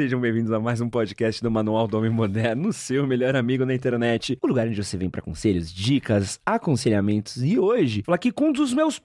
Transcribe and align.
Sejam 0.00 0.18
bem-vindos 0.18 0.50
a 0.50 0.58
mais 0.58 0.80
um 0.80 0.88
podcast 0.88 1.42
do 1.42 1.50
Manual 1.50 1.86
do 1.86 1.98
Homem 1.98 2.08
Moderno, 2.08 2.72
seu 2.72 3.06
melhor 3.06 3.36
amigo 3.36 3.66
na 3.66 3.74
internet. 3.74 4.38
O 4.42 4.46
lugar 4.46 4.66
onde 4.66 4.82
você 4.82 4.96
vem 4.96 5.10
para 5.10 5.20
conselhos, 5.20 5.70
dicas, 5.70 6.40
aconselhamentos 6.46 7.44
e 7.44 7.58
hoje, 7.58 8.02
falar 8.02 8.14
aqui 8.14 8.32
com 8.32 8.46
um 8.46 8.52
dos 8.52 8.72
meus 8.72 8.98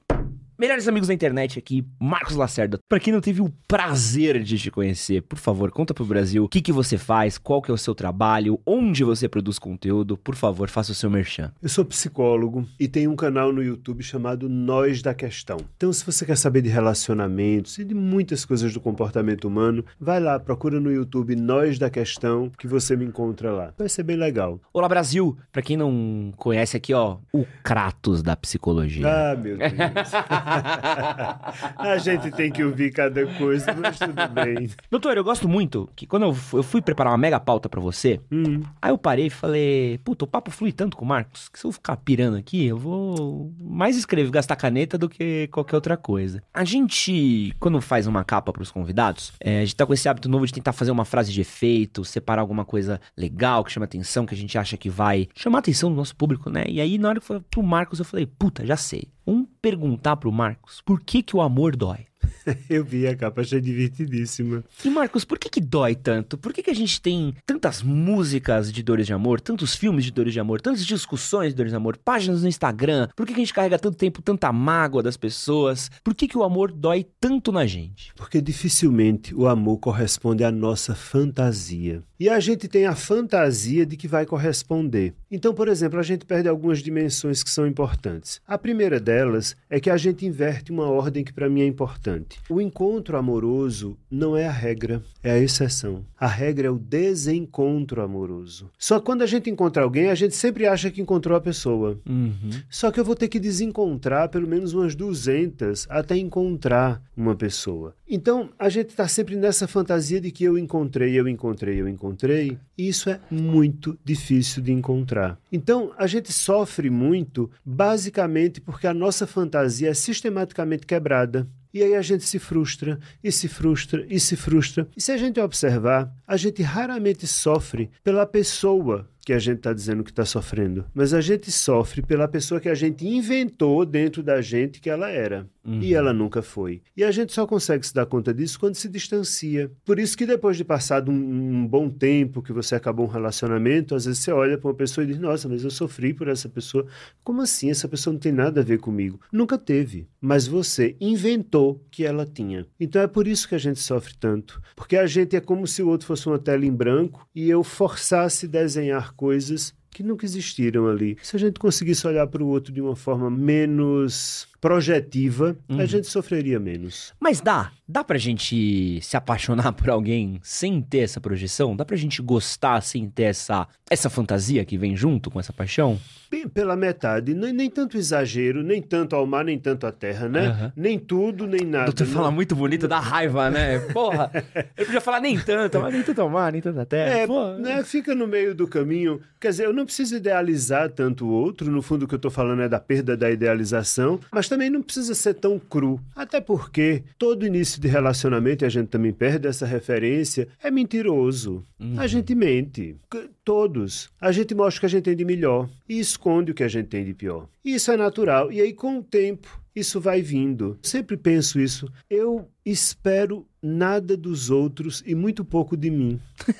Melhores 0.57 0.87
amigos 0.87 1.09
da 1.09 1.13
internet 1.13 1.59
aqui, 1.59 1.85
Marcos 1.99 2.37
Lacerda. 2.37 2.79
Para 2.87 2.97
quem 2.97 3.11
não 3.11 3.19
teve 3.19 3.41
o 3.41 3.51
prazer 3.67 4.41
de 4.41 4.57
te 4.57 4.71
conhecer, 4.71 5.21
por 5.21 5.37
favor, 5.37 5.69
conta 5.69 5.93
pro 5.93 6.05
Brasil 6.05 6.45
o 6.45 6.47
que, 6.47 6.61
que 6.61 6.71
você 6.71 6.97
faz, 6.97 7.37
qual 7.37 7.61
que 7.61 7.69
é 7.69 7.73
o 7.73 7.77
seu 7.77 7.93
trabalho, 7.93 8.57
onde 8.65 9.03
você 9.03 9.27
produz 9.27 9.59
conteúdo. 9.59 10.15
Por 10.15 10.33
favor, 10.33 10.69
faça 10.69 10.93
o 10.93 10.95
seu 10.95 11.09
merchan. 11.09 11.51
Eu 11.61 11.67
sou 11.67 11.83
psicólogo 11.83 12.65
e 12.79 12.87
tenho 12.87 13.11
um 13.11 13.17
canal 13.17 13.51
no 13.51 13.61
YouTube 13.61 14.01
chamado 14.01 14.47
Nós 14.47 15.01
da 15.01 15.13
Questão. 15.13 15.57
Então, 15.75 15.91
se 15.91 16.05
você 16.05 16.25
quer 16.25 16.37
saber 16.37 16.61
de 16.61 16.69
relacionamentos 16.69 17.77
e 17.77 17.83
de 17.83 17.93
muitas 17.93 18.45
coisas 18.45 18.71
do 18.73 18.79
comportamento 18.79 19.49
humano, 19.49 19.83
vai 19.99 20.21
lá, 20.21 20.39
procura 20.39 20.79
no 20.79 20.89
YouTube 20.89 21.35
Nós 21.35 21.77
da 21.77 21.89
Questão, 21.89 22.49
que 22.57 22.65
você 22.65 22.95
me 22.95 23.03
encontra 23.03 23.51
lá. 23.51 23.73
Vai 23.77 23.89
ser 23.89 24.03
bem 24.03 24.15
legal. 24.15 24.61
Olá, 24.71 24.87
Brasil! 24.87 25.37
Para 25.51 25.61
quem 25.61 25.75
não 25.75 26.31
conhece 26.37 26.77
aqui, 26.77 26.93
ó, 26.93 27.17
o 27.33 27.45
Kratos 27.61 28.23
da 28.23 28.37
psicologia. 28.37 29.05
Ah, 29.05 29.35
meu 29.35 29.57
Deus. 29.57 29.73
a 31.77 31.97
gente 31.97 32.31
tem 32.31 32.51
que 32.51 32.63
ouvir 32.63 32.91
cada 32.91 33.25
coisa, 33.37 33.73
mas 33.73 33.97
tudo 33.99 34.27
bem. 34.33 34.69
Doutor, 34.89 35.17
eu 35.17 35.23
gosto 35.23 35.47
muito 35.47 35.89
que 35.95 36.05
quando 36.05 36.23
eu 36.23 36.33
fu- 36.33 36.57
eu 36.57 36.63
fui 36.63 36.81
preparar 36.81 37.11
uma 37.11 37.17
mega 37.17 37.39
pauta 37.39 37.67
pra 37.69 37.81
você, 37.81 38.19
Hum, 38.31 38.61
aí 38.81 38.91
eu 38.91 38.97
parei 38.97 39.27
e 39.27 39.29
falei, 39.29 39.99
puta, 40.03 40.25
o 40.25 40.27
papo 40.27 40.51
flui 40.51 40.71
tanto 40.71 40.95
com 40.97 41.05
o 41.05 41.07
Marcos 41.07 41.49
que 41.49 41.59
se 41.59 41.65
eu 41.65 41.71
ficar 41.71 41.95
pirando 41.97 42.37
aqui, 42.37 42.65
eu 42.65 42.77
vou 42.77 43.53
mais 43.59 43.95
escrever, 43.97 44.29
gastar 44.31 44.55
caneta 44.55 44.97
do 44.97 45.09
que 45.09 45.47
qualquer 45.51 45.75
outra 45.75 45.97
coisa. 45.97 46.41
A 46.53 46.63
gente, 46.63 47.53
quando 47.59 47.79
faz 47.81 48.07
uma 48.07 48.23
capa 48.23 48.51
pros 48.53 48.71
convidados, 48.71 49.33
é, 49.39 49.57
a 49.59 49.65
gente 49.65 49.75
tá 49.75 49.85
com 49.85 49.93
esse 49.93 50.07
hábito 50.09 50.29
novo 50.29 50.45
de 50.45 50.53
tentar 50.53 50.73
fazer 50.73 50.91
uma 50.91 51.05
frase 51.05 51.31
de 51.31 51.41
efeito, 51.41 52.03
separar 52.05 52.41
alguma 52.41 52.65
coisa 52.65 52.99
legal 53.17 53.63
que 53.63 53.71
chama 53.71 53.85
atenção, 53.85 54.25
que 54.25 54.33
a 54.33 54.37
gente 54.37 54.57
acha 54.57 54.77
que 54.77 54.89
vai 54.89 55.27
chamar 55.35 55.57
a 55.57 55.59
atenção 55.59 55.89
do 55.89 55.95
nosso 55.95 56.15
público, 56.15 56.49
né? 56.49 56.63
E 56.67 56.79
aí, 56.81 56.97
na 56.97 57.09
hora 57.09 57.19
que 57.19 57.25
foi 57.25 57.39
pro 57.39 57.63
Marcos, 57.63 57.99
eu 57.99 58.05
falei, 58.05 58.25
puta, 58.25 58.65
já 58.65 58.77
sei. 58.77 59.07
Vamos 59.25 59.47
perguntar 59.59 60.17
pro 60.17 60.31
Marcos 60.31 60.81
por 60.81 61.01
que 61.01 61.23
que 61.23 61.35
o 61.35 61.41
amor 61.41 61.75
dói. 61.75 62.05
eu 62.69 62.83
vi 62.83 63.07
a 63.07 63.15
capa, 63.15 63.41
achei 63.41 63.59
divertidíssima. 63.59 64.63
E 64.83 64.89
Marcos, 64.89 65.25
por 65.25 65.39
que 65.39 65.49
que 65.49 65.61
dói 65.61 65.95
tanto? 65.95 66.37
Por 66.37 66.53
que 66.53 66.63
que 66.63 66.69
a 66.69 66.75
gente 66.75 67.01
tem 67.01 67.33
tantas 67.45 67.81
músicas 67.81 68.71
de 68.71 68.83
dores 68.83 69.07
de 69.07 69.13
amor, 69.13 69.41
tantos 69.41 69.75
filmes 69.75 70.05
de 70.05 70.11
dores 70.11 70.33
de 70.33 70.39
amor, 70.39 70.61
tantas 70.61 70.85
discussões 70.85 71.49
de 71.49 71.55
dores 71.55 71.71
de 71.71 71.77
amor, 71.77 71.97
páginas 71.97 72.41
no 72.41 72.47
Instagram? 72.47 73.09
Por 73.15 73.25
que 73.25 73.33
que 73.33 73.39
a 73.39 73.43
gente 73.43 73.53
carrega 73.53 73.79
tanto 73.79 73.97
tempo, 73.97 74.21
tanta 74.21 74.51
mágoa 74.51 75.03
das 75.03 75.17
pessoas? 75.17 75.89
Por 76.03 76.13
que 76.13 76.27
que 76.27 76.37
o 76.37 76.43
amor 76.43 76.71
dói 76.71 77.05
tanto 77.19 77.51
na 77.51 77.65
gente? 77.65 78.13
Porque 78.15 78.41
dificilmente 78.41 79.33
o 79.33 79.47
amor 79.47 79.77
corresponde 79.77 80.43
à 80.43 80.51
nossa 80.51 80.95
fantasia. 80.95 82.03
E 82.19 82.29
a 82.29 82.39
gente 82.39 82.67
tem 82.67 82.85
a 82.85 82.95
fantasia 82.95 83.85
de 83.85 83.97
que 83.97 84.07
vai 84.07 84.25
corresponder. 84.25 85.13
Então, 85.29 85.53
por 85.53 85.67
exemplo, 85.67 85.99
a 85.99 86.03
gente 86.03 86.25
perde 86.25 86.47
algumas 86.47 86.79
dimensões 86.79 87.43
que 87.43 87.49
são 87.49 87.67
importantes. 87.67 88.39
A 88.47 88.57
primeira 88.57 89.01
delas 89.01 89.55
é 89.69 89.81
que 89.81 89.89
a 89.89 89.97
gente 89.97 90.25
inverte 90.25 90.71
uma 90.71 90.87
ordem 90.87 91.25
que 91.25 91.33
para 91.33 91.49
mim 91.49 91.61
é 91.61 91.67
importante. 91.67 92.14
O 92.49 92.61
encontro 92.61 93.17
amoroso 93.17 93.97
não 94.09 94.35
é 94.35 94.47
a 94.47 94.51
regra, 94.51 95.01
é 95.23 95.31
a 95.31 95.39
exceção. 95.39 96.05
A 96.19 96.27
regra 96.27 96.67
é 96.67 96.71
o 96.71 96.77
desencontro 96.77 98.01
amoroso. 98.01 98.69
Só 98.77 98.99
que 98.99 99.05
quando 99.05 99.21
a 99.21 99.27
gente 99.27 99.49
encontra 99.49 99.83
alguém, 99.83 100.09
a 100.09 100.15
gente 100.15 100.35
sempre 100.35 100.65
acha 100.65 100.91
que 100.91 101.01
encontrou 101.01 101.37
a 101.37 101.41
pessoa. 101.41 101.99
Uhum. 102.07 102.49
Só 102.69 102.91
que 102.91 102.99
eu 102.99 103.05
vou 103.05 103.15
ter 103.15 103.27
que 103.27 103.39
desencontrar 103.39 104.29
pelo 104.29 104.47
menos 104.47 104.73
umas 104.73 104.95
200 104.95 105.87
até 105.89 106.15
encontrar 106.17 107.01
uma 107.15 107.35
pessoa. 107.35 107.95
Então, 108.07 108.49
a 108.57 108.69
gente 108.69 108.89
está 108.89 109.07
sempre 109.07 109.35
nessa 109.35 109.67
fantasia 109.67 110.21
de 110.21 110.31
que 110.31 110.43
eu 110.43 110.57
encontrei, 110.57 111.19
eu 111.19 111.27
encontrei, 111.27 111.81
eu 111.81 111.87
encontrei. 111.87 112.57
E 112.77 112.87
isso 112.87 113.09
é 113.09 113.19
muito 113.31 113.97
difícil 114.03 114.61
de 114.61 114.71
encontrar. 114.71 115.39
Então, 115.51 115.91
a 115.97 116.05
gente 116.05 116.31
sofre 116.31 116.89
muito, 116.89 117.49
basicamente 117.65 118.61
porque 118.61 118.85
a 118.87 118.93
nossa 118.93 119.25
fantasia 119.25 119.89
é 119.89 119.93
sistematicamente 119.93 120.85
quebrada. 120.85 121.47
E 121.75 121.83
aí 121.83 121.93
a 121.93 122.01
gente 122.01 122.23
se 122.23 122.39
frustra, 122.39 122.97
e 123.21 123.29
se 123.29 123.49
frustra, 123.49 124.05
e 124.09 124.17
se 124.17 124.37
frustra. 124.37 124.87
E 124.95 125.01
se 125.01 125.11
a 125.11 125.17
gente 125.17 125.41
observar, 125.41 126.09
a 126.25 126.37
gente 126.37 126.63
raramente 126.63 127.27
sofre 127.27 127.91
pela 128.01 128.25
pessoa 128.25 129.09
que 129.25 129.33
a 129.33 129.39
gente 129.39 129.57
está 129.57 129.73
dizendo 129.73 130.03
que 130.03 130.11
está 130.11 130.23
sofrendo, 130.23 130.85
mas 130.93 131.11
a 131.11 131.19
gente 131.19 131.51
sofre 131.51 132.03
pela 132.03 132.27
pessoa 132.27 132.61
que 132.61 132.69
a 132.69 132.75
gente 132.75 133.05
inventou 133.07 133.83
dentro 133.83 134.21
da 134.21 134.39
gente 134.39 134.79
que 134.79 134.89
ela 134.89 135.09
era. 135.09 135.49
E 135.81 135.95
ela 135.95 136.13
nunca 136.13 136.43
foi. 136.43 136.81
E 136.95 137.03
a 137.03 137.11
gente 137.11 137.33
só 137.33 137.47
consegue 137.47 137.85
se 137.85 137.93
dar 137.93 138.05
conta 138.05 138.33
disso 138.33 138.59
quando 138.59 138.75
se 138.75 138.87
distancia. 138.87 139.71
Por 139.83 139.97
isso 139.97 140.15
que 140.15 140.25
depois 140.25 140.57
de 140.57 140.63
passado 140.63 141.11
um, 141.11 141.15
um 141.15 141.67
bom 141.67 141.89
tempo 141.89 142.41
que 142.41 142.53
você 142.53 142.75
acabou 142.75 143.07
um 143.07 143.09
relacionamento, 143.09 143.95
às 143.95 144.05
vezes 144.05 144.21
você 144.21 144.31
olha 144.31 144.57
para 144.57 144.67
uma 144.67 144.75
pessoa 144.75 145.03
e 145.03 145.07
diz: 145.07 145.19
Nossa, 145.19 145.49
mas 145.49 145.63
eu 145.63 145.71
sofri 145.71 146.13
por 146.13 146.27
essa 146.27 146.47
pessoa. 146.47 146.85
Como 147.23 147.41
assim? 147.41 147.71
Essa 147.71 147.87
pessoa 147.87 148.13
não 148.13 148.19
tem 148.19 148.31
nada 148.31 148.61
a 148.61 148.63
ver 148.63 148.77
comigo. 148.77 149.19
Nunca 149.31 149.57
teve. 149.57 150.07
Mas 150.21 150.45
você 150.45 150.95
inventou 151.01 151.83
que 151.89 152.05
ela 152.05 152.27
tinha. 152.27 152.67
Então 152.79 153.01
é 153.01 153.07
por 153.07 153.27
isso 153.27 153.49
que 153.49 153.55
a 153.55 153.59
gente 153.59 153.79
sofre 153.79 154.13
tanto. 154.19 154.61
Porque 154.75 154.95
a 154.95 155.07
gente 155.07 155.35
é 155.35 155.41
como 155.41 155.65
se 155.65 155.81
o 155.81 155.87
outro 155.87 156.05
fosse 156.05 156.27
uma 156.27 156.37
tela 156.37 156.65
em 156.65 156.71
branco 156.71 157.27
e 157.33 157.49
eu 157.49 157.63
forçasse 157.63 158.47
desenhar 158.47 159.14
coisas 159.15 159.73
que 159.89 160.03
nunca 160.03 160.25
existiram 160.25 160.87
ali. 160.87 161.17
Se 161.21 161.35
a 161.35 161.39
gente 161.39 161.59
conseguisse 161.59 162.05
olhar 162.05 162.27
para 162.27 162.43
o 162.43 162.47
outro 162.47 162.73
de 162.73 162.81
uma 162.81 162.95
forma 162.95 163.29
menos 163.29 164.47
projetiva, 164.59 165.55
a 165.69 165.85
gente 165.85 166.07
sofreria 166.07 166.59
menos. 166.59 167.13
Mas 167.19 167.41
dá, 167.41 167.71
dá 167.87 168.03
pra 168.03 168.17
gente 168.17 168.99
se 169.01 169.15
apaixonar 169.15 169.71
por 169.73 169.89
alguém 169.89 170.39
sem 170.41 170.81
ter 170.81 170.99
essa 170.99 171.21
projeção? 171.21 171.75
Dá 171.75 171.85
pra 171.85 171.95
gente 171.95 172.21
gostar 172.21 172.81
sem 172.81 173.09
ter 173.09 173.23
essa, 173.23 173.67
essa 173.89 174.09
fantasia 174.09 174.65
que 174.65 174.77
vem 174.77 174.95
junto 174.95 175.29
com 175.29 175.39
essa 175.39 175.53
paixão? 175.53 175.99
Bem 176.29 176.47
pela 176.47 176.75
metade, 176.75 177.33
nem, 177.33 177.53
nem 177.53 177.69
tanto 177.69 177.97
exagero, 177.97 178.63
nem 178.63 178.81
tanto 178.81 179.15
ao 179.15 179.25
mar, 179.25 179.45
nem 179.45 179.59
tanto 179.59 179.85
à 179.85 179.91
terra, 179.91 180.27
né? 180.27 180.47
Aham. 180.47 180.73
Nem 180.75 180.97
tudo, 180.97 181.45
nem 181.45 181.61
nada. 181.61 181.85
Doutor 181.85 182.07
né? 182.07 182.13
fala 182.13 182.31
muito 182.31 182.55
bonito 182.55 182.87
da 182.87 182.99
raiva, 182.99 183.49
né? 183.49 183.79
Porra, 183.93 184.31
ele 184.75 184.85
podia 184.85 185.01
falar 185.01 185.19
nem 185.19 185.39
tanto, 185.39 185.79
mas 185.79 185.93
nem 185.93 186.03
tanto 186.03 186.21
ao 186.21 186.29
mar, 186.29 186.51
nem 186.51 186.61
tanto 186.61 186.79
à 186.79 186.85
terra. 186.85 187.13
É, 187.13 187.27
Pô, 187.27 187.53
né, 187.53 187.83
fica 187.83 188.15
no 188.15 188.27
meio 188.27 188.55
do 188.55 188.67
caminho. 188.67 189.21
Quer 189.39 189.49
dizer, 189.49 189.65
eu 189.65 189.73
não 189.73 189.85
preciso 189.85 190.15
idealizar 190.15 190.89
tanto 190.89 191.25
o 191.25 191.29
outro. 191.29 191.69
No 191.69 191.81
fundo, 191.81 192.03
o 192.03 192.07
que 192.07 192.15
eu 192.15 192.19
tô 192.19 192.31
falando 192.31 192.63
é 192.63 192.69
da 192.69 192.79
perda 192.79 193.15
da 193.15 193.29
idealização. 193.29 194.19
Mas 194.31 194.49
também 194.55 194.69
não 194.69 194.81
precisa 194.81 195.13
ser 195.13 195.33
tão 195.33 195.59
cru. 195.59 195.99
Até 196.15 196.39
porque 196.39 197.03
todo 197.17 197.45
início 197.45 197.81
de 197.81 197.89
relacionamento, 197.89 198.63
e 198.63 198.65
a 198.65 198.69
gente 198.69 198.87
também 198.87 199.11
perde 199.11 199.49
essa 199.49 199.65
referência, 199.65 200.47
é 200.63 200.71
mentiroso. 200.71 201.65
A 201.97 202.07
gente 202.07 202.33
mente. 202.33 202.95
Todos. 203.43 204.09
A 204.19 204.31
gente 204.31 204.55
mostra 204.55 204.77
o 204.77 204.79
que 204.79 204.85
a 204.85 204.89
gente 204.89 205.03
tem 205.03 205.15
de 205.15 205.25
melhor 205.25 205.69
e 205.89 205.99
esconde 205.99 206.51
o 206.51 206.55
que 206.55 206.63
a 206.63 206.69
gente 206.69 206.87
tem 206.87 207.03
de 207.03 207.13
pior. 207.13 207.49
Isso 207.65 207.91
é 207.91 207.97
natural. 207.97 208.49
E 208.49 208.61
aí, 208.61 208.71
com 208.71 208.99
o 208.99 209.03
tempo, 209.03 209.61
isso 209.75 209.99
vai 209.99 210.21
vindo. 210.21 210.79
Sempre 210.81 211.17
penso 211.17 211.59
isso. 211.59 211.91
Eu 212.09 212.47
espero 212.65 213.45
nada 213.65 214.15
dos 214.15 214.51
outros 214.51 215.01
e 215.05 215.15
muito 215.15 215.43
pouco 215.43 215.75
de 215.75 215.89
mim. 215.89 216.19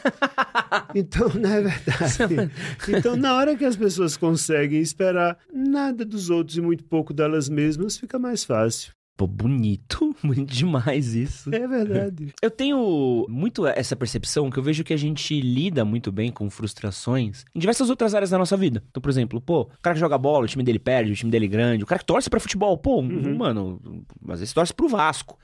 Então, 0.94 1.30
não 1.30 1.50
é 1.50 1.62
verdade. 1.62 2.52
Então, 2.90 3.16
na 3.16 3.36
hora 3.36 3.56
que 3.56 3.64
as 3.64 3.76
pessoas 3.76 4.18
conseguem 4.18 4.80
esperar 4.82 5.38
nada 5.54 6.04
dos 6.04 6.30
outros 6.30 6.58
e 6.58 6.62
muito 6.62 6.84
pouco 6.84 7.14
delas 7.14 7.48
mesmas, 7.48 7.98
fica 7.98 8.18
mais 8.18 8.44
fácil. 8.44 8.92
Pô, 9.18 9.26
bonito, 9.28 10.14
bonito 10.24 10.54
demais 10.54 11.14
isso. 11.16 11.54
É 11.54 11.66
verdade. 11.68 12.34
Eu 12.42 12.52
tenho 12.52 13.26
muito 13.30 13.66
essa 13.66 13.96
percepção 13.96 14.50
que 14.50 14.58
eu 14.58 14.64
vejo 14.64 14.84
que 14.84 14.94
a 14.94 14.98
gente 14.98 15.40
lida 15.40 15.86
muito 15.86 16.12
bem 16.12 16.32
com 16.32 16.50
frustrações 16.50 17.46
em 17.54 17.60
diversas 17.60 17.90
outras 17.90 18.14
áreas 18.14 18.30
da 18.32 18.38
nossa 18.38 18.58
vida. 18.58 18.84
Então, 18.90 19.02
por 19.02 19.10
exemplo, 19.10 19.40
pô, 19.40 19.62
o 19.62 19.82
cara 19.82 19.94
que 19.94 20.00
joga 20.00 20.18
bola, 20.18 20.46
o 20.46 20.48
time 20.48 20.64
dele 20.64 20.80
perde, 20.80 21.12
o 21.12 21.16
time 21.16 21.32
dele 21.32 21.46
é 21.46 21.50
grande, 21.50 21.84
o 21.84 21.88
cara 21.88 22.00
que 22.00 22.06
torce 22.06 22.30
pra 22.30 22.40
futebol, 22.40 22.78
pô, 22.78 23.02
mano, 23.02 23.82
às 24.28 24.40
vezes 24.40 24.54
torce 24.54 24.74
pro 24.74 24.90
Vasco. 24.90 25.38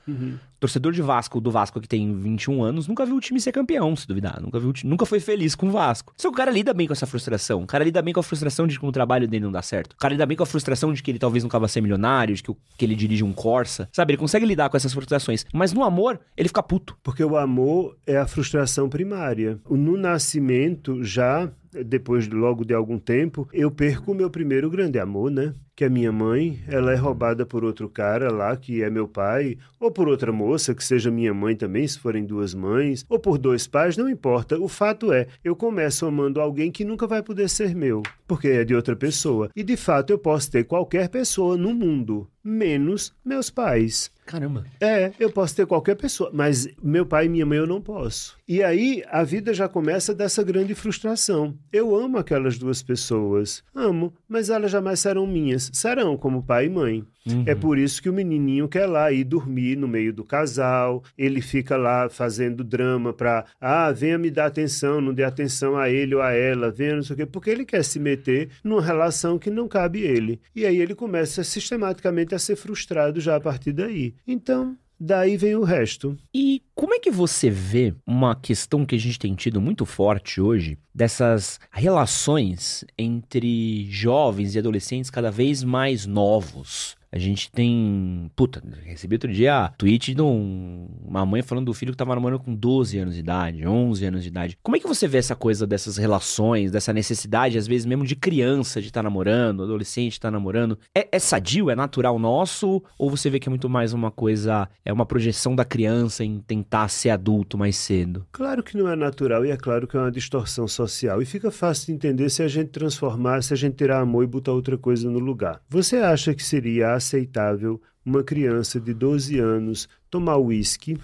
Torcedor 0.62 0.92
de 0.92 1.02
Vasco, 1.02 1.40
do 1.40 1.50
Vasco 1.50 1.80
que 1.80 1.88
tem 1.88 2.14
21 2.14 2.62
anos, 2.62 2.86
nunca 2.86 3.04
viu 3.04 3.16
o 3.16 3.20
time 3.20 3.40
ser 3.40 3.50
campeão, 3.50 3.96
se 3.96 4.06
duvidar. 4.06 4.40
Nunca, 4.40 4.60
viu, 4.60 4.72
nunca 4.84 5.04
foi 5.04 5.18
feliz 5.18 5.56
com 5.56 5.66
o 5.66 5.72
Vasco. 5.72 6.14
Só 6.16 6.28
que 6.28 6.34
o 6.34 6.36
cara 6.36 6.52
lida 6.52 6.72
bem 6.72 6.86
com 6.86 6.92
essa 6.92 7.04
frustração. 7.04 7.64
O 7.64 7.66
cara 7.66 7.82
lida 7.82 8.00
bem 8.00 8.14
com 8.14 8.20
a 8.20 8.22
frustração 8.22 8.64
de 8.64 8.78
que 8.78 8.86
o 8.86 8.92
trabalho 8.92 9.26
dele 9.26 9.44
não 9.44 9.50
dá 9.50 9.60
certo. 9.60 9.94
O 9.94 9.96
cara 9.96 10.14
lida 10.14 10.24
bem 10.24 10.36
com 10.36 10.44
a 10.44 10.46
frustração 10.46 10.92
de 10.92 11.02
que 11.02 11.10
ele 11.10 11.18
talvez 11.18 11.42
nunca 11.42 11.58
vá 11.58 11.66
ser 11.66 11.80
milionário, 11.80 12.32
de 12.32 12.44
que, 12.44 12.54
que 12.78 12.84
ele 12.84 12.94
dirige 12.94 13.24
um 13.24 13.32
Corsa. 13.32 13.88
Sabe, 13.92 14.12
ele 14.12 14.18
consegue 14.18 14.46
lidar 14.46 14.70
com 14.70 14.76
essas 14.76 14.92
frustrações. 14.92 15.44
Mas 15.52 15.72
no 15.72 15.82
amor, 15.82 16.20
ele 16.36 16.48
fica 16.48 16.62
puto. 16.62 16.96
Porque 17.02 17.24
o 17.24 17.36
amor 17.36 17.96
é 18.06 18.16
a 18.16 18.26
frustração 18.28 18.88
primária. 18.88 19.58
No 19.68 19.96
nascimento, 19.96 21.02
já 21.02 21.50
depois 21.84 22.28
de 22.28 22.34
logo 22.34 22.64
de 22.64 22.74
algum 22.74 22.98
tempo, 22.98 23.48
eu 23.52 23.70
perco 23.70 24.12
o 24.12 24.14
meu 24.14 24.28
primeiro 24.30 24.68
grande 24.68 24.98
amor, 24.98 25.30
né? 25.30 25.54
Que 25.74 25.86
a 25.86 25.90
minha 25.90 26.12
mãe, 26.12 26.60
ela 26.68 26.92
é 26.92 26.96
roubada 26.96 27.46
por 27.46 27.64
outro 27.64 27.88
cara 27.88 28.30
lá, 28.30 28.54
que 28.56 28.82
é 28.82 28.90
meu 28.90 29.08
pai, 29.08 29.56
ou 29.80 29.90
por 29.90 30.06
outra 30.06 30.30
moça, 30.30 30.74
que 30.74 30.84
seja 30.84 31.10
minha 31.10 31.32
mãe 31.32 31.56
também, 31.56 31.88
se 31.88 31.98
forem 31.98 32.24
duas 32.24 32.52
mães, 32.52 33.06
ou 33.08 33.18
por 33.18 33.38
dois 33.38 33.66
pais, 33.66 33.96
não 33.96 34.08
importa. 34.08 34.58
O 34.58 34.68
fato 34.68 35.12
é, 35.12 35.26
eu 35.42 35.56
começo 35.56 36.04
amando 36.04 36.40
alguém 36.40 36.70
que 36.70 36.84
nunca 36.84 37.06
vai 37.06 37.22
poder 37.22 37.48
ser 37.48 37.74
meu, 37.74 38.02
porque 38.28 38.48
é 38.48 38.64
de 38.64 38.74
outra 38.74 38.94
pessoa. 38.94 39.48
E 39.56 39.62
de 39.62 39.76
fato 39.76 40.10
eu 40.10 40.18
posso 40.18 40.50
ter 40.50 40.64
qualquer 40.64 41.08
pessoa 41.08 41.56
no 41.56 41.72
mundo, 41.72 42.28
menos 42.44 43.14
meus 43.24 43.48
pais. 43.48 44.11
Caramba. 44.24 44.64
É, 44.80 45.12
eu 45.18 45.30
posso 45.30 45.54
ter 45.56 45.66
qualquer 45.66 45.96
pessoa, 45.96 46.30
mas 46.32 46.68
meu 46.82 47.04
pai 47.04 47.26
e 47.26 47.28
minha 47.28 47.46
mãe 47.46 47.58
eu 47.58 47.66
não 47.66 47.80
posso. 47.80 48.36
E 48.46 48.62
aí 48.62 49.02
a 49.08 49.22
vida 49.22 49.52
já 49.52 49.68
começa 49.68 50.14
dessa 50.14 50.42
grande 50.42 50.74
frustração. 50.74 51.56
Eu 51.72 51.94
amo 51.94 52.18
aquelas 52.18 52.58
duas 52.58 52.82
pessoas, 52.82 53.62
amo, 53.74 54.12
mas 54.28 54.50
elas 54.50 54.70
jamais 54.70 55.00
serão 55.00 55.26
minhas. 55.26 55.70
Serão 55.72 56.16
como 56.16 56.42
pai 56.42 56.66
e 56.66 56.70
mãe. 56.70 57.06
Uhum. 57.26 57.44
É 57.46 57.54
por 57.54 57.78
isso 57.78 58.02
que 58.02 58.08
o 58.08 58.12
menininho 58.12 58.68
quer 58.68 58.86
lá 58.86 59.12
ir 59.12 59.24
dormir 59.24 59.76
no 59.76 59.86
meio 59.86 60.12
do 60.12 60.24
casal, 60.24 61.02
ele 61.16 61.40
fica 61.40 61.76
lá 61.76 62.08
fazendo 62.08 62.64
drama 62.64 63.12
pra, 63.12 63.44
ah, 63.60 63.92
venha 63.92 64.18
me 64.18 64.30
dar 64.30 64.46
atenção, 64.46 65.00
não 65.00 65.14
dê 65.14 65.22
atenção 65.22 65.76
a 65.76 65.88
ele 65.88 66.14
ou 66.14 66.20
a 66.20 66.32
ela, 66.32 66.70
venha 66.70 66.96
não 66.96 67.02
sei 67.02 67.14
o 67.14 67.16
quê, 67.16 67.26
porque 67.26 67.50
ele 67.50 67.64
quer 67.64 67.84
se 67.84 67.98
meter 68.00 68.50
numa 68.64 68.82
relação 68.82 69.38
que 69.38 69.50
não 69.50 69.68
cabe 69.68 70.00
ele. 70.00 70.40
E 70.54 70.66
aí 70.66 70.80
ele 70.80 70.94
começa 70.94 71.44
sistematicamente 71.44 72.34
a 72.34 72.38
ser 72.38 72.56
frustrado 72.56 73.20
já 73.20 73.36
a 73.36 73.40
partir 73.40 73.72
daí. 73.72 74.11
Então, 74.26 74.76
daí 74.98 75.36
vem 75.36 75.56
o 75.56 75.64
resto. 75.64 76.16
E 76.34 76.62
como 76.74 76.94
é 76.94 76.98
que 76.98 77.10
você 77.10 77.50
vê 77.50 77.94
uma 78.06 78.34
questão 78.36 78.86
que 78.86 78.94
a 78.94 78.98
gente 78.98 79.18
tem 79.18 79.34
tido 79.34 79.60
muito 79.60 79.84
forte 79.84 80.40
hoje, 80.40 80.78
dessas 80.94 81.58
relações 81.70 82.84
entre 82.96 83.86
jovens 83.90 84.54
e 84.54 84.58
adolescentes 84.58 85.10
cada 85.10 85.30
vez 85.30 85.62
mais 85.64 86.06
novos? 86.06 86.96
A 87.12 87.18
gente 87.18 87.52
tem. 87.52 88.30
Puta, 88.34 88.62
recebi 88.84 89.16
outro 89.16 89.30
dia 89.30 89.70
tweet 89.76 90.14
de 90.14 90.22
um- 90.22 90.88
uma 91.06 91.26
mãe 91.26 91.42
falando 91.42 91.66
do 91.66 91.74
filho 91.74 91.92
que 91.92 91.96
tava 91.98 92.14
namorando 92.14 92.40
com 92.40 92.54
12 92.54 92.98
anos 92.98 93.14
de 93.14 93.20
idade, 93.20 93.66
11 93.66 94.04
anos 94.06 94.22
de 94.22 94.28
idade. 94.28 94.56
Como 94.62 94.76
é 94.76 94.80
que 94.80 94.86
você 94.88 95.06
vê 95.06 95.18
essa 95.18 95.36
coisa 95.36 95.66
dessas 95.66 95.98
relações, 95.98 96.70
dessa 96.70 96.92
necessidade, 96.92 97.58
às 97.58 97.66
vezes 97.66 97.84
mesmo 97.84 98.04
de 98.06 98.16
criança 98.16 98.80
de 98.80 98.86
estar 98.88 99.02
namorando, 99.02 99.62
adolescente 99.62 100.12
estar 100.12 100.30
namorando? 100.30 100.78
É, 100.94 101.06
é 101.12 101.18
sadio, 101.18 101.68
é 101.70 101.76
natural 101.76 102.18
nosso? 102.18 102.82
Ou 102.98 103.10
você 103.10 103.28
vê 103.28 103.38
que 103.38 103.48
é 103.48 103.50
muito 103.50 103.68
mais 103.68 103.92
uma 103.92 104.10
coisa, 104.10 104.68
é 104.84 104.92
uma 104.92 105.04
projeção 105.04 105.54
da 105.54 105.64
criança 105.66 106.24
em 106.24 106.40
tentar 106.40 106.88
ser 106.88 107.10
adulto 107.10 107.58
mais 107.58 107.76
cedo? 107.76 108.26
Claro 108.32 108.62
que 108.62 108.76
não 108.76 108.88
é 108.88 108.96
natural 108.96 109.44
e 109.44 109.50
é 109.50 109.56
claro 109.56 109.86
que 109.86 109.96
é 109.96 110.00
uma 110.00 110.10
distorção 110.10 110.66
social. 110.66 111.20
E 111.20 111.26
fica 111.26 111.50
fácil 111.50 111.88
de 111.88 111.92
entender 111.92 112.30
se 112.30 112.42
a 112.42 112.48
gente 112.48 112.70
transformar, 112.70 113.42
se 113.42 113.52
a 113.52 113.56
gente 113.56 113.74
tirar 113.76 114.00
amor 114.00 114.24
e 114.24 114.26
botar 114.26 114.52
outra 114.52 114.78
coisa 114.78 115.10
no 115.10 115.18
lugar. 115.18 115.60
Você 115.68 115.96
acha 115.96 116.34
que 116.34 116.42
seria 116.42 116.94
aceitável 117.02 117.80
uma 118.04 118.22
criança 118.22 118.80
de 118.80 118.94
12 118.94 119.38
anos 119.38 119.88
tomar 120.08 120.38
uísque? 120.38 120.98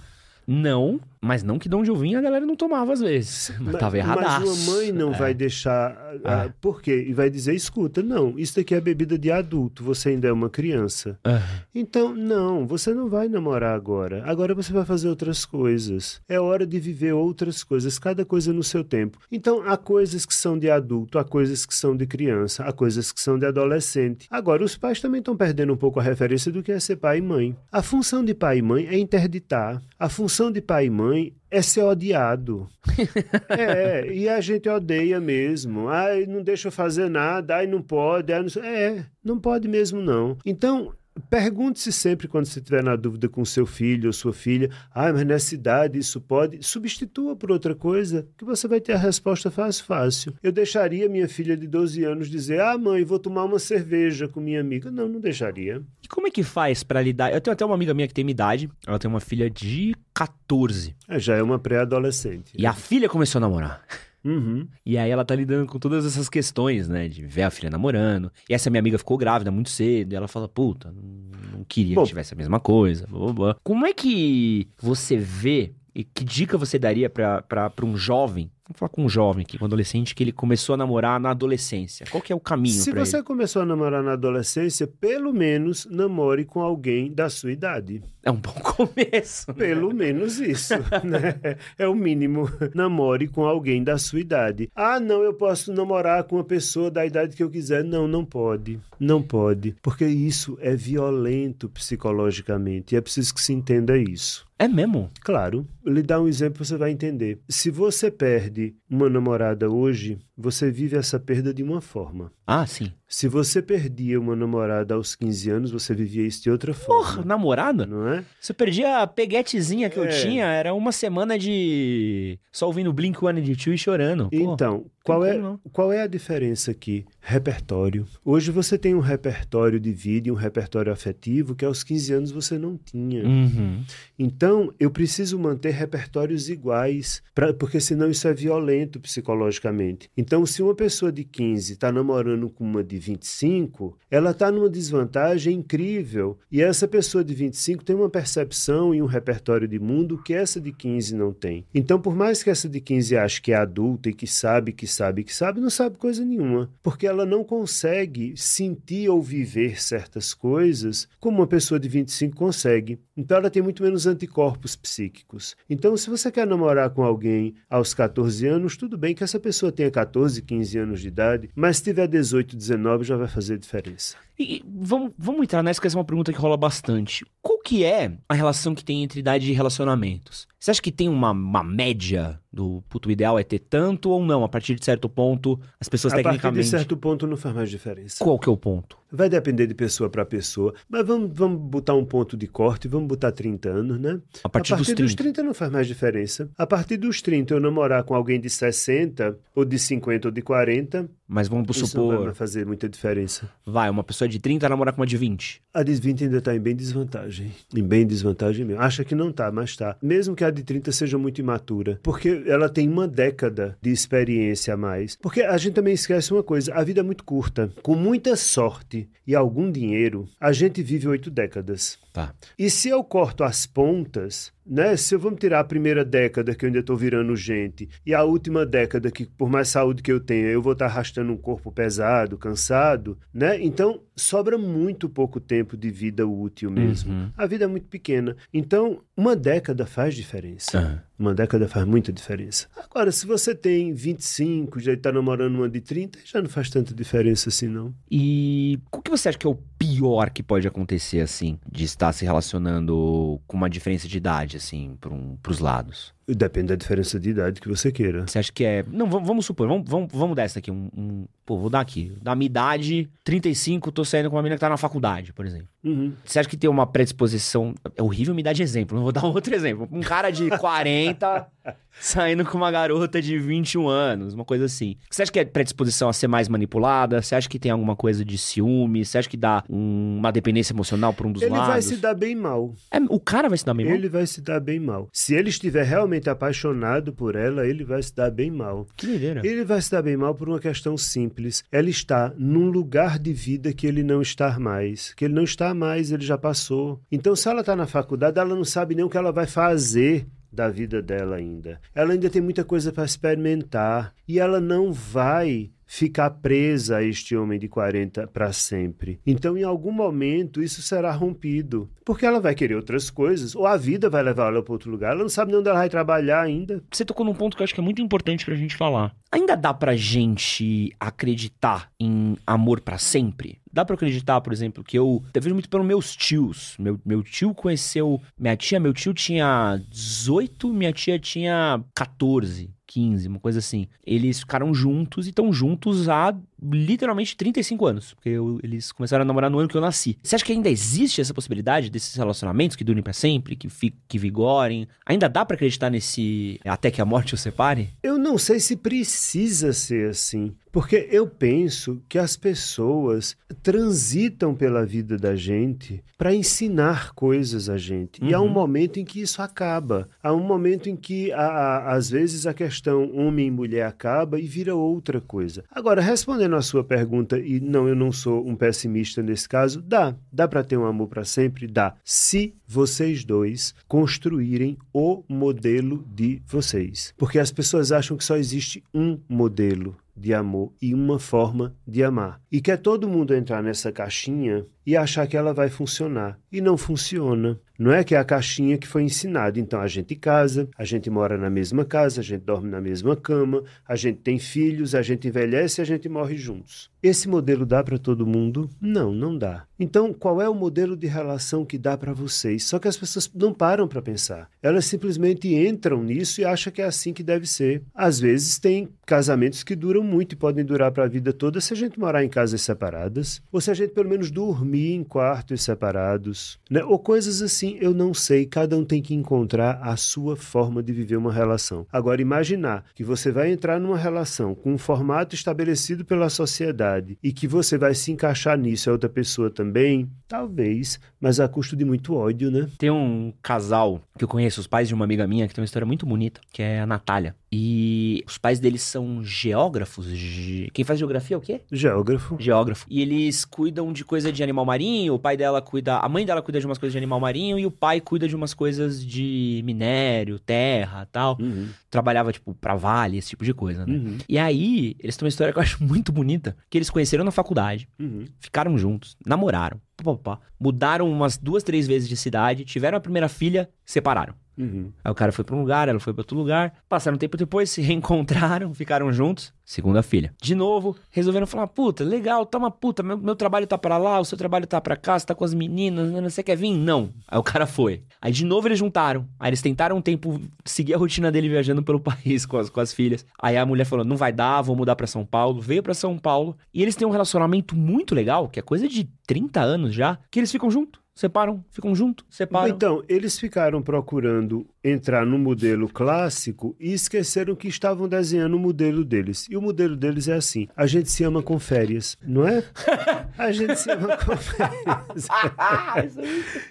Não, 0.46 0.98
mas 1.20 1.42
não 1.42 1.58
que 1.58 1.68
de 1.68 1.74
onde 1.76 1.90
eu 1.90 1.98
a 2.18 2.20
galera 2.20 2.46
não 2.46 2.56
tomava 2.56 2.92
às 2.92 3.00
vezes. 3.00 3.52
Mas 3.60 3.76
tava 3.76 3.98
erradaço. 3.98 4.46
Mas 4.46 4.68
uma 4.68 4.74
mãe 4.76 4.92
não 4.92 5.12
É. 5.12 5.18
vai 5.18 5.34
deixar. 5.34 5.96
ah, 6.24 6.44
É. 6.46 6.52
Por 6.60 6.80
quê? 6.80 7.04
E 7.08 7.12
vai 7.12 7.28
dizer: 7.28 7.54
escuta, 7.54 8.02
não, 8.02 8.38
isso 8.38 8.56
daqui 8.56 8.74
é 8.74 8.80
bebida 8.80 9.18
de 9.18 9.30
adulto, 9.30 9.82
você 9.84 10.10
ainda 10.10 10.28
é 10.28 10.32
uma 10.32 10.48
criança. 10.48 11.18
Ah, 11.24 11.40
Então, 11.74 12.14
não, 12.14 12.66
você 12.66 12.94
não 12.94 13.08
vai 13.08 13.28
namorar 13.28 13.74
agora. 13.74 14.22
Agora 14.24 14.54
você 14.54 14.72
vai 14.72 14.84
fazer 14.84 15.08
outras 15.08 15.44
coisas. 15.44 16.20
É 16.28 16.38
hora 16.40 16.66
de 16.66 16.78
viver 16.78 17.12
outras 17.12 17.62
coisas, 17.64 17.98
cada 17.98 18.24
coisa 18.24 18.52
no 18.52 18.62
seu 18.62 18.82
tempo. 18.84 19.18
Então, 19.30 19.62
há 19.66 19.76
coisas 19.76 20.24
que 20.24 20.34
são 20.34 20.58
de 20.58 20.70
adulto, 20.70 21.18
há 21.18 21.24
coisas 21.24 21.66
que 21.66 21.74
são 21.74 21.96
de 21.96 22.06
criança, 22.06 22.64
há 22.64 22.72
coisas 22.72 23.10
que 23.12 23.20
são 23.20 23.38
de 23.38 23.44
adolescente. 23.46 24.26
Agora, 24.30 24.64
os 24.64 24.76
pais 24.76 25.00
também 25.00 25.18
estão 25.18 25.36
perdendo 25.36 25.72
um 25.72 25.76
pouco 25.76 26.00
a 26.00 26.02
referência 26.02 26.50
do 26.52 26.62
que 26.62 26.72
é 26.72 26.78
ser 26.80 26.96
pai 26.96 27.18
e 27.18 27.22
mãe. 27.22 27.56
A 27.72 27.82
função 27.82 28.24
de 28.24 28.34
pai 28.34 28.58
e 28.58 28.62
mãe 28.62 28.86
é 28.86 28.98
interditar. 28.98 29.80
A 29.98 30.08
função 30.08 30.50
de 30.50 30.60
pai 30.60 30.86
e 30.86 30.90
mãe 30.90 31.07
é 31.50 31.62
ser 31.62 31.82
odiado. 31.82 32.68
é, 33.48 34.12
e 34.12 34.28
a 34.28 34.40
gente 34.40 34.68
odeia 34.68 35.20
mesmo. 35.20 35.88
Ai, 35.88 36.26
não 36.26 36.42
deixa 36.42 36.68
eu 36.68 36.72
fazer 36.72 37.08
nada, 37.08 37.56
ai, 37.56 37.66
não 37.66 37.82
pode. 37.82 38.32
Ai, 38.32 38.42
não... 38.42 38.64
É, 38.64 39.06
não 39.22 39.38
pode 39.38 39.68
mesmo 39.68 40.00
não. 40.00 40.36
Então, 40.44 40.92
Pergunte-se 41.30 41.92
sempre 41.92 42.28
quando 42.28 42.46
você 42.46 42.58
estiver 42.58 42.82
na 42.82 42.96
dúvida 42.96 43.28
com 43.28 43.44
seu 43.44 43.66
filho 43.66 44.08
ou 44.08 44.12
sua 44.12 44.32
filha, 44.32 44.70
ah, 44.92 45.12
mas 45.12 45.24
nessa 45.24 45.54
idade 45.54 45.98
isso 45.98 46.20
pode, 46.20 46.62
substitua 46.62 47.36
por 47.36 47.50
outra 47.50 47.74
coisa, 47.74 48.26
que 48.36 48.44
você 48.44 48.68
vai 48.68 48.80
ter 48.80 48.92
a 48.92 48.98
resposta 48.98 49.50
fácil, 49.50 49.84
fácil. 49.84 50.34
Eu 50.42 50.52
deixaria 50.52 51.08
minha 51.08 51.28
filha 51.28 51.56
de 51.56 51.66
12 51.66 52.04
anos 52.04 52.28
dizer, 52.28 52.60
ah, 52.60 52.76
mãe, 52.78 53.04
vou 53.04 53.18
tomar 53.18 53.44
uma 53.44 53.58
cerveja 53.58 54.28
com 54.28 54.40
minha 54.40 54.60
amiga. 54.60 54.90
Não, 54.90 55.08
não 55.08 55.20
deixaria. 55.20 55.82
E 56.02 56.08
como 56.08 56.26
é 56.26 56.30
que 56.30 56.42
faz 56.42 56.82
pra 56.82 57.02
lidar? 57.02 57.32
Eu 57.32 57.40
tenho 57.40 57.52
até 57.52 57.64
uma 57.64 57.74
amiga 57.74 57.94
minha 57.94 58.08
que 58.08 58.14
tem 58.14 58.24
minha 58.24 58.32
idade, 58.32 58.70
ela 58.86 58.98
tem 58.98 59.10
uma 59.10 59.20
filha 59.20 59.50
de 59.50 59.94
14. 60.14 60.94
É, 61.08 61.18
já 61.18 61.36
é 61.36 61.42
uma 61.42 61.58
pré-adolescente. 61.58 62.52
E 62.56 62.66
a 62.66 62.72
filha 62.72 63.08
começou 63.08 63.38
a 63.38 63.40
namorar. 63.40 63.82
Uhum. 64.24 64.66
E 64.84 64.98
aí 64.98 65.10
ela 65.10 65.24
tá 65.24 65.34
lidando 65.34 65.66
com 65.66 65.78
todas 65.78 66.04
essas 66.04 66.28
questões, 66.28 66.88
né? 66.88 67.08
De 67.08 67.24
ver 67.24 67.42
a 67.42 67.50
filha 67.50 67.70
namorando. 67.70 68.30
E 68.48 68.54
essa 68.54 68.68
minha 68.70 68.80
amiga 68.80 68.98
ficou 68.98 69.16
grávida 69.16 69.50
muito 69.50 69.70
cedo. 69.70 70.12
E 70.12 70.16
ela 70.16 70.28
fala, 70.28 70.48
puta, 70.48 70.90
não, 70.90 71.58
não 71.58 71.64
queria 71.64 71.94
Bom. 71.94 72.02
que 72.02 72.08
tivesse 72.08 72.34
a 72.34 72.36
mesma 72.36 72.60
coisa. 72.60 73.06
Blá, 73.06 73.32
blá. 73.32 73.56
Como 73.62 73.86
é 73.86 73.92
que 73.92 74.68
você 74.80 75.16
vê 75.16 75.72
e 75.94 76.04
que 76.04 76.24
dica 76.24 76.58
você 76.58 76.78
daria 76.78 77.08
pra 77.10 77.72
um 77.82 77.96
jovem? 77.96 78.50
Vamos 78.68 78.80
falar 78.80 78.90
com 78.90 79.04
um 79.06 79.08
jovem 79.08 79.42
aqui, 79.44 79.56
um 79.58 79.64
adolescente, 79.64 80.14
que 80.14 80.22
ele 80.22 80.30
começou 80.30 80.74
a 80.74 80.76
namorar 80.76 81.18
na 81.18 81.30
adolescência. 81.30 82.04
Qual 82.10 82.20
que 82.22 82.30
é 82.30 82.36
o 82.36 82.40
caminho 82.40 82.74
Se 82.74 82.92
você 82.92 83.16
ele? 83.16 83.22
começou 83.22 83.62
a 83.62 83.64
namorar 83.64 84.02
na 84.02 84.12
adolescência, 84.12 84.86
pelo 84.86 85.32
menos 85.32 85.86
namore 85.90 86.44
com 86.44 86.60
alguém 86.60 87.10
da 87.10 87.30
sua 87.30 87.50
idade. 87.50 88.02
É 88.22 88.30
um 88.30 88.36
bom 88.36 88.52
começo. 88.60 89.46
né? 89.48 89.54
Pelo 89.56 89.94
menos 89.94 90.38
isso, 90.38 90.74
né? 91.02 91.56
É 91.78 91.88
o 91.88 91.94
mínimo. 91.94 92.46
Namore 92.74 93.26
com 93.28 93.46
alguém 93.46 93.82
da 93.82 93.96
sua 93.96 94.20
idade. 94.20 94.68
Ah, 94.76 95.00
não, 95.00 95.22
eu 95.22 95.32
posso 95.32 95.72
namorar 95.72 96.24
com 96.24 96.36
uma 96.36 96.44
pessoa 96.44 96.90
da 96.90 97.06
idade 97.06 97.34
que 97.34 97.42
eu 97.42 97.48
quiser. 97.50 97.82
Não, 97.82 98.06
não 98.06 98.22
pode. 98.22 98.78
Não 99.00 99.22
pode. 99.22 99.76
Porque 99.80 100.04
isso 100.04 100.58
é 100.60 100.76
violento 100.76 101.70
psicologicamente. 101.70 102.94
E 102.94 102.98
é 102.98 103.00
preciso 103.00 103.32
que 103.32 103.40
se 103.40 103.52
entenda 103.54 103.96
isso. 103.96 104.46
É 104.58 104.66
mesmo? 104.66 105.08
Claro, 105.20 105.66
lhe 105.86 106.02
dar 106.02 106.20
um 106.20 106.26
exemplo 106.26 106.64
você 106.64 106.76
vai 106.76 106.90
entender. 106.90 107.38
Se 107.48 107.70
você 107.70 108.10
perde 108.10 108.74
uma 108.90 109.08
namorada 109.08 109.70
hoje, 109.70 110.18
você 110.36 110.68
vive 110.70 110.96
essa 110.96 111.18
perda 111.20 111.54
de 111.54 111.62
uma 111.62 111.80
forma. 111.80 112.32
Ah, 112.46 112.66
sim. 112.66 112.92
Se 113.06 113.28
você 113.28 113.62
perdia 113.62 114.18
uma 114.20 114.34
namorada 114.34 114.94
aos 114.94 115.14
15 115.14 115.50
anos, 115.50 115.70
você 115.70 115.94
vivia 115.94 116.26
isso 116.26 116.42
de 116.42 116.50
outra 116.50 116.74
Porra, 116.74 117.06
forma. 117.14 117.24
namorada? 117.24 117.86
Não 117.86 118.08
é? 118.08 118.24
Se 118.40 118.50
eu 118.52 118.56
perdi 118.56 118.84
a 118.84 119.06
peguetezinha 119.06 119.88
que 119.88 119.96
eu 119.98 120.04
É. 120.04 120.08
tinha, 120.08 120.44
era 120.46 120.74
uma 120.74 120.90
semana 120.92 121.38
de. 121.38 122.38
Só 122.50 122.66
ouvindo 122.66 122.92
Blink 122.92 123.24
One 123.24 123.40
e 123.40 123.52
e 123.72 123.78
chorando. 123.78 124.28
Pô, 124.30 124.36
Então, 124.54 124.86
qual 125.08 125.24
é, 125.24 125.38
não. 125.38 125.60
qual 125.72 125.92
é 125.92 126.02
a 126.02 126.06
diferença 126.06 126.70
aqui? 126.70 127.06
Repertório. 127.20 128.06
Hoje 128.24 128.50
você 128.50 128.76
tem 128.76 128.94
um 128.94 129.00
repertório 129.00 129.80
de 129.80 129.92
vida 129.92 130.28
e 130.28 130.30
um 130.30 130.34
repertório 130.34 130.92
afetivo 130.92 131.54
que 131.54 131.64
aos 131.64 131.82
15 131.82 132.12
anos 132.12 132.30
você 132.30 132.58
não 132.58 132.76
tinha. 132.76 133.24
Uhum. 133.24 133.82
Então, 134.18 134.72
eu 134.78 134.90
preciso 134.90 135.38
manter 135.38 135.70
repertórios 135.70 136.48
iguais, 136.48 137.22
pra, 137.34 137.52
porque 137.54 137.80
senão 137.80 138.10
isso 138.10 138.28
é 138.28 138.34
violento 138.34 139.00
psicologicamente. 139.00 140.10
Então, 140.16 140.44
se 140.44 140.62
uma 140.62 140.74
pessoa 140.74 141.10
de 141.10 141.24
15 141.24 141.74
está 141.74 141.90
namorando 141.90 142.50
com 142.50 142.64
uma 142.64 142.84
de 142.84 142.98
25, 142.98 143.96
ela 144.10 144.30
está 144.32 144.50
numa 144.50 144.68
desvantagem 144.68 145.56
incrível. 145.56 146.38
E 146.50 146.62
essa 146.62 146.86
pessoa 146.86 147.24
de 147.24 147.34
25 147.34 147.84
tem 147.84 147.96
uma 147.96 148.10
percepção 148.10 148.94
e 148.94 149.00
um 149.00 149.06
repertório 149.06 149.68
de 149.68 149.78
mundo 149.78 150.22
que 150.22 150.34
essa 150.34 150.60
de 150.60 150.72
15 150.72 151.14
não 151.14 151.32
tem. 151.32 151.64
Então, 151.74 152.00
por 152.00 152.14
mais 152.14 152.42
que 152.42 152.50
essa 152.50 152.68
de 152.68 152.80
15 152.80 153.16
ache 153.16 153.40
que 153.40 153.52
é 153.52 153.56
adulta 153.56 154.08
e 154.08 154.14
que 154.14 154.26
sabe, 154.26 154.72
que 154.72 154.86
sabe, 154.98 155.24
que 155.24 155.34
sabe, 155.34 155.60
não 155.60 155.70
sabe 155.70 155.96
coisa 155.96 156.24
nenhuma. 156.24 156.70
Porque 156.82 157.06
ela 157.06 157.24
não 157.24 157.44
consegue 157.44 158.34
sentir 158.36 159.08
ou 159.08 159.22
viver 159.22 159.80
certas 159.80 160.34
coisas 160.34 161.08
como 161.20 161.38
uma 161.38 161.46
pessoa 161.46 161.78
de 161.78 161.88
25 161.88 162.36
consegue. 162.36 162.98
Então 163.18 163.36
ela 163.36 163.50
tem 163.50 163.60
muito 163.60 163.82
menos 163.82 164.06
anticorpos 164.06 164.76
psíquicos. 164.76 165.56
Então, 165.68 165.96
se 165.96 166.08
você 166.08 166.30
quer 166.30 166.46
namorar 166.46 166.88
com 166.90 167.02
alguém 167.02 167.52
aos 167.68 167.92
14 167.92 168.46
anos, 168.46 168.76
tudo 168.76 168.96
bem 168.96 169.12
que 169.12 169.24
essa 169.24 169.40
pessoa 169.40 169.72
tenha 169.72 169.90
14, 169.90 170.40
15 170.40 170.78
anos 170.78 171.00
de 171.00 171.08
idade, 171.08 171.50
mas 171.52 171.78
se 171.78 171.82
tiver 171.82 172.06
18, 172.06 172.56
19 172.56 173.02
já 173.02 173.16
vai 173.16 173.26
fazer 173.26 173.58
diferença. 173.58 174.16
E 174.38 174.62
vamos, 174.64 175.10
vamos 175.18 175.42
entrar 175.42 175.64
nessa, 175.64 175.80
que 175.80 175.88
essa 175.88 175.96
é 175.96 175.98
uma 175.98 176.04
pergunta 176.04 176.32
que 176.32 176.38
rola 176.38 176.56
bastante. 176.56 177.26
Qual 177.42 177.58
que 177.58 177.82
é 177.82 178.12
a 178.28 178.34
relação 178.34 178.72
que 178.72 178.84
tem 178.84 179.02
entre 179.02 179.18
idade 179.18 179.50
e 179.50 179.54
relacionamentos? 179.54 180.46
Você 180.60 180.70
acha 180.70 180.82
que 180.82 180.92
tem 180.92 181.08
uma, 181.08 181.32
uma 181.32 181.64
média 181.64 182.40
do 182.52 182.82
puto 182.88 183.10
ideal 183.10 183.36
é 183.36 183.42
ter 183.42 183.58
tanto 183.58 184.10
ou 184.10 184.24
não? 184.24 184.44
A 184.44 184.48
partir 184.48 184.76
de 184.76 184.84
certo 184.84 185.08
ponto, 185.08 185.58
as 185.80 185.88
pessoas 185.88 186.12
A 186.12 186.16
partir 186.16 186.28
tecnicamente. 186.28 186.64
de 186.64 186.70
certo 186.70 186.96
ponto 186.96 187.26
não 187.26 187.36
faz 187.36 187.54
mais 187.54 187.68
diferença. 187.70 188.22
Qual 188.22 188.38
que 188.38 188.48
é 188.48 188.52
o 188.52 188.56
ponto? 188.56 188.96
Vai 189.10 189.28
depender 189.28 189.66
de 189.66 189.74
pessoa 189.74 190.10
para 190.10 190.24
pessoa, 190.24 190.74
mas 190.88 191.06
vamos, 191.06 191.30
vamos 191.32 191.60
botar 191.60 191.94
um 191.94 192.04
ponto 192.04 192.36
de 192.36 192.46
corte, 192.46 192.86
vamos 192.88 193.08
botar 193.08 193.32
30 193.32 193.68
anos, 193.68 193.98
né? 193.98 194.20
A 194.44 194.48
partir, 194.48 194.74
a 194.74 194.76
partir 194.76 194.94
dos 194.94 195.14
30. 195.14 195.42
não 195.42 195.54
faz 195.54 195.70
mais 195.70 195.86
diferença. 195.86 196.50
A 196.58 196.66
partir 196.66 196.96
dos 196.98 197.22
30, 197.22 197.54
eu 197.54 197.60
namorar 197.60 198.04
com 198.04 198.14
alguém 198.14 198.38
de 198.38 198.50
60, 198.50 199.38
ou 199.54 199.64
de 199.64 199.78
50, 199.78 200.28
ou 200.28 200.32
de 200.32 200.42
40, 200.42 201.08
Mas 201.28 201.46
vamos 201.46 201.68
isso 201.76 201.98
não 201.98 202.06
vai 202.06 202.16
supor, 202.16 202.26
mais 202.26 202.38
fazer 202.38 202.64
muita 202.64 202.88
diferença. 202.88 203.50
vai, 203.66 203.90
uma 203.90 204.02
pessoa 204.02 204.26
de 204.26 204.38
30 204.38 204.66
namorar 204.66 204.94
com 204.94 205.02
uma 205.02 205.06
de 205.06 205.16
20. 205.16 205.60
A 205.74 205.82
de 205.82 205.92
20 205.92 206.24
ainda 206.24 206.38
está 206.38 206.56
em 206.56 206.58
bem 206.58 206.74
desvantagem. 206.74 207.52
Em 207.74 207.82
bem 207.82 208.06
desvantagem 208.06 208.64
mesmo. 208.64 208.82
Acha 208.82 209.04
que 209.04 209.14
não 209.14 209.30
tá, 209.30 209.52
mas 209.52 209.76
tá. 209.76 209.96
Mesmo 210.00 210.34
que 210.34 210.42
a 210.42 210.50
de 210.50 210.62
30 210.62 210.90
seja 210.90 211.18
muito 211.18 211.40
imatura. 211.40 212.00
Porque 212.02 212.44
ela 212.46 212.68
tem 212.68 212.88
uma 212.88 213.06
década 213.06 213.76
de 213.82 213.90
experiência 213.90 214.72
a 214.72 214.76
mais. 214.76 215.16
Porque 215.16 215.42
a 215.42 215.56
gente 215.58 215.74
também 215.74 215.92
esquece 215.92 216.32
uma 216.32 216.42
coisa: 216.42 216.74
a 216.74 216.82
vida 216.82 217.00
é 217.00 217.02
muito 217.02 217.24
curta. 217.24 217.70
Com 217.82 217.94
muita 217.94 218.34
sorte 218.34 219.08
e 219.26 219.34
algum 219.34 219.70
dinheiro, 219.70 220.26
a 220.40 220.52
gente 220.52 220.82
vive 220.82 221.06
oito 221.06 221.30
décadas. 221.30 221.98
Tá. 222.18 222.34
E 222.58 222.68
se 222.68 222.88
eu 222.88 223.04
corto 223.04 223.44
as 223.44 223.64
pontas, 223.64 224.52
né? 224.66 224.96
Se 224.96 225.14
eu 225.14 225.20
vamos 225.20 225.38
tirar 225.38 225.60
a 225.60 225.64
primeira 225.64 226.04
década 226.04 226.52
que 226.52 226.64
eu 226.64 226.66
ainda 226.66 226.80
estou 226.80 226.96
virando 226.96 227.36
gente 227.36 227.88
e 228.04 228.12
a 228.12 228.24
última 228.24 228.66
década 228.66 229.08
que 229.08 229.24
por 229.24 229.48
mais 229.48 229.68
saúde 229.68 230.02
que 230.02 230.10
eu 230.10 230.18
tenha, 230.18 230.48
eu 230.48 230.60
vou 230.60 230.72
estar 230.72 230.86
tá 230.86 230.92
arrastando 230.92 231.32
um 231.32 231.36
corpo 231.36 231.70
pesado, 231.70 232.36
cansado, 232.36 233.16
né? 233.32 233.62
Então 233.62 234.02
sobra 234.18 234.58
muito 234.58 235.08
pouco 235.08 235.40
tempo 235.40 235.76
de 235.76 235.90
vida 235.90 236.26
útil 236.26 236.70
mesmo. 236.70 237.12
Uhum. 237.12 237.30
A 237.36 237.46
vida 237.46 237.64
é 237.64 237.68
muito 237.68 237.86
pequena. 237.86 238.36
Então 238.52 239.00
uma 239.16 239.34
década 239.34 239.86
faz 239.86 240.14
diferença. 240.14 240.78
Aham. 240.78 241.02
Uma 241.18 241.34
década 241.34 241.66
faz 241.66 241.84
muita 241.84 242.12
diferença. 242.12 242.68
Agora, 242.76 243.10
se 243.10 243.26
você 243.26 243.52
tem 243.52 243.92
25, 243.92 244.78
já 244.78 244.92
está 244.92 245.10
namorando 245.10 245.56
uma 245.56 245.68
de 245.68 245.80
30, 245.80 246.20
já 246.24 246.40
não 246.40 246.48
faz 246.48 246.70
tanta 246.70 246.94
diferença 246.94 247.48
assim, 247.48 247.66
não. 247.66 247.92
E 248.08 248.78
o 248.92 249.02
que 249.02 249.10
você 249.10 249.28
acha 249.28 249.36
que 249.36 249.46
é 249.46 249.50
o 249.50 249.58
pior 249.76 250.30
que 250.30 250.44
pode 250.44 250.68
acontecer, 250.68 251.20
assim, 251.20 251.58
de 251.68 251.82
estar 251.82 252.12
se 252.12 252.24
relacionando 252.24 253.40
com 253.48 253.56
uma 253.56 253.68
diferença 253.68 254.06
de 254.06 254.16
idade, 254.16 254.56
assim, 254.56 254.96
para 255.00 255.12
um, 255.12 255.36
pros 255.42 255.58
lados? 255.58 256.14
Depende 256.28 256.68
da 256.68 256.76
diferença 256.76 257.18
de 257.18 257.30
idade 257.30 257.60
que 257.60 257.68
você 257.68 257.90
queira. 257.90 258.26
Você 258.26 258.38
acha 258.38 258.52
que 258.52 258.62
é. 258.62 258.84
Não, 258.90 259.06
vamos, 259.08 259.46
supor, 259.46 259.66
vamos, 259.66 259.88
vamos, 259.88 260.08
vamos 260.12 260.36
dar 260.36 260.42
essa 260.42 260.58
aqui. 260.58 260.70
Um, 260.70 260.88
um- 260.96 261.24
Pô, 261.46 261.56
vou 261.58 261.70
dar 261.70 261.80
aqui. 261.80 262.12
Da 262.20 262.34
minha 262.34 262.44
idade, 262.46 263.08
35, 263.24 263.90
tô 263.90 264.04
saindo 264.04 264.28
com 264.28 264.36
uma 264.36 264.42
menina 264.42 264.56
que 264.56 264.60
tá 264.60 264.68
na 264.68 264.76
faculdade, 264.76 265.32
por 265.32 265.46
exemplo. 265.46 265.68
Uhum. 265.84 266.12
Você 266.24 266.38
acha 266.40 266.48
que 266.48 266.56
tem 266.56 266.68
uma 266.68 266.86
predisposição. 266.86 267.74
É 267.96 268.02
horrível 268.02 268.34
me 268.34 268.42
dar 268.42 268.52
de 268.52 268.62
exemplo, 268.62 268.96
não 268.96 269.02
vou 269.04 269.12
dar 269.12 269.24
outro 269.26 269.54
exemplo. 269.54 269.88
Um 269.92 270.00
cara 270.00 270.30
de 270.30 270.48
40 270.50 271.46
saindo 272.00 272.44
com 272.44 272.56
uma 272.56 272.70
garota 272.70 273.20
de 273.20 273.38
21 273.38 273.88
anos, 273.88 274.34
uma 274.34 274.44
coisa 274.44 274.64
assim. 274.66 274.96
Você 275.10 275.22
acha 275.22 275.32
que 275.32 275.38
é 275.40 275.44
predisposição 275.44 276.08
a 276.08 276.12
ser 276.12 276.28
mais 276.28 276.48
manipulada? 276.48 277.20
Você 277.20 277.34
acha 277.34 277.48
que 277.48 277.58
tem 277.58 277.70
alguma 277.72 277.96
coisa 277.96 278.24
de 278.24 278.38
ciúme? 278.38 279.04
Você 279.04 279.18
acha 279.18 279.28
que 279.28 279.36
dá 279.36 279.64
um- 279.68 280.16
uma 280.18 280.30
dependência 280.30 280.72
emocional 280.72 281.12
por 281.12 281.26
um 281.26 281.32
dos 281.32 281.42
Ele 281.42 281.50
lados? 281.52 281.68
vai 281.68 281.82
se 281.82 281.96
dar 281.96 282.14
bem 282.14 282.34
mal. 282.36 282.74
É, 282.90 282.98
o 283.08 283.18
cara 283.20 283.48
vai 283.48 283.58
se 283.58 283.64
dar 283.66 283.74
bem 283.74 283.86
mal? 283.86 283.94
Ele 283.94 284.08
vai 284.08 284.26
se 284.26 284.40
dar 284.40 284.60
bem 284.60 284.78
mal. 284.80 285.08
Se 285.12 285.34
ele 285.34 285.48
estiver 285.50 285.84
realmente 285.84 286.30
apaixonado 286.30 287.12
por 287.12 287.34
ela, 287.36 287.66
ele 287.66 287.84
vai 287.84 288.02
se 288.02 288.14
dar 288.14 288.30
bem 288.30 288.50
mal. 288.50 288.86
Que 288.96 289.06
doideira. 289.06 289.40
Ele 289.44 289.64
vai 289.64 289.80
se 289.82 289.90
dar 289.90 290.02
bem 290.02 290.16
mal 290.16 290.34
por 290.34 290.48
uma 290.48 290.58
questão 290.60 290.96
simples. 290.96 291.64
Ela 291.70 291.88
está 291.90 292.32
num 292.36 292.68
lugar 292.70 293.18
de 293.18 293.32
vida 293.32 293.72
que 293.72 293.86
ele 293.86 294.02
não 294.02 294.22
está 294.22 294.58
mais. 294.58 295.12
Que 295.14 295.24
ele 295.24 295.34
não 295.34 295.44
está 295.44 295.67
mais, 295.74 296.12
ele 296.12 296.24
já 296.24 296.38
passou. 296.38 297.00
Então, 297.10 297.34
se 297.34 297.48
ela 297.48 297.60
está 297.60 297.74
na 297.74 297.86
faculdade, 297.86 298.38
ela 298.38 298.54
não 298.54 298.64
sabe 298.64 298.94
nem 298.94 299.04
o 299.04 299.10
que 299.10 299.16
ela 299.16 299.32
vai 299.32 299.46
fazer 299.46 300.26
da 300.52 300.68
vida 300.68 301.00
dela 301.02 301.36
ainda. 301.36 301.80
Ela 301.94 302.12
ainda 302.12 302.30
tem 302.30 302.42
muita 302.42 302.64
coisa 302.64 302.92
para 302.92 303.04
experimentar. 303.04 304.14
E 304.26 304.38
ela 304.38 304.60
não 304.60 304.92
vai 304.92 305.70
ficar 305.88 306.28
presa 306.30 306.98
a 306.98 307.02
este 307.02 307.34
homem 307.34 307.58
de 307.58 307.66
40 307.66 308.26
para 308.26 308.52
sempre. 308.52 309.18
Então, 309.26 309.56
em 309.56 309.62
algum 309.62 309.90
momento, 309.90 310.62
isso 310.62 310.82
será 310.82 311.10
rompido. 311.10 311.88
Porque 312.04 312.26
ela 312.26 312.40
vai 312.40 312.54
querer 312.54 312.74
outras 312.74 313.08
coisas, 313.08 313.56
ou 313.56 313.66
a 313.66 313.76
vida 313.76 314.10
vai 314.10 314.22
levar 314.22 314.48
ela 314.48 314.62
para 314.62 314.72
outro 314.72 314.90
lugar. 314.90 315.12
Ela 315.12 315.22
não 315.22 315.30
sabe 315.30 315.50
nem 315.50 315.60
onde 315.60 315.68
ela 315.68 315.78
vai 315.78 315.88
trabalhar 315.88 316.42
ainda. 316.42 316.82
Você 316.92 317.06
tocou 317.06 317.24
num 317.24 317.34
ponto 317.34 317.56
que 317.56 317.62
eu 317.62 317.64
acho 317.64 317.74
que 317.74 317.80
é 317.80 317.82
muito 317.82 318.02
importante 318.02 318.44
pra 318.44 318.54
gente 318.54 318.76
falar. 318.76 319.16
Ainda 319.32 319.56
dá 319.56 319.72
pra 319.72 319.96
gente 319.96 320.94
acreditar 321.00 321.90
em 321.98 322.36
amor 322.46 322.80
pra 322.82 322.98
sempre? 322.98 323.58
Dá 323.78 323.84
pra 323.84 323.94
acreditar, 323.94 324.40
por 324.40 324.52
exemplo, 324.52 324.82
que 324.82 324.98
eu, 324.98 325.22
eu 325.32 325.40
vejo 325.40 325.54
muito 325.54 325.68
pelos 325.68 325.86
meus 325.86 326.16
tios. 326.16 326.74
Meu, 326.80 327.00
meu 327.06 327.22
tio 327.22 327.54
conheceu 327.54 328.20
minha 328.36 328.56
tia, 328.56 328.80
meu 328.80 328.92
tio 328.92 329.14
tinha 329.14 329.80
18, 329.88 330.74
minha 330.74 330.92
tia 330.92 331.16
tinha 331.16 331.80
14. 331.94 332.74
15, 332.88 333.28
uma 333.28 333.38
coisa 333.38 333.60
assim. 333.60 333.86
Eles 334.04 334.40
ficaram 334.40 334.74
juntos 334.74 335.26
e 335.26 335.30
estão 335.30 335.52
juntos 335.52 336.08
há 336.08 336.34
literalmente 336.62 337.36
35 337.36 337.86
anos. 337.86 338.14
Porque 338.14 338.30
eu- 338.30 338.58
eles 338.62 338.90
começaram 338.92 339.22
a 339.22 339.24
namorar 339.24 339.50
no 339.50 339.58
ano 339.58 339.68
que 339.68 339.76
eu 339.76 339.80
nasci. 339.80 340.18
Você 340.22 340.34
acha 340.34 340.44
que 340.44 340.52
ainda 340.52 340.68
existe 340.70 341.20
essa 341.20 341.34
possibilidade 341.34 341.90
desses 341.90 342.14
relacionamentos 342.14 342.76
que 342.76 342.84
durem 342.84 343.02
pra 343.02 343.12
sempre, 343.12 343.56
que, 343.56 343.68
fi- 343.68 343.94
que 344.08 344.18
vigorem? 344.18 344.88
Ainda 345.06 345.28
dá 345.28 345.44
pra 345.44 345.54
acreditar 345.54 345.90
nesse 345.90 346.60
até 346.64 346.90
que 346.90 347.00
a 347.00 347.04
morte 347.04 347.34
os 347.34 347.40
separe? 347.40 347.90
Eu 348.02 348.18
não 348.18 348.36
sei 348.38 348.60
se 348.60 348.76
precisa 348.76 349.72
ser 349.72 350.10
assim, 350.10 350.52
porque 350.72 351.08
eu 351.10 351.26
penso 351.26 352.00
que 352.08 352.18
as 352.18 352.36
pessoas 352.36 353.36
transitam 353.62 354.54
pela 354.54 354.84
vida 354.84 355.16
da 355.16 355.36
gente 355.36 356.02
para 356.16 356.34
ensinar 356.34 357.12
coisas 357.14 357.68
a 357.68 357.76
gente. 357.78 358.22
E 358.24 358.34
há 358.34 358.40
um 358.40 358.44
Uhum. 358.46 358.52
momento 358.52 358.98
em 358.98 359.04
que 359.04 359.20
isso 359.20 359.40
acaba. 359.40 360.08
Há 360.22 360.32
um 360.32 360.42
momento 360.42 360.88
em 360.88 360.96
que, 360.96 361.30
a- 361.32 361.38
a- 361.40 361.92
às 361.94 362.10
vezes, 362.10 362.46
a 362.46 362.52
questão 362.54 363.14
homem 363.14 363.46
e 363.46 363.50
mulher 363.50 363.86
acaba 363.86 364.40
e 364.40 364.46
vira 364.46 364.74
outra 364.74 365.20
coisa. 365.20 365.64
Agora, 365.70 366.00
respondendo 366.00 366.47
à 366.56 366.62
sua 366.62 366.84
pergunta, 366.84 367.38
e 367.38 367.60
não, 367.60 367.88
eu 367.88 367.94
não 367.94 368.12
sou 368.12 368.46
um 368.46 368.54
pessimista 368.54 369.22
nesse 369.22 369.48
caso, 369.48 369.82
dá. 369.82 370.14
Dá 370.32 370.46
para 370.46 370.64
ter 370.64 370.76
um 370.76 370.84
amor 370.84 371.08
para 371.08 371.24
sempre? 371.24 371.66
Dá. 371.66 371.94
Se 372.04 372.54
vocês 372.66 373.24
dois 373.24 373.74
construírem 373.86 374.76
o 374.92 375.22
modelo 375.28 376.04
de 376.14 376.42
vocês. 376.46 377.14
Porque 377.16 377.38
as 377.38 377.50
pessoas 377.50 377.92
acham 377.92 378.16
que 378.16 378.24
só 378.24 378.36
existe 378.36 378.82
um 378.92 379.18
modelo 379.28 379.96
de 380.18 380.34
amor 380.34 380.72
e 380.82 380.92
uma 380.92 381.18
forma 381.18 381.74
de 381.86 382.02
amar. 382.02 382.40
E 382.50 382.60
quer 382.60 382.78
todo 382.78 383.08
mundo 383.08 383.34
entrar 383.34 383.62
nessa 383.62 383.92
caixinha 383.92 384.66
e 384.88 384.96
achar 384.96 385.26
que 385.26 385.36
ela 385.36 385.52
vai 385.52 385.68
funcionar. 385.68 386.38
E 386.50 386.62
não 386.62 386.78
funciona. 386.78 387.60
Não 387.78 387.92
é 387.92 388.02
que 388.02 388.14
é 388.14 388.18
a 388.18 388.24
caixinha 388.24 388.78
que 388.78 388.88
foi 388.88 389.02
ensinada. 389.02 389.60
Então 389.60 389.80
a 389.80 389.86
gente 389.86 390.16
casa, 390.16 390.66
a 390.76 390.84
gente 390.84 391.10
mora 391.10 391.36
na 391.36 391.50
mesma 391.50 391.84
casa, 391.84 392.20
a 392.20 392.24
gente 392.24 392.40
dorme 392.40 392.70
na 392.70 392.80
mesma 392.80 393.14
cama, 393.14 393.62
a 393.86 393.94
gente 393.94 394.18
tem 394.18 394.38
filhos, 394.38 394.94
a 394.94 395.02
gente 395.02 395.28
envelhece 395.28 395.80
e 395.80 395.82
a 395.82 395.84
gente 395.84 396.08
morre 396.08 396.36
juntos. 396.36 396.90
Esse 397.00 397.28
modelo 397.28 397.64
dá 397.64 397.84
para 397.84 397.98
todo 397.98 398.26
mundo? 398.26 398.68
Não, 398.80 399.12
não 399.12 399.36
dá. 399.38 399.64
Então, 399.78 400.12
qual 400.12 400.42
é 400.42 400.48
o 400.48 400.54
modelo 400.54 400.96
de 400.96 401.06
relação 401.06 401.64
que 401.64 401.78
dá 401.78 401.96
para 401.96 402.12
vocês? 402.12 402.64
Só 402.64 402.80
que 402.80 402.88
as 402.88 402.96
pessoas 402.96 403.30
não 403.32 403.54
param 403.54 403.86
para 403.86 404.02
pensar. 404.02 404.50
Elas 404.60 404.86
simplesmente 404.86 405.54
entram 405.54 406.02
nisso 406.02 406.40
e 406.40 406.44
acham 406.44 406.72
que 406.72 406.82
é 406.82 406.84
assim 406.84 407.12
que 407.12 407.22
deve 407.22 407.46
ser. 407.46 407.84
Às 407.94 408.18
vezes 408.18 408.58
tem 408.58 408.88
casamentos 409.06 409.62
que 409.62 409.76
duram 409.76 410.02
muito 410.02 410.32
e 410.32 410.36
podem 410.36 410.64
durar 410.64 410.90
para 410.90 411.04
a 411.04 411.08
vida 411.08 411.32
toda 411.32 411.60
se 411.60 411.72
a 411.72 411.76
gente 411.76 412.00
morar 412.00 412.24
em 412.24 412.28
casas 412.28 412.62
separadas, 412.62 413.40
ou 413.52 413.60
se 413.60 413.70
a 413.70 413.74
gente 413.74 413.92
pelo 413.92 414.08
menos 414.08 414.32
dormir 414.32 414.77
em 414.86 415.02
quartos 415.04 415.62
separados, 415.62 416.58
né? 416.70 416.82
Ou 416.84 416.98
coisas 416.98 417.42
assim, 417.42 417.76
eu 417.80 417.92
não 417.92 418.12
sei, 418.14 418.46
cada 418.46 418.76
um 418.76 418.84
tem 418.84 419.02
que 419.02 419.14
encontrar 419.14 419.78
a 419.82 419.96
sua 419.96 420.36
forma 420.36 420.82
de 420.82 420.92
viver 420.92 421.16
uma 421.16 421.32
relação. 421.32 421.86
Agora 421.92 422.22
imaginar 422.22 422.84
que 422.94 423.02
você 423.04 423.30
vai 423.32 423.50
entrar 423.52 423.80
numa 423.80 423.96
relação 423.98 424.54
com 424.54 424.72
um 424.74 424.78
formato 424.78 425.34
estabelecido 425.34 426.04
pela 426.04 426.28
sociedade 426.28 427.18
e 427.22 427.32
que 427.32 427.46
você 427.48 427.76
vai 427.78 427.94
se 427.94 428.12
encaixar 428.12 428.56
nisso 428.58 428.88
e 428.88 428.90
a 428.90 428.92
outra 428.92 429.08
pessoa 429.08 429.50
também, 429.50 430.08
talvez, 430.26 430.98
mas 431.20 431.40
a 431.40 431.48
custo 431.48 431.76
de 431.76 431.84
muito 431.84 432.14
ódio, 432.14 432.50
né? 432.50 432.68
Tem 432.78 432.90
um 432.90 433.32
casal 433.42 434.00
que 434.16 434.24
eu 434.24 434.28
conheço, 434.28 434.60
os 434.60 434.66
pais 434.66 434.88
de 434.88 434.94
uma 434.94 435.04
amiga 435.04 435.26
minha, 435.26 435.46
que 435.48 435.54
tem 435.54 435.62
uma 435.62 435.66
história 435.66 435.86
muito 435.86 436.04
bonita, 436.06 436.40
que 436.52 436.62
é 436.62 436.80
a 436.80 436.86
Natália. 436.86 437.34
E 437.50 438.22
os 438.26 438.36
pais 438.36 438.60
deles 438.60 438.82
são 438.82 439.22
geógrafos. 439.24 440.06
ge- 440.06 440.68
Quem 440.74 440.84
faz 440.84 440.98
geografia 440.98 441.34
é 441.34 441.38
o 441.38 441.40
quê? 441.40 441.62
Geógrafo. 441.72 442.36
Geógrafo. 442.38 442.84
E 442.90 443.00
eles 443.00 443.44
cuidam 443.44 443.92
de 443.92 444.04
coisa 444.04 444.30
de 444.30 444.42
animal 444.42 444.64
marinho, 444.68 445.14
o 445.14 445.18
pai 445.18 445.36
dela 445.36 445.60
cuida. 445.60 445.96
A 445.98 446.08
mãe 446.08 446.24
dela 446.24 446.40
cuida 446.40 446.60
de 446.60 446.66
umas 446.66 446.78
coisas 446.78 446.92
de 446.92 446.98
animal 446.98 447.18
marinho 447.18 447.58
e 447.58 447.66
o 447.66 447.70
pai 447.70 448.00
cuida 448.00 448.28
de 448.28 448.36
umas 448.36 448.54
coisas 448.54 449.04
de 449.04 449.60
minério, 449.64 450.38
terra 450.38 451.06
tal. 451.10 451.36
Uhum, 451.40 451.68
Trabalhava, 451.90 452.32
tipo, 452.32 452.54
pra 452.54 452.74
vale, 452.76 453.16
esse 453.18 453.30
tipo 453.30 453.44
de 453.44 453.52
coisa, 453.52 453.84
né? 453.86 453.94
uhum, 453.94 454.18
E 454.28 454.38
aí, 454.38 454.94
eles 455.00 455.16
têm 455.16 455.24
uma 455.26 455.28
história 455.30 455.52
que 455.52 455.58
eu 455.58 455.62
acho 455.64 455.82
muito 455.82 456.12
bonita, 456.12 456.56
que 456.70 456.78
eles 456.78 456.90
conheceram 456.90 457.24
na 457.24 457.30
faculdade, 457.30 457.88
uhum. 457.98 458.24
ficaram 458.38 458.76
juntos, 458.78 459.16
namoraram, 459.26 459.80
pá, 459.96 460.04
pá, 460.04 460.16
pá, 460.16 460.40
mudaram 460.60 461.10
umas 461.10 461.36
duas, 461.36 461.62
três 461.62 461.86
vezes 461.86 462.08
de 462.08 462.16
cidade, 462.16 462.64
tiveram 462.64 462.98
a 462.98 463.00
primeira 463.00 463.28
filha, 463.28 463.68
separaram. 463.84 464.34
Uhum. 464.58 464.90
Aí 465.04 465.12
o 465.12 465.14
cara 465.14 465.30
foi 465.30 465.44
pra 465.44 465.54
um 465.54 465.60
lugar, 465.60 465.88
ela 465.88 466.00
foi 466.00 466.12
pra 466.12 466.22
outro 466.22 466.36
lugar. 466.36 466.74
Passaram 466.88 467.14
um 467.14 467.18
tempo 467.18 467.36
depois, 467.36 467.70
se 467.70 467.80
reencontraram, 467.80 468.74
ficaram 468.74 469.12
juntos. 469.12 469.52
Segunda 469.64 470.02
filha. 470.02 470.32
De 470.42 470.54
novo, 470.54 470.96
resolveram 471.10 471.46
falar: 471.46 471.68
puta, 471.68 472.02
legal, 472.02 472.44
toma 472.44 472.70
puta, 472.70 473.02
meu, 473.02 473.18
meu 473.18 473.36
trabalho 473.36 473.66
tá 473.66 473.78
pra 473.78 473.98
lá, 473.98 474.18
o 474.18 474.24
seu 474.24 474.36
trabalho 474.36 474.66
tá 474.66 474.80
pra 474.80 474.96
cá, 474.96 475.18
você 475.18 475.26
tá 475.26 475.34
com 475.34 475.44
as 475.44 475.54
meninas, 475.54 476.10
né, 476.10 476.20
você 476.22 476.42
quer 476.42 476.56
vir? 476.56 476.72
Não. 476.72 477.10
Aí 477.28 477.38
o 477.38 477.42
cara 477.42 477.66
foi. 477.66 478.02
Aí 478.20 478.32
de 478.32 478.44
novo 478.44 478.66
eles 478.66 478.78
juntaram. 478.78 479.28
Aí 479.38 479.50
eles 479.50 479.62
tentaram 479.62 479.96
um 479.96 480.02
tempo 480.02 480.40
seguir 480.64 480.94
a 480.94 480.98
rotina 480.98 481.30
dele 481.30 481.48
viajando 481.48 481.82
pelo 481.82 482.00
país 482.00 482.44
com 482.46 482.56
as, 482.56 482.70
com 482.70 482.80
as 482.80 482.92
filhas. 482.92 483.24
Aí 483.40 483.56
a 483.56 483.66
mulher 483.66 483.84
falou: 483.84 484.04
não 484.04 484.16
vai 484.16 484.32
dar, 484.32 484.62
vou 484.62 484.74
mudar 484.74 484.96
pra 484.96 485.06
São 485.06 485.24
Paulo. 485.24 485.60
Veio 485.60 485.82
pra 485.82 485.94
São 485.94 486.18
Paulo. 486.18 486.56
E 486.72 486.82
eles 486.82 486.96
têm 486.96 487.06
um 487.06 487.12
relacionamento 487.12 487.76
muito 487.76 488.14
legal, 488.14 488.48
que 488.48 488.58
é 488.58 488.62
coisa 488.62 488.88
de 488.88 489.04
30 489.26 489.60
anos 489.60 489.94
já, 489.94 490.18
que 490.30 490.40
eles 490.40 490.50
ficam 490.50 490.70
juntos. 490.70 491.00
Separam, 491.18 491.64
ficam 491.72 491.96
juntos, 491.96 492.24
separam. 492.30 492.68
Então, 492.68 493.02
eles 493.08 493.40
ficaram 493.40 493.82
procurando 493.82 494.64
entrar 494.84 495.26
no 495.26 495.36
modelo 495.36 495.88
clássico 495.88 496.76
e 496.78 496.92
esqueceram 496.92 497.56
que 497.56 497.66
estavam 497.66 498.06
desenhando 498.06 498.54
o 498.54 498.60
modelo 498.60 499.04
deles. 499.04 499.48
E 499.50 499.56
o 499.56 499.60
modelo 499.60 499.96
deles 499.96 500.28
é 500.28 500.34
assim: 500.34 500.68
a 500.76 500.86
gente 500.86 501.10
se 501.10 501.24
ama 501.24 501.42
com 501.42 501.58
férias, 501.58 502.16
não 502.22 502.46
é? 502.46 502.62
A 503.36 503.50
gente 503.50 503.74
se 503.74 503.90
ama 503.90 504.16
com 504.16 504.36
férias. 504.36 505.26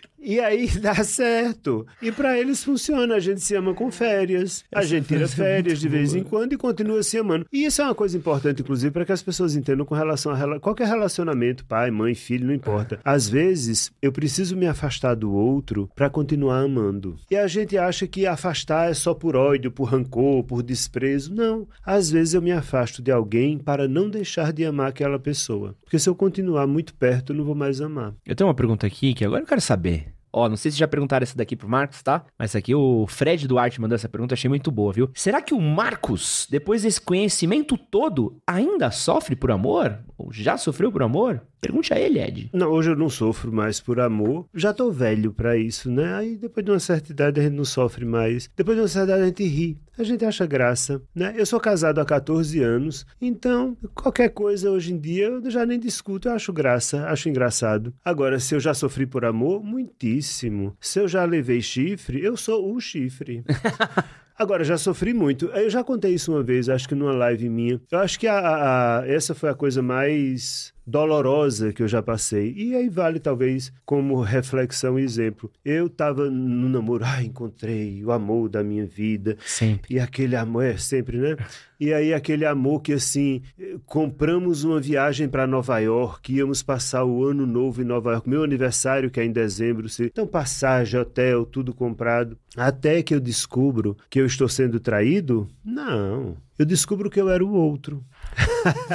E 0.27 0.41
aí 0.41 0.67
dá 0.81 0.93
certo. 1.05 1.87
E 2.01 2.11
para 2.11 2.37
eles 2.37 2.61
funciona. 2.61 3.15
A 3.15 3.19
gente 3.19 3.39
se 3.39 3.55
ama 3.55 3.73
com 3.73 3.89
férias. 3.89 4.65
A 4.75 4.79
Essa 4.79 4.89
gente 4.89 5.07
tira 5.07 5.23
é 5.23 5.27
férias 5.27 5.79
de 5.79 5.87
vez 5.87 6.09
boa. 6.11 6.19
em 6.19 6.23
quando 6.25 6.51
e 6.51 6.57
continua 6.57 7.01
se 7.01 7.17
amando. 7.17 7.45
E 7.51 7.63
isso 7.63 7.81
é 7.81 7.85
uma 7.85 7.95
coisa 7.95 8.17
importante, 8.17 8.61
inclusive, 8.61 8.91
para 8.91 9.05
que 9.05 9.13
as 9.13 9.23
pessoas 9.23 9.55
entendam 9.55 9.85
com 9.85 9.95
relação 9.95 10.33
a 10.33 10.59
qualquer 10.59 10.87
relacionamento, 10.89 11.63
pai, 11.65 11.89
mãe, 11.91 12.13
filho, 12.13 12.45
não 12.45 12.53
importa. 12.53 12.99
Às 13.05 13.29
vezes, 13.29 13.89
eu 14.01 14.11
preciso 14.11 14.57
me 14.57 14.67
afastar 14.67 15.15
do 15.15 15.31
outro 15.31 15.89
para 15.95 16.09
continuar 16.09 16.59
amando. 16.59 17.17
E 17.31 17.37
a 17.37 17.47
gente 17.47 17.77
acha 17.77 18.05
que 18.05 18.27
afastar 18.27 18.91
é 18.91 18.93
só 18.93 19.13
por 19.13 19.37
ódio, 19.37 19.71
por 19.71 19.85
rancor, 19.85 20.43
por 20.43 20.61
desprezo. 20.61 21.33
Não. 21.33 21.65
Às 21.85 22.11
vezes 22.11 22.33
eu 22.33 22.41
me 22.41 22.51
afasto 22.51 23.01
de 23.01 23.11
alguém 23.11 23.57
para 23.57 23.87
não 23.87 24.09
deixar 24.09 24.51
de 24.51 24.65
amar 24.65 24.89
aquela 24.89 25.17
pessoa. 25.17 25.73
Porque 25.85 25.97
se 25.97 26.09
eu 26.09 26.15
continuar 26.15 26.67
muito 26.67 26.93
perto, 26.93 27.31
eu 27.31 27.37
não 27.37 27.45
vou 27.45 27.55
mais 27.55 27.79
amar. 27.79 28.13
Eu 28.25 28.35
tenho 28.35 28.49
uma 28.49 28.53
pergunta 28.53 28.85
aqui 28.85 29.13
que 29.13 29.23
agora 29.23 29.43
eu 29.43 29.47
quero 29.47 29.61
saber. 29.61 30.16
Ó, 30.31 30.47
não 30.49 30.57
sei 30.57 30.71
se 30.71 30.77
já 30.77 30.87
perguntaram 30.87 31.23
essa 31.23 31.37
daqui 31.37 31.55
pro 31.55 31.69
Marcos, 31.69 32.01
tá? 32.03 32.25
Mas 32.37 32.55
aqui 32.55 32.75
o 32.75 33.05
Fred 33.07 33.47
Duarte 33.47 33.81
mandou 33.81 33.95
essa 33.95 34.09
pergunta, 34.09 34.33
achei 34.33 34.49
muito 34.49 34.71
boa, 34.71 34.93
viu? 34.93 35.09
Será 35.13 35.41
que 35.41 35.53
o 35.53 35.61
Marcos, 35.61 36.47
depois 36.49 36.83
desse 36.83 37.01
conhecimento 37.01 37.77
todo, 37.77 38.37
ainda 38.45 38.91
sofre 38.91 39.35
por 39.35 39.51
amor? 39.51 39.99
Ou 40.17 40.31
já 40.31 40.57
sofreu 40.57 40.91
por 40.91 41.01
amor? 41.03 41.41
Pergunte 41.59 41.93
a 41.93 41.99
ele, 41.99 42.19
Ed. 42.19 42.49
Não, 42.53 42.69
hoje 42.71 42.91
eu 42.91 42.95
não 42.95 43.09
sofro 43.09 43.51
mais 43.51 43.79
por 43.79 43.99
amor. 43.99 44.45
Já 44.53 44.71
tô 44.73 44.91
velho 44.91 45.33
pra 45.33 45.57
isso, 45.57 45.89
né? 45.91 46.13
Aí 46.15 46.37
depois 46.37 46.63
de 46.65 46.71
uma 46.71 46.79
certa 46.79 47.11
idade 47.11 47.39
a 47.39 47.43
gente 47.43 47.55
não 47.55 47.65
sofre 47.65 48.05
mais. 48.05 48.49
Depois 48.55 48.77
de 48.77 48.81
uma 48.83 48.87
certa 48.87 49.07
idade 49.13 49.23
a 49.23 49.25
gente 49.27 49.43
ri. 49.43 49.77
A 49.97 50.03
gente 50.03 50.23
acha 50.23 50.45
graça, 50.45 51.01
né? 51.15 51.33
Eu 51.35 51.45
sou 51.45 51.59
casado 51.59 51.99
há 51.99 52.05
14 52.05 52.61
anos, 52.61 53.03
então 53.19 53.75
qualquer 53.95 54.29
coisa 54.29 54.69
hoje 54.69 54.93
em 54.93 54.99
dia 54.99 55.25
eu 55.25 55.49
já 55.49 55.65
nem 55.65 55.79
discuto, 55.79 56.27
eu 56.29 56.33
acho 56.33 56.53
graça, 56.53 57.07
acho 57.07 57.27
engraçado. 57.29 57.91
Agora, 58.05 58.39
se 58.39 58.53
eu 58.53 58.59
já 58.59 58.75
sofri 58.75 59.07
por 59.07 59.25
amor, 59.25 59.63
muitíssimo. 59.63 60.77
Se 60.79 60.99
eu 60.99 61.07
já 61.07 61.25
levei 61.25 61.61
chifre, 61.61 62.23
eu 62.23 62.37
sou 62.37 62.71
o 62.71 62.79
chifre. 62.79 63.43
Agora, 64.37 64.63
já 64.63 64.77
sofri 64.77 65.15
muito. 65.15 65.47
Eu 65.47 65.67
já 65.67 65.83
contei 65.83 66.13
isso 66.13 66.31
uma 66.31 66.43
vez, 66.43 66.69
acho 66.69 66.87
que 66.87 66.93
numa 66.93 67.11
live 67.11 67.49
minha. 67.49 67.81
Eu 67.91 67.97
acho 67.97 68.19
que 68.19 68.27
a, 68.27 68.37
a- 68.37 68.99
a- 68.99 69.07
essa 69.07 69.33
foi 69.33 69.49
a 69.49 69.55
coisa 69.55 69.81
mais 69.81 70.71
dolorosa 70.87 71.73
que 71.73 71.83
eu 71.83 71.87
já 71.87 72.01
passei. 72.01 72.53
E 72.55 72.73
aí 72.73 72.87
vale, 72.87 73.19
talvez, 73.19 73.73
como 73.85 74.21
reflexão 74.21 74.97
e 74.97 75.03
exemplo. 75.03 75.51
Eu 75.65 75.89
tava 75.89 76.29
no 76.29 76.69
namoro, 76.69 77.03
ah, 77.05 77.21
encontrei 77.21 78.01
o 78.05 78.11
amor 78.11 78.47
da 78.47 78.63
minha 78.63 78.85
vida. 78.85 79.35
Sempre. 79.45 79.95
E 79.95 79.99
aquele 79.99 80.35
amor, 80.37 80.63
é 80.63 80.77
sempre, 80.77 81.17
né? 81.17 81.35
E 81.79 81.93
aí 81.93 82.13
aquele 82.13 82.45
amor 82.45 82.81
que 82.81 82.93
assim, 82.93 83.41
compramos 83.85 84.63
uma 84.63 84.79
viagem 84.79 85.27
para 85.29 85.45
Nova 85.45 85.77
York, 85.79 86.33
íamos 86.33 86.63
passar 86.63 87.05
o 87.05 87.23
ano 87.23 87.45
novo 87.45 87.81
em 87.81 87.85
Nova 87.85 88.13
York, 88.13 88.27
meu 88.27 88.43
aniversário 88.43 89.11
que 89.11 89.19
é 89.19 89.25
em 89.25 89.31
dezembro, 89.31 89.87
se- 89.87 90.05
então 90.05 90.25
passagem, 90.25 90.99
hotel, 90.99 91.45
tudo 91.45 91.73
comprado. 91.73 92.37
Até 92.55 93.03
que 93.03 93.13
eu 93.13 93.19
descubro 93.19 93.95
que 94.09 94.19
eu 94.19 94.25
estou 94.25 94.49
sendo 94.49 94.79
traído? 94.79 95.47
Não. 95.63 96.35
Eu 96.57 96.65
descubro 96.65 97.09
que 97.09 97.21
eu 97.21 97.29
era 97.29 97.45
o 97.45 97.51
outro. 97.53 98.03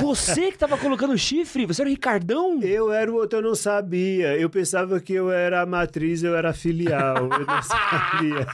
Você 0.00 0.52
que 0.52 0.58
tava 0.58 0.76
colocando 0.78 1.16
chifre? 1.18 1.66
Você 1.66 1.82
era 1.82 1.88
o 1.88 1.90
Ricardão? 1.90 2.61
Eu 2.62 2.92
era 2.92 3.11
o 3.11 3.14
outro, 3.16 3.38
eu 3.38 3.42
não 3.42 3.54
sabia. 3.54 4.37
Eu 4.37 4.49
pensava 4.49 5.00
que 5.00 5.12
eu 5.12 5.30
era 5.30 5.61
a 5.62 5.66
matriz, 5.66 6.22
eu 6.22 6.37
era 6.37 6.50
a 6.50 6.52
filial. 6.52 7.16
Eu 7.30 7.46
não 7.46 7.62
sabia. 7.62 8.46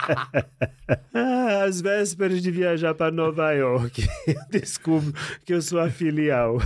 Ah, 1.12 1.64
Às 1.64 1.80
vésperas 1.80 2.42
de 2.42 2.50
viajar 2.50 2.94
para 2.94 3.10
Nova 3.12 3.52
York, 3.52 4.06
eu 4.26 4.34
descubro 4.50 5.12
que 5.44 5.52
eu 5.52 5.60
sou 5.60 5.80
a 5.80 5.90
filial. 5.90 6.58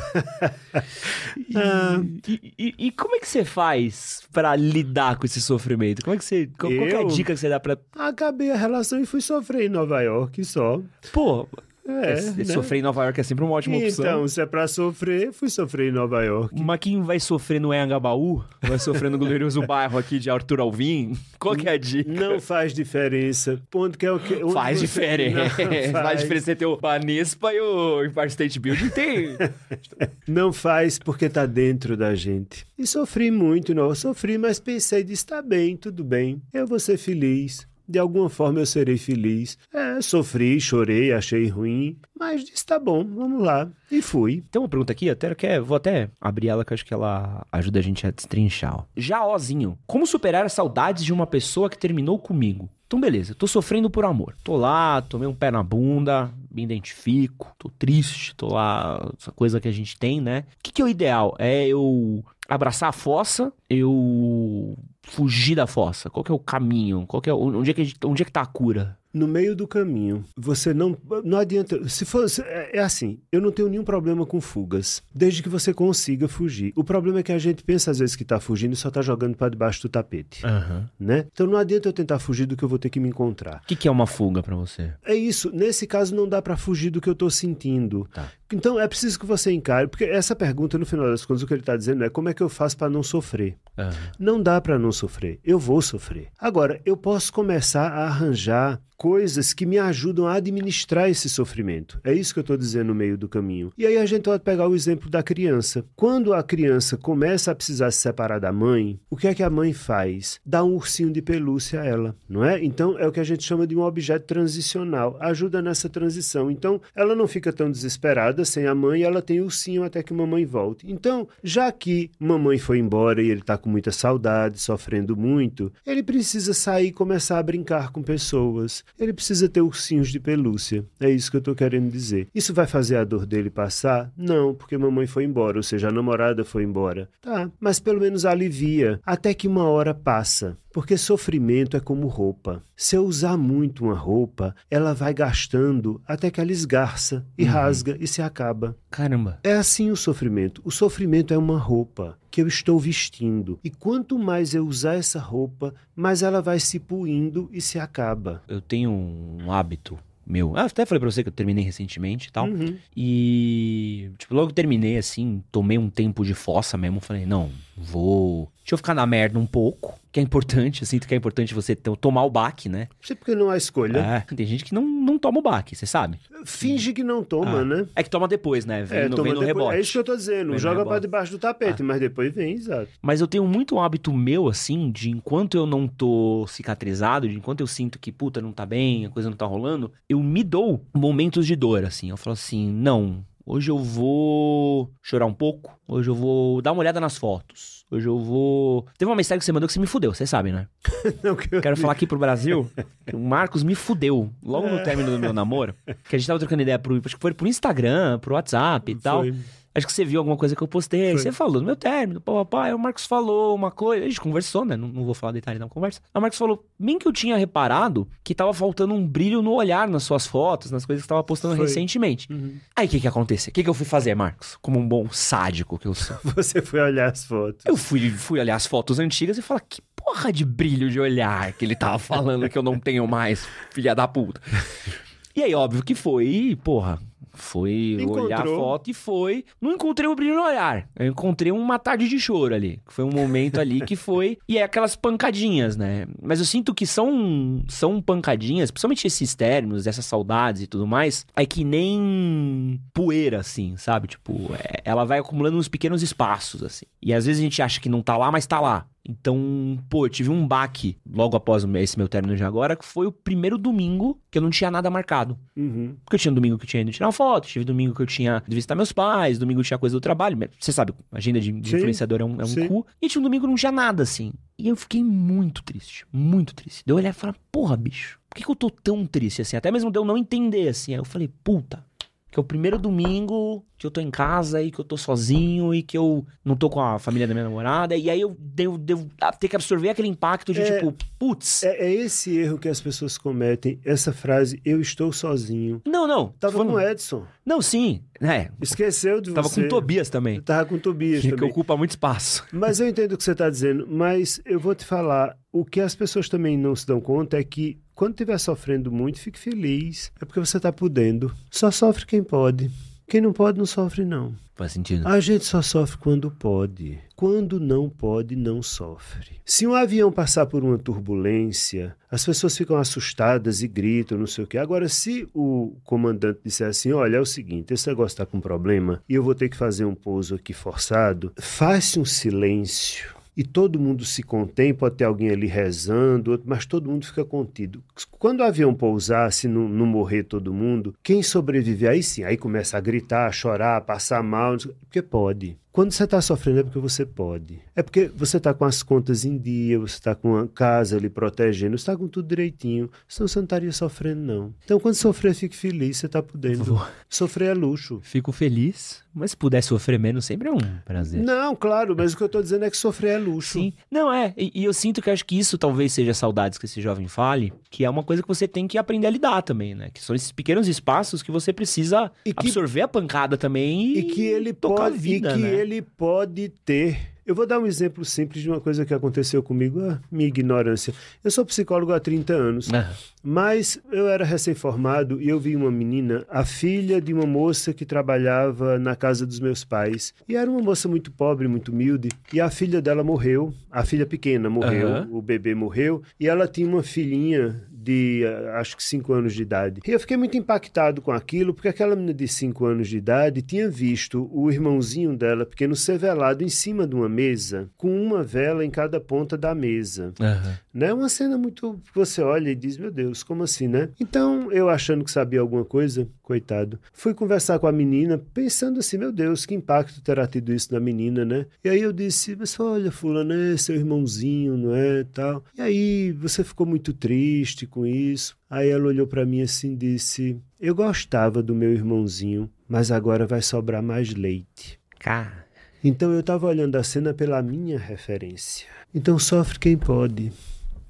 Ah, 1.56 2.00
E, 2.28 2.54
e- 2.58 2.74
e 2.86 2.90
como 2.92 3.16
é 3.16 3.18
que 3.18 3.28
você 3.28 3.44
faz 3.44 4.22
pra 4.32 4.54
lidar 4.56 5.16
com 5.16 5.26
esse 5.26 5.40
sofrimento? 5.40 6.02
Como 6.02 6.14
é 6.14 6.18
que 6.18 6.24
você. 6.24 6.48
Qual, 6.58 6.72
qual 6.72 6.86
é 6.88 6.96
a 7.00 7.04
dica 7.04 7.32
que 7.34 7.40
você 7.40 7.48
dá 7.48 7.58
pra. 7.58 7.76
acabei 7.96 8.50
a 8.50 8.56
relação 8.56 9.00
e 9.00 9.06
fui 9.06 9.20
sofrer 9.20 9.66
em 9.66 9.68
Nova 9.68 10.00
York 10.02 10.44
só. 10.44 10.80
Pô, 11.12 11.48
É, 11.86 12.12
esse- 12.12 12.38
né? 12.38 12.44
sofrer 12.44 12.78
em 12.78 12.82
Nova 12.82 13.02
York 13.04 13.20
é 13.20 13.22
sempre 13.24 13.44
uma 13.44 13.54
ótima 13.54 13.76
opção. 13.76 14.04
Então, 14.04 14.28
se 14.28 14.40
é 14.40 14.46
pra 14.46 14.68
sofrer, 14.68 15.32
fui 15.32 15.48
sofrer 15.48 15.88
em 15.88 15.92
Nova 15.92 16.22
York. 16.22 16.54
Mas 16.62 16.78
quem 16.78 17.02
vai 17.02 17.18
sofrer 17.18 17.60
no 17.60 17.72
Anhangabaú? 17.72 18.44
Vai 18.62 18.78
sofrer 18.78 19.10
no 19.10 19.18
glorioso 19.18 19.60
bairro 19.66 19.98
aqui 19.98 20.18
de 20.18 20.30
Arthur 20.30 20.60
Alvim? 20.60 21.16
Qual 21.40 21.56
que 21.56 21.68
é 21.68 21.72
a 21.72 21.76
dica? 21.76 22.10
Não 22.10 22.40
faz 22.40 22.72
diferença. 22.72 23.60
Ponto 23.70 23.98
que 23.98 24.06
é 24.06 24.12
o 24.12 24.20
que 24.20 24.36
Faz 24.52 24.78
você- 24.78 24.86
diferença. 24.86 25.64
Não 25.92 25.92
Faz 26.02 26.20
diferença 26.20 26.44
você 26.46 26.56
ter 26.56 26.66
o 26.66 26.76
Banespa 26.76 27.52
e 27.52 27.60
o 27.60 28.04
Empire 28.04 28.26
State 28.28 28.60
Building 28.60 28.88
tem. 28.90 29.36
Não 30.28 30.52
faz 30.52 30.98
porque 30.98 31.28
tá 31.28 31.46
dentro 31.46 31.96
da 31.96 32.14
gente. 32.14 32.64
E 32.78 32.86
sofri 32.86 33.30
muito, 33.30 33.74
não. 33.74 33.88
Eu 33.88 33.94
sofri, 33.94 34.38
mas 34.38 34.58
pensei, 34.60 35.02
disse, 35.02 35.26
tá 35.26 35.42
bem, 35.42 35.76
tudo 35.76 36.04
bem. 36.04 36.40
Eu 36.52 36.66
vou 36.66 36.78
ser 36.78 36.96
feliz. 36.96 37.66
De 37.92 37.98
alguma 37.98 38.30
forma 38.30 38.58
eu 38.58 38.64
serei 38.64 38.96
feliz. 38.96 39.58
É, 39.70 40.00
sofri, 40.00 40.58
chorei, 40.58 41.12
achei 41.12 41.46
ruim, 41.46 41.98
mas 42.18 42.42
disse, 42.42 42.64
tá 42.64 42.78
bom, 42.78 43.04
vamos 43.04 43.42
lá. 43.42 43.68
E 43.90 44.00
fui. 44.00 44.42
Tem 44.50 44.62
uma 44.62 44.68
pergunta 44.68 44.92
aqui, 44.92 45.10
até 45.10 45.34
quer, 45.34 45.60
vou 45.60 45.76
até 45.76 46.08
abrir 46.18 46.48
ela 46.48 46.64
que 46.64 46.72
acho 46.72 46.86
que 46.86 46.94
ela 46.94 47.44
ajuda 47.52 47.80
a 47.80 47.82
gente 47.82 48.06
a 48.06 48.10
destrinchar. 48.10 48.76
ó. 48.78 48.84
Já 48.96 49.26
Ozinho, 49.26 49.78
como 49.86 50.06
superar 50.06 50.46
as 50.46 50.54
saudades 50.54 51.04
de 51.04 51.12
uma 51.12 51.26
pessoa 51.26 51.68
que 51.68 51.76
terminou 51.76 52.18
comigo? 52.18 52.70
Então, 52.86 52.98
beleza, 52.98 53.34
tô 53.34 53.46
sofrendo 53.46 53.90
por 53.90 54.06
amor. 54.06 54.34
Tô 54.42 54.56
lá, 54.56 55.02
tomei 55.02 55.28
um 55.28 55.34
pé 55.34 55.50
na 55.50 55.62
bunda, 55.62 56.30
me 56.50 56.62
identifico, 56.62 57.54
tô 57.58 57.70
triste, 57.78 58.34
tô 58.34 58.54
lá, 58.54 59.06
essa 59.18 59.32
coisa 59.32 59.60
que 59.60 59.68
a 59.68 59.72
gente 59.72 59.98
tem, 59.98 60.18
né? 60.18 60.44
O 60.58 60.62
que, 60.62 60.72
que 60.72 60.80
é 60.80 60.84
o 60.86 60.88
ideal? 60.88 61.34
É 61.38 61.66
eu 61.66 62.24
abraçar 62.48 62.88
a 62.88 62.92
fossa, 62.92 63.52
eu 63.68 64.78
fugir 65.02 65.54
da 65.56 65.66
fossa? 65.66 66.08
Qual 66.10 66.24
que 66.24 66.30
é 66.32 66.34
o 66.34 66.38
caminho? 66.38 67.04
Qual 67.06 67.20
que 67.20 67.30
é, 67.30 67.34
onde, 67.34 67.70
é 67.70 67.74
que 67.74 67.80
a 67.80 67.84
gente- 67.84 67.96
onde 68.04 68.22
é 68.22 68.24
que 68.24 68.32
tá 68.32 68.42
a 68.42 68.46
cura? 68.46 68.96
No 69.14 69.28
meio 69.28 69.54
do 69.54 69.68
caminho, 69.68 70.24
você 70.34 70.72
não. 70.72 70.96
Não 71.22 71.36
adianta. 71.36 71.86
Se 71.86 72.02
fosse. 72.06 72.40
É 72.40 72.78
é 72.78 72.80
assim, 72.80 73.18
eu 73.30 73.42
não 73.42 73.52
tenho 73.52 73.68
nenhum 73.68 73.84
problema 73.84 74.24
com 74.24 74.40
fugas, 74.40 75.02
desde 75.14 75.42
que 75.42 75.50
você 75.50 75.74
consiga 75.74 76.26
fugir. 76.28 76.72
O 76.74 76.82
problema 76.82 77.18
é 77.18 77.22
que 77.22 77.30
a 77.30 77.36
gente 77.38 77.62
pensa 77.62 77.90
às 77.90 77.98
vezes 77.98 78.16
que 78.16 78.24
tá 78.24 78.40
fugindo 78.40 78.72
e 78.72 78.76
só 78.76 78.90
tá 78.90 79.02
jogando 79.02 79.36
para 79.36 79.50
debaixo 79.50 79.82
do 79.82 79.90
tapete. 79.90 80.46
Aham. 80.46 80.88
Né? 80.98 81.26
Então 81.30 81.46
não 81.46 81.58
adianta 81.58 81.90
eu 81.90 81.92
tentar 81.92 82.18
fugir 82.20 82.46
do 82.46 82.56
que 82.56 82.62
eu 82.64 82.68
vou 82.70 82.78
ter 82.78 82.88
que 82.88 82.98
me 82.98 83.10
encontrar. 83.10 83.60
O 83.62 83.66
que, 83.66 83.76
que 83.76 83.86
é 83.86 83.90
uma 83.90 84.06
fuga 84.06 84.42
pra 84.42 84.56
você? 84.56 84.94
É 85.04 85.14
isso. 85.14 85.50
Nesse 85.52 85.86
caso, 85.86 86.14
não 86.16 86.26
dá 86.26 86.40
pra 86.40 86.56
fugir 86.56 86.88
do 86.88 86.98
que 86.98 87.08
eu 87.10 87.14
tô 87.14 87.28
sentindo. 87.28 88.08
Tá. 88.14 88.30
Então, 88.52 88.78
é 88.78 88.86
preciso 88.86 89.18
que 89.18 89.26
você 89.26 89.52
encare. 89.52 89.88
Porque 89.88 90.04
essa 90.04 90.36
pergunta, 90.36 90.78
no 90.78 90.86
final 90.86 91.06
das 91.06 91.24
contas, 91.24 91.42
o 91.42 91.46
que 91.46 91.54
ele 91.54 91.62
tá 91.62 91.76
dizendo 91.76 92.04
é 92.04 92.10
como 92.10 92.28
é 92.28 92.34
que 92.34 92.42
eu 92.42 92.48
faço 92.48 92.76
pra 92.76 92.88
não 92.88 93.02
sofrer? 93.02 93.56
Aham. 93.78 93.92
Não 94.18 94.42
dá 94.42 94.60
pra 94.60 94.78
não 94.78 94.92
sofrer. 94.92 95.40
Eu 95.44 95.58
vou 95.58 95.80
sofrer. 95.80 96.28
Agora, 96.38 96.80
eu 96.84 96.96
posso 96.96 97.32
começar 97.32 97.88
a 97.88 98.04
arranjar 98.04 98.80
coisas 99.02 99.52
que 99.52 99.66
me 99.66 99.80
ajudam 99.80 100.28
a 100.28 100.34
administrar 100.34 101.10
esse 101.10 101.28
sofrimento. 101.28 102.00
É 102.04 102.14
isso 102.14 102.32
que 102.32 102.38
eu 102.38 102.42
estou 102.42 102.56
dizendo 102.56 102.86
no 102.86 102.94
meio 102.94 103.18
do 103.18 103.28
caminho. 103.28 103.72
E 103.76 103.84
aí 103.84 103.96
a 103.96 104.06
gente 104.06 104.22
pode 104.22 104.44
pegar 104.44 104.68
o 104.68 104.76
exemplo 104.76 105.10
da 105.10 105.24
criança. 105.24 105.84
Quando 105.96 106.32
a 106.32 106.40
criança 106.40 106.96
começa 106.96 107.50
a 107.50 107.54
precisar 107.54 107.90
se 107.90 107.98
separar 107.98 108.38
da 108.38 108.52
mãe, 108.52 109.00
o 109.10 109.16
que 109.16 109.26
é 109.26 109.34
que 109.34 109.42
a 109.42 109.50
mãe 109.50 109.72
faz? 109.72 110.38
Dá 110.46 110.62
um 110.62 110.74
ursinho 110.74 111.10
de 111.10 111.20
pelúcia 111.20 111.80
a 111.80 111.84
ela, 111.84 112.14
não 112.28 112.44
é? 112.44 112.62
Então 112.62 112.96
é 112.96 113.04
o 113.04 113.10
que 113.10 113.18
a 113.18 113.24
gente 113.24 113.42
chama 113.42 113.66
de 113.66 113.74
um 113.74 113.82
objeto 113.82 114.24
transicional. 114.24 115.16
Ajuda 115.18 115.60
nessa 115.60 115.88
transição. 115.88 116.48
Então 116.48 116.80
ela 116.94 117.16
não 117.16 117.26
fica 117.26 117.52
tão 117.52 117.68
desesperada 117.68 118.41
sem 118.44 118.66
a 118.66 118.74
mãe, 118.74 119.02
ela 119.02 119.22
tem 119.22 119.40
o 119.40 119.44
ursinho 119.44 119.84
até 119.84 120.02
que 120.02 120.12
mamãe 120.12 120.44
volte. 120.44 120.90
Então, 120.90 121.28
já 121.42 121.70
que 121.70 122.10
mamãe 122.18 122.58
foi 122.58 122.78
embora 122.78 123.22
e 123.22 123.30
ele 123.30 123.40
está 123.40 123.56
com 123.56 123.68
muita 123.68 123.92
saudade, 123.92 124.60
sofrendo 124.60 125.16
muito, 125.16 125.72
ele 125.86 126.02
precisa 126.02 126.52
sair 126.54 126.88
e 126.88 126.92
começar 126.92 127.38
a 127.38 127.42
brincar 127.42 127.90
com 127.90 128.02
pessoas. 128.02 128.84
Ele 128.98 129.12
precisa 129.12 129.48
ter 129.48 129.60
ursinhos 129.60 130.10
de 130.10 130.20
pelúcia. 130.20 130.84
É 131.00 131.10
isso 131.10 131.30
que 131.30 131.36
eu 131.36 131.40
estou 131.40 131.54
querendo 131.54 131.90
dizer. 131.90 132.28
Isso 132.34 132.54
vai 132.54 132.66
fazer 132.66 132.96
a 132.96 133.04
dor 133.04 133.26
dele 133.26 133.50
passar? 133.50 134.12
Não, 134.16 134.54
porque 134.54 134.76
mamãe 134.76 135.06
foi 135.06 135.24
embora, 135.24 135.58
ou 135.58 135.62
seja, 135.62 135.88
a 135.88 135.92
namorada 135.92 136.44
foi 136.44 136.64
embora. 136.64 137.08
Tá, 137.20 137.50
mas 137.60 137.78
pelo 137.78 138.00
menos 138.00 138.24
alivia, 138.24 139.00
até 139.04 139.34
que 139.34 139.48
uma 139.48 139.64
hora 139.64 139.94
passa. 139.94 140.56
Porque 140.72 140.96
sofrimento 140.96 141.76
é 141.76 141.80
como 141.80 142.06
roupa. 142.06 142.62
Se 142.74 142.96
eu 142.96 143.04
usar 143.04 143.36
muito 143.36 143.84
uma 143.84 143.94
roupa, 143.94 144.54
ela 144.70 144.94
vai 144.94 145.12
gastando 145.12 146.00
até 146.06 146.30
que 146.30 146.40
ela 146.40 146.50
esgarça 146.50 147.24
e 147.36 147.44
rasga 147.44 147.96
e 148.00 148.06
se 148.06 148.22
acaba. 148.22 148.76
Caramba. 148.90 149.38
É 149.44 149.52
assim 149.52 149.90
o 149.90 149.96
sofrimento. 149.96 150.62
O 150.64 150.70
sofrimento 150.70 151.34
é 151.34 151.38
uma 151.38 151.58
roupa 151.58 152.18
que 152.30 152.40
eu 152.40 152.48
estou 152.48 152.78
vestindo. 152.78 153.60
E 153.62 153.70
quanto 153.70 154.18
mais 154.18 154.54
eu 154.54 154.66
usar 154.66 154.94
essa 154.94 155.20
roupa, 155.20 155.74
mais 155.94 156.22
ela 156.22 156.40
vai 156.40 156.58
se 156.58 156.78
puindo 156.78 157.50
e 157.52 157.60
se 157.60 157.78
acaba. 157.78 158.42
Eu 158.48 158.60
tenho 158.60 158.90
um 158.90 159.52
hábito 159.52 159.98
meu. 160.26 160.56
Ah, 160.56 160.64
até 160.64 160.86
falei 160.86 161.00
pra 161.00 161.10
você 161.10 161.22
que 161.22 161.28
eu 161.28 161.32
terminei 161.32 161.64
recentemente 161.64 162.28
e 162.28 162.32
tal. 162.32 162.46
Uhum. 162.46 162.76
E, 162.96 164.10
tipo, 164.16 164.34
logo 164.34 164.48
que 164.48 164.54
terminei, 164.54 164.96
assim, 164.96 165.42
tomei 165.50 165.76
um 165.76 165.90
tempo 165.90 166.24
de 166.24 166.32
fossa 166.32 166.78
mesmo. 166.78 167.00
Falei, 167.00 167.26
não, 167.26 167.50
vou. 167.82 168.50
Deixa 168.62 168.74
eu 168.74 168.78
ficar 168.78 168.94
na 168.94 169.04
merda 169.04 169.38
um 169.40 169.46
pouco, 169.46 169.98
que 170.12 170.20
é 170.20 170.22
importante. 170.22 170.82
Eu 170.82 170.86
sinto 170.86 171.08
que 171.08 171.12
é 171.14 171.16
importante 171.16 171.52
você 171.52 171.74
ter- 171.74 171.96
tomar 171.96 172.22
o 172.24 172.30
baque, 172.30 172.68
né? 172.68 172.86
Sei 173.02 173.16
porque 173.16 173.34
não 173.34 173.50
há 173.50 173.56
escolha. 173.56 173.98
É, 173.98 174.20
tem 174.34 174.46
gente 174.46 174.64
que 174.64 174.72
não, 174.72 174.86
não 174.86 175.18
toma 175.18 175.40
o 175.40 175.42
baque, 175.42 175.74
você 175.74 175.84
sabe. 175.84 176.18
Finge 176.46 176.92
que 176.92 177.02
não 177.02 177.24
toma, 177.24 177.58
Ah. 177.60 177.64
né? 177.64 177.86
É 177.96 178.02
que 178.04 178.08
toma 178.10 178.28
depois, 178.28 178.64
né? 178.64 178.84
Vem, 178.84 178.98
É, 179.00 179.08
no, 179.08 179.20
vem 179.22 179.32
no 179.34 179.40
rebote. 179.40 179.76
é 179.76 179.80
isso 179.80 179.90
que 179.92 179.98
eu 179.98 180.04
tô 180.04 180.16
dizendo. 180.16 180.50
Vem 180.50 180.58
Joga 180.60 180.76
pra 180.76 180.84
rebote. 180.84 181.00
debaixo 181.02 181.32
do 181.32 181.38
tapete, 181.40 181.82
mas 181.82 181.98
depois 182.00 182.32
vem, 182.32 182.54
exato. 182.54 182.88
Mas 183.02 183.20
eu 183.20 183.26
tenho 183.26 183.44
muito 183.46 183.80
hábito 183.80 184.12
meu, 184.12 184.46
assim, 184.48 184.92
de 184.92 185.10
enquanto 185.10 185.56
eu 185.56 185.66
não 185.66 185.88
tô 185.88 186.46
cicatrizado, 186.48 187.28
de 187.28 187.34
enquanto 187.34 187.60
eu 187.60 187.66
sinto 187.66 187.98
que, 187.98 188.12
puta, 188.12 188.40
não 188.40 188.52
tá 188.52 188.64
bem, 188.64 189.06
a 189.06 189.10
coisa 189.10 189.28
não 189.28 189.36
tá 189.36 189.44
rolando, 189.46 189.90
eu 190.08 190.22
me 190.22 190.44
dou 190.44 190.84
momentos 190.94 191.46
de 191.48 191.56
dor, 191.56 191.84
assim. 191.84 192.10
Eu 192.10 192.16
falo 192.16 192.34
assim, 192.34 192.70
não, 192.70 193.24
hoje 193.52 193.70
eu 193.70 193.78
vou 193.78 194.90
chorar 195.02 195.26
um 195.26 195.32
pouco, 195.34 195.78
hoje 195.86 196.08
eu 196.08 196.14
vou 196.14 196.62
dar 196.62 196.72
uma 196.72 196.80
olhada 196.80 196.98
nas 197.00 197.18
fotos, 197.18 197.84
hoje 197.90 198.06
eu 198.08 198.18
vou... 198.18 198.86
Teve 198.96 199.10
uma 199.10 199.16
mensagem 199.16 199.38
que 199.38 199.44
você 199.44 199.52
mandou 199.52 199.66
que 199.66 199.72
você 199.74 199.80
me 199.80 199.86
fudeu, 199.86 200.14
você 200.14 200.26
sabe, 200.26 200.52
né? 200.52 200.66
Não, 201.22 201.36
que 201.36 201.54
eu- 201.54 201.60
Quero 201.60 201.76
falar 201.76 201.92
aqui 201.92 202.06
pro 202.06 202.18
Brasil 202.18 202.70
que 203.06 203.14
o 203.14 203.20
Marcos 203.20 203.62
me 203.62 203.74
fudeu 203.74 204.30
logo 204.42 204.68
no 204.68 204.82
término 204.82 205.10
do 205.10 205.18
meu 205.18 205.32
namoro, 205.34 205.74
que 206.08 206.16
a 206.16 206.18
gente 206.18 206.26
tava 206.26 206.38
trocando 206.38 206.62
ideia 206.62 206.78
pro, 206.78 206.96
acho 207.04 207.16
que 207.16 207.20
foi 207.20 207.34
pro 207.34 207.46
Instagram, 207.46 208.18
pro 208.20 208.34
WhatsApp 208.34 208.90
e 208.90 208.94
tal. 208.96 209.20
Foi. 209.20 209.34
Acho 209.74 209.86
que 209.86 209.92
você 209.92 210.04
viu 210.04 210.20
alguma 210.20 210.36
coisa 210.36 210.54
que 210.54 210.62
eu 210.62 210.68
postei. 210.68 211.12
Foi. 211.12 211.22
Você 211.22 211.32
falou 211.32 211.60
do 211.60 211.64
meu 211.64 211.76
término, 211.76 212.20
pô, 212.20 212.44
papai. 212.44 212.74
O 212.74 212.78
Marcos 212.78 213.06
falou 213.06 213.54
uma 213.54 213.70
coisa. 213.70 214.04
A 214.04 214.08
gente 214.08 214.20
conversou, 214.20 214.64
né? 214.64 214.76
Não, 214.76 214.88
não 214.88 215.04
vou 215.04 215.14
falar 215.14 215.32
detalhe 215.32 215.58
da 215.58 215.68
conversa. 215.68 216.00
O 216.14 216.20
Marcos 216.20 216.38
falou, 216.38 216.66
bem 216.78 216.98
que 216.98 217.08
eu 217.08 217.12
tinha 217.12 217.36
reparado 217.36 218.06
que 218.22 218.34
tava 218.34 218.52
faltando 218.52 218.92
um 218.92 219.06
brilho 219.06 219.40
no 219.40 219.52
olhar 219.52 219.88
nas 219.88 220.02
suas 220.02 220.26
fotos, 220.26 220.70
nas 220.70 220.84
coisas 220.84 221.02
que 221.02 221.06
você 221.06 221.08
tava 221.08 221.24
postando 221.24 221.56
Foi. 221.56 221.66
recentemente. 221.66 222.30
Uhum. 222.30 222.56
Aí 222.76 222.86
o 222.86 222.90
que 222.90 223.00
que 223.00 223.08
aconteceu? 223.08 223.50
O 223.50 223.54
que 223.54 223.62
que 223.62 223.70
eu 223.70 223.74
fui 223.74 223.86
fazer, 223.86 224.14
Marcos? 224.14 224.58
Como 224.60 224.78
um 224.78 224.86
bom 224.86 225.08
sádico 225.10 225.78
que 225.78 225.86
eu 225.86 225.94
sou. 225.94 226.16
Você 226.36 226.60
foi 226.60 226.80
olhar 226.80 227.10
as 227.10 227.24
fotos. 227.24 227.64
Eu 227.64 227.76
fui, 227.76 228.10
fui 228.10 228.40
olhar 228.40 228.56
as 228.56 228.66
fotos 228.66 228.98
antigas 228.98 229.38
e 229.38 229.42
falar, 229.42 229.60
que 229.60 229.80
porra 229.96 230.32
de 230.32 230.44
brilho 230.44 230.90
de 230.90 231.00
olhar 231.00 231.52
que 231.52 231.64
ele 231.64 231.76
tava 231.76 231.98
falando 231.98 232.48
que 232.48 232.58
eu 232.58 232.62
não 232.62 232.78
tenho 232.78 233.06
mais, 233.06 233.46
filha 233.70 233.94
da 233.94 234.06
puta. 234.06 234.40
E 235.34 235.42
aí, 235.42 235.54
óbvio 235.54 235.82
que 235.82 235.94
foi, 235.94 236.58
porra, 236.62 237.00
foi 237.32 237.96
olhar 238.08 238.38
a 238.38 238.42
Encontrou. 238.42 238.56
foto 238.58 238.90
e 238.90 238.94
foi. 238.94 239.44
Não 239.60 239.72
encontrei 239.72 240.08
o 240.08 240.14
brilho 240.14 240.36
no 240.36 240.42
olhar. 240.42 240.88
Eu 240.96 241.06
encontrei 241.06 241.50
uma 241.52 241.78
tarde 241.78 242.08
de 242.08 242.18
choro 242.20 242.54
ali. 242.54 242.80
Foi 242.86 243.04
um 243.04 243.10
momento 243.10 243.60
ali 243.60 243.80
que 243.80 243.96
foi. 243.96 244.38
E 244.48 244.58
é 244.58 244.62
aquelas 244.62 244.94
pancadinhas, 244.94 245.76
né? 245.76 246.06
Mas 246.20 246.38
eu 246.38 246.44
sinto 246.44 246.74
que 246.74 246.86
são, 246.86 247.62
são 247.68 248.02
pancadinhas, 248.02 248.70
principalmente 248.70 249.06
esses 249.06 249.34
términos, 249.34 249.86
essas 249.86 250.04
saudades 250.04 250.62
e 250.62 250.66
tudo 250.66 250.86
mais. 250.86 251.24
É 251.34 251.46
que 251.46 251.64
nem 251.64 252.80
poeira, 252.92 253.40
assim, 253.40 253.76
sabe? 253.76 254.08
Tipo, 254.08 254.50
é- 254.54 254.82
ela 254.84 255.04
vai 255.04 255.18
acumulando 255.20 255.56
uns 255.56 255.68
pequenos 255.68 256.02
espaços, 256.02 256.62
assim. 256.62 256.84
E 257.00 257.12
às 257.14 257.24
vezes 257.26 257.40
a 257.40 257.44
gente 257.44 257.62
acha 257.62 257.80
que 257.80 257.88
não 257.88 258.02
tá 258.02 258.16
lá, 258.16 258.30
mas 258.30 258.46
tá 258.46 258.60
lá. 258.60 258.86
Então, 259.08 259.78
pô, 259.88 260.06
eu 260.06 260.10
tive 260.10 260.30
um 260.30 260.46
baque 260.46 260.96
logo 261.10 261.36
após 261.36 261.64
esse 261.64 261.98
meu 261.98 262.08
término 262.08 262.36
de 262.36 262.44
agora, 262.44 262.76
que 262.76 262.84
foi 262.84 263.06
o 263.06 263.12
primeiro 263.12 263.58
domingo 263.58 264.20
que 264.30 264.38
eu 264.38 264.42
não 264.42 264.50
tinha 264.50 264.70
nada 264.70 264.88
marcado. 264.90 265.36
Uhum. 265.56 265.96
Porque 266.04 266.16
eu 266.16 266.20
tinha 266.20 266.32
um 266.32 266.34
domingo 266.34 266.56
que 266.56 266.64
eu 266.64 266.68
tinha 266.68 266.82
ido 266.82 266.92
tirar 266.92 267.06
uma 267.06 267.12
foto, 267.12 267.48
tive 267.48 267.64
domingo 267.64 267.94
que 267.94 268.02
eu 268.02 268.06
tinha 268.06 268.42
de 268.46 268.54
visitar 268.54 268.74
meus 268.74 268.92
pais, 268.92 269.38
domingo 269.38 269.60
eu 269.60 269.64
tinha 269.64 269.78
coisa 269.78 269.96
do 269.96 270.00
trabalho. 270.00 270.38
Você 270.58 270.72
sabe, 270.72 270.94
agenda 271.10 271.40
de, 271.40 271.50
de 271.52 271.76
influenciador 271.76 272.20
é 272.20 272.24
um, 272.24 272.40
é 272.40 272.44
um 272.44 272.68
cu. 272.68 272.86
E 273.00 273.08
tinha 273.08 273.20
um 273.20 273.24
domingo 273.24 273.44
que 273.44 273.50
não 273.50 273.56
tinha 273.56 273.72
nada, 273.72 274.02
assim. 274.02 274.32
E 274.58 274.68
eu 274.68 274.76
fiquei 274.76 275.02
muito 275.02 275.62
triste, 275.62 276.06
muito 276.12 276.54
triste. 276.54 276.84
Daí 276.86 276.92
eu 276.92 276.96
olhei 276.96 277.10
e 277.10 277.12
falei, 277.12 277.34
porra, 277.50 277.76
bicho, 277.76 278.20
por 278.30 278.36
que, 278.36 278.44
que 278.44 278.50
eu 278.50 278.56
tô 278.56 278.70
tão 278.70 279.04
triste 279.04 279.42
assim? 279.42 279.56
Até 279.56 279.70
mesmo 279.70 279.90
de 279.90 279.98
eu 279.98 280.04
não 280.04 280.16
entender, 280.16 280.68
assim. 280.68 280.92
Aí 280.92 280.98
eu 280.98 281.04
falei, 281.04 281.28
puta, 281.42 281.84
que 282.32 282.40
é 282.40 282.40
o 282.40 282.44
primeiro 282.44 282.78
domingo 282.78 283.62
que 283.76 283.86
eu 283.86 283.90
tô 283.90 284.00
em 284.00 284.10
casa 284.10 284.62
e 284.62 284.70
que 284.70 284.78
eu 284.78 284.84
tô 284.84 284.96
sozinho 284.96 285.74
e 285.74 285.82
que 285.82 285.98
eu 285.98 286.24
não 286.44 286.56
tô 286.56 286.70
com 286.70 286.80
a 286.80 286.98
família 286.98 287.26
da 287.28 287.34
minha 287.34 287.44
namorada. 287.44 287.94
E 287.94 288.08
aí 288.08 288.20
eu 288.20 288.34
devo, 288.38 288.78
devo 288.78 289.10
ter 289.38 289.48
que 289.48 289.56
absorver 289.56 289.90
aquele 289.90 290.08
impacto 290.08 290.52
de 290.54 290.60
É. 290.62 290.78
tipo, 290.78 290.94
putz. 291.18 291.62
É, 291.62 291.76
é 291.88 291.92
esse 291.92 292.34
erro 292.38 292.58
que 292.58 292.68
as 292.68 292.80
pessoas 292.80 293.18
cometem. 293.18 293.78
Essa 293.84 294.12
frase, 294.12 294.60
eu 294.64 294.80
estou 294.80 295.12
sozinho. 295.12 295.82
Não, 295.86 296.06
não. 296.08 296.28
Tava 296.40 296.52
falando- 296.54 296.70
com 296.70 296.76
o 296.76 296.80
Edson. 296.80 297.26
Não, 297.44 297.60
sim. 297.60 298.02
É. 298.20 298.50
Esqueceu 298.62 299.20
de 299.20 299.32
Tava 299.34 299.48
você. 299.48 299.60
com 299.62 299.66
o 299.66 299.68
Tobias 299.68 300.08
também. 300.08 300.36
Eu 300.36 300.42
tava 300.42 300.64
com 300.64 300.76
o 300.76 300.80
Tobias 300.80 301.20
Que, 301.20 301.28
que 301.30 301.34
também. 301.36 301.50
ocupa 301.50 301.76
muito 301.76 301.90
espaço. 301.90 302.46
Mas 302.52 302.80
eu 302.80 302.88
entendo 302.88 303.12
o 303.12 303.18
que 303.18 303.24
você 303.24 303.32
está 303.32 303.50
dizendo, 303.50 303.86
mas 303.90 304.40
eu 304.46 304.58
vou 304.58 304.74
te 304.74 304.86
falar, 304.86 305.36
o 305.52 305.64
que 305.66 305.80
as 305.80 305.94
pessoas 305.94 306.28
também 306.30 306.56
não 306.56 306.74
se 306.74 306.86
dão 306.86 307.00
conta 307.00 307.36
é 307.36 307.42
que 307.44 307.78
quando 307.94 308.12
estiver 308.12 308.38
sofrendo 308.38 308.90
muito, 308.90 309.20
fique 309.20 309.38
feliz. 309.38 310.12
É 310.20 310.24
porque 310.24 310.40
você 310.40 310.56
está 310.56 310.72
podendo. 310.72 311.32
Só 311.50 311.70
sofre 311.70 312.06
quem 312.06 312.22
pode. 312.22 312.70
Quem 313.06 313.20
não 313.20 313.32
pode, 313.32 313.58
não 313.58 313.66
sofre, 313.66 314.04
não. 314.04 314.34
Faz 314.54 314.72
sentido. 314.72 315.06
A 315.06 315.20
gente 315.20 315.44
só 315.44 315.60
sofre 315.60 315.98
quando 315.98 316.30
pode. 316.30 316.98
Quando 317.16 317.60
não 317.60 317.88
pode, 317.88 318.36
não 318.36 318.62
sofre. 318.62 319.40
Se 319.44 319.66
um 319.66 319.74
avião 319.74 320.10
passar 320.10 320.46
por 320.46 320.62
uma 320.64 320.78
turbulência, 320.78 321.96
as 322.10 322.24
pessoas 322.24 322.56
ficam 322.56 322.76
assustadas 322.76 323.62
e 323.62 323.68
gritam, 323.68 324.18
não 324.18 324.26
sei 324.26 324.44
o 324.44 324.46
quê. 324.46 324.58
Agora, 324.58 324.88
se 324.88 325.28
o 325.34 325.76
comandante 325.84 326.40
disser 326.44 326.68
assim: 326.68 326.92
olha, 326.92 327.16
é 327.16 327.20
o 327.20 327.26
seguinte, 327.26 327.74
esse 327.74 327.88
negócio 327.88 328.14
está 328.14 328.24
com 328.24 328.40
problema 328.40 329.02
e 329.08 329.14
eu 329.14 329.22
vou 329.22 329.34
ter 329.34 329.48
que 329.48 329.56
fazer 329.56 329.84
um 329.84 329.94
pouso 329.94 330.34
aqui 330.34 330.52
forçado, 330.52 331.32
faz-se 331.38 331.98
um 331.98 332.04
silêncio. 332.04 333.21
E 333.34 333.42
todo 333.42 333.80
mundo 333.80 334.04
se 334.04 334.22
contém, 334.22 334.74
pode 334.74 334.96
ter 334.96 335.04
alguém 335.04 335.30
ali 335.30 335.46
rezando, 335.46 336.40
mas 336.44 336.66
todo 336.66 336.90
mundo 336.90 337.06
fica 337.06 337.24
contido. 337.24 337.82
Quando 338.18 338.40
o 338.40 338.44
avião 338.44 338.74
pousar, 338.74 339.32
se 339.32 339.48
não, 339.48 339.68
não 339.68 339.86
morrer 339.86 340.24
todo 340.24 340.52
mundo, 340.52 340.94
quem 341.02 341.22
sobreviver, 341.22 341.90
aí 341.90 342.02
sim, 342.02 342.24
aí 342.24 342.36
começa 342.36 342.76
a 342.76 342.80
gritar, 342.80 343.26
a 343.26 343.32
chorar, 343.32 343.78
a 343.78 343.80
passar 343.80 344.22
mal, 344.22 344.56
porque 344.82 345.00
pode. 345.00 345.56
Quando 345.72 345.90
você 345.90 346.04
está 346.04 346.20
sofrendo 346.20 346.60
é 346.60 346.62
porque 346.62 346.78
você 346.78 347.06
pode. 347.06 347.58
É 347.74 347.82
porque 347.82 348.10
você 348.14 348.36
está 348.36 348.52
com 348.52 348.64
as 348.66 348.82
contas 348.82 349.24
em 349.24 349.38
dia, 349.38 349.78
você 349.78 349.94
está 349.94 350.14
com 350.14 350.36
a 350.36 350.46
casa 350.46 350.98
ali 350.98 351.08
protegendo, 351.08 351.78
você 351.78 351.82
está 351.82 351.96
com 351.96 352.06
tudo 352.06 352.28
direitinho. 352.28 352.90
Senão 353.08 353.26
você 353.26 353.38
não 353.38 353.44
estaria 353.44 353.72
sofrendo, 353.72 354.20
não. 354.20 354.54
Então, 354.64 354.78
quando 354.78 354.94
sofrer, 354.96 355.34
fique 355.34 355.56
feliz, 355.56 355.96
você 355.96 356.06
está 356.06 356.22
podendo. 356.22 356.62
Vou. 356.62 356.86
Sofrer 357.08 357.48
é 357.50 357.54
luxo. 357.54 358.00
Fico 358.02 358.32
feliz, 358.32 359.02
mas 359.14 359.30
se 359.30 359.36
puder 359.36 359.62
sofrer 359.62 359.98
menos, 359.98 360.26
sempre 360.26 360.48
é 360.48 360.52
um 360.52 360.58
prazer. 360.84 361.22
Não, 361.22 361.56
claro, 361.56 361.94
mas 361.96 362.12
o 362.12 362.16
que 362.18 362.22
eu 362.22 362.26
estou 362.26 362.42
dizendo 362.42 362.66
é 362.66 362.70
que 362.70 362.76
sofrer 362.76 363.12
é 363.14 363.18
luxo. 363.18 363.54
Sim. 363.54 363.72
Não, 363.90 364.12
é. 364.12 364.34
E, 364.36 364.52
e 364.54 364.64
eu 364.64 364.74
sinto 364.74 365.00
que 365.00 365.08
acho 365.08 365.24
que 365.24 365.38
isso 365.38 365.56
talvez 365.56 365.90
seja 365.92 366.12
saudades 366.12 366.58
que 366.58 366.66
esse 366.66 366.82
jovem 366.82 367.08
fale, 367.08 367.50
que 367.70 367.82
é 367.82 367.88
uma 367.88 368.02
coisa 368.02 368.20
que 368.20 368.28
você 368.28 368.46
tem 368.46 368.68
que 368.68 368.76
aprender 368.76 369.06
a 369.06 369.10
lidar 369.10 369.40
também, 369.40 369.74
né? 369.74 369.88
Que 369.92 370.02
são 370.04 370.14
esses 370.14 370.32
pequenos 370.32 370.68
espaços 370.68 371.22
que 371.22 371.30
você 371.30 371.50
precisa 371.50 372.12
que- 372.22 372.34
absorver 372.36 372.82
a 372.82 372.88
pancada 372.88 373.38
também 373.38 373.86
e, 373.94 373.98
e 374.00 374.02
que 374.04 374.20
ele 374.22 374.52
tocar 374.52 374.82
pode 374.90 374.96
a 374.96 374.98
vida, 374.98 375.36
né? 375.36 375.61
Ele 375.62 375.80
pode 375.80 376.48
ter. 376.64 376.98
Eu 377.24 377.36
vou 377.36 377.46
dar 377.46 377.60
um 377.60 377.66
exemplo 377.66 378.04
simples 378.04 378.42
de 378.42 378.50
uma 378.50 378.60
coisa 378.60 378.84
que 378.84 378.92
aconteceu 378.92 379.40
comigo, 379.44 379.80
a 379.80 380.00
minha 380.10 380.26
ignorância. 380.26 380.92
Eu 381.22 381.30
sou 381.30 381.46
psicólogo 381.46 381.92
há 381.92 382.00
30 382.00 382.32
anos, 382.34 382.68
Ah, 382.74 382.92
mas 383.22 383.80
eu 383.92 384.08
era 384.08 384.24
recém-formado 384.24 385.22
e 385.22 385.28
eu 385.28 385.38
vi 385.38 385.54
uma 385.54 385.70
menina, 385.70 386.26
a 386.28 386.44
filha 386.44 387.00
de 387.00 387.14
uma 387.14 387.24
moça 387.24 387.72
que 387.72 387.84
trabalhava 387.86 388.76
na 388.76 388.96
casa 388.96 389.24
dos 389.24 389.38
meus 389.38 389.62
pais. 389.62 390.12
E 390.28 390.34
era 390.34 390.50
uma 390.50 390.60
moça 390.60 390.88
muito 390.88 391.12
pobre, 391.12 391.46
muito 391.46 391.70
humilde, 391.70 392.08
e 392.32 392.40
a 392.40 392.50
filha 392.50 392.82
dela 392.82 393.04
morreu, 393.04 393.54
a 393.70 393.84
filha 393.84 394.04
pequena 394.04 394.50
morreu, 394.50 394.88
Aham. 394.88 395.08
o 395.12 395.22
bebê 395.22 395.54
morreu, 395.54 396.02
e 396.18 396.26
ela 396.26 396.48
tinha 396.48 396.66
uma 396.66 396.82
filhinha 396.82 397.62
de 397.82 398.22
eh, 398.24 398.50
acho 398.54 398.76
que 398.76 398.82
5 398.82 399.12
anos 399.12 399.34
de 399.34 399.42
idade. 399.42 399.80
E 399.86 399.90
eu 399.90 400.00
fiquei 400.00 400.16
muito 400.16 400.36
impactado 400.36 401.00
com 401.02 401.10
aquilo, 401.10 401.52
porque 401.52 401.68
aquela 401.68 401.96
menina 401.96 402.14
de 402.14 402.28
5 402.28 402.64
anos 402.64 402.88
de 402.88 402.98
idade 402.98 403.42
tinha 403.42 403.68
visto 403.68 404.28
o 404.32 404.50
irmãozinho 404.50 405.16
dela 405.16 405.44
pequeno 405.44 405.74
ser 405.74 405.98
velado 405.98 406.44
em 406.44 406.48
cima 406.48 406.86
de 406.86 406.94
uma 406.94 407.08
mesa, 407.08 407.68
com 407.76 407.90
uma 408.00 408.22
vela 408.22 408.64
em 408.64 408.70
cada 408.70 409.00
ponta 409.00 409.36
da 409.36 409.54
mesa. 409.54 410.12
aham. 410.20 410.58
Né? 410.72 410.92
Uma 410.92 411.08
cena 411.08 411.36
muito. 411.36 411.80
Você 411.94 412.22
olha 412.22 412.50
e 412.50 412.54
diz, 412.54 412.78
meu 412.78 412.90
Deus, 412.90 413.22
como 413.22 413.42
assim, 413.42 413.68
né? 413.68 413.90
Então, 414.00 414.50
eu 414.50 414.68
achando 414.68 415.04
que 415.04 415.10
sabia 415.10 415.40
alguma 415.40 415.64
coisa, 415.64 416.08
coitado, 416.22 416.78
fui 416.92 417.12
conversar 417.12 417.58
com 417.58 417.66
a 417.66 417.72
menina, 417.72 418.16
pensando 418.16 418.78
assim, 418.78 418.96
meu 418.96 419.12
Deus, 419.12 419.44
que 419.44 419.54
impacto 419.54 420.00
terá 420.00 420.26
tido 420.26 420.52
isso 420.52 420.72
na 420.72 420.80
menina, 420.80 421.24
né? 421.24 421.46
E 421.62 421.68
aí 421.68 421.82
eu 421.82 421.92
disse, 421.92 422.34
mas 422.36 422.58
olha, 422.58 422.90
fulano, 422.90 423.34
é 423.34 423.56
seu 423.56 423.74
irmãozinho, 423.74 424.56
não 424.56 424.74
é? 424.74 425.04
Tal. 425.04 425.44
E 425.56 425.60
aí 425.60 426.12
você 426.12 426.42
ficou 426.42 426.66
muito 426.66 426.92
triste 426.92 427.66
com 427.72 427.86
isso. 427.86 428.36
Aí 428.48 428.68
ela 428.68 428.86
olhou 428.86 429.06
para 429.06 429.24
mim 429.24 429.42
assim 429.42 429.72
e 429.72 429.76
disse: 429.76 430.40
Eu 430.60 430.74
gostava 430.74 431.42
do 431.42 431.54
meu 431.54 431.72
irmãozinho, 431.72 432.48
mas 432.68 432.92
agora 432.92 433.26
vai 433.26 433.42
sobrar 433.42 433.82
mais 433.82 434.14
leite. 434.14 434.78
Cara, 434.98 435.46
Então 435.82 436.12
eu 436.12 436.20
estava 436.20 436.46
olhando 436.46 436.76
a 436.76 436.84
cena 436.84 437.12
pela 437.12 437.42
minha 437.42 437.78
referência. 437.78 438.68
Então 438.94 439.18
sofre 439.18 439.58
quem 439.58 439.76
pode. 439.76 440.32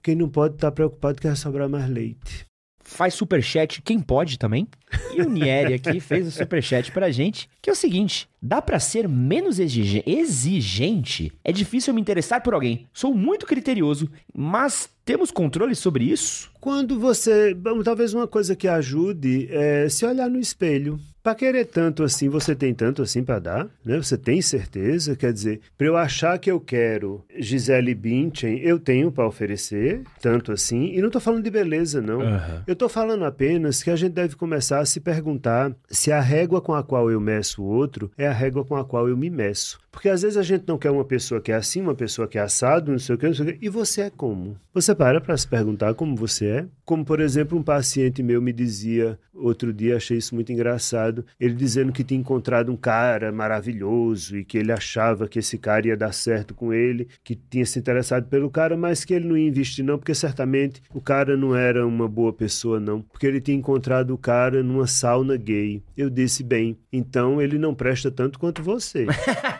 Quem 0.03 0.16
não 0.16 0.29
pode 0.29 0.57
estar 0.57 0.73
preocupado 0.73 1.21
que 1.21 1.27
vai 1.29 1.37
sobrar 1.37 1.68
mais 1.68 1.88
leite. 1.88 2.45
Faz 2.83 3.14
superchat 3.14 3.81
quem 3.83 3.99
pode 4.01 4.38
também. 4.38 4.66
E 5.14 5.23
o 5.23 5.29
Nieri 5.29 5.75
aqui 5.75 5.99
fez 6.01 6.27
o 6.27 6.31
superchat 6.31 6.90
pra 6.92 7.11
gente, 7.11 7.49
que 7.61 7.71
é 7.71 7.73
o 7.73 7.77
seguinte: 7.77 8.29
dá 8.40 8.61
pra 8.61 8.79
ser 8.81 9.09
menos 9.09 9.59
exige- 9.59 10.03
exigente? 10.07 11.33
É 11.45 11.53
difícil 11.53 11.90
eu 11.90 11.95
me 11.95 12.01
interessar 12.01 12.42
por 12.42 12.55
alguém. 12.55 12.87
Sou 12.92 13.14
muito 13.14 13.47
criterioso, 13.47 14.11
mas 14.35 14.88
temos 15.05 15.31
controle 15.31 15.75
sobre 15.75 16.05
isso? 16.05 16.51
Quando 16.61 16.99
você. 16.99 17.55
bom, 17.55 17.83
Talvez 17.83 18.14
uma 18.14 18.27
coisa 18.29 18.55
que 18.55 18.68
ajude 18.68 19.49
é 19.51 19.88
se 19.88 20.05
olhar 20.05 20.29
no 20.31 20.38
espelho. 20.38 21.01
Pra 21.22 21.37
querer 21.37 21.66
tanto 21.66 22.02
assim, 22.02 22.28
você 22.28 22.52
tem 22.54 22.74
tanto 22.74 23.00
assim 23.00 23.22
pra 23.22 23.38
dar, 23.38 23.68
né? 23.85 23.96
Você 23.96 24.18
tem 24.18 24.42
certeza? 24.42 25.14
Quer 25.14 25.32
dizer, 25.32 25.61
pra 25.78 25.87
eu 25.87 25.96
achar 25.96 26.37
que 26.37 26.50
eu 26.50 26.58
quero 26.58 27.24
Gisele 27.38 27.94
Bündchen, 27.94 28.58
eu 28.58 28.78
tenho 28.78 29.12
pra 29.12 29.26
oferecer 29.26 30.02
tanto 30.20 30.50
assim. 30.50 30.92
E 30.92 31.00
não 31.00 31.11
tô 31.11 31.20
falando 31.20 31.44
de 31.44 31.50
beleza, 31.50 32.02
não. 32.02 32.20
Aham. 32.20 32.64
Eu 32.66 32.74
tô 32.74 32.88
falando 32.88 33.24
apenas 33.24 33.82
que 33.85 33.90
a 33.90 33.96
gente 33.96 34.12
deve 34.12 34.35
começar 34.35 34.80
a 34.80 34.85
se 34.85 34.98
perguntar 34.98 35.72
se 35.88 36.11
a 36.11 36.20
régua 36.20 36.61
com 36.61 36.74
a 36.74 36.82
qual 36.82 37.08
eu 37.08 37.20
meço 37.20 37.62
o 37.62 37.66
outro 37.66 38.11
é 38.18 38.26
a 38.26 38.32
régua 38.32 38.64
com 38.64 38.74
a 38.76 38.85
qual 38.85 39.08
eu 39.08 39.16
me 39.16 39.30
meço. 39.30 39.78
Porque 39.92 40.09
às 40.09 40.22
vezes 40.22 40.38
a 40.38 40.42
gente 40.42 40.64
não 40.66 40.78
quer 40.78 40.90
uma 40.90 41.05
pessoa 41.05 41.40
que 41.40 41.52
é 41.52 41.55
assim, 41.55 41.83
uma 41.83 41.94
pessoa 41.94 42.26
que 42.26 42.38
é 42.38 42.40
assado, 42.40 42.90
não 42.90 42.98
sei 42.98 43.14
o 43.14 43.18
que, 43.18 43.26
não 43.26 43.35
sei 43.35 43.44
o 43.44 43.48
que. 43.52 43.64
E 43.64 43.68
você 43.68 44.00
é 44.00 44.11
como? 44.11 44.57
Você 44.72 44.94
para 44.94 45.20
para 45.20 45.37
se 45.37 45.46
perguntar 45.46 45.94
como 45.94 46.16
você 46.16 46.46
é? 46.46 46.66
Como, 46.85 47.05
por 47.05 47.20
exemplo, 47.20 47.59
um 47.59 47.62
paciente 47.62 48.22
meu 48.22 48.40
me 48.40 48.52
dizia 48.52 49.18
outro 49.35 49.72
dia, 49.72 49.96
achei 49.96 50.16
isso 50.18 50.35
muito 50.35 50.52
engraçado, 50.52 51.24
ele 51.38 51.55
dizendo 51.55 51.92
que 51.92 52.05
tinha 52.05 52.20
encontrado 52.20 52.70
um 52.70 52.76
cara 52.76 53.33
maravilhoso 53.33 54.37
e 54.37 54.44
que 54.44 54.59
ele 54.59 54.72
achava 54.72 55.28
que 55.28 55.38
esse 55.38 55.59
cara 55.59 55.88
ia 55.88 55.96
dar 55.96 56.12
certo 56.12 56.55
com 56.55 56.72
ele, 56.72 57.09
que 57.22 57.35
tinha 57.35 57.64
se 57.64 57.78
interessado 57.78 58.28
pelo 58.28 58.50
cara, 58.50 58.76
mas 58.76 59.05
que 59.05 59.14
ele 59.14 59.28
não 59.28 59.37
ia 59.37 59.48
investir 59.48 59.85
não, 59.85 59.98
porque 59.98 60.14
certamente 60.14 60.83
o 60.92 61.00
cara 61.00 61.37
não 61.37 61.55
era 61.55 61.87
uma 61.87 62.09
boa 62.09 62.33
pessoa 62.33 62.81
não, 62.81 63.02
porque 63.02 63.26
ele 63.26 63.40
tinha 63.40 63.57
encontrado 63.57 64.12
o 64.12 64.18
cara 64.18 64.62
numa 64.62 64.87
sauna 64.87 65.37
gay. 65.37 65.83
Eu 65.96 66.09
disse, 66.09 66.42
bem, 66.42 66.78
então 66.92 67.40
ele 67.40 67.59
não 67.59 67.74
presta 67.74 68.11
tanto 68.11 68.38
quanto 68.38 68.62
você. 68.62 69.07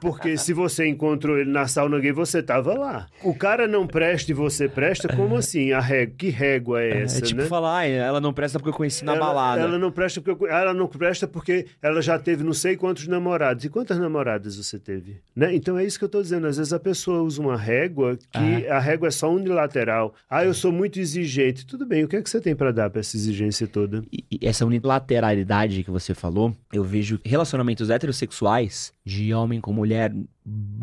Porque 0.00 0.36
se 0.36 0.52
você 0.52 0.86
encontrou 0.86 1.38
ele 1.38 1.50
na 1.50 1.66
sauna 1.66 1.98
gay, 1.98 2.12
você 2.12 2.42
tava 2.42 2.74
lá. 2.74 3.06
O 3.22 3.34
cara 3.34 3.66
não 3.68 3.86
presta 3.86 4.30
e 4.30 4.34
você 4.34 4.68
presta, 4.68 5.08
como 5.14 5.36
assim? 5.36 5.72
A 5.72 5.80
régua, 5.80 6.14
que 6.16 6.28
régua 6.30 6.82
é 6.82 7.02
essa, 7.02 7.18
É 7.18 7.20
tipo 7.22 7.40
né? 7.42 7.46
falar, 7.48 7.78
"Ai, 7.78 7.92
ela 7.92 8.20
não 8.20 8.32
presta 8.32 8.58
porque 8.58 8.70
eu 8.70 8.74
conheci 8.74 9.04
na 9.04 9.14
ela, 9.14 9.26
balada. 9.26 9.60
Ela 9.62 9.78
não 9.78 9.90
presta 9.90 10.20
porque 10.20 10.44
eu- 10.44 10.48
ela 10.50 10.72
não 10.74 10.86
presta 10.86 11.26
porque 11.28 11.66
ela 11.82 12.00
já 12.02 12.18
teve 12.18 12.42
não 12.44 12.52
sei 12.52 12.76
quantos 12.76 13.06
namorados. 13.06 13.64
E 13.64 13.68
quantas 13.68 13.98
namoradas 13.98 14.56
você 14.56 14.78
teve? 14.78 15.16
Né? 15.34 15.54
Então 15.54 15.78
é 15.78 15.84
isso 15.84 15.98
que 15.98 16.04
eu 16.04 16.08
tô 16.08 16.20
dizendo. 16.22 16.46
Às 16.46 16.56
vezes 16.56 16.72
a 16.72 16.78
pessoa 16.80 17.22
usa 17.22 17.40
uma 17.40 17.56
régua 17.56 18.18
que 18.30 18.66
a 18.68 18.78
régua 18.78 19.08
é 19.08 19.10
só 19.10 19.32
unilateral. 19.32 20.14
Ah, 20.28 20.44
eu 20.44 20.54
sou 20.54 20.72
muito 20.72 20.98
exigente. 20.98 21.66
Tudo 21.66 21.86
bem, 21.86 22.04
o 22.04 22.08
que 22.08 22.16
é 22.16 22.22
que 22.22 22.30
você 22.30 22.40
tem 22.40 22.54
pra 22.54 22.70
dar 22.72 22.90
pra 22.90 23.00
essa 23.00 23.16
exigência 23.16 23.66
toda? 23.66 24.02
E- 24.12 24.24
e 24.30 24.46
essa 24.46 24.64
unilateralidade 24.64 25.82
que 25.82 25.90
você 25.90 26.14
falou, 26.14 26.54
eu 26.72 26.82
vejo 26.84 27.18
relacionamentos 27.24 27.90
heterossexuais 27.90 28.92
de 29.04 29.32
homem 29.34 29.59
com 29.60 29.72
mulher 29.72 30.12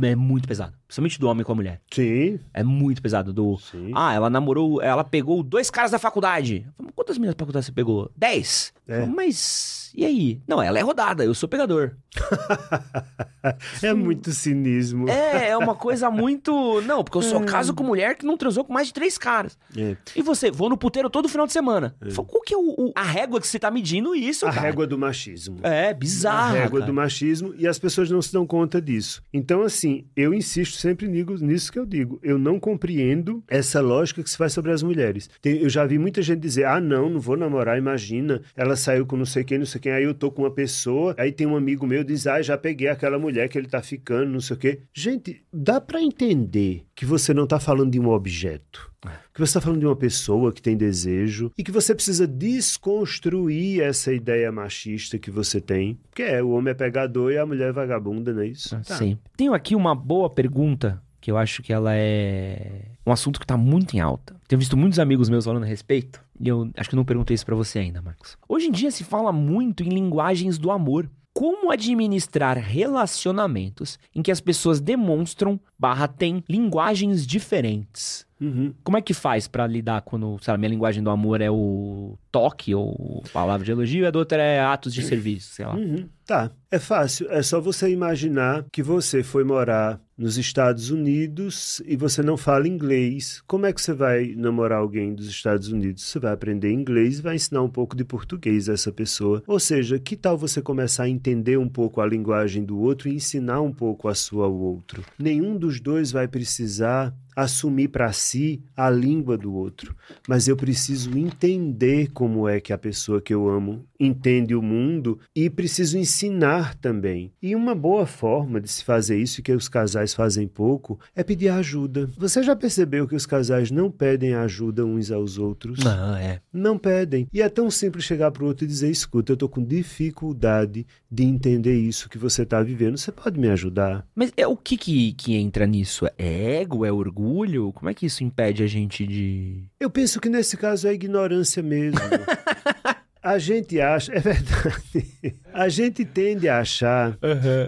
é 0.04 0.16
muito 0.16 0.48
pesado. 0.48 0.74
Principalmente 0.88 1.20
do 1.20 1.28
homem 1.28 1.44
com 1.44 1.52
a 1.52 1.56
mulher. 1.56 1.82
Sim, 1.92 2.40
É 2.54 2.64
muito 2.64 3.02
pesado. 3.02 3.34
Do. 3.34 3.58
sim. 3.58 3.92
Ah, 3.94 4.14
ela 4.14 4.30
namorou, 4.30 4.82
ela 4.82 5.04
pegou 5.04 5.44
dois 5.44 5.70
caras 5.70 5.92
da 5.92 6.00
faculdade. 6.00 6.66
Falo, 6.78 6.92
Quantas 6.96 7.18
meninas 7.18 7.36
da 7.36 7.40
faculdade 7.40 7.66
você 7.66 7.72
pegou? 7.72 8.10
Dez. 8.16 8.74
É. 8.88 9.02
falo, 9.02 9.14
Mas. 9.16 9.92
E 9.96 10.06
aí? 10.06 10.42
Não, 10.48 10.62
ela 10.62 10.78
é 10.78 10.82
rodada, 10.82 11.24
eu 11.26 11.34
sou 11.34 11.50
pegador. 11.50 11.96
é 13.82 13.94
muito 13.94 14.32
cinismo. 14.32 15.10
É, 15.10 15.50
é 15.50 15.58
uma 15.58 15.76
coisa 15.76 16.10
muito. 16.10 16.82
Não, 16.82 17.04
porque 17.04 17.18
eu 17.18 17.22
só 17.22 17.40
caso 17.44 17.74
com 17.74 17.84
mulher 17.84 18.16
que 18.16 18.26
não 18.26 18.38
transou 18.38 18.64
com 18.64 18.72
mais 18.74 18.88
de 18.88 18.94
três 18.94 19.18
caras. 19.18 19.58
É. 19.76 19.96
E 20.16 20.22
você, 20.22 20.52
vou 20.52 20.70
no 20.70 20.78
puteiro 20.78 21.10
todo 21.10 21.28
final 21.30 21.46
de 21.48 21.54
semana. 21.54 21.96
Eu 22.02 22.12
falo, 22.12 22.28
Qual 22.28 22.44
que 22.44 22.54
é 22.54 22.58
o, 22.58 22.76
o- 22.78 22.92
a 22.96 23.04
régua 23.04 23.40
que 23.42 23.48
você 23.48 23.58
tá 23.60 23.72
medindo 23.72 24.14
isso, 24.16 24.46
A 24.46 24.52
cara? 24.52 24.62
régua 24.68 24.86
do 24.88 24.98
machismo. 24.98 25.60
É, 25.64 25.90
a 25.90 25.94
bizarro. 25.94 26.54
régua 26.56 26.82
do 26.82 26.94
machismo 26.94 27.54
e 27.58 27.68
as 27.68 27.80
pessoas 27.80 28.10
não 28.10 28.22
se 28.22 28.32
dão 28.32 28.46
conta 28.46 28.82
disso. 28.82 29.22
Então, 29.34 29.47
assim, 29.64 30.06
eu 30.16 30.34
insisto 30.34 30.76
sempre 30.76 31.08
nisso 31.08 31.72
que 31.72 31.80
eu 31.80 31.86
digo. 31.86 32.20
Eu 32.22 32.38
não 32.38 32.60
compreendo 32.60 33.44
essa 33.48 33.80
lógica 33.82 34.22
que 34.24 34.30
se 34.30 34.38
faz 34.38 34.54
sobre 34.54 34.72
as 34.72 34.84
mulheres. 34.84 35.30
Tem- 35.42 35.62
eu 35.62 35.70
já 35.70 35.86
vi 35.86 35.98
muita 35.98 36.22
gente 36.22 36.40
dizer: 36.40 36.66
ah, 36.66 36.80
não, 36.80 37.10
não 37.10 37.20
vou 37.20 37.38
namorar, 37.38 37.78
imagina, 37.78 38.42
ela 38.56 38.76
saiu 38.76 39.06
com 39.06 39.16
não 39.18 39.26
sei 39.26 39.44
quem, 39.44 39.58
não 39.58 39.66
sei 39.66 39.80
quem, 39.82 39.92
aí 39.92 40.04
eu 40.04 40.14
tô 40.14 40.32
com 40.32 40.44
uma 40.44 40.52
pessoa, 40.52 41.16
aí 41.18 41.32
tem 41.32 41.48
um 41.48 41.56
amigo 41.56 41.86
meu 41.88 42.04
diz: 42.04 42.28
ah, 42.28 42.42
já 42.42 42.58
peguei 42.58 42.88
aquela 42.88 43.20
mulher 43.20 43.48
que 43.50 43.58
ele 43.58 43.68
tá 43.68 43.82
ficando, 43.82 44.32
não 44.32 44.42
sei 44.42 44.56
o 44.56 44.60
quê. 44.60 44.80
Gente, 44.94 45.44
dá 45.54 45.80
pra 45.80 46.02
entender 46.02 46.87
que 46.98 47.06
você 47.06 47.32
não 47.32 47.46
tá 47.46 47.60
falando 47.60 47.92
de 47.92 48.00
um 48.00 48.10
objeto. 48.10 48.92
Que 49.32 49.40
você 49.40 49.52
está 49.52 49.62
falando 49.62 49.80
de 49.80 49.86
uma 49.86 49.96
pessoa 49.96 50.52
que 50.52 50.60
tem 50.60 50.76
desejo 50.76 51.52
e 51.56 51.64
que 51.64 51.72
você 51.72 51.94
precisa 51.94 52.26
desconstruir 52.28 53.84
essa 53.84 54.12
ideia 54.12 54.52
machista 54.52 55.20
que 55.20 55.30
você 55.30 55.62
tem. 55.62 56.00
Que 56.16 56.24
é, 56.24 56.42
o 56.42 56.50
homem 56.50 56.72
é 56.72 56.74
pegador 56.74 57.32
e 57.32 57.38
a 57.38 57.46
mulher 57.46 57.70
é 57.70 57.72
vagabunda, 57.72 58.34
não 58.34 58.42
é 58.42 58.48
isso? 58.48 58.76
Ah, 58.76 58.82
Tá. 58.84 58.96
Sim. 58.96 59.16
Tenho 59.38 59.54
aqui 59.54 59.76
uma 59.76 59.94
boa 59.94 60.28
pergunta 60.28 61.00
que 61.22 61.30
eu 61.30 61.38
acho 61.38 61.62
que 61.62 61.72
ela 61.72 61.94
é 61.94 62.86
um 63.06 63.12
assunto 63.12 63.40
que 63.40 63.46
tá 63.46 63.56
muito 63.56 63.96
em 63.96 64.00
alta. 64.00 64.36
Tenho 64.48 64.60
visto 64.60 64.76
muitos 64.76 64.98
amigos 64.98 65.30
meus 65.30 65.46
falando 65.46 65.66
a 65.66 65.68
respeito 65.68 66.20
e 66.40 66.48
eu 66.48 66.68
acho 66.76 66.90
que 66.90 66.96
não 66.96 67.06
perguntei 67.06 67.36
isso 67.36 67.46
pra 67.46 67.56
você 67.56 67.78
ainda, 67.78 68.02
Marcos. 68.02 68.36
Hoje 68.50 68.66
em 68.66 68.72
dia 68.72 68.90
se 68.90 69.04
fala 69.04 69.32
muito 69.32 69.84
em 69.84 69.90
linguagens 69.90 70.58
do 70.58 70.72
amor. 70.72 71.08
Como 71.38 71.72
administrar 71.72 72.58
relacionamentos 72.58 74.00
em 74.16 74.24
que 74.24 74.32
as 74.32 74.42
pessoas 74.42 74.80
demonstram 74.80 75.60
barra 75.78 76.08
têm 76.08 76.44
linguagens 76.50 77.28
diferentes? 77.28 78.26
Uhum. 78.42 78.74
Como 78.84 78.98
é 78.98 79.02
que 79.04 79.14
faz 79.14 79.48
pra 79.48 79.68
lidar 79.68 80.02
quando, 80.02 80.40
sabe, 80.42 80.60
minha 80.60 80.70
linguagem 80.70 81.04
do 81.04 81.12
amor 81.12 81.40
é 81.40 81.50
o 81.52 82.18
toque 82.32 82.74
ou 82.74 83.24
palavra 83.32 83.64
de 83.64 83.72
elogio 83.72 84.04
e 84.04 84.08
a 84.08 84.12
da 84.12 84.18
outra 84.18 84.42
é 84.42 84.60
atos 84.60 84.92
de 84.92 85.04
serviço, 85.04 85.54
sei 85.54 85.66
lá. 85.66 85.76
Uhum. 85.76 86.10
Tá, 86.26 86.50
é 86.72 86.80
fácil. 86.80 87.32
É 87.32 87.44
só 87.44 87.62
você 87.62 87.92
imaginar 87.92 88.66
que 88.72 88.82
você 88.82 89.22
foi 89.22 89.44
morar 89.44 90.02
nos 90.18 90.38
Estados 90.38 90.90
Unidos 90.90 91.82
e 91.86 91.96
você 91.96 92.24
não 92.24 92.36
fala 92.36 92.68
inglês. 92.68 93.44
Como 93.46 93.66
é 93.66 93.74
que 93.74 93.82
você 93.82 93.94
vai 93.94 94.34
namorar 94.36 94.80
alguém 94.80 95.14
dos 95.14 95.28
Estados 95.28 95.70
Unidos? 95.70 96.04
Você 96.04 96.20
vai 96.20 96.34
aprender 96.34 96.72
inglês 96.72 97.20
e 97.20 97.22
vai 97.22 97.36
ensinar 97.36 97.62
um 97.62 97.70
pouco 97.70 97.96
de 97.96 98.04
português 98.04 98.68
a 98.68 98.74
essa 98.74 98.92
pessoa. 98.92 99.44
Ou 99.46 99.60
seja, 99.60 100.00
que 100.00 100.16
tal 100.16 100.38
você 100.38 100.62
começar 100.62 101.04
a 101.04 101.10
entender 101.10 101.58
um 101.58 101.70
pouco 101.70 102.02
a 102.02 102.08
linguagem 102.08 102.66
do 102.66 102.80
outro 102.80 103.08
e 103.08 103.16
ensinar 103.16 103.62
um 103.62 103.72
pouco 103.72 104.08
a 104.08 104.16
sua 104.16 104.46
ao 104.46 104.56
outro? 104.56 105.04
Nenhum 105.20 105.58
dos 105.58 105.80
dois 105.80 106.12
vai 106.12 106.28
precisar 106.28 107.14
assumir 107.38 107.90
para 107.90 108.12
si 108.12 108.64
a 108.76 108.90
língua 108.90 109.38
do 109.38 109.54
outro, 109.54 109.96
mas 110.28 110.48
eu 110.48 110.58
preciso 110.58 111.16
entender 111.16 112.10
como 112.12 112.50
é 112.50 112.60
que 112.60 112.74
a 112.74 112.78
pessoa 112.80 113.22
que 113.22 113.32
eu 113.32 113.48
amo 113.48 113.86
entende 114.00 114.56
o 114.56 114.62
mundo 114.62 115.20
e 115.36 115.48
preciso 115.48 116.00
ensinar 116.00 116.74
também. 116.74 117.32
E 117.40 117.56
uma 117.56 117.76
boa 117.76 118.08
forma 118.08 118.60
de 118.60 118.68
se 118.68 118.84
fazer 118.84 119.20
isso, 119.20 119.40
e 119.40 119.44
que 119.44 119.52
os 119.52 119.70
casais 119.70 120.16
fazem 120.16 120.48
pouco, 120.48 121.00
é 121.16 121.24
pedir 121.24 121.50
ajuda. 121.50 122.10
Você 122.18 122.42
já 122.42 122.56
percebeu 122.56 123.08
que 123.08 123.16
os 123.16 123.28
casais 123.28 123.70
não 123.70 123.92
pedem 123.92 124.34
ajuda 124.34 124.84
uns 124.84 125.12
aos 125.12 125.38
outros? 125.38 125.84
Não, 125.84 126.16
é. 126.16 126.42
Não 126.52 126.76
pedem. 126.76 127.28
E 127.32 127.44
é 127.44 127.50
tão 127.50 127.70
simples 127.70 128.04
chegar 128.04 128.32
para 128.32 128.44
o 128.44 128.48
outro 128.48 128.66
e 128.66 128.68
dizer: 128.68 128.90
escuta, 128.90 129.32
eu 129.32 129.36
estou 129.36 129.50
com 129.50 129.64
dificuldade 129.64 130.88
de 131.10 131.24
entender 131.24 131.76
isso 131.76 132.10
que 132.10 132.18
você 132.18 132.42
está 132.42 132.64
vivendo. 132.64 132.98
Você 132.98 133.12
pode 133.12 133.40
me 133.40 133.50
ajudar? 133.50 134.08
Mas 134.16 134.34
é 134.36 134.48
o 134.48 134.58
que, 134.58 134.76
que 134.76 135.14
que 135.14 135.36
entra 135.36 135.68
nisso? 135.68 136.08
É 136.18 136.62
ego? 136.62 136.84
É 136.84 136.92
orgulho? 136.92 137.27
Como 137.74 137.90
é 137.90 137.94
que 137.94 138.06
isso 138.06 138.24
impede 138.24 138.64
a 138.64 138.68
gente 138.68 139.06
de. 139.06 139.64
Eu 139.80 139.90
penso 139.90 140.20
que 140.20 140.30
nesse 140.30 140.58
caso 140.58 140.88
é 140.88 140.94
ignorância 140.94 141.62
mesmo. 141.62 142.00
A 143.28 143.38
gente 143.40 143.82
acha, 143.82 144.14
é 144.14 144.22
verdade. 144.22 145.36
A 145.54 145.68
gente 145.68 146.06
tende 146.06 146.48
a 146.48 146.60
achar 146.60 147.18